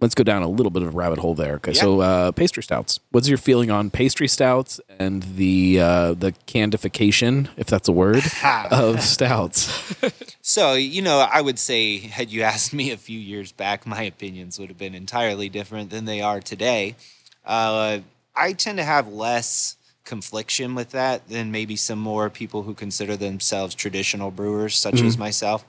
Let's 0.00 0.14
go 0.14 0.24
down 0.24 0.42
a 0.42 0.48
little 0.48 0.70
bit 0.70 0.82
of 0.82 0.88
a 0.88 0.96
rabbit 0.96 1.18
hole 1.18 1.34
there. 1.34 1.56
Okay, 1.56 1.74
so 1.74 2.00
uh, 2.00 2.32
pastry 2.32 2.62
stouts. 2.62 3.00
What's 3.10 3.28
your 3.28 3.36
feeling 3.36 3.70
on 3.70 3.90
pastry 3.90 4.28
stouts 4.28 4.80
and 4.98 5.22
the 5.22 5.78
uh, 5.78 6.14
the 6.14 6.32
candification, 6.46 7.48
if 7.58 7.66
that's 7.66 7.86
a 7.86 7.92
word, 7.92 8.22
of 8.70 9.02
stouts? 9.02 9.94
So, 10.42 10.72
you 10.74 11.00
know, 11.00 11.18
I 11.30 11.42
would 11.42 11.60
say, 11.60 11.98
had 11.98 12.30
you 12.30 12.42
asked 12.42 12.72
me 12.72 12.90
a 12.90 12.96
few 12.96 13.18
years 13.18 13.52
back, 13.52 13.86
my 13.86 14.02
opinions 14.02 14.58
would 14.58 14.68
have 14.68 14.78
been 14.78 14.96
entirely 14.96 15.48
different 15.48 15.90
than 15.90 16.06
they 16.06 16.22
are 16.22 16.40
today. 16.40 16.96
Uh, 17.44 18.00
I 18.34 18.54
tend 18.54 18.78
to 18.78 18.84
have 18.84 19.06
less 19.06 19.76
confliction 20.10 20.74
with 20.74 20.90
that 20.90 21.28
than 21.28 21.52
maybe 21.52 21.76
some 21.76 22.00
more 22.00 22.28
people 22.28 22.64
who 22.64 22.74
consider 22.74 23.16
themselves 23.16 23.76
traditional 23.76 24.32
brewers, 24.32 24.74
such 24.76 25.00
as 25.02 25.16
myself. 25.16 25.64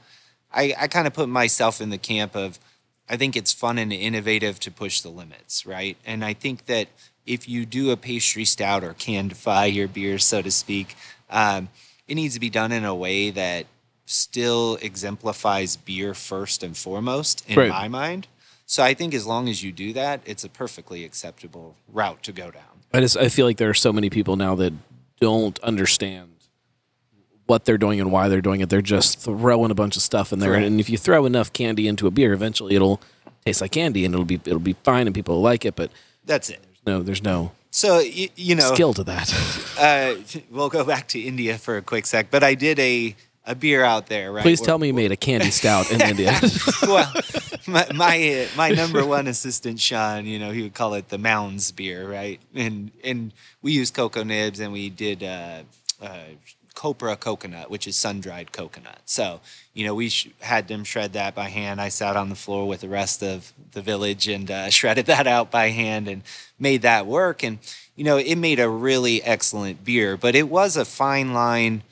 I, 0.51 0.73
I 0.77 0.87
kind 0.87 1.05
of 1.05 1.13
put 1.13 1.29
myself 1.29 1.79
in 1.79 1.91
the 1.91 1.99
camp 1.99 2.35
of, 2.35 2.57
I 3.07 3.17
think 3.17 3.35
it's 3.35 3.53
fun 3.53 3.77
and 3.77 3.93
innovative 3.93 4.59
to 4.61 4.71
push 4.71 5.01
the 5.01 5.09
limits, 5.09 5.63
right? 5.65 5.95
And 6.03 6.25
I 6.25 6.33
think 6.33 6.65
that 6.65 6.87
if 7.25 7.47
you 7.47 7.67
do 7.67 7.91
a 7.91 7.97
pastry 7.97 8.43
stout 8.45 8.83
or 8.83 8.93
candify 8.93 9.65
your 9.65 9.87
beer, 9.87 10.17
so 10.17 10.41
to 10.41 10.49
speak, 10.49 10.95
um, 11.29 11.69
it 12.07 12.15
needs 12.15 12.33
to 12.33 12.39
be 12.39 12.49
done 12.49 12.71
in 12.71 12.83
a 12.83 12.95
way 12.95 13.29
that 13.29 13.67
still 14.07 14.79
exemplifies 14.81 15.75
beer 15.75 16.15
first 16.15 16.63
and 16.63 16.75
foremost 16.75 17.47
in 17.47 17.59
Right. 17.59 17.69
my 17.69 17.87
mind. 17.87 18.27
So 18.65 18.81
I 18.81 18.95
think 18.95 19.13
as 19.13 19.27
long 19.27 19.47
as 19.47 19.61
you 19.63 19.71
do 19.71 19.93
that, 19.93 20.21
it's 20.25 20.43
a 20.43 20.49
perfectly 20.49 21.05
acceptable 21.05 21.75
route 21.87 22.23
to 22.23 22.31
go 22.31 22.49
down. 22.49 22.70
I 22.93 22.99
just 22.99 23.17
I 23.17 23.29
feel 23.29 23.45
like 23.45 23.57
there 23.57 23.69
are 23.69 23.73
so 23.75 23.93
many 23.93 24.09
people 24.09 24.35
now 24.35 24.55
that 24.55 24.73
don't 25.19 25.57
understand 25.59 26.29
what 27.45 27.65
they're 27.65 27.77
doing 27.77 27.99
and 27.99 28.11
why 28.11 28.27
they're 28.29 28.41
doing 28.41 28.61
it. 28.61 28.69
They're 28.69 28.81
just 28.81 29.19
throwing 29.19 29.71
a 29.71 29.75
bunch 29.75 29.95
of 29.95 30.01
stuff 30.01 30.31
in 30.33 30.39
there, 30.39 30.51
Correct. 30.51 30.65
and 30.67 30.79
if 30.79 30.89
you 30.89 30.97
throw 30.97 31.25
enough 31.25 31.51
candy 31.53 31.87
into 31.87 32.07
a 32.07 32.11
beer, 32.11 32.33
eventually 32.33 32.75
it'll 32.75 33.01
taste 33.45 33.61
like 33.61 33.71
candy, 33.71 34.05
and 34.05 34.13
it'll 34.13 34.25
be 34.25 34.35
it'll 34.45 34.59
be 34.59 34.75
fine, 34.83 35.07
and 35.07 35.13
people 35.15 35.35
will 35.35 35.41
like 35.41 35.65
it. 35.65 35.75
But 35.75 35.91
That's 36.25 36.49
it. 36.49 36.59
no, 36.85 37.01
there's 37.03 37.23
no 37.23 37.51
So 37.71 37.99
you, 37.99 38.29
you 38.35 38.55
know, 38.55 38.73
skill 38.73 38.93
to 38.95 39.03
that. 39.05 39.33
uh, 39.79 40.15
we'll 40.49 40.69
go 40.69 40.83
back 40.83 41.07
to 41.09 41.19
India 41.19 41.57
for 41.57 41.77
a 41.77 41.81
quick 41.81 42.05
sec. 42.05 42.31
But 42.31 42.43
I 42.43 42.55
did 42.55 42.79
a 42.79 43.15
a 43.45 43.55
beer 43.55 43.83
out 43.83 44.07
there, 44.07 44.31
right? 44.31 44.43
Please 44.43 44.61
tell 44.61 44.77
me 44.77 44.87
you 44.87 44.93
made 44.93 45.11
a 45.11 45.17
candy 45.17 45.51
stout 45.51 45.91
in 45.91 45.99
India. 46.11 46.39
well, 46.83 47.11
my 47.68 47.88
my, 47.93 48.43
uh, 48.43 48.47
my 48.57 48.70
number 48.70 49.05
one 49.05 49.28
assistant 49.28 49.80
Sean, 49.80 50.26
you 50.26 50.39
know, 50.39 50.51
he 50.51 50.64
would 50.64 50.74
call 50.74 50.93
it 50.93 51.09
the 51.09 51.18
Mounds 51.18 51.72
beer, 51.72 52.09
right? 52.09 52.39
And 52.53 52.91
and 53.03 53.34
we 53.62 53.74
used 53.74 53.93
cocoa 53.93 54.24
nibs, 54.24 54.59
and 54.59 54.72
we 54.74 54.89
did 54.89 55.24
uh, 55.24 55.64
uh, 56.01 56.18
copra 56.74 57.16
coconut, 57.16 57.70
which 57.70 57.88
is 57.88 57.95
sun 57.95 58.22
dried 58.22 58.51
coconut. 58.51 59.01
So 59.05 59.41
you 59.74 59.86
know, 59.86 59.95
we 59.95 60.09
sh- 60.09 60.30
had 60.39 60.68
them 60.68 60.84
shred 60.84 61.14
that 61.14 61.36
by 61.36 61.49
hand. 61.49 61.80
I 61.80 61.89
sat 61.89 62.16
on 62.16 62.30
the 62.30 62.36
floor 62.36 62.68
with 62.68 62.82
the 62.82 62.89
rest 62.89 63.24
of 63.24 63.53
the 63.72 63.82
village 63.82 64.28
and 64.28 64.49
uh, 64.49 64.70
shredded 64.78 65.05
that 65.07 65.28
out 65.28 65.51
by 65.51 65.70
hand 65.70 66.07
and 66.07 66.24
made 66.59 66.82
that 66.82 67.05
work. 67.05 67.43
And 67.43 67.59
you 67.95 68.03
know, 68.03 68.18
it 68.18 68.36
made 68.36 68.59
a 68.59 68.70
really 68.70 69.22
excellent 69.24 69.84
beer, 69.84 70.18
but 70.18 70.36
it 70.36 70.49
was 70.49 70.78
a 70.78 70.86
fine 70.86 71.34
line. 71.34 71.84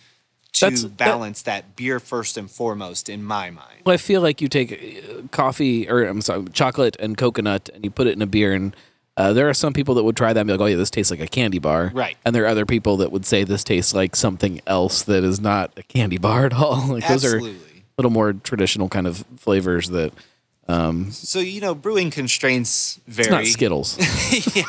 To 0.53 0.65
That's- 0.65 0.83
balance 0.83 1.41
that 1.43 1.75
beer 1.75 1.99
first 1.99 2.35
and 2.37 2.49
foremost 2.51 3.07
in 3.07 3.23
my 3.23 3.49
mind. 3.49 3.81
well, 3.85 3.93
I 3.93 3.97
feel 3.97 4.19
like 4.21 4.41
you 4.41 4.47
take 4.49 4.71
uh, 4.73 5.21
coffee 5.31 5.87
or 5.89 6.03
I'm 6.03 6.21
sorry, 6.21 6.45
chocolate 6.53 6.97
and 6.99 7.15
coconut, 7.17 7.69
and 7.73 7.83
you 7.83 7.91
put 7.91 8.07
it 8.07 8.13
in 8.13 8.21
a 8.21 8.25
beer, 8.27 8.53
and 8.53 8.75
uh, 9.15 9.31
there 9.31 9.47
are 9.47 9.53
some 9.53 9.73
people 9.73 9.95
that 9.95 10.03
would 10.03 10.17
try 10.17 10.33
that 10.33 10.39
and 10.39 10.47
be 10.47 10.51
like, 10.53 10.59
"Oh 10.61 10.65
yeah, 10.65 10.75
this 10.75 10.89
tastes 10.89 11.11
like 11.11 11.19
a 11.21 11.27
candy 11.27 11.59
bar," 11.59 11.91
Right. 11.93 12.17
And 12.25 12.33
there 12.35 12.43
are 12.43 12.47
other 12.47 12.65
people 12.65 12.97
that 12.97 13.11
would 13.11 13.25
say 13.25 13.43
this 13.43 13.63
tastes 13.63 13.93
like 13.93 14.15
something 14.15 14.59
else 14.67 15.03
that 15.03 15.23
is 15.23 15.39
not 15.39 15.71
a 15.77 15.83
candy 15.83 16.17
bar 16.17 16.45
at 16.45 16.53
all. 16.53 16.87
Like 16.93 17.07
those 17.07 17.23
are 17.25 17.37
a 17.37 17.53
little 17.97 18.11
more 18.11 18.33
traditional 18.33 18.89
kind 18.89 19.07
of 19.07 19.23
flavors 19.37 19.89
that 19.89 20.11
So 21.11 21.39
you 21.39 21.61
know, 21.61 21.75
brewing 21.75 22.11
constraints 22.11 22.99
vary. 23.07 23.27
it's 23.27 23.31
not 23.31 23.45
Skittles. 23.45 23.97
yeah, 24.55 24.63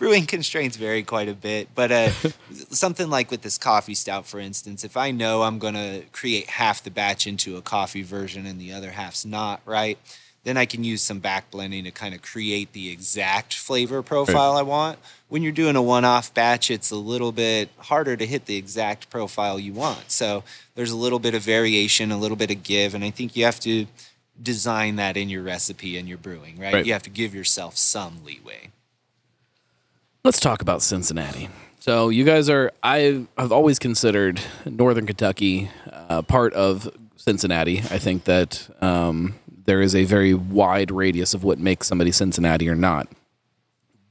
brewing 0.00 0.24
constraints 0.26 0.76
vary 0.76 1.04
quite 1.04 1.28
a 1.28 1.34
bit. 1.34 1.68
But 1.74 1.92
uh, 1.92 2.10
something 2.70 3.08
like 3.08 3.30
with 3.30 3.42
this 3.42 3.58
coffee 3.58 3.94
stout, 3.94 4.26
for 4.26 4.40
instance, 4.40 4.82
if 4.82 4.96
I 4.96 5.12
know 5.12 5.42
I'm 5.42 5.60
going 5.60 5.74
to 5.74 6.02
create 6.10 6.48
half 6.48 6.82
the 6.82 6.90
batch 6.90 7.28
into 7.28 7.56
a 7.56 7.62
coffee 7.62 8.02
version 8.02 8.46
and 8.46 8.60
the 8.60 8.72
other 8.72 8.90
half's 8.90 9.24
not, 9.24 9.60
right? 9.64 9.98
Then 10.42 10.56
I 10.56 10.64
can 10.64 10.84
use 10.84 11.02
some 11.02 11.20
back 11.20 11.50
blending 11.50 11.84
to 11.84 11.90
kind 11.90 12.14
of 12.14 12.22
create 12.22 12.72
the 12.72 12.90
exact 12.90 13.52
flavor 13.52 14.02
profile 14.02 14.56
I 14.56 14.62
want. 14.62 14.98
When 15.28 15.42
you're 15.42 15.52
doing 15.52 15.76
a 15.76 15.82
one-off 15.82 16.32
batch, 16.32 16.70
it's 16.70 16.90
a 16.90 16.96
little 16.96 17.30
bit 17.30 17.68
harder 17.76 18.16
to 18.16 18.24
hit 18.24 18.46
the 18.46 18.56
exact 18.56 19.10
profile 19.10 19.60
you 19.60 19.74
want. 19.74 20.10
So 20.10 20.42
there's 20.76 20.90
a 20.90 20.96
little 20.96 21.18
bit 21.18 21.34
of 21.34 21.42
variation, 21.42 22.10
a 22.10 22.16
little 22.16 22.38
bit 22.38 22.50
of 22.50 22.62
give, 22.62 22.94
and 22.94 23.04
I 23.04 23.10
think 23.10 23.36
you 23.36 23.44
have 23.44 23.60
to 23.60 23.86
design 24.42 24.96
that 24.96 25.18
in 25.18 25.28
your 25.28 25.42
recipe 25.42 25.98
and 25.98 26.08
your 26.08 26.16
brewing, 26.16 26.58
right? 26.58 26.72
Right. 26.72 26.86
You 26.86 26.94
have 26.94 27.02
to 27.02 27.10
give 27.10 27.34
yourself 27.34 27.76
some 27.76 28.24
leeway. 28.24 28.70
Let's 30.22 30.38
talk 30.38 30.60
about 30.60 30.82
Cincinnati. 30.82 31.48
So 31.78 32.10
you 32.10 32.24
guys 32.24 32.50
are 32.50 32.72
I 32.82 33.24
have 33.38 33.52
always 33.52 33.78
considered 33.78 34.38
Northern 34.66 35.06
Kentucky 35.06 35.70
uh, 35.90 36.20
part 36.20 36.52
of 36.52 36.94
Cincinnati. 37.16 37.78
I 37.78 37.98
think 37.98 38.24
that 38.24 38.68
um, 38.82 39.36
there 39.64 39.80
is 39.80 39.94
a 39.94 40.04
very 40.04 40.34
wide 40.34 40.90
radius 40.90 41.32
of 41.32 41.42
what 41.42 41.58
makes 41.58 41.86
somebody 41.86 42.12
Cincinnati 42.12 42.68
or 42.68 42.74
not. 42.74 43.08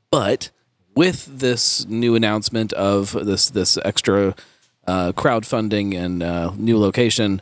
But 0.10 0.50
with 0.96 1.28
this 1.40 1.86
new 1.86 2.16
announcement 2.16 2.74
of 2.74 3.12
this 3.12 3.52
this 3.52 3.78
extra 3.86 4.34
uh, 4.88 5.12
crowdfunding 5.12 5.96
and 5.96 6.24
uh, 6.24 6.54
new 6.58 6.80
location, 6.80 7.40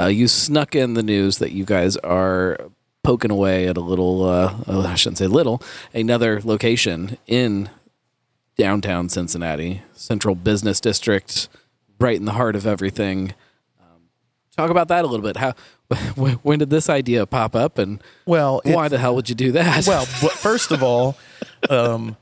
uh, 0.00 0.06
you 0.06 0.28
snuck 0.28 0.76
in 0.76 0.94
the 0.94 1.02
news 1.02 1.38
that 1.38 1.50
you 1.50 1.64
guys 1.64 1.96
are 1.96 2.58
poking 3.02 3.32
away 3.32 3.66
at 3.66 3.76
a 3.76 3.80
little. 3.80 4.22
Uh, 4.24 4.54
oh, 4.68 4.86
I 4.86 4.94
shouldn't 4.94 5.18
say 5.18 5.26
little. 5.26 5.60
Another 5.92 6.40
location 6.44 7.18
in 7.26 7.70
downtown 8.56 9.08
Cincinnati, 9.08 9.82
central 9.92 10.34
business 10.34 10.80
district, 10.80 11.48
right 11.98 12.16
in 12.16 12.24
the 12.24 12.32
heart 12.32 12.56
of 12.56 12.66
everything. 12.66 13.34
Um, 13.80 14.02
talk 14.56 14.70
about 14.70 14.88
that 14.88 15.04
a 15.04 15.08
little 15.08 15.24
bit. 15.24 15.36
How 15.36 15.54
when, 16.16 16.58
did 16.58 16.70
this 16.70 16.88
idea 16.88 17.26
pop 17.26 17.54
up, 17.54 17.78
and 17.78 18.02
Well, 18.26 18.60
why 18.64 18.88
the 18.88 18.98
hell 18.98 19.14
would 19.14 19.28
you 19.28 19.34
do 19.34 19.52
that? 19.52 19.86
Well, 19.86 20.04
first 20.04 20.70
of 20.70 20.82
all, 20.82 21.16
um, 21.70 22.16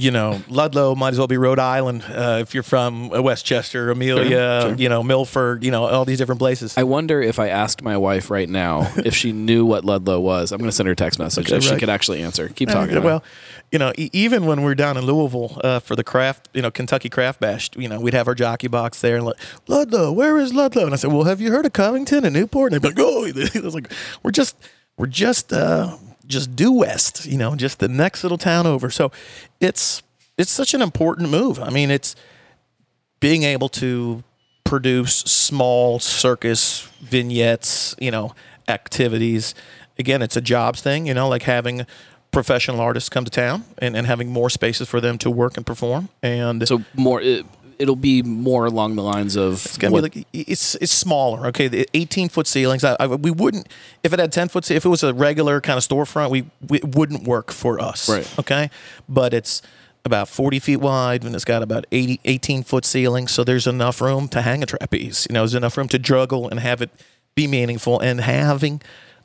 you 0.00 0.10
know, 0.10 0.40
Ludlow 0.48 0.94
might 0.94 1.10
as 1.12 1.18
well 1.18 1.26
be 1.26 1.36
Rhode 1.36 1.58
Island 1.58 2.02
uh, 2.08 2.38
if 2.40 2.54
you're 2.54 2.62
from 2.62 3.12
uh, 3.12 3.20
Westchester, 3.20 3.90
Amelia, 3.90 4.28
Sure, 4.28 4.60
sure. 4.70 4.74
you 4.76 4.88
know, 4.88 5.02
Milford, 5.02 5.62
you 5.62 5.70
know, 5.70 5.84
all 5.84 6.04
these 6.04 6.18
different 6.18 6.38
places. 6.38 6.76
I 6.78 6.84
wonder 6.84 7.20
if 7.20 7.38
I 7.38 7.48
asked 7.48 7.82
my 7.82 7.96
wife 7.96 8.30
right 8.30 8.48
now 8.48 8.90
if 9.04 9.14
she 9.14 9.32
knew 9.32 9.66
what 9.66 9.84
Ludlow 9.84 10.18
was. 10.20 10.52
I'm 10.52 10.58
going 10.58 10.70
to 10.70 10.76
send 10.76 10.86
her 10.86 10.92
a 10.92 10.96
text 10.96 11.18
message 11.18 11.46
Okay, 11.48 11.56
if 11.58 11.62
she 11.64 11.76
could 11.76 11.90
actually 11.90 12.22
answer. 12.22 12.48
Keep 12.48 12.70
Uh, 12.70 12.72
talking. 12.74 12.96
it. 12.96 13.02
well, 13.02 13.22
you 13.70 13.78
know, 13.78 13.92
e- 13.98 14.10
even 14.12 14.46
when 14.46 14.62
we're 14.62 14.74
down 14.74 14.96
in 14.96 15.04
Louisville 15.04 15.60
uh, 15.62 15.80
for 15.80 15.94
the 15.96 16.04
craft, 16.04 16.48
you 16.54 16.62
know, 16.62 16.70
Kentucky 16.70 17.08
Craft 17.08 17.38
Bash, 17.40 17.70
you 17.76 17.88
know, 17.88 18.00
we'd 18.00 18.14
have 18.14 18.26
our 18.26 18.34
jockey 18.34 18.68
box 18.68 19.00
there 19.02 19.16
and 19.16 19.26
like, 19.26 19.36
Ludlow, 19.68 20.12
where 20.12 20.38
is 20.38 20.54
Ludlow? 20.54 20.84
And 20.84 20.94
I 20.94 20.96
said, 20.96 21.12
well, 21.12 21.24
have 21.24 21.40
you 21.40 21.50
heard 21.50 21.66
of 21.66 21.72
Covington 21.74 22.24
and 22.24 22.34
Newport? 22.34 22.72
And 22.72 22.80
they'd 22.82 22.94
be 22.94 23.02
like, 23.02 23.06
oh, 23.06 23.26
I 23.58 23.60
was 23.60 23.74
like, 23.74 23.92
we're 24.22 24.30
just, 24.30 24.56
we're 24.96 25.06
just, 25.06 25.52
uh, 25.52 25.96
just 26.30 26.56
due 26.56 26.72
west, 26.72 27.26
you 27.26 27.36
know, 27.36 27.54
just 27.54 27.78
the 27.78 27.88
next 27.88 28.22
little 28.22 28.38
town 28.38 28.66
over. 28.66 28.90
So 28.90 29.12
it's, 29.60 30.02
it's 30.38 30.50
such 30.50 30.72
an 30.72 30.80
important 30.80 31.30
move. 31.30 31.60
I 31.60 31.70
mean, 31.70 31.90
it's 31.90 32.16
being 33.20 33.42
able 33.42 33.68
to 33.68 34.22
produce 34.64 35.16
small 35.16 35.98
circus 35.98 36.88
vignettes, 37.00 37.94
you 37.98 38.10
know, 38.10 38.34
activities. 38.68 39.54
Again, 39.98 40.22
it's 40.22 40.36
a 40.36 40.40
jobs 40.40 40.80
thing, 40.80 41.06
you 41.06 41.12
know, 41.12 41.28
like 41.28 41.42
having 41.42 41.86
professional 42.30 42.80
artists 42.80 43.08
come 43.08 43.24
to 43.24 43.30
town 43.30 43.64
and, 43.78 43.96
and 43.96 44.06
having 44.06 44.30
more 44.30 44.48
spaces 44.48 44.88
for 44.88 45.00
them 45.00 45.18
to 45.18 45.30
work 45.30 45.56
and 45.56 45.66
perform. 45.66 46.08
And 46.22 46.66
so 46.66 46.84
more, 46.94 47.20
it'll 47.80 47.96
be 47.96 48.22
more 48.22 48.66
along 48.66 48.94
the 48.96 49.02
lines 49.02 49.36
of 49.36 49.54
it's 49.64 49.78
gonna 49.78 49.92
what- 49.92 50.12
be 50.12 50.20
like 50.20 50.26
it's 50.32 50.74
it's 50.76 50.92
smaller. 50.92 51.46
Okay, 51.48 51.66
the 51.68 51.88
18 51.94 52.28
foot 52.28 52.46
ceilings. 52.46 52.84
I, 52.84 52.96
I, 53.00 53.06
we 53.06 53.30
wouldn't 53.30 53.66
if 54.04 54.12
it 54.12 54.18
had 54.18 54.32
10 54.32 54.48
foot. 54.48 54.70
If 54.70 54.84
it 54.84 54.88
was 54.88 55.02
a 55.02 55.12
regular 55.14 55.60
kind 55.60 55.76
of 55.78 55.84
storefront, 55.86 56.30
we, 56.30 56.44
we 56.68 56.78
it 56.78 56.94
wouldn't 56.94 57.24
work 57.24 57.50
for 57.50 57.80
us. 57.80 58.08
Right. 58.08 58.38
Okay, 58.38 58.70
but 59.08 59.34
it's 59.34 59.62
about 60.04 60.28
40 60.28 60.58
feet 60.60 60.76
wide 60.78 61.24
and 61.24 61.34
it's 61.34 61.44
got 61.44 61.62
about 61.62 61.84
80, 61.92 62.20
18 62.24 62.62
foot 62.62 62.84
ceilings. 62.86 63.30
So 63.32 63.44
there's 63.44 63.66
enough 63.66 64.00
room 64.00 64.28
to 64.28 64.40
hang 64.40 64.62
a 64.62 64.66
trapeze. 64.66 65.26
You 65.28 65.34
know, 65.34 65.40
there's 65.40 65.54
enough 65.54 65.76
room 65.76 65.88
to 65.88 65.98
juggle 65.98 66.48
and 66.48 66.58
have 66.60 66.80
it 66.80 66.90
be 67.34 67.46
meaningful 67.46 68.00
and 68.00 68.20
having 68.22 68.80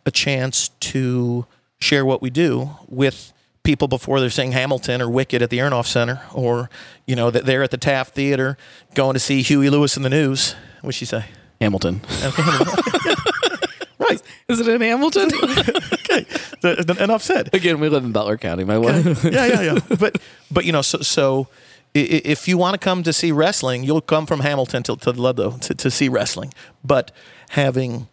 a 0.06 0.12
chance 0.12 0.70
to 0.80 1.46
share 1.80 2.06
what 2.06 2.22
we 2.22 2.30
do 2.30 2.72
with 2.88 3.32
people 3.66 3.90
before 3.90 4.22
they're 4.22 4.30
seeing 4.30 4.54
Hamilton 4.54 5.02
or 5.02 5.10
Wicked 5.10 5.42
at 5.42 5.50
the 5.50 5.58
Aronoff 5.58 5.88
Center 5.88 6.22
or, 6.34 6.70
you 7.06 7.16
know, 7.18 7.30
that 7.32 7.46
they're 7.46 7.64
at 7.64 7.72
the 7.72 7.78
Taft 7.78 8.16
Theater 8.16 8.58
going 8.94 9.14
to 9.16 9.20
see 9.20 9.42
Huey 9.42 9.70
Lewis 9.70 9.98
in 9.98 10.04
the 10.04 10.10
news. 10.10 10.56
What'd 10.82 10.96
she 10.96 11.06
say? 11.06 11.26
Hamilton. 11.60 12.02
Right. 13.98 14.22
Is 14.50 14.60
it 14.60 14.68
in 14.68 14.82
Hamilton? 14.82 15.32
Okay. 16.06 16.26
The- 16.62 16.84
the- 16.86 17.04
Enough 17.04 17.24
said. 17.24 17.50
Again, 17.54 17.80
we 17.80 17.90
live 17.90 18.04
in 18.06 18.12
Butler 18.12 18.38
County. 18.38 18.64
My 18.64 18.78
wife. 18.78 19.24
yeah, 19.24 19.48
yeah, 19.48 19.62
yeah. 19.62 19.80
But 20.00 20.22
but 20.52 20.64
you 20.64 20.72
know, 20.72 20.84
so 20.84 21.00
so 21.00 21.48
i- 21.96 22.00
i- 22.00 22.22
if 22.24 22.48
you 22.48 22.58
want 22.58 22.74
to 22.74 22.78
come 22.78 23.02
to 23.04 23.12
see 23.12 23.32
wrestling, 23.32 23.84
you'll 23.84 24.02
come 24.02 24.26
from 24.28 24.42
Hamilton 24.42 24.84
to, 24.84 24.96
to 24.98 25.12
Ludlow 25.12 25.58
to, 25.58 25.74
to 25.74 25.90
see 25.90 26.08
wrestling. 26.08 26.54
But 26.84 27.12
having 27.50 28.08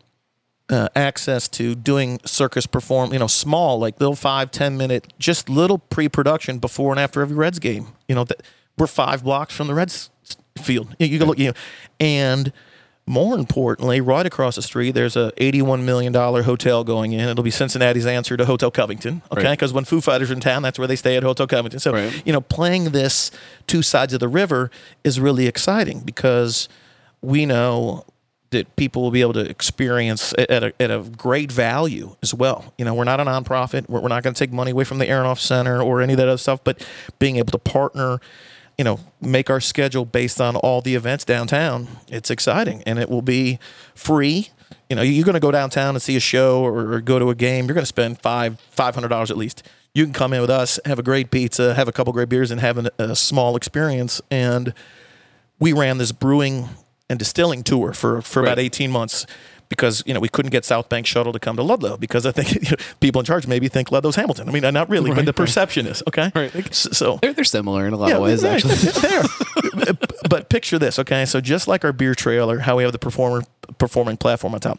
uh, 0.73 0.89
access 0.97 1.49
to 1.49 1.75
doing 1.75 2.19
circus 2.25 2.67
perform, 2.67 3.13
you 3.13 3.19
know, 3.19 3.27
small 3.27 3.79
like 3.79 4.01
little 4.01 4.17
five 4.17 4.51
ten 4.51 4.77
minute, 4.77 5.13
just 5.19 5.49
little 5.49 5.79
pre 5.79 6.09
production 6.09 6.59
before 6.59 6.93
and 6.93 7.01
after 7.01 7.21
every 7.23 7.37
Reds 7.37 7.59
game. 7.59 7.89
You 8.09 8.15
know, 8.15 8.25
that 8.25 8.43
we're 8.79 8.87
five 8.87 9.23
blocks 9.25 9.55
from 9.55 9.67
the 9.69 9.75
Reds 9.75 10.11
field. 10.59 10.95
You, 10.99 11.07
you 11.07 11.19
can 11.19 11.29
look, 11.29 11.39
you 11.39 11.49
know, 11.49 11.53
and 12.01 12.53
more 13.05 13.37
importantly, 13.37 14.01
right 14.01 14.25
across 14.25 14.55
the 14.55 14.63
street, 14.63 14.93
there's 14.93 15.17
a 15.17 15.33
$81 15.37 15.83
million 15.83 16.15
hotel 16.15 16.85
going 16.85 17.13
in. 17.13 17.29
It'll 17.29 17.43
be 17.43 17.51
Cincinnati's 17.51 18.07
answer 18.07 18.37
to 18.37 18.45
Hotel 18.47 18.71
Covington, 18.71 19.23
okay? 19.33 19.43
Right. 19.43 19.51
Because 19.51 19.73
when 19.73 19.85
Foo 19.85 20.01
Fighters 20.01 20.31
are 20.31 20.35
in 20.35 20.41
town, 20.41 20.63
that's 20.63 20.79
where 20.79 20.87
they 20.87 20.95
stay 20.95 21.17
at 21.17 21.25
Hotel 21.25 21.49
Covington. 21.49 21.81
So, 21.81 21.93
Right. 21.93 22.23
you 22.25 22.33
know, 22.33 22.41
playing 22.41 22.85
this 22.91 23.33
two 23.67 23.83
sides 23.83 24.15
of 24.15 24.21
the 24.21 24.29
river 24.29 24.71
is 25.03 25.19
really 25.19 25.49
exciting 25.49 26.01
because 26.01 26.69
we 27.21 27.45
know 27.45 28.05
that 28.53 28.75
people 28.77 29.03
will 29.03 29.11
be 29.11 29.21
able 29.21 29.33
to 29.35 29.49
experience 29.49 30.33
at 30.39 30.63
a, 30.63 30.73
at 30.81 30.91
a 30.91 31.01
great 31.01 31.53
value 31.53 32.17
as 32.23 32.33
well. 32.33 32.73
You 32.79 32.85
know, 32.85 32.95
we're 32.95 33.05
not 33.05 33.21
a 33.21 33.25
nonprofit. 33.25 33.89
We're, 33.89 34.01
we're 34.01 34.09
not 34.09 34.23
going 34.23 34.35
to 34.35 34.39
take 34.39 34.53
money 34.53 34.71
away 34.71 34.85
from 34.85 34.99
the 34.99 35.07
Aronoff 35.07 35.39
Center 35.39 35.83
or 35.83 36.01
any 36.01 36.15
of 36.15 36.19
that 36.19 36.29
other 36.29 36.39
stuff, 36.39 36.63
but 36.65 36.87
being 37.19 37.37
able 37.37 37.51
to 37.53 37.59
partner, 37.59 38.21
you 38.79 38.85
know, 38.85 39.01
make 39.21 39.51
our 39.51 39.61
schedule 39.61 40.05
based 40.05 40.41
on 40.41 40.57
all 40.57 40.81
the 40.81 40.95
events 40.95 41.25
downtown, 41.25 41.89
it's 42.09 42.31
exciting 42.31 42.83
and 42.87 42.99
it 42.99 43.11
will 43.11 43.23
be 43.23 43.59
free. 43.95 44.51
You 44.89 44.97
know, 44.97 45.03
you're 45.03 45.25
going 45.25 45.35
to 45.35 45.41
go 45.41 45.51
downtown 45.51 45.95
and 45.95 46.03
see 46.03 46.17
a 46.17 46.21
show 46.21 46.63
or, 46.63 46.95
or 46.95 47.01
go 47.01 47.19
to 47.19 47.31
a 47.31 47.35
game. 47.35 47.67
You're 47.67 47.75
going 47.75 47.83
to 47.83 47.87
spend 47.87 48.21
five 48.21 48.59
five 48.71 48.95
hundred 48.95 49.09
dollars 49.09 49.31
at 49.31 49.37
least. 49.37 49.63
You 49.95 50.05
can 50.05 50.15
come 50.15 50.33
in 50.33 50.41
with 50.41 50.51
us, 50.51 50.81
have 50.87 50.99
a 50.99 51.03
great 51.03 51.31
pizza, 51.31 51.75
have 51.75 51.87
a 51.87 51.93
couple 51.93 52.13
great 52.15 52.31
beers, 52.31 52.51
and 52.51 52.61
have 52.61 52.79
an, 52.79 52.89
a 52.99 53.15
small 53.15 53.57
experience. 53.57 54.23
And 54.31 54.73
we 55.59 55.73
ran 55.73 55.99
this 55.99 56.13
brewing 56.13 56.71
and 57.13 57.19
distilling 57.19 57.63
tour 57.63 57.93
for 57.93 58.21
for 58.23 58.43
about 58.43 58.59
18 58.59 58.91
months 58.91 59.27
because 59.69 60.03
you 60.07 60.13
know 60.13 60.21
we 60.21 60.29
couldn't 60.29 60.51
get 60.51 60.65
South 60.65 60.89
Bank 60.89 61.07
Shuttle 61.07 61.33
to 61.33 61.39
come 61.39 61.57
to 61.57 61.63
Ludlow 61.63 61.97
because 61.97 62.27
I 62.27 62.33
think 62.33 62.55
you 62.65 62.71
know, 62.71 62.77
people 63.01 63.21
in 63.21 63.25
charge 63.27 63.47
maybe 63.47 63.69
think 63.69 63.93
Ludlow's 63.93 64.17
Hamilton. 64.17 64.49
I 64.49 64.53
mean, 64.53 64.63
not 64.75 64.89
really, 64.91 65.11
but 65.11 65.19
Right, 65.19 65.25
the 65.27 65.31
right. 65.33 65.37
perception 65.37 65.87
is 65.87 66.03
okay. 66.09 66.33
Right. 66.35 66.75
So 66.75 67.19
They're, 67.23 67.33
they're 67.33 67.45
similar 67.45 67.87
in 67.87 67.93
a 67.93 67.97
lot 67.97 68.13
of 68.13 68.21
ways, 68.21 68.43
right, 68.43 68.55
actually. 68.55 68.75
they 69.01 69.17
are. 69.17 69.95
but 70.29 70.49
picture 70.51 70.79
this, 70.79 70.99
okay? 70.99 71.25
So 71.25 71.41
just 71.41 71.69
like 71.69 71.85
our 71.85 71.93
beer 71.93 72.15
trailer, 72.15 72.59
how 72.59 72.77
we 72.77 72.83
have 72.83 72.93
the 72.93 72.99
performer 72.99 73.43
performing 73.79 74.17
platform 74.17 74.55
on 74.55 74.61
top, 74.61 74.79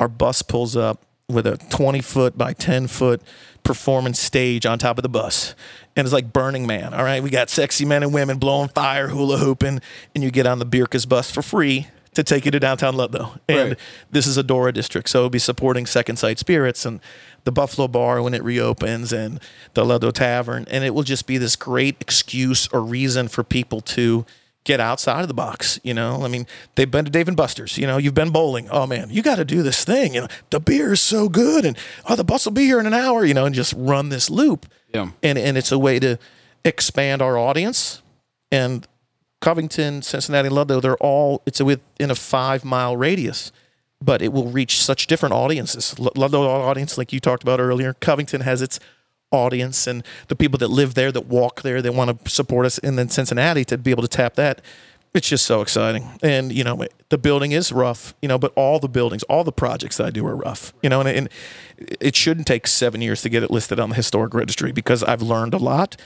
our 0.00 0.08
bus 0.08 0.42
pulls 0.42 0.76
up 0.76 1.02
with 1.28 1.46
a 1.46 1.56
20 1.70 2.00
foot 2.00 2.36
by 2.36 2.52
10 2.52 2.86
foot 2.88 3.22
performance 3.62 4.20
stage 4.20 4.66
on 4.66 4.78
top 4.78 4.98
of 4.98 5.02
the 5.02 5.08
bus. 5.08 5.54
And 5.96 6.04
it's 6.06 6.12
like 6.12 6.32
Burning 6.32 6.66
Man. 6.66 6.92
All 6.92 7.04
right. 7.04 7.22
We 7.22 7.30
got 7.30 7.50
sexy 7.50 7.84
men 7.84 8.02
and 8.02 8.12
women 8.12 8.38
blowing 8.38 8.68
fire, 8.68 9.08
hula 9.08 9.38
hooping, 9.38 9.80
and 10.14 10.24
you 10.24 10.30
get 10.30 10.46
on 10.46 10.58
the 10.58 10.66
Bircus 10.66 11.08
bus 11.08 11.30
for 11.30 11.40
free 11.42 11.86
to 12.14 12.22
take 12.24 12.44
you 12.44 12.50
to 12.50 12.60
downtown 12.60 12.96
Ludlow. 12.96 13.34
And 13.48 13.70
Right. 13.70 13.78
this 14.10 14.26
is 14.26 14.36
a 14.36 14.42
Dora 14.42 14.72
district, 14.72 15.08
so 15.08 15.18
it'll 15.18 15.30
be 15.30 15.38
supporting 15.38 15.84
Second 15.86 16.16
Sight 16.16 16.38
Spirits 16.38 16.84
and 16.86 17.00
the 17.44 17.52
Buffalo 17.52 17.88
Bar 17.88 18.22
when 18.22 18.34
it 18.34 18.42
reopens 18.42 19.12
and 19.12 19.40
the 19.74 19.84
Ludlow 19.84 20.10
Tavern. 20.12 20.66
And 20.70 20.84
it 20.84 20.94
will 20.94 21.02
just 21.02 21.26
be 21.26 21.38
this 21.38 21.56
great 21.56 21.96
excuse 22.00 22.68
or 22.72 22.80
reason 22.82 23.28
for 23.28 23.42
people 23.44 23.80
to 23.80 24.24
get 24.64 24.80
outside 24.80 25.22
of 25.22 25.28
the 25.28 25.34
box. 25.34 25.78
You 25.82 25.94
know, 25.94 26.24
I 26.24 26.28
mean, 26.28 26.46
they've 26.74 26.90
been 26.90 27.04
to 27.04 27.10
Dave 27.10 27.28
and 27.28 27.36
Buster's. 27.36 27.78
You 27.78 27.86
know, 27.86 27.96
you've 27.98 28.14
been 28.14 28.30
bowling. 28.30 28.68
Oh 28.70 28.86
man, 28.86 29.10
you 29.10 29.22
got 29.22 29.36
to 29.36 29.44
do 29.44 29.62
this 29.62 29.84
thing. 29.84 30.14
You 30.14 30.22
know, 30.22 30.28
the 30.50 30.60
beer 30.60 30.92
is 30.92 31.00
so 31.00 31.28
good, 31.28 31.64
and 31.64 31.76
oh, 32.08 32.16
the 32.16 32.24
bus 32.24 32.44
will 32.44 32.52
be 32.52 32.64
here 32.64 32.80
in 32.80 32.86
an 32.86 32.94
hour. 32.94 33.24
You 33.24 33.34
know, 33.34 33.44
and 33.44 33.54
just 33.54 33.74
run 33.76 34.08
this 34.08 34.28
loop. 34.28 34.66
Yeah. 34.92 35.10
And 35.22 35.38
and 35.38 35.56
it's 35.56 35.72
a 35.72 35.78
way 35.78 35.98
to 36.00 36.18
expand 36.64 37.22
our 37.22 37.36
audience 37.36 38.02
and 38.50 38.86
Covington, 39.44 40.00
Cincinnati, 40.00 40.48
Ludlow, 40.48 40.80
they're 40.80 40.96
all 40.96 41.42
it's 41.44 41.60
within 41.60 42.10
a 42.10 42.14
five 42.14 42.64
mile 42.64 42.96
radius, 42.96 43.52
but 44.00 44.22
it 44.22 44.32
will 44.32 44.46
reach 44.46 44.82
such 44.82 45.06
different 45.06 45.34
audiences. 45.34 45.98
Ludlow 45.98 46.48
audience, 46.48 46.96
like 46.96 47.12
you 47.12 47.20
talked 47.20 47.42
about 47.42 47.60
earlier, 47.60 47.92
Covington 47.94 48.40
has 48.40 48.62
its 48.62 48.80
audience, 49.34 49.86
and 49.86 50.04
the 50.28 50.36
people 50.36 50.58
that 50.58 50.68
live 50.68 50.94
there, 50.94 51.12
that 51.12 51.26
walk 51.26 51.62
there, 51.62 51.82
they 51.82 51.90
want 51.90 52.24
to 52.24 52.30
support 52.30 52.66
us, 52.66 52.78
and 52.78 52.98
then 52.98 53.08
Cincinnati 53.08 53.64
to 53.66 53.78
be 53.78 53.90
able 53.90 54.02
to 54.02 54.08
tap 54.08 54.34
that. 54.34 54.60
It's 55.12 55.28
just 55.28 55.46
so 55.46 55.60
exciting, 55.60 56.10
and 56.22 56.52
you 56.52 56.64
know 56.64 56.84
the 57.08 57.18
building 57.18 57.52
is 57.52 57.70
rough, 57.70 58.14
you 58.20 58.28
know, 58.28 58.38
but 58.38 58.52
all 58.56 58.80
the 58.80 58.88
buildings, 58.88 59.22
all 59.24 59.44
the 59.44 59.52
projects 59.52 59.98
that 59.98 60.06
I 60.08 60.10
do 60.10 60.26
are 60.26 60.34
rough, 60.34 60.72
you 60.82 60.88
know, 60.88 61.00
and, 61.00 61.08
and 61.08 61.28
it 61.78 62.16
shouldn't 62.16 62.48
take 62.48 62.66
seven 62.66 63.00
years 63.00 63.22
to 63.22 63.28
get 63.28 63.44
it 63.44 63.50
listed 63.50 63.78
on 63.78 63.90
the 63.90 63.94
historic 63.94 64.34
registry 64.34 64.72
because 64.72 65.04
I've 65.04 65.22
learned 65.22 65.54
a 65.54 65.58
lot, 65.58 65.96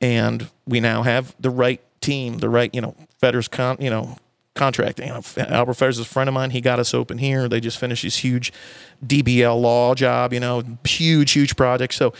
and 0.00 0.48
we 0.66 0.78
now 0.78 1.02
have 1.02 1.34
the 1.40 1.50
right 1.50 1.80
team, 2.00 2.38
the 2.38 2.48
right, 2.48 2.72
you 2.72 2.80
know, 2.80 2.94
Fetters 3.18 3.48
con, 3.48 3.78
you 3.80 3.90
know, 3.90 4.16
contracting. 4.54 5.08
Albert 5.08 5.74
Fetters 5.74 5.98
is 5.98 6.06
a 6.06 6.08
friend 6.08 6.28
of 6.28 6.34
mine. 6.34 6.50
He 6.50 6.60
got 6.60 6.78
us 6.78 6.92
open 6.92 7.18
here. 7.18 7.48
They 7.48 7.60
just 7.60 7.78
finished 7.78 8.02
this 8.02 8.18
huge 8.18 8.52
DBL 9.04 9.60
law 9.60 9.94
job, 9.94 10.32
you 10.32 10.40
know, 10.40 10.62
huge, 10.84 11.32
huge 11.32 11.56
project. 11.56 11.94
So 11.94 12.12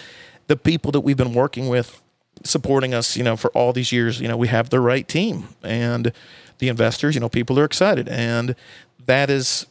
the 0.53 0.57
people 0.57 0.92
that 0.92 1.00
we've 1.00 1.16
been 1.16 1.32
working 1.32 1.66
with, 1.68 2.03
supporting 2.44 2.92
us, 2.92 3.16
you 3.16 3.24
know, 3.24 3.36
for 3.36 3.50
all 3.53 3.72
these 3.72 3.90
years, 3.90 4.20
you 4.20 4.28
know, 4.28 4.36
we 4.36 4.48
have 4.48 4.68
the 4.68 4.80
right 4.80 5.09
team 5.09 5.48
and 5.62 6.12
the 6.59 6.68
investors, 6.68 7.14
you 7.14 7.22
know, 7.22 7.30
people 7.30 7.59
are 7.59 7.64
excited. 7.64 8.07
And 8.07 8.55
that 9.07 9.30
is 9.30 9.66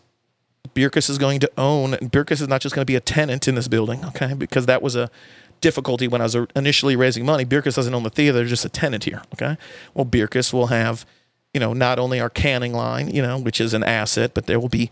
Bircus 0.74 1.08
is 1.08 1.20
going 1.20 1.40
to 1.42 1.52
own, 1.56 1.94
and 1.94 2.12
Bircus 2.12 2.42
is 2.42 2.48
not 2.48 2.62
just 2.62 2.74
going 2.74 2.82
to 2.82 2.92
be 2.92 2.96
a 2.96 3.00
tenant 3.00 3.48
in 3.48 3.54
this 3.54 3.68
building, 3.68 4.04
okay? 4.06 4.34
Because 4.34 4.66
that 4.66 4.82
was 4.82 4.96
a 4.96 5.12
difficulty 5.60 6.08
when 6.08 6.20
I 6.20 6.24
was 6.24 6.36
initially 6.56 6.96
raising 6.96 7.28
money. 7.28 7.46
Bircus 7.46 7.76
doesn't 7.76 7.94
own 7.94 8.02
the 8.02 8.10
theater; 8.10 8.40
they're 8.40 8.46
just 8.46 8.66
a 8.66 8.70
tenant 8.70 9.04
here, 9.04 9.22
okay? 9.34 9.58
Well, 9.94 10.06
Bircus 10.06 10.52
will 10.52 10.68
have, 10.68 11.06
you 11.54 11.60
know, 11.60 11.74
not 11.74 12.00
only 12.00 12.20
our 12.20 12.30
canning 12.30 12.74
line, 12.74 13.14
you 13.14 13.22
know, 13.22 13.38
which 13.38 13.62
is 13.62 13.76
an 13.76 13.84
asset, 13.84 14.32
but 14.34 14.48
there 14.48 14.60
will 14.60 14.70
be 14.70 14.90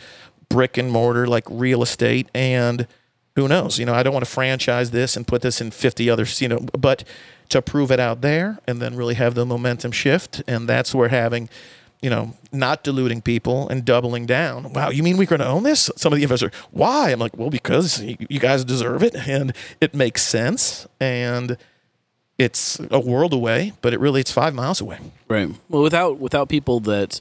brick 0.50 0.78
and 0.78 0.92
mortar, 0.92 1.26
like 1.26 1.46
real 1.50 1.82
estate, 1.82 2.30
and 2.36 2.86
who 3.36 3.48
knows? 3.48 3.80
You 3.80 3.86
know, 3.86 3.94
I 3.94 4.04
don't 4.04 4.14
want 4.14 4.26
to 4.26 4.32
franchise 4.32 4.92
this 4.92 5.16
and 5.16 5.26
put 5.26 5.42
this 5.42 5.62
in 5.62 5.72
50 5.72 6.10
others, 6.10 6.42
you 6.42 6.48
know, 6.48 6.60
but 6.78 7.04
to 7.50 7.62
prove 7.62 7.92
it 7.92 8.00
out 8.00 8.22
there 8.22 8.60
and 8.68 8.82
then 8.82 8.96
really 8.96 9.16
have 9.16 9.36
the 9.36 9.46
momentum 9.46 9.92
shift, 9.92 10.44
and 10.48 10.68
that's 10.68 10.94
where 10.94 11.10
having 11.10 11.50
you 12.02 12.10
know, 12.10 12.34
not 12.52 12.84
diluting 12.84 13.22
people 13.22 13.68
and 13.68 13.84
doubling 13.84 14.26
down. 14.26 14.72
Wow, 14.72 14.90
you 14.90 15.04
mean 15.04 15.18
we're 15.18 15.26
going 15.26 15.42
to 15.42 15.48
own 15.48 15.64
this? 15.64 15.90
Some 15.98 16.14
of 16.14 16.18
the 16.18 16.24
investors, 16.24 16.54
why? 16.72 17.12
I'm 17.12 17.20
like, 17.20 17.36
well, 17.38 17.50
because 17.50 18.02
you 18.02 18.40
guys 18.40 18.64
deserve 18.64 19.04
it 19.04 19.16
and 19.28 19.54
it 19.82 19.94
makes 19.94 20.22
sense. 20.22 20.88
And 21.02 21.58
it's 22.38 22.80
a 22.90 23.00
world 23.00 23.34
away, 23.34 23.74
but 23.82 23.94
it 23.94 24.00
really 24.00 24.22
it's 24.22 24.32
five 24.32 24.54
miles 24.54 24.80
away. 24.80 25.00
Right. 25.28 25.50
Well, 25.68 25.82
without 25.82 26.20
without 26.20 26.48
people 26.48 26.80
that 26.82 27.20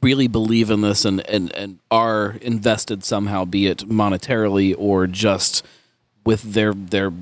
really 0.00 0.28
believe 0.28 0.70
in 0.70 0.80
this 0.80 1.04
and 1.04 1.20
and 1.28 1.54
and 1.54 1.78
are 1.90 2.36
invested 2.40 3.04
somehow, 3.04 3.44
be 3.44 3.66
it 3.66 3.88
monetarily 3.88 4.74
or 4.78 5.06
just 5.06 5.64
with 6.24 6.42
their 6.54 6.74
their 6.74 7.12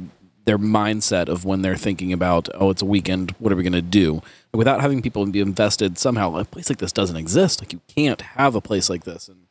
their 0.44 0.58
mindset 0.58 1.28
of 1.28 1.44
when 1.44 1.62
they're 1.62 1.76
thinking 1.76 2.12
about 2.12 2.48
oh 2.54 2.70
it's 2.70 2.82
a 2.82 2.86
weekend 2.86 3.32
what 3.38 3.52
are 3.52 3.56
we 3.56 3.64
going 3.64 3.72
to 3.72 3.82
do 3.82 4.22
without 4.52 4.80
having 4.80 5.02
people 5.02 5.26
be 5.26 5.40
invested 5.40 5.98
somehow 5.98 6.36
a 6.36 6.44
place 6.44 6.68
like 6.68 6.78
this 6.78 6.92
doesn't 6.92 7.16
exist. 7.16 7.60
Like 7.60 7.72
you 7.72 7.80
can't 7.88 8.20
have 8.20 8.54
a 8.54 8.60
place 8.60 8.88
like 8.88 9.04
this. 9.04 9.28
And 9.28 9.46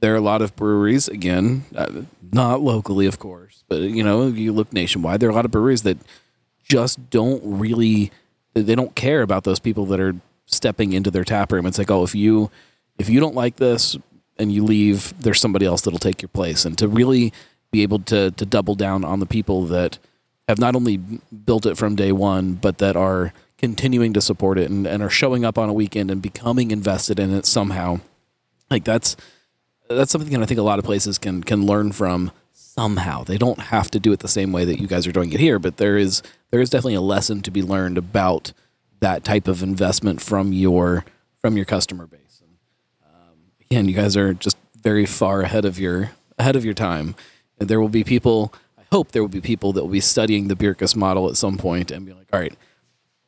there 0.00 0.12
are 0.12 0.16
a 0.16 0.22
lot 0.22 0.42
of 0.42 0.56
breweries 0.56 1.08
again 1.08 1.64
uh, 1.76 2.02
not 2.32 2.62
locally 2.62 3.04
of 3.04 3.18
course 3.18 3.64
but 3.68 3.80
you 3.80 4.02
know 4.02 4.28
you 4.28 4.50
look 4.50 4.72
nationwide 4.72 5.20
there 5.20 5.28
are 5.28 5.32
a 5.32 5.34
lot 5.34 5.44
of 5.44 5.50
breweries 5.50 5.82
that 5.82 5.98
just 6.62 7.10
don't 7.10 7.42
really 7.44 8.10
they 8.54 8.74
don't 8.74 8.94
care 8.94 9.20
about 9.20 9.44
those 9.44 9.58
people 9.58 9.84
that 9.86 10.00
are 10.00 10.14
stepping 10.46 10.92
into 10.92 11.10
their 11.10 11.24
tap 11.24 11.52
room. 11.52 11.66
It's 11.66 11.78
like 11.78 11.90
oh 11.90 12.02
if 12.02 12.14
you 12.14 12.50
if 13.00 13.08
you 13.08 13.18
don't 13.18 13.34
like 13.34 13.56
this 13.56 13.96
and 14.38 14.52
you 14.52 14.64
leave 14.64 15.14
there's 15.20 15.40
somebody 15.40 15.66
else 15.66 15.82
that'll 15.82 15.98
take 15.98 16.22
your 16.22 16.28
place 16.28 16.64
and 16.64 16.78
to 16.78 16.86
really 16.86 17.32
be 17.70 17.82
able 17.82 17.98
to 17.98 18.30
to 18.32 18.46
double 18.46 18.74
down 18.74 19.04
on 19.04 19.20
the 19.20 19.26
people 19.26 19.64
that 19.66 19.98
have 20.50 20.58
not 20.58 20.74
only 20.76 20.96
built 20.96 21.64
it 21.64 21.78
from 21.78 21.94
day 21.94 22.12
one, 22.12 22.54
but 22.54 22.78
that 22.78 22.96
are 22.96 23.32
continuing 23.56 24.12
to 24.12 24.20
support 24.20 24.58
it 24.58 24.68
and, 24.68 24.86
and 24.86 25.02
are 25.02 25.10
showing 25.10 25.44
up 25.44 25.56
on 25.56 25.68
a 25.68 25.72
weekend 25.72 26.10
and 26.10 26.20
becoming 26.20 26.70
invested 26.70 27.18
in 27.18 27.32
it 27.32 27.46
somehow. 27.46 28.00
Like 28.70 28.84
that's 28.84 29.16
that's 29.88 30.12
something 30.12 30.32
that 30.32 30.42
I 30.42 30.46
think 30.46 30.60
a 30.60 30.64
lot 30.64 30.78
of 30.78 30.84
places 30.84 31.18
can 31.18 31.42
can 31.42 31.64
learn 31.66 31.92
from 31.92 32.32
somehow. 32.52 33.24
They 33.24 33.38
don't 33.38 33.60
have 33.60 33.90
to 33.92 34.00
do 34.00 34.12
it 34.12 34.20
the 34.20 34.28
same 34.28 34.52
way 34.52 34.64
that 34.64 34.80
you 34.80 34.86
guys 34.86 35.06
are 35.06 35.12
doing 35.12 35.32
it 35.32 35.40
here, 35.40 35.58
but 35.58 35.76
there 35.78 35.96
is 35.96 36.22
there 36.50 36.60
is 36.60 36.70
definitely 36.70 36.94
a 36.94 37.00
lesson 37.00 37.42
to 37.42 37.50
be 37.50 37.62
learned 37.62 37.96
about 37.96 38.52
that 38.98 39.24
type 39.24 39.48
of 39.48 39.62
investment 39.62 40.20
from 40.20 40.52
your 40.52 41.04
from 41.40 41.56
your 41.56 41.64
customer 41.64 42.06
base. 42.06 42.19
And 43.70 43.88
you 43.88 43.94
guys 43.94 44.16
are 44.16 44.34
just 44.34 44.56
very 44.82 45.06
far 45.06 45.42
ahead 45.42 45.64
of 45.64 45.78
your 45.78 46.10
ahead 46.38 46.56
of 46.56 46.64
your 46.64 46.74
time. 46.74 47.14
And 47.58 47.68
there 47.68 47.80
will 47.80 47.88
be 47.88 48.04
people 48.04 48.52
I 48.78 48.82
hope 48.92 49.12
there 49.12 49.22
will 49.22 49.28
be 49.28 49.40
people 49.40 49.72
that 49.74 49.82
will 49.82 49.92
be 49.92 50.00
studying 50.00 50.48
the 50.48 50.56
Bircus 50.56 50.96
model 50.96 51.28
at 51.28 51.36
some 51.36 51.58
point 51.58 51.90
and 51.90 52.04
be 52.04 52.12
like, 52.12 52.26
all 52.32 52.40
right, 52.40 52.54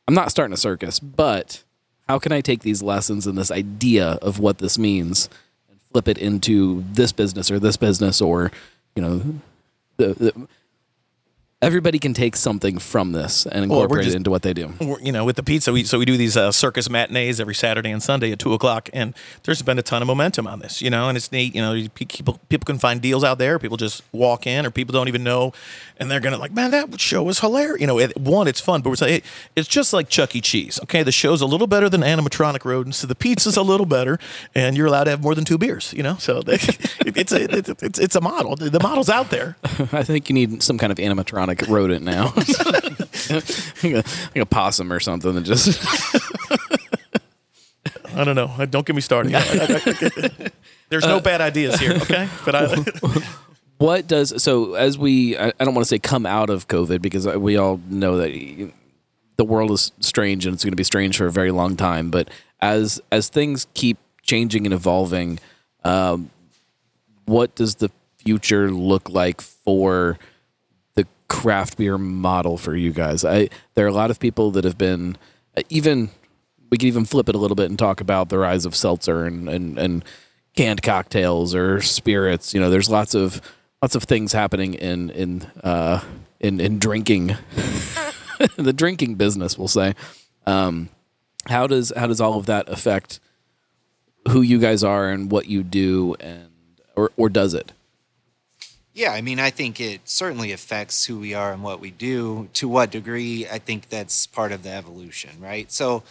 I'm 0.07 0.13
not 0.13 0.31
starting 0.31 0.53
a 0.53 0.57
circus, 0.57 0.99
but 0.99 1.63
how 2.07 2.19
can 2.19 2.31
I 2.31 2.41
take 2.41 2.61
these 2.61 2.81
lessons 2.81 3.25
and 3.27 3.37
this 3.37 3.51
idea 3.51 4.17
of 4.21 4.39
what 4.39 4.57
this 4.57 4.77
means 4.77 5.29
and 5.69 5.79
flip 5.91 6.07
it 6.07 6.17
into 6.17 6.83
this 6.91 7.13
business 7.13 7.49
or 7.49 7.59
this 7.59 7.77
business 7.77 8.21
or, 8.21 8.51
you 8.95 9.01
know, 9.01 9.21
the, 9.97 10.13
the 10.13 10.47
everybody 11.63 11.97
can 11.97 12.13
take 12.13 12.35
something 12.35 12.77
from 12.77 13.13
this 13.13 13.45
and 13.45 13.63
incorporate 13.63 13.89
well, 13.89 14.03
just, 14.03 14.15
it 14.15 14.17
into 14.17 14.29
what 14.29 14.41
they 14.41 14.53
do. 14.53 14.73
You 15.01 15.11
know, 15.11 15.23
with 15.23 15.37
the 15.37 15.43
pizza, 15.43 15.71
we, 15.71 15.85
so 15.85 15.97
we 15.97 16.05
do 16.05 16.17
these 16.17 16.35
uh, 16.35 16.51
circus 16.51 16.89
matinees 16.89 17.39
every 17.39 17.55
Saturday 17.55 17.89
and 17.89 18.03
Sunday 18.03 18.31
at 18.31 18.39
two 18.39 18.53
o'clock, 18.53 18.89
and 18.91 19.13
there's 19.43 19.61
been 19.61 19.79
a 19.79 19.81
ton 19.81 20.01
of 20.01 20.07
momentum 20.07 20.45
on 20.45 20.59
this. 20.59 20.81
You 20.81 20.89
know, 20.89 21.07
and 21.07 21.17
it's 21.17 21.31
neat. 21.31 21.55
You 21.55 21.61
know, 21.61 21.87
people 21.95 22.39
people 22.49 22.65
can 22.65 22.77
find 22.77 23.01
deals 23.01 23.23
out 23.23 23.37
there. 23.37 23.57
People 23.57 23.77
just 23.77 24.03
walk 24.11 24.45
in, 24.45 24.65
or 24.65 24.71
people 24.71 24.91
don't 24.91 25.07
even 25.07 25.23
know, 25.23 25.53
and 25.97 26.11
they're 26.11 26.19
gonna 26.19 26.37
like, 26.37 26.51
man, 26.51 26.71
that 26.71 26.99
show 26.99 27.23
was 27.23 27.39
hilarious. 27.39 27.79
You 27.79 27.87
know, 27.87 27.97
it, 27.97 28.17
one, 28.17 28.47
it's 28.47 28.59
fun, 28.59 28.81
but 28.81 28.91
it's, 28.91 29.01
like, 29.01 29.23
it's 29.55 29.67
just 29.67 29.93
like 29.93 30.09
Chuck 30.09 30.35
E. 30.35 30.41
Cheese. 30.41 30.79
Okay, 30.83 31.01
the 31.01 31.11
show's 31.11 31.41
a 31.41 31.45
little 31.45 31.67
better 31.67 31.89
than 31.89 32.01
animatronic 32.01 32.65
rodents, 32.65 32.97
so 32.97 33.07
the 33.07 33.15
pizza's 33.15 33.57
a 33.57 33.63
little 33.63 33.85
better, 33.85 34.19
and 34.53 34.75
you're 34.75 34.87
allowed 34.87 35.05
to 35.05 35.11
have 35.11 35.23
more 35.23 35.33
than 35.33 35.45
two 35.45 35.57
beers. 35.57 35.93
You 35.93 36.03
know, 36.03 36.17
so 36.17 36.41
they, 36.41 36.57
it's 37.05 37.31
a 37.31 37.43
it's, 37.85 37.99
it's 37.99 38.15
a 38.15 38.21
model. 38.21 38.55
The 38.55 38.79
model's 38.81 39.09
out 39.09 39.29
there. 39.29 39.55
I 39.63 40.03
think 40.03 40.29
you 40.29 40.35
need 40.35 40.61
some 40.61 40.77
kind 40.77 40.91
of 40.91 40.97
animatronic 40.97 41.52
like 41.61 41.69
rodent 41.69 42.03
now, 42.03 42.33
like, 42.35 42.45
a, 43.83 44.03
like 44.03 44.35
a 44.35 44.45
possum 44.45 44.91
or 44.91 44.99
something 44.99 45.35
that 45.35 45.41
just. 45.43 45.79
I 48.15 48.23
don't 48.23 48.35
know. 48.35 48.65
Don't 48.67 48.85
get 48.85 48.95
me 48.95 49.01
started. 49.01 49.31
There's 50.89 51.05
no 51.05 51.17
uh, 51.17 51.21
bad 51.21 51.41
ideas 51.41 51.79
here, 51.79 51.93
okay? 51.93 52.29
But 52.45 52.55
I. 52.55 52.83
what 53.77 54.07
does 54.07 54.41
so 54.41 54.75
as 54.75 54.97
we? 54.97 55.35
I, 55.37 55.47
I 55.59 55.65
don't 55.65 55.73
want 55.73 55.85
to 55.85 55.89
say 55.89 55.97
come 55.99 56.25
out 56.25 56.49
of 56.51 56.67
COVID 56.67 57.01
because 57.01 57.25
we 57.25 57.57
all 57.57 57.81
know 57.89 58.17
that 58.17 58.71
the 59.37 59.45
world 59.45 59.71
is 59.71 59.91
strange 59.99 60.45
and 60.45 60.53
it's 60.53 60.63
going 60.63 60.73
to 60.73 60.77
be 60.77 60.83
strange 60.83 61.17
for 61.17 61.25
a 61.25 61.31
very 61.31 61.51
long 61.51 61.75
time. 61.75 62.11
But 62.11 62.29
as 62.61 63.01
as 63.11 63.29
things 63.29 63.65
keep 63.73 63.97
changing 64.21 64.67
and 64.67 64.73
evolving, 64.73 65.39
um, 65.83 66.29
what 67.25 67.55
does 67.55 67.75
the 67.75 67.89
future 68.17 68.71
look 68.71 69.09
like 69.09 69.41
for 69.41 70.19
craft 71.33 71.77
beer 71.77 71.97
model 71.97 72.59
for 72.59 72.75
you 72.75 72.93
guys. 72.93 73.25
I 73.25 73.49
there 73.73 73.85
are 73.85 73.89
a 73.89 73.93
lot 73.93 74.11
of 74.11 74.19
people 74.19 74.51
that 74.51 74.63
have 74.63 74.77
been 74.77 75.17
even 75.67 76.11
we 76.69 76.77
can 76.77 76.87
even 76.87 77.05
flip 77.05 77.27
it 77.27 77.33
a 77.33 77.39
little 77.39 77.55
bit 77.55 77.71
and 77.71 77.77
talk 77.77 78.01
about 78.01 78.29
the 78.29 78.37
rise 78.37 78.65
of 78.65 78.75
seltzer 78.75 79.25
and 79.25 79.49
and, 79.49 79.79
and 79.79 80.05
canned 80.55 80.83
cocktails 80.83 81.55
or 81.55 81.81
spirits. 81.81 82.53
You 82.53 82.61
know, 82.61 82.69
there's 82.69 82.87
lots 82.87 83.15
of 83.15 83.41
lots 83.81 83.95
of 83.95 84.03
things 84.03 84.31
happening 84.31 84.75
in 84.75 85.09
in 85.09 85.41
uh, 85.63 86.03
in 86.39 86.59
in 86.59 86.77
drinking, 86.77 87.27
the 88.55 88.73
drinking 88.73 89.15
business. 89.15 89.57
We'll 89.57 89.67
say. 89.67 89.95
Um, 90.45 90.89
how 91.47 91.65
does 91.65 91.91
how 91.97 92.05
does 92.05 92.21
all 92.21 92.37
of 92.37 92.45
that 92.45 92.69
affect 92.69 93.19
who 94.29 94.41
you 94.41 94.59
guys 94.59 94.83
are 94.83 95.09
and 95.09 95.31
what 95.31 95.47
you 95.47 95.63
do 95.63 96.15
and 96.19 96.49
or 96.95 97.11
or 97.17 97.27
does 97.27 97.55
it? 97.55 97.73
Yeah, 98.95 99.11
I 99.11 99.21
mean, 99.21 99.39
I 99.39 99.49
think 99.49 99.79
it 99.81 100.01
certainly 100.05 100.51
affects 100.51 101.05
who 101.05 101.19
we 101.19 101.33
are 101.33 101.51
and 101.51 101.63
what 101.63 101.79
we 101.79 101.89
do. 101.89 102.49
To 102.53 102.67
what 102.67 102.91
degree, 102.91 103.47
I 103.47 103.57
think 103.57 103.89
that's 103.89 104.27
part 104.27 104.51
of 104.51 104.61
the 104.61 104.69
evolution, 104.69 105.31
right? 105.39 105.71
So 105.71 106.03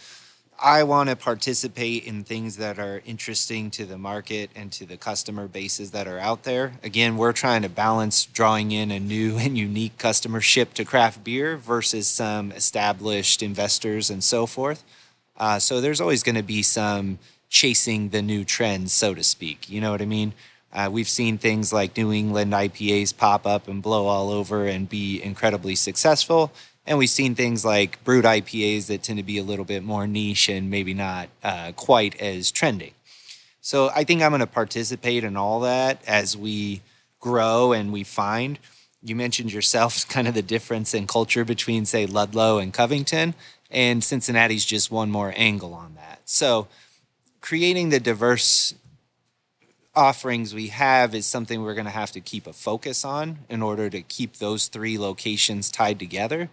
I 0.61 0.83
want 0.83 1.09
to 1.09 1.15
participate 1.15 2.03
in 2.03 2.25
things 2.25 2.57
that 2.57 2.79
are 2.79 3.01
interesting 3.05 3.71
to 3.71 3.85
the 3.85 3.97
market 3.97 4.49
and 4.53 4.69
to 4.73 4.85
the 4.85 4.97
customer 4.97 5.47
bases 5.47 5.91
that 5.91 6.07
are 6.07 6.19
out 6.19 6.43
there. 6.43 6.73
Again, 6.83 7.15
we're 7.15 7.31
trying 7.31 7.61
to 7.61 7.69
balance 7.69 8.25
drawing 8.25 8.71
in 8.73 8.91
a 8.91 8.99
new 8.99 9.37
and 9.39 9.57
unique 9.57 9.97
customer 9.97 10.41
ship 10.41 10.73
to 10.73 10.83
craft 10.83 11.23
beer 11.23 11.55
versus 11.55 12.07
some 12.07 12.51
established 12.51 13.41
investors 13.41 14.09
and 14.09 14.21
so 14.21 14.45
forth. 14.45 14.83
Uh, 15.37 15.57
so 15.57 15.79
there's 15.79 16.01
always 16.01 16.21
going 16.21 16.35
to 16.35 16.43
be 16.43 16.61
some 16.61 17.17
chasing 17.49 18.09
the 18.09 18.21
new 18.21 18.43
trends, 18.43 18.91
so 18.91 19.13
to 19.13 19.23
speak. 19.23 19.69
You 19.69 19.79
know 19.79 19.91
what 19.91 20.01
I 20.01 20.05
mean? 20.05 20.33
Uh, 20.73 20.89
we've 20.91 21.07
seen 21.07 21.37
things 21.37 21.71
like 21.71 21.95
New 21.95 22.11
England 22.11 22.51
IPAs 22.51 23.15
pop 23.15 23.45
up 23.45 23.67
and 23.67 23.81
blow 23.81 24.07
all 24.07 24.31
over 24.31 24.65
and 24.65 24.89
be 24.89 25.21
incredibly 25.21 25.75
successful. 25.75 26.51
And 26.85 26.97
we've 26.97 27.09
seen 27.09 27.35
things 27.35 27.63
like 27.63 28.03
brut 28.03 28.25
IPAs 28.25 28.87
that 28.87 29.03
tend 29.03 29.17
to 29.17 29.23
be 29.23 29.37
a 29.37 29.43
little 29.43 29.65
bit 29.65 29.83
more 29.83 30.07
niche 30.07 30.49
and 30.49 30.69
maybe 30.69 30.93
not 30.93 31.29
uh, 31.43 31.71
quite 31.75 32.19
as 32.19 32.51
trending. 32.51 32.93
So 33.61 33.91
I 33.95 34.03
think 34.03 34.21
I'm 34.21 34.31
going 34.31 34.41
to 34.41 34.47
participate 34.47 35.23
in 35.23 35.37
all 35.37 35.61
that 35.61 36.01
as 36.07 36.35
we 36.35 36.81
grow 37.19 37.71
and 37.71 37.93
we 37.93 38.03
find. 38.03 38.57
You 39.01 39.15
mentioned 39.15 39.53
yourself 39.53 40.07
kind 40.09 40.27
of 40.27 40.33
the 40.33 40.41
difference 40.41 40.93
in 40.93 41.05
culture 41.07 41.45
between, 41.45 41.85
say, 41.85 42.05
Ludlow 42.05 42.57
and 42.57 42.73
Covington, 42.73 43.35
and 43.69 44.03
Cincinnati's 44.03 44.65
just 44.65 44.91
one 44.91 45.09
more 45.09 45.33
angle 45.37 45.73
on 45.73 45.95
that. 45.95 46.21
So 46.25 46.67
creating 47.41 47.89
the 47.89 47.99
diverse 47.99 48.73
offerings 49.95 50.53
we 50.53 50.67
have 50.67 51.13
is 51.13 51.25
something 51.25 51.61
we're 51.61 51.73
going 51.75 51.85
to 51.85 51.91
have 51.91 52.11
to 52.11 52.19
keep 52.19 52.47
a 52.47 52.53
focus 52.53 53.05
on 53.05 53.39
in 53.49 53.61
order 53.61 53.89
to 53.89 54.01
keep 54.01 54.37
those 54.37 54.67
three 54.67 54.97
locations 54.97 55.69
tied 55.69 55.99
together. 55.99 56.49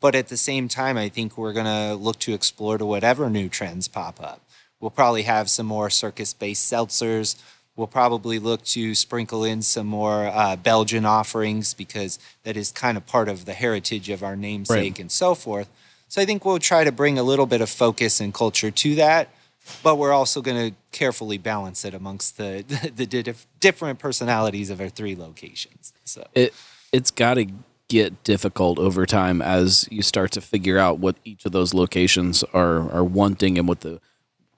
But 0.00 0.14
at 0.14 0.28
the 0.28 0.36
same 0.36 0.68
time, 0.68 0.98
I 0.98 1.08
think 1.08 1.38
we're 1.38 1.54
going 1.54 1.66
to 1.66 1.94
look 1.94 2.18
to 2.20 2.34
explore 2.34 2.76
to 2.76 2.84
whatever 2.84 3.30
new 3.30 3.48
trends 3.48 3.88
pop 3.88 4.22
up. 4.22 4.40
We'll 4.80 4.90
probably 4.90 5.22
have 5.22 5.48
some 5.48 5.66
more 5.66 5.88
circus 5.88 6.34
based 6.34 6.70
seltzers. 6.70 7.36
We'll 7.74 7.86
probably 7.86 8.38
look 8.38 8.62
to 8.66 8.94
sprinkle 8.94 9.44
in 9.44 9.62
some 9.62 9.86
more 9.86 10.26
uh, 10.26 10.56
Belgian 10.56 11.06
offerings 11.06 11.72
because 11.72 12.18
that 12.42 12.56
is 12.56 12.70
kind 12.70 12.96
of 12.96 13.06
part 13.06 13.28
of 13.28 13.46
the 13.46 13.54
heritage 13.54 14.10
of 14.10 14.22
our 14.22 14.36
namesake 14.36 14.76
right. 14.76 14.98
and 14.98 15.10
so 15.10 15.34
forth. 15.34 15.68
So 16.08 16.20
I 16.20 16.26
think 16.26 16.44
we'll 16.44 16.58
try 16.58 16.84
to 16.84 16.92
bring 16.92 17.18
a 17.18 17.22
little 17.22 17.46
bit 17.46 17.62
of 17.62 17.70
focus 17.70 18.20
and 18.20 18.32
culture 18.32 18.70
to 18.70 18.94
that 18.96 19.28
but 19.82 19.96
we're 19.96 20.12
also 20.12 20.40
going 20.40 20.70
to 20.70 20.76
carefully 20.92 21.38
balance 21.38 21.84
it 21.84 21.94
amongst 21.94 22.36
the 22.36 22.64
the, 22.94 23.06
the 23.06 23.34
different 23.60 23.98
personalities 23.98 24.70
of 24.70 24.80
our 24.80 24.88
three 24.88 25.16
locations. 25.16 25.92
So 26.04 26.26
it 26.34 26.54
it's 26.92 27.10
got 27.10 27.34
to 27.34 27.46
get 27.88 28.24
difficult 28.24 28.78
over 28.78 29.04
time 29.04 29.42
as 29.42 29.86
you 29.90 30.02
start 30.02 30.32
to 30.32 30.40
figure 30.40 30.78
out 30.78 30.98
what 30.98 31.16
each 31.24 31.44
of 31.44 31.52
those 31.52 31.74
locations 31.74 32.42
are 32.54 32.90
are 32.90 33.04
wanting 33.04 33.58
and 33.58 33.68
what 33.68 33.80
the 33.80 34.00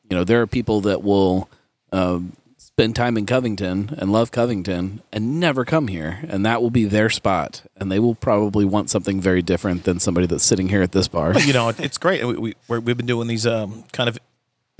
you 0.09 0.17
know 0.17 0.25
there 0.25 0.41
are 0.41 0.47
people 0.47 0.81
that 0.81 1.03
will 1.03 1.49
um, 1.93 2.33
spend 2.77 2.95
time 2.95 3.17
in 3.17 3.25
Covington 3.25 3.95
and 3.97 4.13
love 4.13 4.31
Covington 4.31 5.01
and 5.11 5.41
never 5.41 5.65
come 5.65 5.89
here 5.89 6.21
and 6.29 6.45
that 6.45 6.61
will 6.61 6.71
be 6.71 6.85
their 6.85 7.09
spot 7.09 7.63
and 7.77 7.91
they 7.91 7.99
will 7.99 8.15
probably 8.15 8.65
want 8.65 8.91
something 8.91 9.21
very 9.21 9.41
different 9.41 9.85
than 9.85 9.99
somebody 9.99 10.27
that's 10.27 10.45
sitting 10.45 10.69
here 10.69 10.83
at 10.83 10.93
this 10.93 11.09
bar. 11.09 11.33
But, 11.33 11.47
you 11.47 11.55
know, 11.55 11.71
it's 11.71 11.97
great. 11.97 12.23
We, 12.23 12.55
we 12.69 12.75
have 12.75 12.85
been 12.85 13.07
doing 13.07 13.29
these 13.29 13.47
um, 13.47 13.85
kind 13.93 14.11
of 14.11 14.19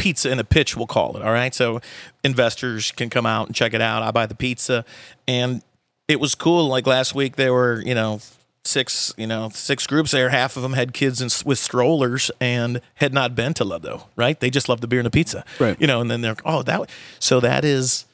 pizza 0.07 0.31
in 0.31 0.39
a 0.39 0.45
pitch, 0.45 0.77
we'll 0.77 0.87
call 0.87 1.17
it. 1.17 1.23
All 1.25 1.33
right. 1.33 1.53
So 1.53 1.81
investors 2.23 2.93
can 2.93 3.11
come 3.11 3.27
out 3.27 3.49
and 3.49 3.57
check 3.57 3.75
it 3.75 3.81
out. 3.81 4.05
I 4.05 4.13
buy 4.13 4.27
the 4.27 4.37
pizza. 4.37 4.85
And 5.27 5.63
it 6.07 6.21
was 6.21 6.37
cool. 6.37 6.69
Like 6.69 6.87
last 6.87 7.13
week, 7.13 7.35
there 7.35 7.53
were, 7.53 7.83
you 7.85 7.93
know, 7.93 8.21
six, 8.65 9.13
you 9.17 9.27
know, 9.27 9.49
six 9.53 9.85
groups 9.85 10.13
there. 10.13 10.29
Half 10.29 10.57
of 10.57 10.63
them 10.63 10.75
had 10.75 10.93
kids 10.93 11.21
in, 11.21 11.29
with 11.45 11.59
strollers 11.59 12.31
and 12.41 12.81
had 12.95 13.13
not 13.13 13.35
been 13.35 13.53
to 13.55 13.65
Ludlow, 13.65 14.07
right? 14.15 14.39
They 14.39 14.49
just 14.49 14.69
love 14.69 14.81
the 14.81 14.87
beer 14.87 15.01
and 15.01 15.07
the 15.07 15.11
pizza, 15.11 15.45
Right. 15.59 15.77
You 15.81 15.89
know, 15.89 16.01
and 16.01 16.09
then 16.09 16.21
they're 16.21 16.37
oh 16.45 16.63
that. 16.63 16.89
So 17.19 17.41
that 17.41 17.65
is 17.65 18.05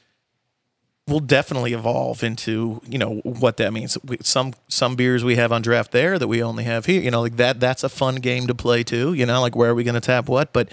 will 1.07 1.19
definitely 1.19 1.73
evolve 1.73 2.23
into 2.23 2.81
you 2.87 2.97
know 2.97 3.17
what 3.23 3.57
that 3.57 3.71
means. 3.71 3.99
We, 4.03 4.17
some 4.21 4.55
some 4.67 4.95
beers 4.95 5.23
we 5.23 5.35
have 5.35 5.51
on 5.51 5.61
draft 5.61 5.91
there 5.91 6.17
that 6.17 6.27
we 6.27 6.41
only 6.41 6.63
have 6.63 6.87
here. 6.87 7.01
You 7.01 7.11
know, 7.11 7.21
like 7.21 7.35
that. 7.35 7.59
That's 7.59 7.83
a 7.83 7.89
fun 7.89 8.15
game 8.15 8.47
to 8.47 8.55
play 8.55 8.83
too. 8.83 9.13
You 9.13 9.27
know, 9.27 9.41
like 9.41 9.55
where 9.55 9.69
are 9.69 9.75
we 9.75 9.83
going 9.83 9.93
to 9.93 10.01
tap 10.01 10.27
what? 10.27 10.53
But 10.53 10.69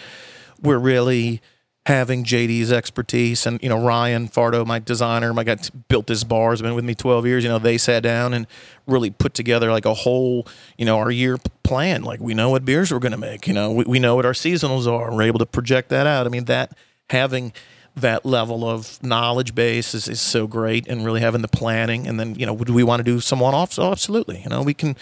we're 0.62 0.78
really 0.78 1.40
having 1.86 2.24
JD's 2.24 2.70
expertise 2.70 3.46
and 3.46 3.60
you 3.62 3.68
know 3.68 3.82
Ryan 3.82 4.28
Fardo, 4.28 4.66
my 4.66 4.78
designer, 4.78 5.32
my 5.32 5.44
guy 5.44 5.56
built 5.88 6.06
this 6.06 6.24
bar, 6.24 6.50
has 6.50 6.62
been 6.62 6.74
with 6.74 6.84
me 6.84 6.94
12 6.94 7.26
years. 7.26 7.42
You 7.42 7.50
know, 7.50 7.58
they 7.58 7.78
sat 7.78 8.02
down 8.02 8.34
and 8.34 8.46
really 8.86 9.10
put 9.10 9.34
together 9.34 9.70
like 9.70 9.86
a 9.86 9.94
whole 9.94 10.46
you 10.76 10.84
know 10.84 10.98
our 10.98 11.10
year 11.10 11.38
plan. 11.62 12.02
Like 12.02 12.20
we 12.20 12.34
know 12.34 12.50
what 12.50 12.64
beers 12.64 12.92
we're 12.92 12.98
going 12.98 13.12
to 13.12 13.18
make. 13.18 13.46
You 13.46 13.54
know, 13.54 13.72
we, 13.72 13.84
we 13.84 13.98
know 13.98 14.14
what 14.14 14.26
our 14.26 14.32
seasonals 14.32 14.86
are. 14.86 15.12
We're 15.14 15.22
able 15.22 15.38
to 15.38 15.46
project 15.46 15.88
that 15.88 16.06
out. 16.06 16.26
I 16.26 16.30
mean 16.30 16.44
that 16.46 16.76
having 17.08 17.52
that 17.96 18.24
level 18.24 18.68
of 18.68 19.02
knowledge 19.02 19.54
base 19.54 19.94
is, 19.94 20.06
is 20.06 20.20
so 20.20 20.46
great 20.46 20.86
and 20.86 21.04
really 21.04 21.20
having 21.20 21.42
the 21.42 21.48
planning 21.48 22.06
and 22.06 22.20
then 22.20 22.36
you 22.36 22.46
know 22.46 22.56
do 22.56 22.72
we 22.72 22.84
want 22.84 23.00
to 23.00 23.04
do 23.04 23.18
some 23.18 23.40
one-offs 23.40 23.80
oh 23.80 23.90
absolutely 23.90 24.40
you 24.40 24.48
know 24.48 24.62
we 24.62 24.72
can 24.72 24.94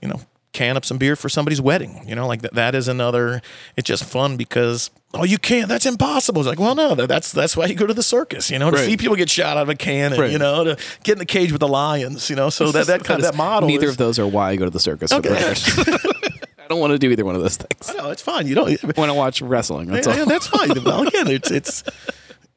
you 0.00 0.06
know 0.06 0.20
can 0.52 0.76
up 0.76 0.84
some 0.84 0.98
beer 0.98 1.14
for 1.14 1.28
somebody's 1.28 1.60
wedding 1.60 2.02
you 2.08 2.14
know 2.14 2.26
like 2.26 2.42
that, 2.42 2.52
that 2.54 2.74
is 2.74 2.88
another 2.88 3.40
it's 3.76 3.86
just 3.86 4.04
fun 4.04 4.36
because 4.36 4.90
oh 5.14 5.22
you 5.24 5.38
can't 5.38 5.68
that's 5.68 5.86
impossible 5.86 6.40
it's 6.40 6.48
like 6.48 6.58
well 6.58 6.74
no 6.74 6.94
that- 6.96 7.08
that's 7.08 7.30
that's 7.30 7.56
why 7.56 7.66
you 7.66 7.74
go 7.74 7.86
to 7.86 7.94
the 7.94 8.02
circus 8.02 8.50
you 8.50 8.58
know 8.58 8.68
to 8.70 8.76
Right. 8.76 8.84
see 8.86 8.96
people 8.96 9.14
get 9.16 9.30
shot 9.30 9.56
out 9.56 9.62
of 9.62 9.68
a 9.68 9.74
cannon 9.76 10.18
Right. 10.20 10.30
you 10.32 10.38
know 10.38 10.64
to 10.64 10.76
get 11.04 11.12
in 11.12 11.18
the 11.18 11.24
cage 11.24 11.52
with 11.52 11.60
the 11.60 11.68
lions 11.68 12.28
you 12.28 12.34
know 12.36 12.50
so 12.50 12.72
that 12.72 12.88
that 12.88 13.04
kind 13.04 13.20
of 13.20 13.26
that 13.26 13.36
model 13.36 13.68
Neither 13.68 13.86
is, 13.86 13.92
of 13.92 13.96
those 13.98 14.18
are 14.18 14.26
why 14.26 14.50
I 14.50 14.56
go 14.56 14.64
to 14.64 14.70
the 14.70 14.80
circus. 14.80 15.12
for 15.12 15.20
the 15.20 15.30
Okay. 15.30 16.34
I 16.64 16.68
don't 16.68 16.80
want 16.80 16.92
to 16.92 16.98
do 16.98 17.10
either 17.10 17.24
one 17.24 17.34
of 17.36 17.42
those 17.42 17.56
things. 17.56 17.92
no 17.96 18.10
it's 18.10 18.22
fine 18.22 18.46
you 18.46 18.54
don't 18.54 18.82
want 18.96 19.08
to 19.10 19.14
watch 19.14 19.40
wrestling. 19.42 19.86
That's 19.88 20.06
yeah, 20.06 20.12
all. 20.12 20.18
yeah, 20.20 20.24
that's 20.24 20.46
fine. 20.46 20.70
well, 20.84 21.02
again, 21.06 21.26
it's 21.28 21.50
it's 21.50 21.82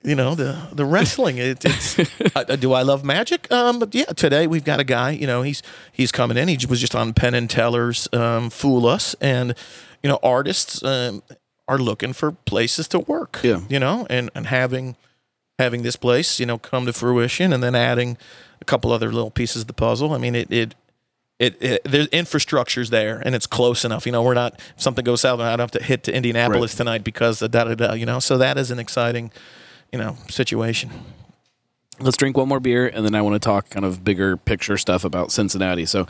you 0.03 0.15
know 0.15 0.35
the 0.35 0.57
the 0.71 0.85
wrestling. 0.85 1.37
It, 1.37 1.63
it's 1.65 1.97
uh, 2.35 2.43
do 2.55 2.73
I 2.73 2.81
love 2.81 3.03
magic? 3.03 3.51
Um, 3.51 3.79
but 3.79 3.93
yeah, 3.95 4.05
today 4.05 4.47
we've 4.47 4.63
got 4.65 4.79
a 4.79 4.83
guy. 4.83 5.11
You 5.11 5.27
know, 5.27 5.41
he's 5.41 5.61
he's 5.91 6.11
coming 6.11 6.37
in. 6.37 6.47
He 6.47 6.57
was 6.67 6.79
just 6.81 6.95
on 6.95 7.13
Penn 7.13 7.33
and 7.33 7.49
Teller's 7.49 8.07
um, 8.13 8.49
Fool 8.49 8.85
Us, 8.85 9.15
and 9.21 9.55
you 10.01 10.09
know, 10.09 10.19
artists 10.21 10.83
um, 10.83 11.23
are 11.67 11.77
looking 11.77 12.13
for 12.13 12.31
places 12.31 12.87
to 12.89 12.99
work. 12.99 13.39
Yeah. 13.43 13.61
you 13.69 13.79
know, 13.79 14.05
and 14.09 14.29
and 14.35 14.47
having 14.47 14.95
having 15.59 15.83
this 15.83 15.95
place, 15.95 16.39
you 16.39 16.45
know, 16.45 16.57
come 16.57 16.85
to 16.85 16.93
fruition, 16.93 17.53
and 17.53 17.63
then 17.63 17.75
adding 17.75 18.17
a 18.61 18.65
couple 18.65 18.91
other 18.91 19.11
little 19.11 19.31
pieces 19.31 19.61
of 19.61 19.67
the 19.67 19.73
puzzle. 19.73 20.13
I 20.13 20.17
mean, 20.17 20.35
it 20.35 20.51
it 20.51 20.75
it, 21.39 21.61
it 21.61 21.81
there's 21.83 22.07
infrastructure's 22.07 22.89
there 22.89 23.21
and 23.25 23.35
it's 23.35 23.47
close 23.47 23.83
enough. 23.85 24.05
You 24.05 24.11
know, 24.11 24.21
we're 24.23 24.33
not 24.35 24.59
if 24.75 24.81
something 24.81 25.03
goes 25.03 25.21
south. 25.21 25.39
I 25.39 25.49
don't 25.51 25.59
have 25.59 25.71
to 25.71 25.83
hit 25.83 26.03
to 26.03 26.13
Indianapolis 26.15 26.73
Right. 26.73 26.77
tonight 26.77 27.03
because 27.03 27.41
of 27.41 27.51
da 27.51 27.63
da 27.65 27.75
da. 27.75 27.93
You 27.93 28.05
know, 28.05 28.19
so 28.19 28.37
that 28.37 28.57
is 28.57 28.71
an 28.71 28.79
exciting, 28.79 29.31
you 29.93 29.99
know, 29.99 30.17
situation. 30.27 30.89
Let's 31.99 32.17
drink 32.17 32.35
one 32.35 32.49
more 32.49 32.59
beer, 32.59 32.87
and 32.87 33.05
then 33.05 33.15
I 33.15 33.21
want 33.21 33.35
to 33.35 33.39
talk 33.39 33.69
kind 33.69 33.85
of 33.85 34.03
bigger 34.03 34.35
picture 34.35 34.75
stuff 34.77 35.05
about 35.05 35.31
Cincinnati. 35.31 35.85
So, 35.85 36.07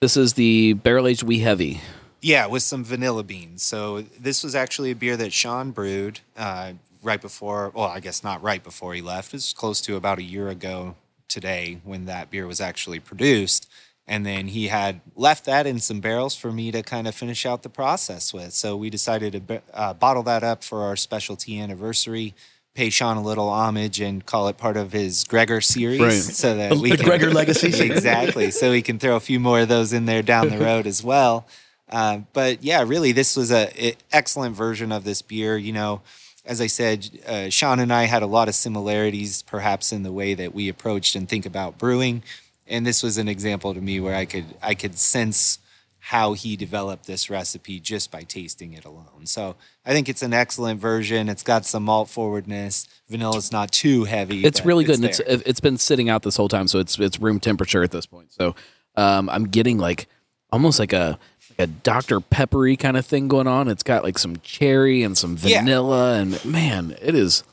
this 0.00 0.16
is 0.16 0.34
the 0.34 0.74
barrel 0.74 1.08
aged 1.08 1.22
wee 1.22 1.38
heavy. 1.38 1.80
Yeah, 2.20 2.46
with 2.46 2.62
some 2.62 2.84
vanilla 2.84 3.24
beans. 3.24 3.64
So 3.64 4.02
this 4.02 4.44
was 4.44 4.54
actually 4.54 4.92
a 4.92 4.94
beer 4.94 5.16
that 5.16 5.32
Sean 5.32 5.72
brewed 5.72 6.20
uh, 6.36 6.74
right 7.02 7.20
before. 7.20 7.72
Well, 7.74 7.86
I 7.86 7.98
guess 7.98 8.22
not 8.22 8.42
right 8.42 8.62
before 8.62 8.94
he 8.94 9.02
left. 9.02 9.28
It 9.28 9.38
was 9.38 9.52
close 9.52 9.80
to 9.82 9.96
about 9.96 10.18
a 10.18 10.22
year 10.22 10.48
ago 10.48 10.94
today 11.28 11.80
when 11.82 12.04
that 12.04 12.30
beer 12.30 12.46
was 12.46 12.60
actually 12.60 13.00
produced. 13.00 13.68
And 14.06 14.24
then 14.26 14.48
he 14.48 14.68
had 14.68 15.00
left 15.16 15.44
that 15.46 15.66
in 15.66 15.80
some 15.80 16.00
barrels 16.00 16.36
for 16.36 16.52
me 16.52 16.70
to 16.70 16.82
kind 16.82 17.08
of 17.08 17.14
finish 17.14 17.44
out 17.44 17.62
the 17.62 17.68
process 17.68 18.32
with. 18.32 18.52
So 18.52 18.76
we 18.76 18.90
decided 18.90 19.48
to 19.48 19.62
uh, 19.72 19.94
bottle 19.94 20.22
that 20.24 20.44
up 20.44 20.62
for 20.62 20.82
our 20.82 20.96
specialty 20.96 21.60
anniversary. 21.60 22.34
Pay 22.74 22.88
Sean 22.88 23.18
a 23.18 23.22
little 23.22 23.48
homage 23.50 24.00
and 24.00 24.24
call 24.24 24.48
it 24.48 24.56
part 24.56 24.78
of 24.78 24.92
his 24.92 25.24
Gregor 25.24 25.60
series, 25.60 26.00
Right. 26.00 26.12
so 26.12 26.56
that 26.56 26.70
The- 26.70 26.78
we 26.78 26.90
the 26.92 26.96
can, 26.96 27.06
Gregor 27.06 27.30
legacy. 27.30 27.68
exactly. 27.84 28.50
So 28.50 28.70
we 28.70 28.80
can 28.80 28.98
throw 28.98 29.16
a 29.16 29.20
few 29.20 29.38
more 29.38 29.60
of 29.60 29.68
those 29.68 29.92
in 29.92 30.06
there 30.06 30.22
down 30.22 30.48
the 30.48 30.58
road 30.64 30.86
as 30.86 31.02
well. 31.04 31.46
Uh, 31.90 32.20
but 32.32 32.64
yeah, 32.64 32.82
really, 32.86 33.12
this 33.12 33.36
was 33.36 33.52
a, 33.52 33.70
a 33.78 33.94
excellent 34.10 34.56
version 34.56 34.90
of 34.90 35.04
this 35.04 35.20
beer. 35.20 35.58
You 35.58 35.72
know, 35.72 36.00
as 36.46 36.62
I 36.62 36.66
said, 36.66 37.10
uh, 37.26 37.50
Sean 37.50 37.78
and 37.78 37.92
I 37.92 38.04
had 38.04 38.22
a 38.22 38.26
lot 38.26 38.48
of 38.48 38.54
similarities, 38.54 39.42
perhaps 39.42 39.92
in 39.92 40.02
the 40.02 40.12
way 40.12 40.32
that 40.32 40.54
we 40.54 40.70
approached 40.70 41.14
and 41.14 41.28
think 41.28 41.44
about 41.44 41.76
brewing. 41.76 42.22
And 42.66 42.86
this 42.86 43.02
was 43.02 43.18
an 43.18 43.28
example 43.28 43.74
to 43.74 43.80
me 43.82 44.00
where 44.00 44.14
I 44.14 44.24
could 44.24 44.46
I 44.62 44.74
could 44.74 44.98
sense 44.98 45.58
how 46.06 46.32
he 46.32 46.56
developed 46.56 47.06
this 47.06 47.30
recipe 47.30 47.78
just 47.78 48.10
by 48.10 48.24
tasting 48.24 48.72
it 48.72 48.84
alone. 48.84 49.24
So 49.24 49.54
I 49.86 49.92
think 49.92 50.08
it's 50.08 50.20
an 50.22 50.32
excellent 50.32 50.80
version. 50.80 51.28
It's 51.28 51.44
got 51.44 51.64
some 51.64 51.84
malt 51.84 52.10
forwardness. 52.10 52.88
Vanilla's 53.08 53.52
not 53.52 53.70
too 53.70 54.02
heavy. 54.02 54.44
It's 54.44 54.64
really 54.64 54.82
good, 54.82 54.96
and 54.96 55.04
there. 55.04 55.10
it's 55.10 55.42
it's 55.46 55.60
been 55.60 55.78
sitting 55.78 56.10
out 56.10 56.22
this 56.24 56.36
whole 56.36 56.48
time, 56.48 56.66
so 56.66 56.80
it's 56.80 56.98
it's 56.98 57.20
room 57.20 57.38
temperature 57.38 57.84
at 57.84 57.92
this 57.92 58.04
point. 58.04 58.32
So, 58.32 58.56
um, 58.96 59.30
I'm 59.30 59.44
getting 59.44 59.78
like 59.78 60.08
almost 60.50 60.80
like 60.80 60.92
a 60.92 61.20
like 61.56 61.68
a 61.68 61.70
Dr 61.70 62.18
Peppery 62.18 62.76
kind 62.76 62.96
of 62.96 63.06
thing 63.06 63.28
going 63.28 63.46
on. 63.46 63.68
It's 63.68 63.84
got 63.84 64.02
like 64.02 64.18
some 64.18 64.38
cherry 64.38 65.04
and 65.04 65.16
some 65.16 65.38
Yeah. 65.40 65.60
vanilla, 65.60 66.14
and 66.18 66.44
man, 66.44 66.96
it 67.00 67.14
is 67.14 67.44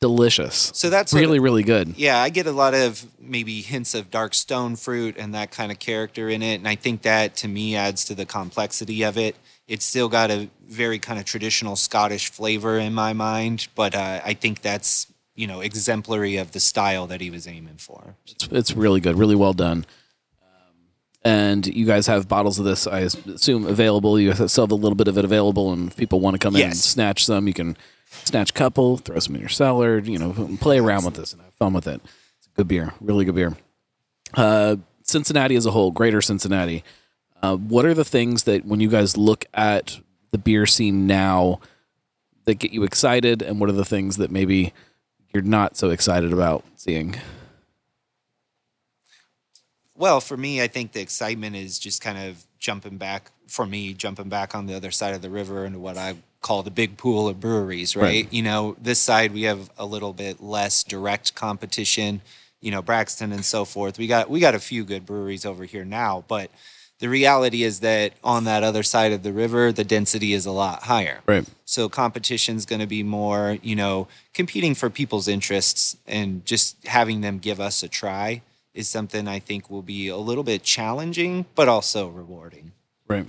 delicious. 0.00 0.70
So 0.74 0.90
that's 0.90 1.12
what- 1.12 1.20
really 1.20 1.38
really 1.38 1.62
good. 1.62 1.94
Yeah, 1.96 2.20
I 2.20 2.28
get 2.28 2.46
a 2.46 2.52
lot 2.52 2.74
of 2.74 3.06
maybe 3.20 3.60
hints 3.62 3.94
of 3.94 4.10
dark 4.10 4.34
stone 4.34 4.76
fruit 4.76 5.16
and 5.18 5.34
that 5.34 5.50
kind 5.50 5.72
of 5.72 5.78
character 5.78 6.28
in 6.28 6.42
it. 6.42 6.56
And 6.56 6.68
I 6.68 6.74
think 6.74 7.02
that 7.02 7.36
to 7.36 7.48
me 7.48 7.76
adds 7.76 8.04
to 8.06 8.14
the 8.14 8.26
complexity 8.26 9.02
of 9.02 9.16
it. 9.18 9.36
It's 9.68 9.84
still 9.84 10.08
got 10.08 10.30
a 10.30 10.48
very 10.68 10.98
kind 10.98 11.18
of 11.18 11.24
traditional 11.24 11.74
Scottish 11.74 12.30
flavor 12.30 12.78
in 12.78 12.94
my 12.94 13.12
mind, 13.12 13.66
but 13.74 13.94
uh, 13.96 14.20
I 14.24 14.34
think 14.34 14.62
that's, 14.62 15.08
you 15.34 15.48
know, 15.48 15.60
exemplary 15.60 16.36
of 16.36 16.52
the 16.52 16.60
style 16.60 17.08
that 17.08 17.20
he 17.20 17.30
was 17.30 17.48
aiming 17.48 17.78
for. 17.78 18.14
It's, 18.26 18.48
it's 18.52 18.72
really 18.74 19.00
good, 19.00 19.18
really 19.18 19.34
well 19.34 19.54
done. 19.54 19.84
Um, 20.40 20.74
and 21.24 21.66
you 21.66 21.84
guys 21.84 22.06
have 22.06 22.28
bottles 22.28 22.60
of 22.60 22.64
this, 22.64 22.86
I 22.86 23.00
assume, 23.00 23.66
available. 23.66 24.20
You 24.20 24.32
still 24.46 24.64
have 24.64 24.70
a 24.70 24.76
little 24.76 24.94
bit 24.94 25.08
of 25.08 25.18
it 25.18 25.24
available, 25.24 25.72
and 25.72 25.88
if 25.90 25.96
people 25.96 26.20
want 26.20 26.34
to 26.34 26.38
come 26.38 26.54
in 26.54 26.62
and 26.62 26.76
snatch 26.76 27.24
some, 27.26 27.48
you 27.48 27.54
can 27.54 27.76
snatch 28.24 28.54
couple, 28.54 28.96
throw 28.96 29.18
some 29.18 29.34
in 29.34 29.40
your 29.40 29.48
cellar, 29.48 29.98
you 29.98 30.18
know, 30.18 30.56
play 30.60 30.78
around 30.78 31.04
with 31.04 31.14
this 31.14 31.32
and 31.32 31.42
have 31.42 31.54
fun 31.54 31.72
with 31.72 31.86
it. 31.86 32.00
It's 32.38 32.46
a 32.46 32.56
good 32.56 32.68
beer, 32.68 32.92
really 33.00 33.24
good 33.24 33.34
beer. 33.34 33.56
Uh, 34.34 34.76
Cincinnati 35.02 35.56
as 35.56 35.66
a 35.66 35.70
whole, 35.70 35.90
greater 35.90 36.20
Cincinnati. 36.20 36.82
Uh, 37.42 37.56
what 37.56 37.84
are 37.84 37.94
the 37.94 38.04
things 38.04 38.44
that 38.44 38.64
when 38.64 38.80
you 38.80 38.88
guys 38.88 39.16
look 39.16 39.44
at 39.54 40.00
the 40.32 40.38
beer 40.38 40.66
scene 40.66 41.06
now 41.06 41.60
that 42.44 42.54
get 42.54 42.72
you 42.72 42.82
excited, 42.82 43.42
and 43.42 43.60
what 43.60 43.68
are 43.68 43.74
the 43.74 43.84
things 43.84 44.16
that 44.16 44.30
maybe 44.30 44.72
you're 45.32 45.42
not 45.42 45.76
so 45.76 45.90
excited 45.90 46.32
about 46.32 46.64
seeing? 46.76 47.16
Well, 49.94 50.20
for 50.20 50.36
me, 50.36 50.60
I 50.60 50.68
think 50.68 50.92
the 50.92 51.00
excitement 51.00 51.56
is 51.56 51.78
just 51.78 52.02
kind 52.02 52.18
of 52.18 52.44
jumping 52.58 52.98
back, 52.98 53.30
for 53.48 53.64
me, 53.64 53.94
jumping 53.94 54.28
back 54.28 54.54
on 54.54 54.66
the 54.66 54.74
other 54.74 54.90
side 54.90 55.14
of 55.14 55.22
the 55.22 55.30
river 55.30 55.64
into 55.64 55.78
what 55.78 55.96
I 55.96 56.16
call 56.40 56.62
the 56.62 56.70
big 56.70 56.96
pool 56.96 57.28
of 57.28 57.40
breweries, 57.40 57.96
right? 57.96 58.02
Right. 58.02 58.32
You 58.32 58.42
know, 58.42 58.76
this 58.80 59.00
side 59.00 59.32
we 59.32 59.42
have 59.42 59.70
a 59.78 59.86
little 59.86 60.12
bit 60.12 60.42
less 60.42 60.82
direct 60.82 61.34
competition, 61.34 62.20
you 62.60 62.70
know, 62.70 62.82
Braxton 62.82 63.32
and 63.32 63.44
so 63.44 63.64
forth. 63.64 63.98
We 63.98 64.06
got 64.06 64.30
we 64.30 64.40
got 64.40 64.54
a 64.54 64.60
few 64.60 64.84
good 64.84 65.06
breweries 65.06 65.44
over 65.44 65.64
here 65.64 65.84
now, 65.84 66.24
but 66.28 66.50
the 66.98 67.08
reality 67.08 67.62
is 67.62 67.80
that 67.80 68.14
on 68.24 68.44
that 68.44 68.62
other 68.62 68.82
side 68.82 69.12
of 69.12 69.22
the 69.22 69.32
river, 69.32 69.70
the 69.70 69.84
density 69.84 70.32
is 70.32 70.46
a 70.46 70.50
lot 70.50 70.84
higher. 70.84 71.20
Right. 71.26 71.44
So 71.66 71.88
competition's 71.88 72.64
going 72.64 72.80
to 72.80 72.86
be 72.86 73.02
more, 73.02 73.58
you 73.62 73.76
know, 73.76 74.08
competing 74.32 74.74
for 74.74 74.88
people's 74.88 75.28
interests 75.28 75.96
and 76.06 76.44
just 76.46 76.86
having 76.86 77.20
them 77.20 77.38
give 77.38 77.60
us 77.60 77.82
a 77.82 77.88
try 77.88 78.42
is 78.72 78.88
something 78.88 79.28
I 79.28 79.40
think 79.40 79.70
will 79.70 79.82
be 79.82 80.08
a 80.08 80.16
little 80.16 80.44
bit 80.44 80.62
challenging, 80.62 81.44
but 81.54 81.68
also 81.68 82.08
rewarding. 82.08 82.72
Right. 83.08 83.26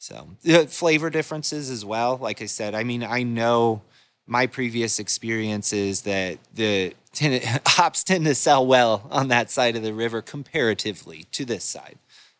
So 0.00 0.28
the 0.42 0.66
flavor 0.66 1.10
differences 1.10 1.68
as 1.68 1.84
well. 1.84 2.16
Like 2.16 2.40
I 2.40 2.46
said, 2.46 2.74
I 2.74 2.84
mean, 2.84 3.04
I 3.04 3.22
know 3.22 3.82
my 4.26 4.46
previous 4.46 4.98
experiences 4.98 6.02
that 6.02 6.38
the 6.54 6.94
tend, 7.12 7.44
hops 7.66 8.02
tend 8.02 8.24
to 8.24 8.34
sell 8.34 8.66
well 8.66 9.06
on 9.10 9.28
that 9.28 9.50
side 9.50 9.76
of 9.76 9.82
the 9.82 9.92
river 9.92 10.22
comparatively 10.22 11.26
to 11.32 11.44
this 11.44 11.64
side. 11.64 11.98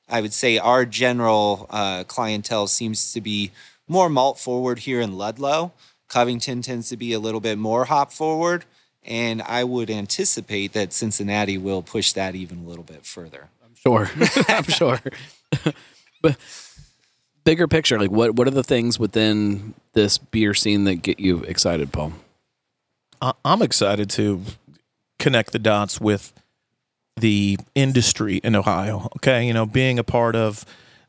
I 0.08 0.22
would 0.22 0.32
say 0.32 0.56
our 0.56 0.86
general 0.86 1.66
uh, 1.68 2.04
clientele 2.04 2.66
seems 2.66 3.12
to 3.12 3.20
be 3.20 3.50
more 3.86 4.08
malt 4.08 4.38
forward 4.38 4.80
here 4.80 5.00
in 5.02 5.18
Ludlow. 5.18 5.72
Covington 6.08 6.62
tends 6.62 6.88
to 6.88 6.96
be 6.96 7.12
a 7.12 7.20
little 7.20 7.40
bit 7.40 7.58
more 7.58 7.84
hop 7.84 8.10
forward. 8.10 8.64
And 9.04 9.42
I 9.42 9.64
would 9.64 9.90
anticipate 9.90 10.72
that 10.72 10.94
Cincinnati 10.94 11.58
will 11.58 11.82
push 11.82 12.12
that 12.12 12.34
even 12.34 12.64
a 12.64 12.68
little 12.68 12.84
bit 12.84 13.04
further. 13.04 13.48
I'm 13.62 13.74
sure. 13.74 14.10
I'm 14.48 14.64
sure. 14.64 15.00
but 16.22 16.36
bigger 17.44 17.68
picture, 17.68 17.98
like 17.98 18.10
what 18.10 18.34
what 18.34 18.46
are 18.46 18.52
the 18.52 18.64
things 18.64 18.98
within 18.98 19.74
this 19.92 20.18
beer 20.18 20.54
scene 20.54 20.84
that 20.84 20.96
get 20.96 21.20
you 21.20 21.38
excited, 21.44 21.92
Paul? 21.92 22.12
I'm 23.44 23.60
excited 23.60 24.08
to 24.10 24.42
connect 25.18 25.52
the 25.52 25.58
dots 25.58 26.00
with 26.00 26.32
the 27.16 27.58
industry 27.74 28.38
in 28.38 28.54
Ohio. 28.54 29.10
Okay, 29.16 29.46
you 29.46 29.52
know, 29.52 29.66
being 29.66 29.98
a 29.98 30.04
part 30.04 30.34
of 30.34 30.64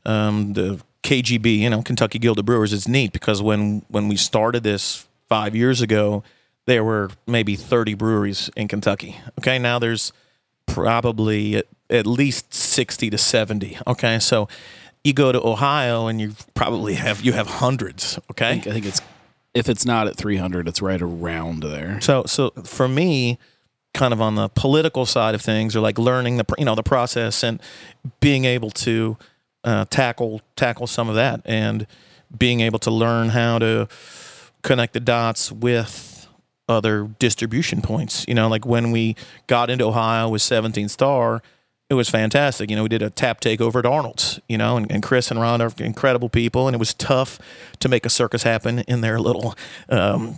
um, 0.06 0.54
the 0.54 0.82
KGB, 1.04 1.60
you 1.60 1.70
know, 1.70 1.82
Kentucky 1.82 2.20
Guild 2.20 2.40
of 2.40 2.46
Brewers 2.46 2.74
is 2.74 2.88
neat 2.88 3.14
because 3.14 3.42
when 3.42 3.84
when 3.88 4.08
we 4.08 4.18
started 4.18 4.64
this 4.64 5.08
five 5.30 5.56
years 5.56 5.82
ago, 5.82 6.24
there 6.66 6.84
were 6.84 7.10
maybe 7.26 7.56
30 7.56 7.94
breweries 7.96 8.50
in 8.56 8.68
Kentucky. 8.68 9.18
Okay, 9.40 9.58
now 9.58 9.80
there's 9.80 10.12
probably 10.66 11.56
at, 11.56 11.68
at 11.90 12.06
least 12.06 12.54
60 12.54 13.10
to 13.10 13.18
70. 13.18 13.78
Okay, 13.88 14.20
so 14.20 14.48
you 15.04 15.14
go 15.14 15.32
to 15.32 15.42
Ohio 15.46 16.08
and 16.08 16.22
you 16.22 16.34
probably 16.54 16.94
have 16.96 17.22
you 17.22 17.34
have 17.34 17.48
hundreds. 17.48 18.18
I 18.18 18.22
Okay, 18.32 18.52
think, 18.54 18.68
I 18.68 18.72
think 18.72 18.86
it's 18.86 19.02
if 19.54 19.68
it's 19.68 19.86
not 19.86 20.08
at 20.08 20.16
300, 20.16 20.68
it's 20.68 20.82
right 20.82 21.02
around 21.02 21.64
there. 21.64 22.00
so 22.02 22.24
so 22.26 22.52
for 22.64 22.88
me, 22.88 23.38
kind 23.94 24.14
of 24.14 24.22
on 24.22 24.36
the 24.36 24.48
political 24.50 25.06
side 25.06 25.36
of 25.36 25.42
things, 25.42 25.76
or 25.76 25.80
like 25.82 25.98
learning 25.98 26.38
the 26.38 26.46
you 26.58 26.66
know 26.66 26.76
the 26.76 26.84
process 26.84 27.44
and 27.44 27.62
being 28.20 28.46
able 28.46 28.70
to 28.72 29.18
uh, 29.64 29.86
tackle 29.90 30.42
tackle 30.56 30.88
some 30.88 31.10
of 31.10 31.16
that, 31.16 31.42
and 31.46 31.86
being 32.38 32.62
able 32.62 32.80
to 32.80 32.92
learn 32.92 33.30
how 33.30 33.60
to 33.60 33.88
connect 34.62 34.94
the 34.94 35.00
dots 35.00 35.52
with 35.52 36.28
other 36.70 37.10
distribution 37.20 37.82
points. 37.82 38.26
You 38.28 38.34
know, 38.36 38.48
like 38.48 38.66
when 38.66 38.92
we 38.92 39.16
got 39.48 39.70
into 39.70 39.86
Ohio 39.86 40.30
with 40.30 40.42
17 40.42 40.88
Star, 40.88 41.42
it 41.92 41.96
was 41.96 42.08
fantastic. 42.10 42.70
You 42.70 42.78
know, 42.78 42.84
we 42.84 42.90
did 42.90 43.02
a 43.02 43.10
tap 43.10 43.42
takeover 43.42 43.80
at 43.80 43.86
Arnold's, 43.86 44.40
you 44.48 44.58
know, 44.58 44.78
and, 44.78 44.90
and 44.90 45.04
Chris 45.04 45.30
and 45.30 45.42
Ron 45.42 45.62
are 45.62 45.74
incredible 45.78 46.30
people, 46.30 46.66
and 46.70 46.74
it 46.74 46.78
was 46.80 46.94
tough 46.94 47.38
to 47.80 47.90
make 47.90 48.06
a 48.06 48.10
circus 48.10 48.44
happen 48.44 48.80
in 48.88 49.02
their 49.02 49.20
little 49.20 49.56
um, 49.90 50.38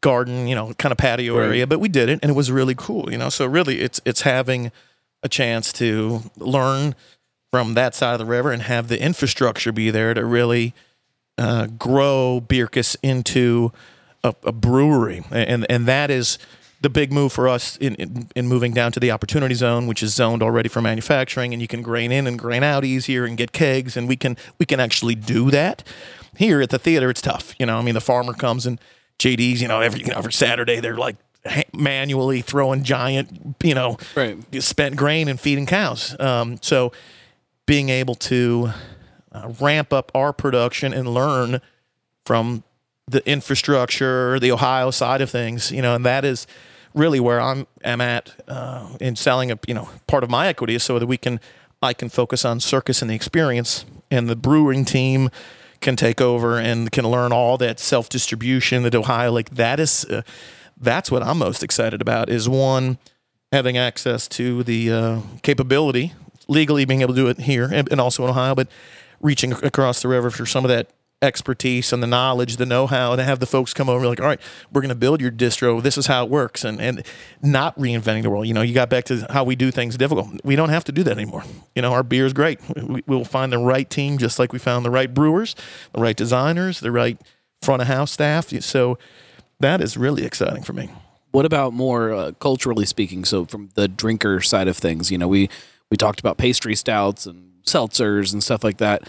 garden, 0.00 0.46
you 0.46 0.54
know, 0.54 0.72
kind 0.74 0.92
of 0.92 0.98
patio 0.98 1.36
Right. 1.36 1.46
area, 1.46 1.66
but 1.66 1.80
we 1.80 1.88
did 1.88 2.08
it 2.08 2.20
and 2.22 2.30
it 2.30 2.34
was 2.34 2.52
really 2.52 2.76
cool, 2.76 3.10
you 3.10 3.18
know. 3.18 3.30
So 3.30 3.46
really 3.46 3.80
it's 3.80 4.00
it's 4.04 4.20
having 4.20 4.70
a 5.24 5.28
chance 5.28 5.72
to 5.72 6.22
learn 6.36 6.94
from 7.50 7.74
that 7.74 7.96
side 7.96 8.12
of 8.12 8.20
the 8.20 8.24
river 8.24 8.52
and 8.52 8.62
have 8.62 8.86
the 8.86 9.02
infrastructure 9.02 9.72
be 9.72 9.90
there 9.90 10.14
to 10.14 10.24
really 10.24 10.72
uh, 11.36 11.66
grow 11.66 12.40
Bircus 12.46 12.94
into 13.02 13.72
a, 14.22 14.36
a 14.44 14.52
brewery, 14.52 15.24
and 15.32 15.66
and 15.68 15.86
that 15.86 16.12
is 16.12 16.38
the 16.82 16.90
big 16.90 17.12
move 17.12 17.32
for 17.32 17.48
us 17.48 17.76
in, 17.78 17.94
in 17.96 18.28
in 18.36 18.46
moving 18.48 18.72
down 18.72 18.92
to 18.92 19.00
the 19.00 19.10
opportunity 19.10 19.54
zone, 19.54 19.86
which 19.86 20.02
is 20.02 20.14
zoned 20.14 20.42
already 20.42 20.68
for 20.68 20.80
manufacturing, 20.82 21.52
and 21.52 21.62
you 21.62 21.68
can 21.68 21.82
grain 21.82 22.12
in 22.12 22.26
and 22.26 22.38
grain 22.38 22.62
out 22.62 22.84
easier 22.84 23.24
and 23.24 23.36
get 23.36 23.52
kegs, 23.52 23.96
and 23.96 24.08
we 24.08 24.16
can 24.16 24.36
we 24.58 24.66
can 24.66 24.78
actually 24.80 25.14
do 25.14 25.50
that. 25.50 25.82
Here 26.36 26.60
at 26.60 26.70
the 26.70 26.78
theater, 26.78 27.08
it's 27.08 27.22
tough. 27.22 27.54
You 27.58 27.66
know, 27.66 27.78
I 27.78 27.82
mean, 27.82 27.94
the 27.94 28.00
farmer 28.00 28.34
comes 28.34 28.66
and 28.66 28.78
JD's, 29.18 29.62
you 29.62 29.68
know, 29.68 29.80
every 29.80 30.00
you 30.00 30.06
know 30.08 30.18
every 30.18 30.32
Saturday 30.32 30.80
they're 30.80 30.96
like 30.96 31.16
manually 31.72 32.42
throwing 32.42 32.82
giant, 32.82 33.54
you 33.62 33.74
know, 33.74 33.96
Right. 34.16 34.36
spent 34.62 34.96
grain 34.96 35.28
and 35.28 35.38
feeding 35.40 35.64
cows. 35.64 36.14
Um, 36.20 36.58
so 36.60 36.92
being 37.66 37.88
able 37.88 38.16
to 38.16 38.70
uh, 39.32 39.52
ramp 39.60 39.92
up 39.92 40.10
our 40.14 40.32
production 40.32 40.92
and 40.92 41.08
learn 41.14 41.60
from 42.24 42.64
the 43.08 43.26
infrastructure, 43.28 44.38
the 44.40 44.50
Ohio 44.50 44.90
side 44.90 45.20
of 45.20 45.30
things, 45.30 45.70
you 45.70 45.80
know, 45.80 45.94
and 45.94 46.04
that 46.04 46.24
is 46.24 46.46
really 46.94 47.20
where 47.20 47.40
I'm 47.40 47.66
am 47.84 48.00
at 48.00 48.34
uh, 48.48 48.88
in 49.00 49.16
selling 49.16 49.52
a 49.52 49.58
you 49.68 49.74
know 49.74 49.88
part 50.06 50.24
of 50.24 50.30
my 50.30 50.48
equity 50.48 50.78
so 50.78 50.98
that 50.98 51.06
we 51.06 51.16
can 51.16 51.40
I 51.82 51.92
can 51.92 52.08
focus 52.08 52.44
on 52.44 52.58
circus 52.58 53.02
and 53.02 53.10
the 53.10 53.14
experience, 53.14 53.84
and 54.10 54.28
the 54.28 54.36
brewing 54.36 54.84
team 54.84 55.30
can 55.80 55.94
take 55.94 56.20
over 56.20 56.58
and 56.58 56.90
can 56.90 57.08
learn 57.08 57.32
all 57.32 57.56
that 57.58 57.78
self 57.78 58.08
distribution 58.08 58.82
that 58.82 58.94
Ohio 58.94 59.30
like 59.30 59.50
that 59.50 59.78
is 59.78 60.04
uh, 60.06 60.22
that's 60.76 61.10
what 61.10 61.22
I'm 61.22 61.38
most 61.38 61.62
excited 61.62 62.00
about 62.00 62.28
is 62.28 62.48
one 62.48 62.98
having 63.52 63.76
access 63.76 64.26
to 64.28 64.62
the 64.64 64.92
uh, 64.92 65.20
capability 65.42 66.12
legally 66.48 66.84
being 66.84 67.02
able 67.02 67.14
to 67.14 67.20
do 67.20 67.28
it 67.28 67.40
here 67.40 67.68
and, 67.72 67.90
and 67.90 68.00
also 68.00 68.24
in 68.24 68.30
Ohio, 68.30 68.54
but 68.54 68.68
reaching 69.20 69.52
across 69.52 70.02
the 70.02 70.08
river 70.08 70.30
for 70.30 70.46
some 70.46 70.64
of 70.64 70.68
that 70.68 70.90
expertise 71.22 71.92
and 71.92 72.02
the 72.02 72.06
knowledge, 72.06 72.56
the 72.56 72.66
know-how, 72.66 73.12
and 73.12 73.18
to 73.18 73.24
have 73.24 73.40
the 73.40 73.46
folks 73.46 73.72
come 73.72 73.88
over 73.88 74.06
like, 74.06 74.20
all 74.20 74.26
right, 74.26 74.40
we're 74.72 74.82
going 74.82 74.90
to 74.90 74.94
build 74.94 75.20
your 75.20 75.30
distro. 75.30 75.82
This 75.82 75.96
is 75.96 76.06
how 76.06 76.24
it 76.24 76.30
works, 76.30 76.64
and 76.64 76.80
and 76.80 77.02
not 77.42 77.78
reinventing 77.78 78.22
the 78.22 78.30
world. 78.30 78.46
You 78.46 78.54
know, 78.54 78.62
you 78.62 78.74
got 78.74 78.90
back 78.90 79.04
to 79.06 79.26
how 79.30 79.44
we 79.44 79.56
do 79.56 79.70
things 79.70 79.96
difficult. 79.96 80.28
We 80.44 80.56
don't 80.56 80.68
have 80.68 80.84
to 80.84 80.92
do 80.92 81.02
that 81.04 81.16
anymore. 81.16 81.44
You 81.74 81.82
know, 81.82 81.92
our 81.92 82.02
beer 82.02 82.26
is 82.26 82.32
great. 82.32 82.60
We, 82.76 83.02
we'll 83.06 83.24
find 83.24 83.52
the 83.52 83.58
right 83.58 83.88
team, 83.88 84.18
just 84.18 84.38
like 84.38 84.52
we 84.52 84.58
found 84.58 84.84
the 84.84 84.90
right 84.90 85.12
brewers, 85.12 85.54
the 85.92 86.00
right 86.00 86.16
designers, 86.16 86.80
the 86.80 86.92
right 86.92 87.18
front 87.62 87.82
of 87.82 87.88
house 87.88 88.12
staff. 88.12 88.50
So 88.62 88.98
that 89.60 89.80
is 89.80 89.96
really 89.96 90.24
exciting 90.24 90.62
for 90.62 90.74
me. 90.74 90.90
What 91.32 91.46
about 91.46 91.72
more 91.72 92.12
uh, 92.12 92.32
culturally 92.32 92.86
speaking? 92.86 93.24
So 93.24 93.46
from 93.46 93.70
the 93.74 93.88
drinker 93.88 94.40
side 94.40 94.68
of 94.68 94.76
things, 94.76 95.10
you 95.10 95.18
know, 95.18 95.28
we 95.28 95.48
we 95.90 95.96
talked 95.96 96.20
about 96.20 96.36
pastry 96.36 96.74
stouts 96.74 97.26
and 97.26 97.52
seltzers 97.64 98.32
and 98.32 98.42
stuff 98.42 98.62
like 98.62 98.78
that. 98.78 99.08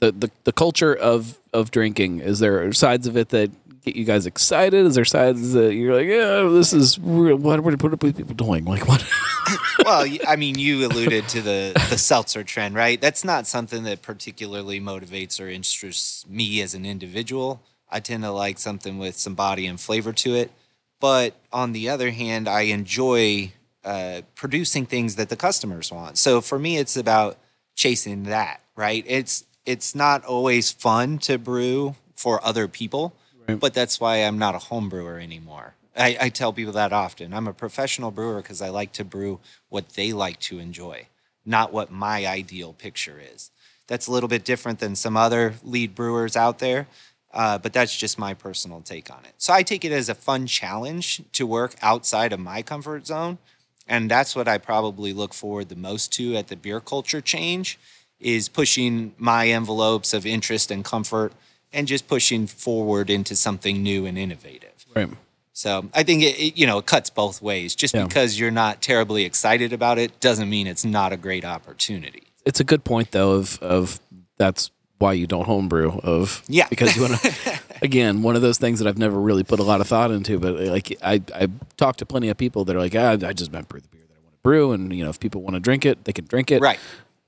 The 0.00 0.12
the, 0.12 0.30
the 0.44 0.52
culture 0.52 0.94
of 0.94 1.38
of 1.52 1.70
drinking 1.70 2.20
is 2.20 2.38
there 2.38 2.72
sides 2.72 3.06
of 3.06 3.16
it 3.16 3.30
that 3.30 3.50
get 3.86 3.96
you 3.96 4.04
guys 4.04 4.26
excited? 4.26 4.84
Is 4.84 4.96
there 4.96 5.04
sides 5.04 5.52
that 5.52 5.74
you're 5.74 5.94
like, 5.94 6.06
yeah, 6.06 6.48
this 6.52 6.72
is 6.72 6.98
real. 6.98 7.36
What 7.36 7.60
what, 7.60 7.72
are 7.74 7.96
people 7.96 8.34
doing? 8.34 8.64
Like 8.64 8.86
what? 8.86 9.04
well, 9.84 10.06
I 10.26 10.36
mean, 10.36 10.58
you 10.58 10.86
alluded 10.86 11.28
to 11.30 11.40
the 11.40 11.72
the 11.88 11.96
seltzer 11.96 12.44
trend, 12.44 12.74
right? 12.74 13.00
That's 13.00 13.24
not 13.24 13.46
something 13.46 13.84
that 13.84 14.02
particularly 14.02 14.80
motivates 14.80 15.40
or 15.40 15.48
interests 15.48 16.26
me 16.28 16.60
as 16.60 16.74
an 16.74 16.84
individual. 16.84 17.62
I 17.88 18.00
tend 18.00 18.24
to 18.24 18.32
like 18.32 18.58
something 18.58 18.98
with 18.98 19.16
some 19.16 19.34
body 19.34 19.66
and 19.66 19.80
flavor 19.80 20.12
to 20.12 20.34
it. 20.34 20.50
But 20.98 21.34
on 21.52 21.72
the 21.72 21.88
other 21.88 22.10
hand, 22.10 22.48
I 22.48 22.62
enjoy 22.62 23.52
uh, 23.84 24.22
producing 24.34 24.86
things 24.86 25.14
that 25.16 25.28
the 25.28 25.36
customers 25.36 25.92
want. 25.92 26.18
So 26.18 26.40
for 26.40 26.58
me, 26.58 26.78
it's 26.78 26.96
about 26.96 27.38
chasing 27.74 28.24
that, 28.24 28.60
right? 28.74 29.04
It's 29.06 29.44
it's 29.66 29.94
not 29.94 30.24
always 30.24 30.70
fun 30.72 31.18
to 31.18 31.38
brew 31.38 31.96
for 32.14 32.44
other 32.44 32.68
people, 32.68 33.14
Right. 33.46 33.60
but 33.60 33.74
that's 33.74 34.00
why 34.00 34.16
I'm 34.18 34.38
not 34.38 34.54
a 34.54 34.58
home 34.58 34.88
brewer 34.88 35.18
anymore. 35.18 35.74
I, 35.96 36.16
I 36.20 36.28
tell 36.30 36.52
people 36.52 36.72
that 36.74 36.92
often. 36.92 37.32
I'm 37.32 37.46
a 37.46 37.52
professional 37.52 38.10
brewer 38.10 38.42
because 38.42 38.60
I 38.60 38.68
like 38.70 38.92
to 38.94 39.04
brew 39.04 39.40
what 39.68 39.90
they 39.90 40.12
like 40.12 40.40
to 40.40 40.58
enjoy, 40.58 41.06
not 41.44 41.72
what 41.72 41.90
my 41.90 42.26
ideal 42.26 42.72
picture 42.72 43.20
is. 43.20 43.50
That's 43.86 44.06
a 44.06 44.12
little 44.12 44.28
bit 44.28 44.44
different 44.44 44.78
than 44.78 44.96
some 44.96 45.16
other 45.16 45.54
lead 45.62 45.94
brewers 45.94 46.36
out 46.36 46.58
there, 46.58 46.86
uh, 47.32 47.58
but 47.58 47.72
that's 47.72 47.96
just 47.96 48.18
my 48.18 48.34
personal 48.34 48.80
take 48.80 49.10
on 49.10 49.24
it. 49.24 49.34
So 49.38 49.52
I 49.52 49.62
take 49.62 49.84
it 49.84 49.92
as 49.92 50.08
a 50.08 50.14
fun 50.14 50.46
challenge 50.46 51.22
to 51.32 51.46
work 51.46 51.76
outside 51.82 52.32
of 52.32 52.40
my 52.40 52.62
comfort 52.62 53.06
zone. 53.06 53.38
And 53.86 54.10
that's 54.10 54.34
what 54.34 54.48
I 54.48 54.58
probably 54.58 55.12
look 55.12 55.32
forward 55.32 55.68
the 55.68 55.76
most 55.76 56.12
to 56.14 56.34
at 56.36 56.48
the 56.48 56.56
beer 56.56 56.80
culture 56.80 57.20
change 57.20 57.78
is 58.20 58.48
pushing 58.48 59.14
my 59.18 59.48
envelopes 59.48 60.14
of 60.14 60.24
interest 60.26 60.70
and 60.70 60.84
comfort 60.84 61.32
and 61.72 61.86
just 61.86 62.06
pushing 62.08 62.46
forward 62.46 63.10
into 63.10 63.36
something 63.36 63.82
new 63.82 64.06
and 64.06 64.16
innovative. 64.18 64.86
right. 64.94 65.08
So 65.52 65.88
I 65.94 66.02
think 66.02 66.22
it, 66.22 66.38
it 66.38 66.58
you 66.58 66.66
know 66.66 66.76
it 66.78 66.86
cuts 66.86 67.08
both 67.08 67.40
ways. 67.40 67.74
Just 67.74 67.94
Yeah. 67.94 68.04
because 68.06 68.38
you're 68.38 68.50
not 68.50 68.82
terribly 68.82 69.24
excited 69.24 69.72
about 69.72 69.96
it 69.98 70.20
doesn't 70.20 70.50
mean 70.50 70.66
it's 70.66 70.84
not 70.84 71.12
a 71.14 71.16
great 71.16 71.44
opportunity. 71.46 72.24
It's 72.44 72.60
a 72.60 72.64
good 72.64 72.84
point 72.84 73.10
though. 73.12 73.32
Of 73.32 73.58
of 73.62 73.98
that's 74.36 74.70
why 74.98 75.14
you 75.14 75.26
don't 75.26 75.46
homebrew. 75.46 75.98
Of 76.02 76.42
Yeah. 76.48 76.66
because 76.70 76.94
you 76.94 77.02
want 77.02 77.20
to. 77.22 77.58
again, 77.80 78.22
one 78.22 78.36
of 78.36 78.42
those 78.42 78.58
things 78.58 78.80
that 78.80 78.88
I've 78.88 78.98
never 78.98 79.18
really 79.18 79.44
put 79.44 79.58
a 79.58 79.62
lot 79.62 79.80
of 79.80 79.86
thought 79.88 80.10
into. 80.10 80.38
But 80.38 80.60
like 80.60 80.96
I 81.02 81.22
I 81.34 81.48
talked 81.78 82.00
to 82.00 82.06
plenty 82.06 82.28
of 82.28 82.36
people 82.36 82.66
that 82.66 82.76
are 82.76 82.80
like, 82.80 82.94
ah, 82.94 83.12
I 83.26 83.32
just 83.32 83.50
meant 83.50 83.66
brew 83.68 83.80
the 83.80 83.88
beer 83.88 84.02
that 84.06 84.14
I 84.14 84.20
want 84.24 84.34
to 84.34 84.40
brew, 84.42 84.72
and 84.72 84.92
you 84.94 85.04
know 85.04 85.10
if 85.10 85.18
people 85.18 85.40
want 85.40 85.54
to 85.54 85.60
drink 85.60 85.86
it, 85.86 86.04
they 86.04 86.12
can 86.12 86.26
drink 86.26 86.50
it. 86.50 86.60
Right. 86.60 86.78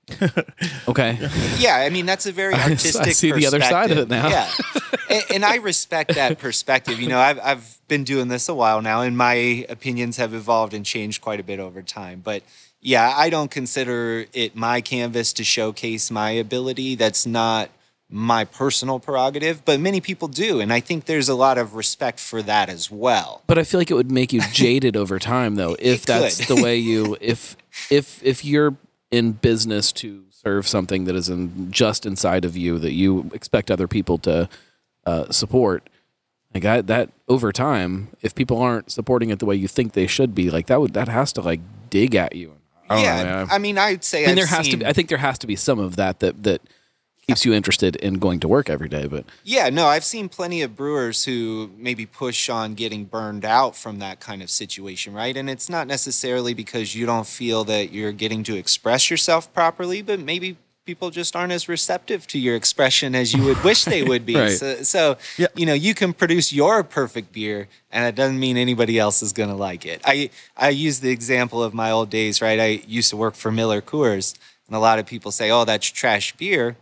Okay. 0.88 1.18
Yeah, 1.58 1.76
I 1.76 1.90
mean 1.90 2.06
that's 2.06 2.26
a 2.26 2.32
very 2.32 2.54
artistic. 2.54 3.06
I 3.06 3.10
see 3.10 3.30
the 3.30 3.46
other 3.46 3.60
side 3.60 3.90
of 3.90 3.98
it 3.98 4.08
now. 4.08 4.28
Yeah, 4.28 4.50
and, 5.10 5.24
and 5.30 5.44
I 5.44 5.56
respect 5.56 6.14
that 6.14 6.38
perspective. 6.38 7.00
You 7.00 7.08
know, 7.08 7.18
I've 7.18 7.38
I've 7.40 7.78
been 7.88 8.04
doing 8.04 8.28
this 8.28 8.48
a 8.48 8.54
while 8.54 8.80
now, 8.80 9.02
and 9.02 9.16
my 9.16 9.66
opinions 9.68 10.16
have 10.16 10.32
evolved 10.32 10.72
and 10.72 10.84
changed 10.84 11.20
quite 11.20 11.40
a 11.40 11.42
bit 11.42 11.60
over 11.60 11.82
time. 11.82 12.20
But 12.24 12.42
yeah, 12.80 13.12
I 13.16 13.28
don't 13.28 13.50
consider 13.50 14.26
it 14.32 14.56
my 14.56 14.80
canvas 14.80 15.32
to 15.34 15.44
showcase 15.44 16.10
my 16.10 16.30
ability. 16.30 16.94
That's 16.94 17.26
not 17.26 17.70
my 18.10 18.44
personal 18.44 18.98
prerogative, 18.98 19.64
but 19.66 19.78
many 19.78 20.00
people 20.00 20.28
do, 20.28 20.60
and 20.60 20.72
I 20.72 20.80
think 20.80 21.04
there's 21.04 21.28
a 21.28 21.34
lot 21.34 21.58
of 21.58 21.74
respect 21.74 22.18
for 22.18 22.40
that 22.42 22.70
as 22.70 22.90
well. 22.90 23.42
But 23.46 23.58
I 23.58 23.64
feel 23.64 23.78
like 23.80 23.90
it 23.90 23.94
would 23.94 24.10
make 24.10 24.32
you 24.32 24.40
jaded 24.52 24.96
over 24.96 25.18
time, 25.18 25.56
though, 25.56 25.76
if 25.78 26.06
that's 26.06 26.46
the 26.48 26.56
way 26.56 26.78
you 26.78 27.16
if 27.20 27.56
if 27.90 28.22
if 28.24 28.44
you're 28.44 28.74
in 29.10 29.32
business 29.32 29.92
to 29.92 30.24
serve 30.30 30.66
something 30.66 31.04
that 31.04 31.16
is 31.16 31.28
in, 31.28 31.70
just 31.70 32.04
inside 32.06 32.44
of 32.44 32.56
you 32.56 32.78
that 32.78 32.92
you 32.92 33.30
expect 33.32 33.70
other 33.70 33.88
people 33.88 34.18
to 34.18 34.48
uh, 35.06 35.30
support. 35.30 35.88
Like 36.54 36.64
I, 36.64 36.80
that 36.82 37.10
over 37.28 37.52
time, 37.52 38.08
if 38.22 38.34
people 38.34 38.58
aren't 38.58 38.90
supporting 38.90 39.30
it 39.30 39.38
the 39.38 39.46
way 39.46 39.56
you 39.56 39.68
think 39.68 39.92
they 39.92 40.06
should 40.06 40.34
be, 40.34 40.50
like 40.50 40.66
that 40.66 40.80
would 40.80 40.94
that 40.94 41.08
has 41.08 41.32
to 41.34 41.42
like 41.42 41.60
dig 41.90 42.14
at 42.14 42.34
you. 42.34 42.54
I 42.88 42.94
don't 42.94 43.04
know, 43.04 43.30
yeah. 43.30 43.46
I 43.50 43.58
mean, 43.58 43.76
I'd 43.76 44.02
say 44.02 44.24
and 44.24 44.30
I've 44.30 44.36
there 44.36 44.46
has 44.46 44.68
to 44.68 44.76
be, 44.78 44.86
I 44.86 44.94
think 44.94 45.10
there 45.10 45.18
has 45.18 45.38
to 45.40 45.46
be 45.46 45.56
some 45.56 45.78
of 45.78 45.96
that 45.96 46.20
that 46.20 46.42
that 46.44 46.62
keeps 47.28 47.44
you 47.44 47.52
interested 47.52 47.94
in 47.96 48.14
going 48.14 48.40
to 48.40 48.48
work 48.48 48.70
every 48.70 48.88
day. 48.88 49.06
But 49.06 49.26
Yeah, 49.44 49.68
no, 49.68 49.86
I've 49.86 50.04
seen 50.04 50.28
plenty 50.30 50.62
of 50.62 50.74
brewers 50.74 51.26
who 51.26 51.70
maybe 51.76 52.06
push 52.06 52.48
on 52.48 52.74
getting 52.74 53.04
burned 53.04 53.44
out 53.44 53.76
from 53.76 53.98
that 53.98 54.18
kind 54.18 54.42
of 54.42 54.48
situation, 54.48 55.12
right? 55.12 55.36
And 55.36 55.50
it's 55.50 55.68
not 55.68 55.86
necessarily 55.86 56.54
because 56.54 56.94
you 56.94 57.04
don't 57.04 57.26
feel 57.26 57.64
that 57.64 57.92
you're 57.92 58.12
getting 58.12 58.42
to 58.44 58.56
express 58.56 59.10
yourself 59.10 59.52
properly, 59.52 60.00
but 60.00 60.18
maybe 60.18 60.56
people 60.86 61.10
just 61.10 61.36
aren't 61.36 61.52
as 61.52 61.68
receptive 61.68 62.26
to 62.28 62.38
your 62.38 62.56
expression 62.56 63.14
as 63.14 63.34
you 63.34 63.44
would 63.44 63.62
wish 63.62 63.84
they 63.84 64.02
would 64.02 64.24
be. 64.24 64.34
Right. 64.38 64.52
So, 64.52 64.82
so 64.82 65.18
you 65.54 65.66
know, 65.66 65.74
you 65.74 65.92
can 65.92 66.14
produce 66.14 66.50
your 66.50 66.82
perfect 66.82 67.32
beer, 67.32 67.68
and 67.90 68.06
it 68.06 68.14
doesn't 68.14 68.38
mean 68.38 68.56
anybody 68.56 68.98
else 68.98 69.20
is 69.20 69.34
going 69.34 69.50
to 69.50 69.54
like 69.54 69.84
it. 69.84 70.00
I 70.04 70.30
I 70.56 70.70
use 70.70 71.00
the 71.00 71.10
example 71.10 71.62
of 71.62 71.74
my 71.74 71.90
old 71.90 72.08
days, 72.08 72.40
right? 72.40 72.58
I 72.58 72.82
used 72.86 73.10
to 73.10 73.16
work 73.16 73.34
for 73.34 73.50
Miller 73.50 73.82
Coors, 73.82 74.34
and 74.66 74.76
a 74.76 74.78
lot 74.78 74.98
of 74.98 75.06
people 75.06 75.30
say, 75.32 75.50
"Oh, 75.50 75.64
that's 75.64 75.88
trash 75.88 76.34
beer." 76.36 76.76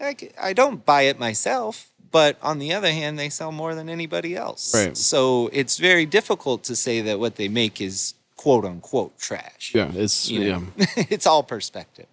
I, 0.00 0.14
c- 0.18 0.30
I 0.40 0.52
don't 0.52 0.84
buy 0.84 1.02
it 1.02 1.18
myself, 1.18 1.90
but 2.10 2.36
on 2.42 2.58
the 2.58 2.72
other 2.72 2.90
hand, 2.90 3.18
they 3.18 3.28
sell 3.28 3.52
more 3.52 3.74
than 3.74 3.88
anybody 3.88 4.34
else. 4.36 4.74
Right. 4.74 4.96
So 4.96 5.48
it's 5.52 5.78
very 5.78 6.06
difficult 6.06 6.64
to 6.64 6.76
say 6.76 7.00
that 7.02 7.18
what 7.20 7.36
they 7.36 7.48
make 7.48 7.80
is 7.80 8.14
quote 8.36 8.64
unquote 8.64 9.18
trash. 9.18 9.72
yeah, 9.74 9.90
it's 9.94 10.28
You 10.30 10.40
yeah. 10.42 10.60
it's 10.96 11.26
all 11.26 11.42
perspective. 11.42 12.06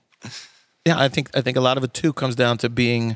Yeah, 0.85 0.99
I 0.99 1.07
think 1.07 1.29
I 1.35 1.41
think 1.41 1.57
a 1.57 1.61
lot 1.61 1.77
of 1.77 1.83
it 1.83 1.93
too 1.93 2.13
comes 2.13 2.35
down 2.35 2.57
to 2.59 2.69
being, 2.69 3.11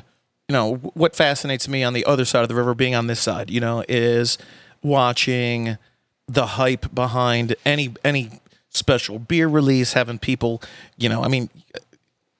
you 0.48 0.52
know, 0.52 0.76
what 0.94 1.14
fascinates 1.14 1.68
me 1.68 1.82
on 1.84 1.92
the 1.92 2.04
other 2.04 2.24
side 2.24 2.42
of 2.42 2.48
the 2.48 2.54
river, 2.54 2.74
being 2.74 2.94
on 2.94 3.06
this 3.06 3.20
side, 3.20 3.50
you 3.50 3.60
know, 3.60 3.84
is 3.88 4.38
watching 4.82 5.76
the 6.28 6.46
hype 6.46 6.94
behind 6.94 7.54
any 7.64 7.92
any 8.04 8.40
special 8.70 9.18
beer 9.18 9.48
release, 9.48 9.92
having 9.92 10.18
people, 10.18 10.62
you 10.96 11.08
know, 11.08 11.22
I 11.22 11.28
mean, 11.28 11.50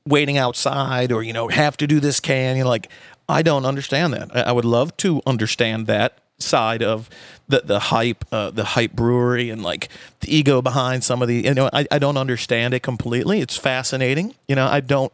waiting 0.07 0.37
outside 0.37 1.13
or 1.13 1.23
you 1.23 1.33
know 1.33 1.49
have 1.49 1.77
to 1.79 1.87
do 1.87 2.01
this 2.01 2.21
can. 2.21 2.57
You 2.57 2.65
know, 2.65 2.71
like 2.71 2.89
I 3.29 3.43
don't 3.43 3.65
understand 3.65 4.13
that. 4.15 4.35
I, 4.35 4.43
I 4.43 4.53
would 4.53 4.65
love 4.65 4.97
to 4.99 5.23
understand 5.27 5.87
that 5.87 6.19
side 6.39 6.83
of 6.83 7.09
the 7.49 7.63
the 7.65 7.79
hype, 7.79 8.25
uh, 8.33 8.51
the 8.51 8.65
hype 8.65 8.93
brewery, 8.93 9.51
and 9.51 9.63
like 9.63 9.89
the 10.21 10.35
ego 10.35 10.61
behind 10.63 11.05
some 11.05 11.23
of 11.23 11.29
the. 11.29 11.43
You 11.43 11.55
know, 11.55 11.71
I, 11.73 11.87
I 11.91 11.99
don't 11.99 12.17
understand 12.17 12.75
it 12.75 12.81
completely. 12.83 13.41
It's 13.41 13.57
fascinating. 13.57 14.35
You 14.49 14.57
know, 14.57 14.67
I 14.67 14.81
don't. 14.81 15.13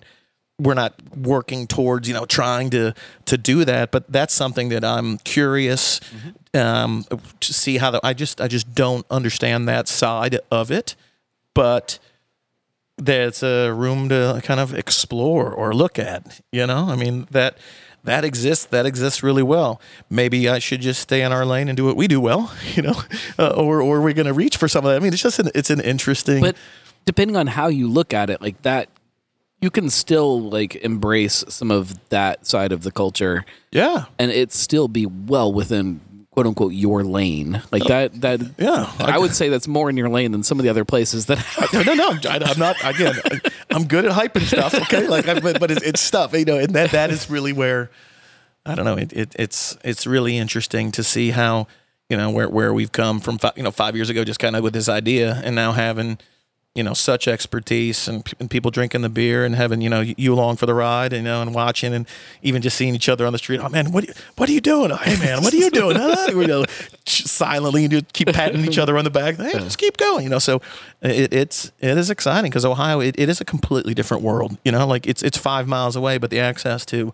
We're 0.60 0.74
not 0.74 0.94
working 1.16 1.68
towards 1.68 2.08
you 2.08 2.14
know 2.14 2.24
trying 2.26 2.70
to 2.70 2.92
to 3.26 3.38
do 3.38 3.64
that, 3.64 3.92
but 3.92 4.10
that's 4.10 4.34
something 4.34 4.70
that 4.70 4.84
I'm 4.84 5.18
curious 5.18 6.00
um, 6.54 7.04
to 7.40 7.54
see 7.54 7.78
how. 7.78 7.92
The, 7.92 8.00
I 8.02 8.12
just 8.12 8.40
I 8.40 8.48
just 8.48 8.74
don't 8.74 9.06
understand 9.10 9.68
that 9.68 9.86
side 9.86 10.40
of 10.50 10.72
it, 10.72 10.96
but 11.54 12.00
there's 12.98 13.42
a 13.42 13.72
room 13.72 14.08
to 14.08 14.40
kind 14.44 14.60
of 14.60 14.74
explore 14.74 15.52
or 15.52 15.72
look 15.72 15.98
at. 15.98 16.40
You 16.52 16.66
know, 16.66 16.88
I 16.88 16.96
mean 16.96 17.26
that 17.30 17.56
that 18.04 18.24
exists. 18.24 18.66
That 18.66 18.86
exists 18.86 19.22
really 19.22 19.42
well. 19.42 19.80
Maybe 20.10 20.48
I 20.48 20.58
should 20.58 20.80
just 20.80 21.00
stay 21.00 21.22
in 21.22 21.32
our 21.32 21.44
lane 21.44 21.68
and 21.68 21.76
do 21.76 21.84
what 21.84 21.96
we 21.96 22.08
do 22.08 22.20
well. 22.20 22.52
You 22.74 22.82
know, 22.82 23.02
uh, 23.38 23.48
or 23.56 23.82
or 23.82 24.00
we're 24.00 24.12
going 24.12 24.26
to 24.26 24.32
reach 24.32 24.56
for 24.56 24.68
some 24.68 24.84
of 24.84 24.90
that. 24.90 24.96
I 24.96 24.98
mean, 25.00 25.12
it's 25.12 25.22
just 25.22 25.38
an 25.38 25.50
it's 25.54 25.70
an 25.70 25.80
interesting. 25.80 26.40
But 26.40 26.56
depending 27.06 27.36
on 27.36 27.48
how 27.48 27.68
you 27.68 27.88
look 27.88 28.14
at 28.14 28.30
it, 28.30 28.40
like 28.40 28.62
that, 28.62 28.88
you 29.60 29.70
can 29.70 29.90
still 29.90 30.40
like 30.40 30.76
embrace 30.76 31.44
some 31.48 31.70
of 31.70 32.08
that 32.10 32.46
side 32.46 32.70
of 32.70 32.82
the 32.82 32.92
culture, 32.92 33.44
yeah, 33.72 34.04
and 34.18 34.30
it 34.30 34.52
still 34.52 34.86
be 34.86 35.06
well 35.06 35.52
within 35.52 36.00
quote 36.38 36.46
unquote 36.46 36.72
your 36.72 37.02
lane. 37.02 37.60
Like 37.72 37.82
oh. 37.86 37.88
that. 37.88 38.20
That 38.20 38.40
yeah. 38.58 38.92
I 39.00 39.18
would 39.18 39.34
say 39.34 39.48
that's 39.48 39.66
more 39.66 39.90
in 39.90 39.96
your 39.96 40.08
lane 40.08 40.30
than 40.30 40.44
some 40.44 40.60
of 40.60 40.62
the 40.62 40.68
other 40.68 40.84
places 40.84 41.26
that. 41.26 41.44
no, 41.72 41.82
no, 41.82 41.94
no. 41.94 42.30
I, 42.30 42.38
I'm 42.44 42.58
not. 42.60 42.76
Again, 42.84 43.16
I, 43.24 43.40
I'm 43.70 43.88
good 43.88 44.04
at 44.04 44.12
hyping 44.12 44.42
stuff. 44.42 44.72
Okay, 44.72 45.08
like, 45.08 45.26
I, 45.26 45.40
but, 45.40 45.58
but 45.58 45.72
it's, 45.72 45.82
it's 45.82 46.00
stuff. 46.00 46.34
You 46.34 46.44
know, 46.44 46.58
and 46.58 46.76
that 46.76 46.92
that 46.92 47.10
is 47.10 47.28
really 47.28 47.52
where 47.52 47.90
I 48.64 48.76
don't 48.76 48.84
know. 48.84 48.96
It, 48.96 49.12
it 49.12 49.34
it's 49.36 49.76
it's 49.82 50.06
really 50.06 50.38
interesting 50.38 50.92
to 50.92 51.02
see 51.02 51.30
how 51.30 51.66
you 52.08 52.16
know 52.16 52.30
where 52.30 52.48
where 52.48 52.72
we've 52.72 52.92
come 52.92 53.18
from. 53.18 53.38
Five, 53.38 53.54
you 53.56 53.64
know, 53.64 53.72
five 53.72 53.96
years 53.96 54.08
ago, 54.08 54.22
just 54.22 54.38
kind 54.38 54.54
of 54.54 54.62
with 54.62 54.74
this 54.74 54.88
idea, 54.88 55.40
and 55.44 55.56
now 55.56 55.72
having 55.72 56.18
you 56.78 56.84
know 56.84 56.94
such 56.94 57.26
expertise 57.26 58.06
and, 58.08 58.24
p- 58.24 58.34
and 58.38 58.48
people 58.48 58.70
drinking 58.70 59.02
the 59.02 59.08
beer 59.08 59.44
and 59.44 59.54
having 59.56 59.80
you 59.80 59.90
know 59.90 60.00
you 60.00 60.32
along 60.32 60.56
for 60.56 60.66
the 60.66 60.74
ride, 60.74 61.12
you 61.12 61.20
know, 61.20 61.42
and 61.42 61.52
watching 61.54 61.92
and 61.92 62.06
even 62.42 62.62
just 62.62 62.76
seeing 62.76 62.94
each 62.94 63.08
other 63.08 63.26
on 63.26 63.32
the 63.32 63.38
street. 63.38 63.60
Oh 63.60 63.68
man, 63.68 63.90
what 63.90 64.04
are 64.04 64.06
you, 64.06 64.14
what 64.36 64.48
are 64.48 64.52
you 64.52 64.60
doing? 64.60 64.92
Oh, 64.92 64.96
hey 64.96 65.18
man, 65.18 65.42
what 65.42 65.52
are 65.52 65.56
you 65.56 65.70
doing? 65.70 65.96
Huh? 66.08 66.30
you 66.30 66.46
know, 66.46 66.64
silently 67.06 67.86
you 67.86 68.02
keep 68.12 68.28
patting 68.28 68.64
each 68.64 68.78
other 68.78 68.96
on 68.96 69.04
the 69.04 69.10
back. 69.10 69.36
Hey, 69.36 69.52
just 69.52 69.78
keep 69.78 69.96
going. 69.96 70.22
You 70.22 70.30
know, 70.30 70.38
so 70.38 70.62
it, 71.02 71.32
it's 71.32 71.72
it 71.80 71.98
is 71.98 72.08
exciting 72.08 72.50
because 72.50 72.64
Ohio 72.64 73.00
it, 73.00 73.18
it 73.18 73.28
is 73.28 73.40
a 73.40 73.44
completely 73.44 73.94
different 73.94 74.22
world. 74.22 74.56
You 74.64 74.72
know, 74.72 74.86
like 74.86 75.06
it's 75.06 75.22
it's 75.22 75.36
five 75.36 75.66
miles 75.66 75.96
away, 75.96 76.18
but 76.18 76.30
the 76.30 76.38
access 76.38 76.86
to 76.86 77.12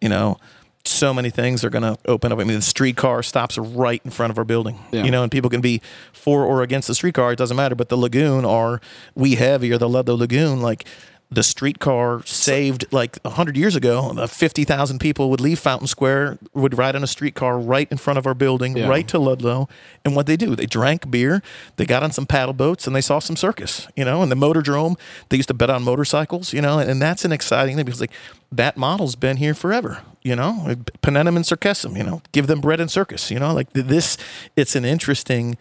you 0.00 0.08
know 0.08 0.38
so 0.86 1.12
many 1.14 1.30
things 1.30 1.64
are 1.64 1.70
going 1.70 1.82
to 1.82 1.98
open 2.06 2.32
up. 2.32 2.38
I 2.38 2.44
mean, 2.44 2.56
the 2.56 2.62
streetcar 2.62 3.22
stops 3.22 3.58
right 3.58 4.00
in 4.04 4.10
front 4.10 4.30
of 4.30 4.38
our 4.38 4.44
building, 4.44 4.78
Yeah. 4.92 5.04
you 5.04 5.10
know, 5.10 5.22
and 5.22 5.30
people 5.32 5.50
can 5.50 5.60
be 5.60 5.80
for 6.12 6.44
or 6.44 6.62
against 6.62 6.88
the 6.88 6.94
streetcar. 6.94 7.32
It 7.32 7.36
doesn't 7.36 7.56
matter. 7.56 7.74
But 7.74 7.88
the 7.88 7.96
lagoon 7.96 8.44
or 8.44 8.80
wee 9.14 9.34
heavy 9.36 9.72
or 9.72 9.78
the 9.78 9.88
Ludlow 9.88 10.14
Lagoon, 10.16 10.60
like 10.62 10.86
the 11.28 11.42
streetcar 11.42 12.22
saved 12.24 12.84
like 12.92 13.18
100 13.22 13.56
years 13.56 13.74
ago, 13.74 14.12
uh, 14.16 14.26
50,000 14.28 15.00
people 15.00 15.28
would 15.30 15.40
leave 15.40 15.58
Fountain 15.58 15.88
Square, 15.88 16.38
would 16.54 16.78
ride 16.78 16.94
on 16.94 17.02
a 17.02 17.06
streetcar 17.08 17.58
right 17.58 17.88
in 17.90 17.98
front 17.98 18.16
of 18.18 18.26
our 18.28 18.34
building, 18.34 18.76
Yeah. 18.76 18.86
right 18.88 19.06
to 19.08 19.18
Ludlow. 19.18 19.68
And 20.04 20.14
what 20.14 20.26
they 20.26 20.36
do, 20.36 20.54
they 20.54 20.66
drank 20.66 21.10
beer, 21.10 21.42
they 21.76 21.84
got 21.84 22.04
on 22.04 22.12
some 22.12 22.26
paddle 22.26 22.52
boats, 22.54 22.86
and 22.86 22.94
they 22.94 23.00
saw 23.00 23.18
some 23.18 23.34
circus, 23.34 23.88
you 23.96 24.04
know, 24.04 24.22
and 24.22 24.30
the 24.30 24.36
Motordrome, 24.36 24.96
they 25.28 25.36
used 25.36 25.48
to 25.48 25.54
bet 25.54 25.68
on 25.68 25.82
motorcycles, 25.82 26.52
you 26.52 26.62
know, 26.62 26.78
and 26.78 27.02
that's 27.02 27.24
an 27.24 27.32
exciting 27.32 27.74
thing 27.74 27.84
because 27.84 28.00
like 28.00 28.12
that 28.52 28.76
model's 28.76 29.16
been 29.16 29.38
here 29.38 29.52
forever, 29.54 30.02
you 30.22 30.36
know, 30.36 30.76
Penenum 31.02 31.34
and 31.34 31.44
Circessum, 31.44 31.96
you 31.96 32.04
know, 32.04 32.22
give 32.30 32.46
them 32.46 32.60
bread 32.60 32.78
and 32.78 32.88
circus, 32.90 33.32
you 33.32 33.40
know, 33.40 33.52
like 33.52 33.72
this, 33.72 34.16
it's 34.54 34.76
an 34.76 34.84
interesting 34.84 35.56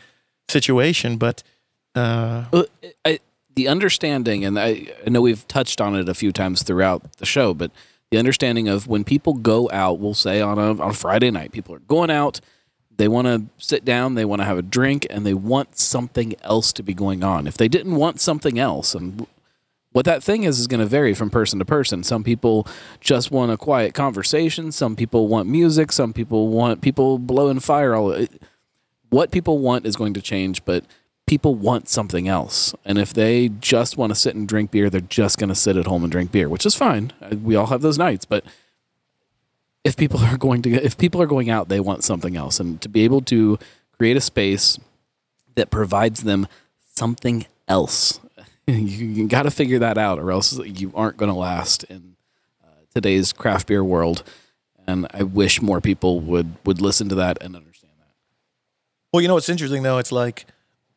situation, 0.47 1.17
but 1.17 1.41
uh, 1.95 2.43
I, 3.03 3.19
the 3.55 3.67
understanding, 3.67 4.45
and 4.45 4.59
I, 4.59 4.87
I 5.05 5.09
know 5.09 5.21
we've 5.21 5.47
touched 5.47 5.81
on 5.81 5.95
it 5.95 6.09
a 6.09 6.13
few 6.13 6.31
times 6.31 6.63
throughout 6.63 7.17
the 7.17 7.25
show, 7.25 7.53
but 7.53 7.71
the 8.11 8.17
understanding 8.17 8.67
of 8.67 8.87
when 8.87 9.03
people 9.03 9.33
go 9.33 9.69
out, 9.71 9.99
we'll 9.99 10.13
say 10.13 10.41
on 10.41 10.59
a 10.59 10.81
on 10.81 10.91
a 10.91 10.93
Friday 10.93 11.31
night, 11.31 11.51
people 11.51 11.73
are 11.73 11.79
going 11.79 12.09
out, 12.09 12.41
they 12.97 13.07
want 13.07 13.27
to 13.27 13.45
sit 13.57 13.83
down, 13.83 14.15
they 14.15 14.25
want 14.25 14.41
to 14.41 14.45
have 14.45 14.57
a 14.57 14.61
drink, 14.61 15.07
and 15.09 15.25
they 15.25 15.33
want 15.33 15.77
something 15.77 16.35
else 16.43 16.71
to 16.73 16.83
be 16.83 16.93
going 16.93 17.23
on. 17.23 17.47
If 17.47 17.57
they 17.57 17.67
didn't 17.67 17.95
want 17.95 18.19
something 18.19 18.59
else, 18.59 18.93
and 18.93 19.25
what 19.91 20.05
that 20.05 20.23
thing 20.23 20.43
is 20.43 20.59
is 20.59 20.67
going 20.67 20.81
to 20.81 20.85
vary 20.85 21.13
from 21.13 21.29
person 21.29 21.57
to 21.59 21.65
person. 21.65 22.03
Some 22.03 22.23
people 22.23 22.67
just 22.99 23.31
want 23.31 23.51
a 23.51 23.57
quiet 23.57 23.93
conversation. 23.93 24.73
Some 24.73 24.95
people 24.97 25.29
want 25.29 25.47
music. 25.47 25.93
Some 25.93 26.11
people 26.11 26.49
want 26.49 26.81
people 26.81 27.17
blowing 27.17 27.61
fire. 27.61 27.95
All 27.95 28.11
eh, 28.13 28.27
what 29.09 29.31
people 29.31 29.59
want 29.59 29.85
is 29.85 29.95
going 29.95 30.13
to 30.13 30.21
change, 30.21 30.65
but 30.65 30.83
people 31.27 31.55
want 31.55 31.89
something 31.89 32.27
else. 32.27 32.75
And 32.85 32.97
if 32.97 33.13
they 33.13 33.49
just 33.49 33.97
want 33.97 34.11
to 34.11 34.15
sit 34.15 34.35
and 34.35 34.47
drink 34.47 34.71
beer, 34.71 34.89
they're 34.89 35.01
just 35.01 35.37
going 35.37 35.49
to 35.49 35.55
sit 35.55 35.77
at 35.77 35.87
home 35.87 36.03
and 36.03 36.11
drink 36.11 36.31
beer, 36.31 36.49
which 36.49 36.65
is 36.65 36.75
fine. 36.75 37.13
Uh, 37.21 37.35
We 37.35 37.55
all 37.55 37.67
have 37.67 37.81
those 37.81 37.97
nights, 37.97 38.25
but 38.25 38.45
if 39.83 39.95
people 39.95 40.19
are 40.21 40.37
going 40.37 40.61
to 40.63 40.71
if 40.71 40.97
people 40.97 41.21
are 41.21 41.27
going 41.27 41.49
out, 41.49 41.69
they 41.69 41.79
want 41.79 42.03
something 42.03 42.35
else 42.35 42.59
and 42.59 42.81
to 42.81 42.89
be 42.89 43.03
able 43.03 43.21
to 43.21 43.59
create 43.97 44.17
a 44.17 44.21
space 44.21 44.79
that 45.55 45.69
provides 45.69 46.23
them 46.23 46.47
something 46.95 47.45
else. 47.67 48.19
you, 48.67 49.27
got 49.27 49.43
to 49.43 49.51
figure 49.51 49.79
that 49.79 49.97
out 49.97 50.19
or 50.19 50.31
else 50.31 50.57
you 50.59 50.91
aren't 50.95 51.17
going 51.17 51.31
to 51.31 51.37
last 51.37 51.83
in 51.85 52.15
uh, 52.63 52.67
today's 52.93 53.31
craft 53.31 53.67
beer 53.67 53.83
world. 53.83 54.23
And 54.87 55.07
I 55.11 55.23
wish 55.23 55.61
more 55.61 55.81
people 55.81 56.19
would 56.19 56.55
would 56.65 56.81
listen 56.81 57.09
to 57.09 57.15
that 57.15 57.37
and 57.41 57.55
understand 57.55 57.93
that. 57.99 58.13
Well, 59.13 59.21
you 59.21 59.27
know 59.27 59.35
what's 59.35 59.49
interesting 59.49 59.83
though? 59.83 59.97
It's 59.99 60.11
like 60.11 60.45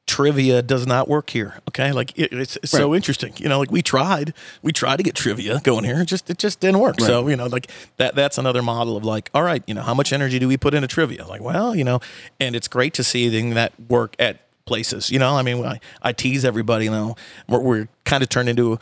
trivia 0.08 0.62
does 0.62 0.86
not 0.86 1.06
work 1.06 1.30
here. 1.30 1.60
Okay, 1.68 1.92
like 1.92 2.18
it, 2.18 2.32
it's, 2.32 2.56
it's 2.56 2.72
so 2.72 2.94
interesting. 2.94 3.34
You 3.36 3.48
know, 3.48 3.60
like 3.60 3.70
we 3.70 3.82
tried, 3.82 4.34
we 4.62 4.72
tried 4.72 4.96
to 4.96 5.02
get 5.02 5.14
trivia 5.14 5.60
going 5.62 5.84
here, 5.84 6.00
it 6.00 6.06
just 6.06 6.28
it 6.30 6.38
just 6.38 6.58
didn't 6.58 6.80
work. 6.80 7.00
So 7.00 7.28
you 7.28 7.36
know, 7.36 7.46
like 7.46 7.70
that 7.98 8.16
that's 8.16 8.38
another 8.38 8.62
model 8.62 8.96
of 8.96 9.04
like, 9.04 9.30
all 9.34 9.42
right, 9.42 9.62
you 9.66 9.74
know, 9.74 9.82
how 9.82 9.94
much 9.94 10.12
energy 10.12 10.38
do 10.38 10.48
we 10.48 10.56
put 10.56 10.74
into 10.74 10.88
trivia? 10.88 11.26
Like, 11.26 11.42
well, 11.42 11.76
you 11.76 11.84
know, 11.84 12.00
and 12.40 12.56
it's 12.56 12.66
great 12.66 12.94
to 12.94 13.04
see 13.04 13.28
that 13.52 13.72
work 13.88 14.16
at 14.18 14.40
places. 14.64 15.10
You 15.10 15.18
know, 15.18 15.36
I 15.36 15.42
mean, 15.42 15.64
I, 15.64 15.80
I 16.02 16.12
tease 16.12 16.44
everybody. 16.44 16.86
You 16.86 16.90
know, 16.90 17.16
we're, 17.48 17.60
we're 17.60 17.88
kind 18.04 18.22
of 18.22 18.28
turned 18.28 18.48
into 18.48 18.78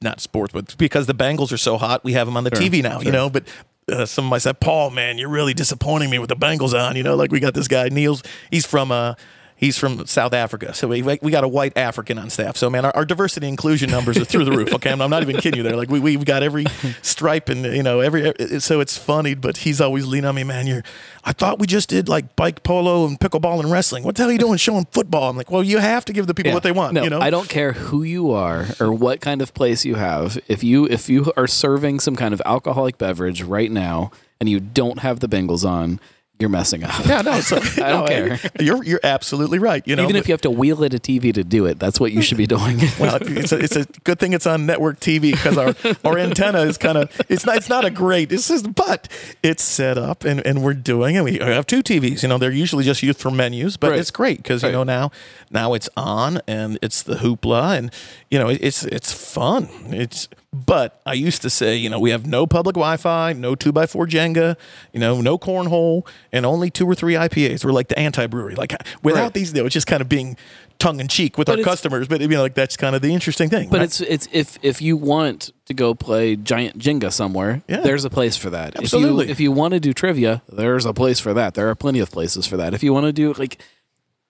not 0.00 0.20
sports, 0.20 0.52
but 0.52 0.76
because 0.78 1.06
the 1.06 1.14
Bengals 1.14 1.52
are 1.52 1.58
so 1.58 1.76
hot, 1.76 2.04
we 2.04 2.12
have 2.14 2.26
them 2.26 2.36
on 2.36 2.44
the 2.44 2.50
TV 2.50 2.82
now. 2.82 3.00
You 3.00 3.10
know, 3.10 3.28
but 3.28 3.44
uh, 3.90 4.06
some 4.06 4.26
of 4.26 4.30
my 4.30 4.38
said, 4.38 4.60
Paul, 4.60 4.90
man, 4.90 5.18
you're 5.18 5.28
really 5.28 5.54
disappointing 5.54 6.10
me 6.10 6.18
with 6.18 6.28
the 6.28 6.36
Bengals 6.36 6.78
on. 6.78 6.96
You 6.96 7.02
know, 7.02 7.16
like 7.16 7.32
we 7.32 7.40
got 7.40 7.54
this 7.54 7.68
guy 7.68 7.88
Niels. 7.88 8.22
He's 8.50 8.66
from 8.66 8.92
uh, 8.92 9.14
He's 9.60 9.76
from 9.76 10.06
South 10.06 10.32
Africa, 10.32 10.72
so 10.72 10.88
we 10.88 11.02
we 11.02 11.30
got 11.30 11.44
a 11.44 11.48
white 11.48 11.76
African 11.76 12.18
on 12.18 12.30
staff. 12.30 12.56
So 12.56 12.70
man, 12.70 12.86
our, 12.86 12.96
our 12.96 13.04
diversity 13.04 13.46
inclusion 13.46 13.90
numbers 13.90 14.16
are 14.16 14.24
through 14.24 14.46
the 14.46 14.52
roof. 14.52 14.72
Okay, 14.72 14.90
I'm, 14.90 15.02
I'm 15.02 15.10
not 15.10 15.20
even 15.22 15.36
kidding 15.36 15.58
you 15.58 15.62
there. 15.62 15.76
Like 15.76 15.90
we 15.90 16.00
we've 16.00 16.24
got 16.24 16.42
every 16.42 16.64
stripe 17.02 17.50
and 17.50 17.66
you 17.66 17.82
know 17.82 18.00
every 18.00 18.32
so 18.60 18.80
it's 18.80 18.96
funny, 18.96 19.34
but 19.34 19.58
he's 19.58 19.78
always 19.78 20.06
leaning 20.06 20.24
on 20.28 20.34
me, 20.34 20.44
man. 20.44 20.66
You're 20.66 20.82
I 21.24 21.34
thought 21.34 21.58
we 21.58 21.66
just 21.66 21.90
did 21.90 22.08
like 22.08 22.34
bike 22.36 22.62
polo 22.62 23.06
and 23.06 23.20
pickleball 23.20 23.60
and 23.60 23.70
wrestling. 23.70 24.02
What 24.02 24.14
the 24.16 24.22
hell 24.22 24.30
are 24.30 24.32
you 24.32 24.38
doing 24.38 24.56
showing 24.56 24.86
football? 24.86 25.28
I'm 25.28 25.36
like, 25.36 25.50
well, 25.50 25.62
you 25.62 25.76
have 25.76 26.06
to 26.06 26.14
give 26.14 26.26
the 26.26 26.32
people 26.32 26.48
Yeah. 26.52 26.54
what 26.54 26.62
they 26.62 26.72
want. 26.72 26.94
No, 26.94 27.02
you 27.04 27.10
know, 27.10 27.20
I 27.20 27.28
don't 27.28 27.50
care 27.50 27.72
who 27.74 28.02
you 28.02 28.30
are 28.30 28.66
or 28.80 28.90
what 28.94 29.20
kind 29.20 29.42
of 29.42 29.52
place 29.52 29.84
you 29.84 29.96
have. 29.96 30.38
If 30.48 30.64
you 30.64 30.86
if 30.86 31.10
you 31.10 31.34
are 31.36 31.46
serving 31.46 32.00
some 32.00 32.16
kind 32.16 32.32
of 32.32 32.40
alcoholic 32.46 32.96
beverage 32.96 33.42
right 33.42 33.70
now 33.70 34.10
and 34.40 34.48
you 34.48 34.58
don't 34.58 35.00
have 35.00 35.20
the 35.20 35.28
Bengals 35.28 35.68
on, 35.68 36.00
you're 36.40 36.48
messing 36.50 36.82
up. 36.84 37.04
Yeah, 37.06 37.22
no, 37.22 37.40
so, 37.40 37.56
I 37.84 37.90
don't 37.90 38.04
no, 38.04 38.06
care. 38.06 38.40
You're 38.60 38.82
you're 38.82 39.00
absolutely 39.02 39.58
right. 39.58 39.86
You 39.86 39.94
know, 39.96 40.02
Even 40.04 40.16
if 40.16 40.26
you 40.28 40.32
have 40.32 40.40
to 40.42 40.50
wheel 40.50 40.82
at 40.84 40.94
a 40.94 40.98
TV 40.98 41.32
to 41.34 41.44
do 41.44 41.66
it, 41.66 41.78
that's 41.78 42.00
what 42.00 42.12
you 42.12 42.22
should 42.22 42.38
be 42.38 42.46
doing. 42.46 42.78
well, 42.98 43.18
it's 43.20 43.52
a, 43.52 43.58
it's 43.58 43.76
a 43.76 43.84
good 44.04 44.18
thing 44.18 44.32
it's 44.32 44.46
on 44.46 44.66
network 44.66 45.00
TV 45.00 45.32
because 45.32 45.58
our, 45.58 45.74
our 46.04 46.18
antenna 46.18 46.60
is 46.62 46.78
kind 46.78 46.96
of 46.98 47.10
it's 47.28 47.44
not 47.44 47.56
it's 47.56 47.68
not 47.68 47.84
a 47.84 47.90
great 47.90 48.32
it's 48.32 48.48
just 48.48 48.74
but 48.74 49.08
it's 49.42 49.62
set 49.62 49.98
up 49.98 50.24
and, 50.24 50.44
and 50.46 50.62
we're 50.62 50.74
doing 50.74 51.14
it. 51.16 51.24
We 51.24 51.38
have 51.38 51.66
two 51.66 51.82
TVs. 51.82 52.22
You 52.22 52.28
know, 52.30 52.38
they're 52.38 52.50
usually 52.50 52.84
just 52.84 53.02
used 53.02 53.18
for 53.18 53.30
menus, 53.30 53.76
but 53.76 53.90
Right. 53.90 54.00
it's 54.00 54.10
great 54.10 54.38
because 54.38 54.62
you 54.62 54.72
know 54.72 54.84
now 54.84 55.10
now 55.50 55.74
it's 55.74 55.88
on 55.96 56.40
and 56.46 56.78
it's 56.82 57.02
the 57.02 57.16
hoopla 57.16 57.76
and 57.76 57.92
you 58.30 58.38
know 58.38 58.48
it's 58.48 58.84
it's 58.84 59.12
fun. 59.12 59.68
It's 59.88 60.28
but 60.52 61.00
I 61.06 61.12
used 61.12 61.42
to 61.42 61.50
say 61.50 61.76
you 61.76 61.88
know 61.88 62.00
we 62.00 62.10
have 62.10 62.26
no 62.26 62.46
public 62.46 62.74
Wi-Fi, 62.74 63.32
no 63.34 63.54
two 63.54 63.72
by 63.72 63.86
four 63.86 64.06
Jenga, 64.06 64.56
you 64.92 65.00
know, 65.00 65.20
no 65.20 65.38
cornhole, 65.38 66.06
and 66.32 66.44
only 66.44 66.70
two 66.70 66.86
or 66.86 66.94
three 66.94 67.14
IPAs. 67.14 67.64
We're 67.64 67.72
like 67.72 67.88
the 67.88 67.98
anti-brewery. 67.98 68.54
Like 68.56 68.74
without 69.02 69.22
Right. 69.22 69.34
these, 69.34 69.52
though, 69.52 69.66
it's 69.66 69.74
just 69.74 69.86
kind 69.86 70.00
of 70.00 70.08
being 70.08 70.36
tongue 70.80 70.98
in 70.98 71.08
cheek 71.08 71.36
with 71.38 71.46
But 71.46 71.58
our 71.58 71.64
customers. 71.64 72.08
But 72.08 72.20
you 72.22 72.28
know, 72.28 72.42
like 72.42 72.54
that's 72.54 72.76
kind 72.76 72.96
of 72.96 73.02
the 73.02 73.12
interesting 73.14 73.48
thing. 73.50 73.68
But 73.68 73.78
right? 73.78 73.84
it's 73.84 74.00
it's 74.00 74.28
if 74.32 74.58
if 74.62 74.82
you 74.82 74.96
want 74.96 75.52
to 75.66 75.74
go 75.74 75.94
play 75.94 76.34
giant 76.36 76.78
Jenga 76.78 77.12
somewhere, 77.12 77.62
Yeah. 77.68 77.80
there's 77.82 78.04
a 78.04 78.10
place 78.10 78.36
for 78.36 78.50
that. 78.50 78.76
Absolutely. 78.76 79.24
If 79.24 79.28
you 79.28 79.32
if 79.32 79.40
you 79.40 79.52
want 79.52 79.74
to 79.74 79.80
do 79.80 79.92
trivia, 79.92 80.42
there's 80.48 80.84
a 80.84 80.92
place 80.94 81.20
for 81.20 81.32
that. 81.34 81.54
There 81.54 81.68
are 81.68 81.74
plenty 81.76 82.00
of 82.00 82.10
places 82.10 82.46
for 82.46 82.56
that. 82.56 82.74
If 82.74 82.82
you 82.82 82.92
want 82.92 83.06
to 83.06 83.12
do 83.12 83.32
like 83.34 83.58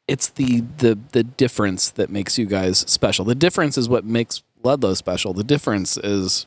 it's 0.08 0.28
the 0.28 0.64
the 0.78 0.98
the 1.12 1.22
difference 1.22 1.88
that 1.90 2.10
makes 2.10 2.36
you 2.36 2.44
guys 2.44 2.78
special. 2.80 3.24
The 3.24 3.34
difference 3.36 3.78
is 3.78 3.88
what 3.88 4.04
makes 4.04 4.42
Ludlow 4.62 4.94
special. 4.94 5.32
The 5.32 5.44
difference 5.44 5.96
is 5.96 6.46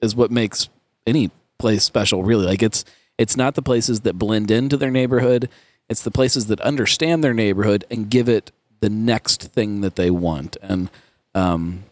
is 0.00 0.14
what 0.14 0.30
makes 0.30 0.68
any 1.06 1.30
place 1.58 1.84
special 1.84 2.22
really. 2.22 2.46
Like 2.46 2.62
it's 2.62 2.84
it's 3.18 3.36
not 3.36 3.54
the 3.54 3.62
places 3.62 4.00
that 4.00 4.14
blend 4.14 4.50
into 4.50 4.76
their 4.76 4.90
neighborhood. 4.90 5.48
It's 5.88 6.02
the 6.02 6.10
places 6.10 6.46
that 6.46 6.60
understand 6.60 7.22
their 7.22 7.34
neighborhood 7.34 7.84
and 7.90 8.10
give 8.10 8.28
it 8.28 8.50
the 8.80 8.90
next 8.90 9.42
thing 9.42 9.82
that 9.82 9.96
they 9.96 10.10
want. 10.10 10.56
And 10.62 10.90
um, 11.34 11.84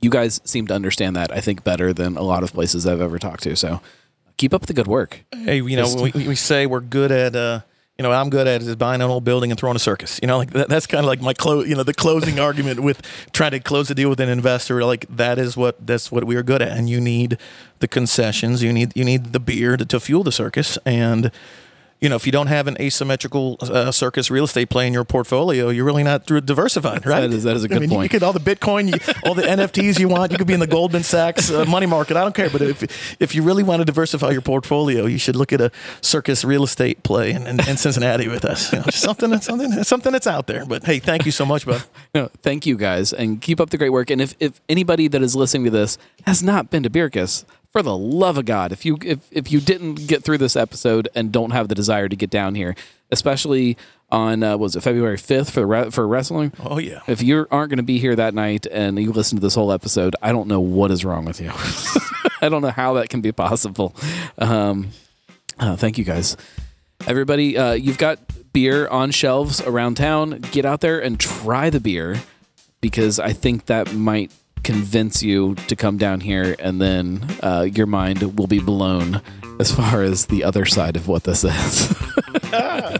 you 0.00 0.10
guys 0.10 0.40
seem 0.44 0.66
to 0.68 0.74
understand 0.74 1.16
that 1.16 1.32
I 1.32 1.40
think 1.40 1.64
better 1.64 1.92
than 1.92 2.16
a 2.16 2.22
lot 2.22 2.42
of 2.42 2.52
places 2.52 2.86
I've 2.86 3.00
ever 3.00 3.18
talked 3.18 3.42
to. 3.44 3.56
So 3.56 3.80
keep 4.36 4.54
up 4.54 4.66
the 4.66 4.72
good 4.72 4.86
work. 4.86 5.24
hey, 5.32 5.56
you 5.56 5.76
know, 5.76 5.94
we, 5.94 6.12
we 6.28 6.34
say 6.34 6.66
we're 6.66 6.80
good 6.80 7.10
at, 7.10 7.36
uh, 7.36 7.60
you 7.98 8.02
know, 8.02 8.10
I'm 8.10 8.28
good 8.28 8.48
at 8.48 8.60
is 8.60 8.74
buying 8.74 9.00
an 9.00 9.08
old 9.08 9.22
building 9.22 9.52
and 9.52 9.58
throwing 9.58 9.76
a 9.76 9.80
circus. 9.80 10.18
You 10.20 10.26
know, 10.26 10.38
like 10.38 10.50
that, 10.50 10.68
that's 10.68 10.86
kind 10.86 11.04
of 11.04 11.06
like 11.06 11.20
my 11.20 11.32
close, 11.32 11.68
you 11.68 11.76
know, 11.76 11.84
the 11.84 11.94
closing 11.94 12.40
argument 12.48 12.80
with 12.80 13.00
trying 13.32 13.52
to 13.52 13.60
close 13.60 13.88
a 13.90 13.94
deal 13.94 14.08
with 14.08 14.18
an 14.18 14.28
investor. 14.28 14.84
Like 14.84 15.06
that 15.14 15.38
is 15.38 15.56
what 15.56 15.86
that's 15.86 16.10
what 16.10 16.24
we 16.24 16.34
are 16.34 16.42
good 16.42 16.60
at. 16.60 16.76
And 16.76 16.90
you 16.90 17.00
need 17.00 17.38
the 17.78 17.86
concessions, 17.86 18.62
you 18.62 18.72
need 18.72 18.92
you 18.96 19.04
need 19.04 19.32
the 19.32 19.40
beer 19.40 19.76
to, 19.76 19.84
to 19.86 20.00
fuel 20.00 20.24
the 20.24 20.32
circus, 20.32 20.76
and 20.84 21.30
you 22.04 22.10
know, 22.10 22.16
if 22.16 22.26
you 22.26 22.32
don't 22.32 22.48
have 22.48 22.66
an 22.68 22.76
asymmetrical 22.80 23.56
uh, 23.62 23.90
circus 23.90 24.30
real 24.30 24.44
estate 24.44 24.68
play 24.68 24.86
in 24.86 24.92
your 24.92 25.04
portfolio, 25.04 25.70
you're 25.70 25.86
really 25.86 26.02
not 26.02 26.26
diversified, 26.26 27.06
right? 27.06 27.22
That 27.22 27.32
is- 27.32 27.44
that 27.44 27.56
is 27.56 27.64
a 27.64 27.66
I 27.66 27.68
good 27.78 27.88
mean, 27.88 28.02
You 28.02 28.08
could 28.10 28.22
all 28.22 28.32
the 28.34 28.40
Bitcoin, 28.40 28.88
you, 28.92 29.14
all 29.24 29.34
the 29.34 29.42
NFTs 29.42 29.98
you 29.98 30.08
want. 30.08 30.30
You 30.32 30.38
could 30.38 30.46
be 30.46 30.52
in 30.54 30.60
the 30.60 30.66
Goldman 30.66 31.02
Sachs 31.02 31.50
uh, 31.50 31.64
money 31.64 31.86
market. 31.86 32.16
I 32.16 32.20
don't 32.22 32.34
care. 32.34 32.50
But 32.50 32.60
if 32.62 33.16
if 33.20 33.34
you 33.34 33.42
really 33.42 33.62
want 33.62 33.80
to 33.80 33.84
diversify 33.86 34.30
your 34.30 34.42
portfolio, 34.42 35.06
you 35.06 35.18
should 35.18 35.34
look 35.36 35.52
at 35.52 35.60
a 35.62 35.70
circus 36.02 36.44
real 36.44 36.62
estate 36.64 37.02
play 37.02 37.30
in, 37.32 37.46
in, 37.46 37.58
in 37.68 37.76
Cincinnati 37.78 38.28
with 38.28 38.44
us. 38.44 38.70
You 38.72 38.80
know, 38.80 38.84
something 38.90 39.30
that's 39.30 39.46
something 39.46 39.82
something 39.84 40.12
that's 40.12 40.26
out 40.26 40.46
there. 40.46 40.66
But 40.66 40.84
hey, 40.84 40.98
thank 40.98 41.24
you 41.26 41.32
so 41.32 41.46
much, 41.46 41.64
bud. 41.64 41.82
No, 42.14 42.30
thank 42.42 42.66
you 42.66 42.76
guys 42.76 43.12
and 43.14 43.40
keep 43.40 43.60
up 43.60 43.70
the 43.70 43.78
great 43.78 43.90
work. 43.90 44.10
And 44.10 44.20
if, 44.20 44.34
if 44.40 44.60
anybody 44.68 45.08
that 45.08 45.22
is 45.22 45.34
listening 45.34 45.64
to 45.64 45.70
this 45.70 45.96
has 46.26 46.42
not 46.42 46.68
been 46.70 46.82
to 46.82 46.90
Bircus, 46.90 47.44
for 47.74 47.82
the 47.82 47.96
love 47.96 48.38
of 48.38 48.44
God, 48.44 48.70
if 48.70 48.86
you 48.86 48.96
if, 49.02 49.18
if 49.32 49.50
you 49.50 49.60
didn't 49.60 50.06
get 50.06 50.22
through 50.22 50.38
this 50.38 50.54
episode 50.54 51.08
and 51.12 51.32
don't 51.32 51.50
have 51.50 51.66
the 51.66 51.74
desire 51.74 52.08
to 52.08 52.14
get 52.14 52.30
down 52.30 52.54
here, 52.54 52.76
especially 53.10 53.76
on 54.12 54.44
uh, 54.44 54.56
was 54.56 54.76
it 54.76 54.80
February 54.82 55.16
fifth 55.16 55.50
for 55.50 55.66
re- 55.66 55.90
for 55.90 56.06
wrestling? 56.06 56.52
Oh 56.60 56.78
yeah. 56.78 57.00
If 57.08 57.20
you 57.20 57.48
aren't 57.50 57.70
going 57.70 57.78
to 57.78 57.82
be 57.82 57.98
here 57.98 58.14
that 58.14 58.32
night 58.32 58.66
and 58.70 58.96
you 58.96 59.10
listen 59.10 59.38
to 59.38 59.42
this 59.42 59.56
whole 59.56 59.72
episode, 59.72 60.14
I 60.22 60.30
don't 60.30 60.46
know 60.46 60.60
what 60.60 60.92
is 60.92 61.04
wrong 61.04 61.24
with 61.24 61.40
you. 61.40 61.50
I 62.40 62.48
don't 62.48 62.62
know 62.62 62.70
how 62.70 62.94
that 62.94 63.08
can 63.08 63.20
be 63.20 63.32
possible. 63.32 63.96
Um, 64.38 64.90
uh, 65.58 65.74
thank 65.74 65.98
you 65.98 66.04
guys. 66.04 66.36
Everybody, 67.08 67.58
uh, 67.58 67.72
you've 67.72 67.98
got 67.98 68.20
beer 68.52 68.86
on 68.86 69.10
shelves 69.10 69.60
around 69.60 69.96
town. 69.96 70.38
Get 70.52 70.64
out 70.64 70.80
there 70.80 71.02
and 71.02 71.18
try 71.18 71.70
the 71.70 71.80
beer 71.80 72.20
because 72.80 73.18
I 73.18 73.32
think 73.32 73.66
that 73.66 73.92
might 73.92 74.30
convince 74.64 75.22
you 75.22 75.54
to 75.54 75.76
come 75.76 75.98
down 75.98 76.20
here 76.20 76.56
and 76.58 76.80
then 76.80 77.24
uh, 77.42 77.68
your 77.70 77.86
mind 77.86 78.36
will 78.36 78.46
be 78.46 78.58
blown 78.58 79.22
as 79.60 79.70
far 79.70 80.02
as 80.02 80.26
the 80.26 80.42
other 80.42 80.64
side 80.64 80.96
of 80.96 81.06
what 81.06 81.24
this 81.24 81.44
is. 81.44 81.94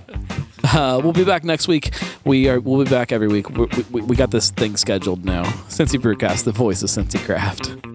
Uh, 0.66 0.98
we'll 1.04 1.12
be 1.12 1.24
back 1.24 1.44
next 1.44 1.68
week. 1.68 1.94
We 2.24 2.48
are. 2.48 2.58
We'll 2.58 2.82
be 2.82 2.90
back 2.90 3.12
every 3.12 3.28
week. 3.28 3.50
We, 3.50 3.66
we, 3.92 4.00
we 4.00 4.16
got 4.16 4.30
this 4.32 4.50
thing 4.50 4.76
scheduled 4.76 5.24
now. 5.24 5.44
Cincy 5.68 6.00
Brewcast, 6.00 6.44
the 6.44 6.52
voice 6.52 6.82
of 6.82 6.88
Cincy 6.88 7.24
Craft. 7.24 7.93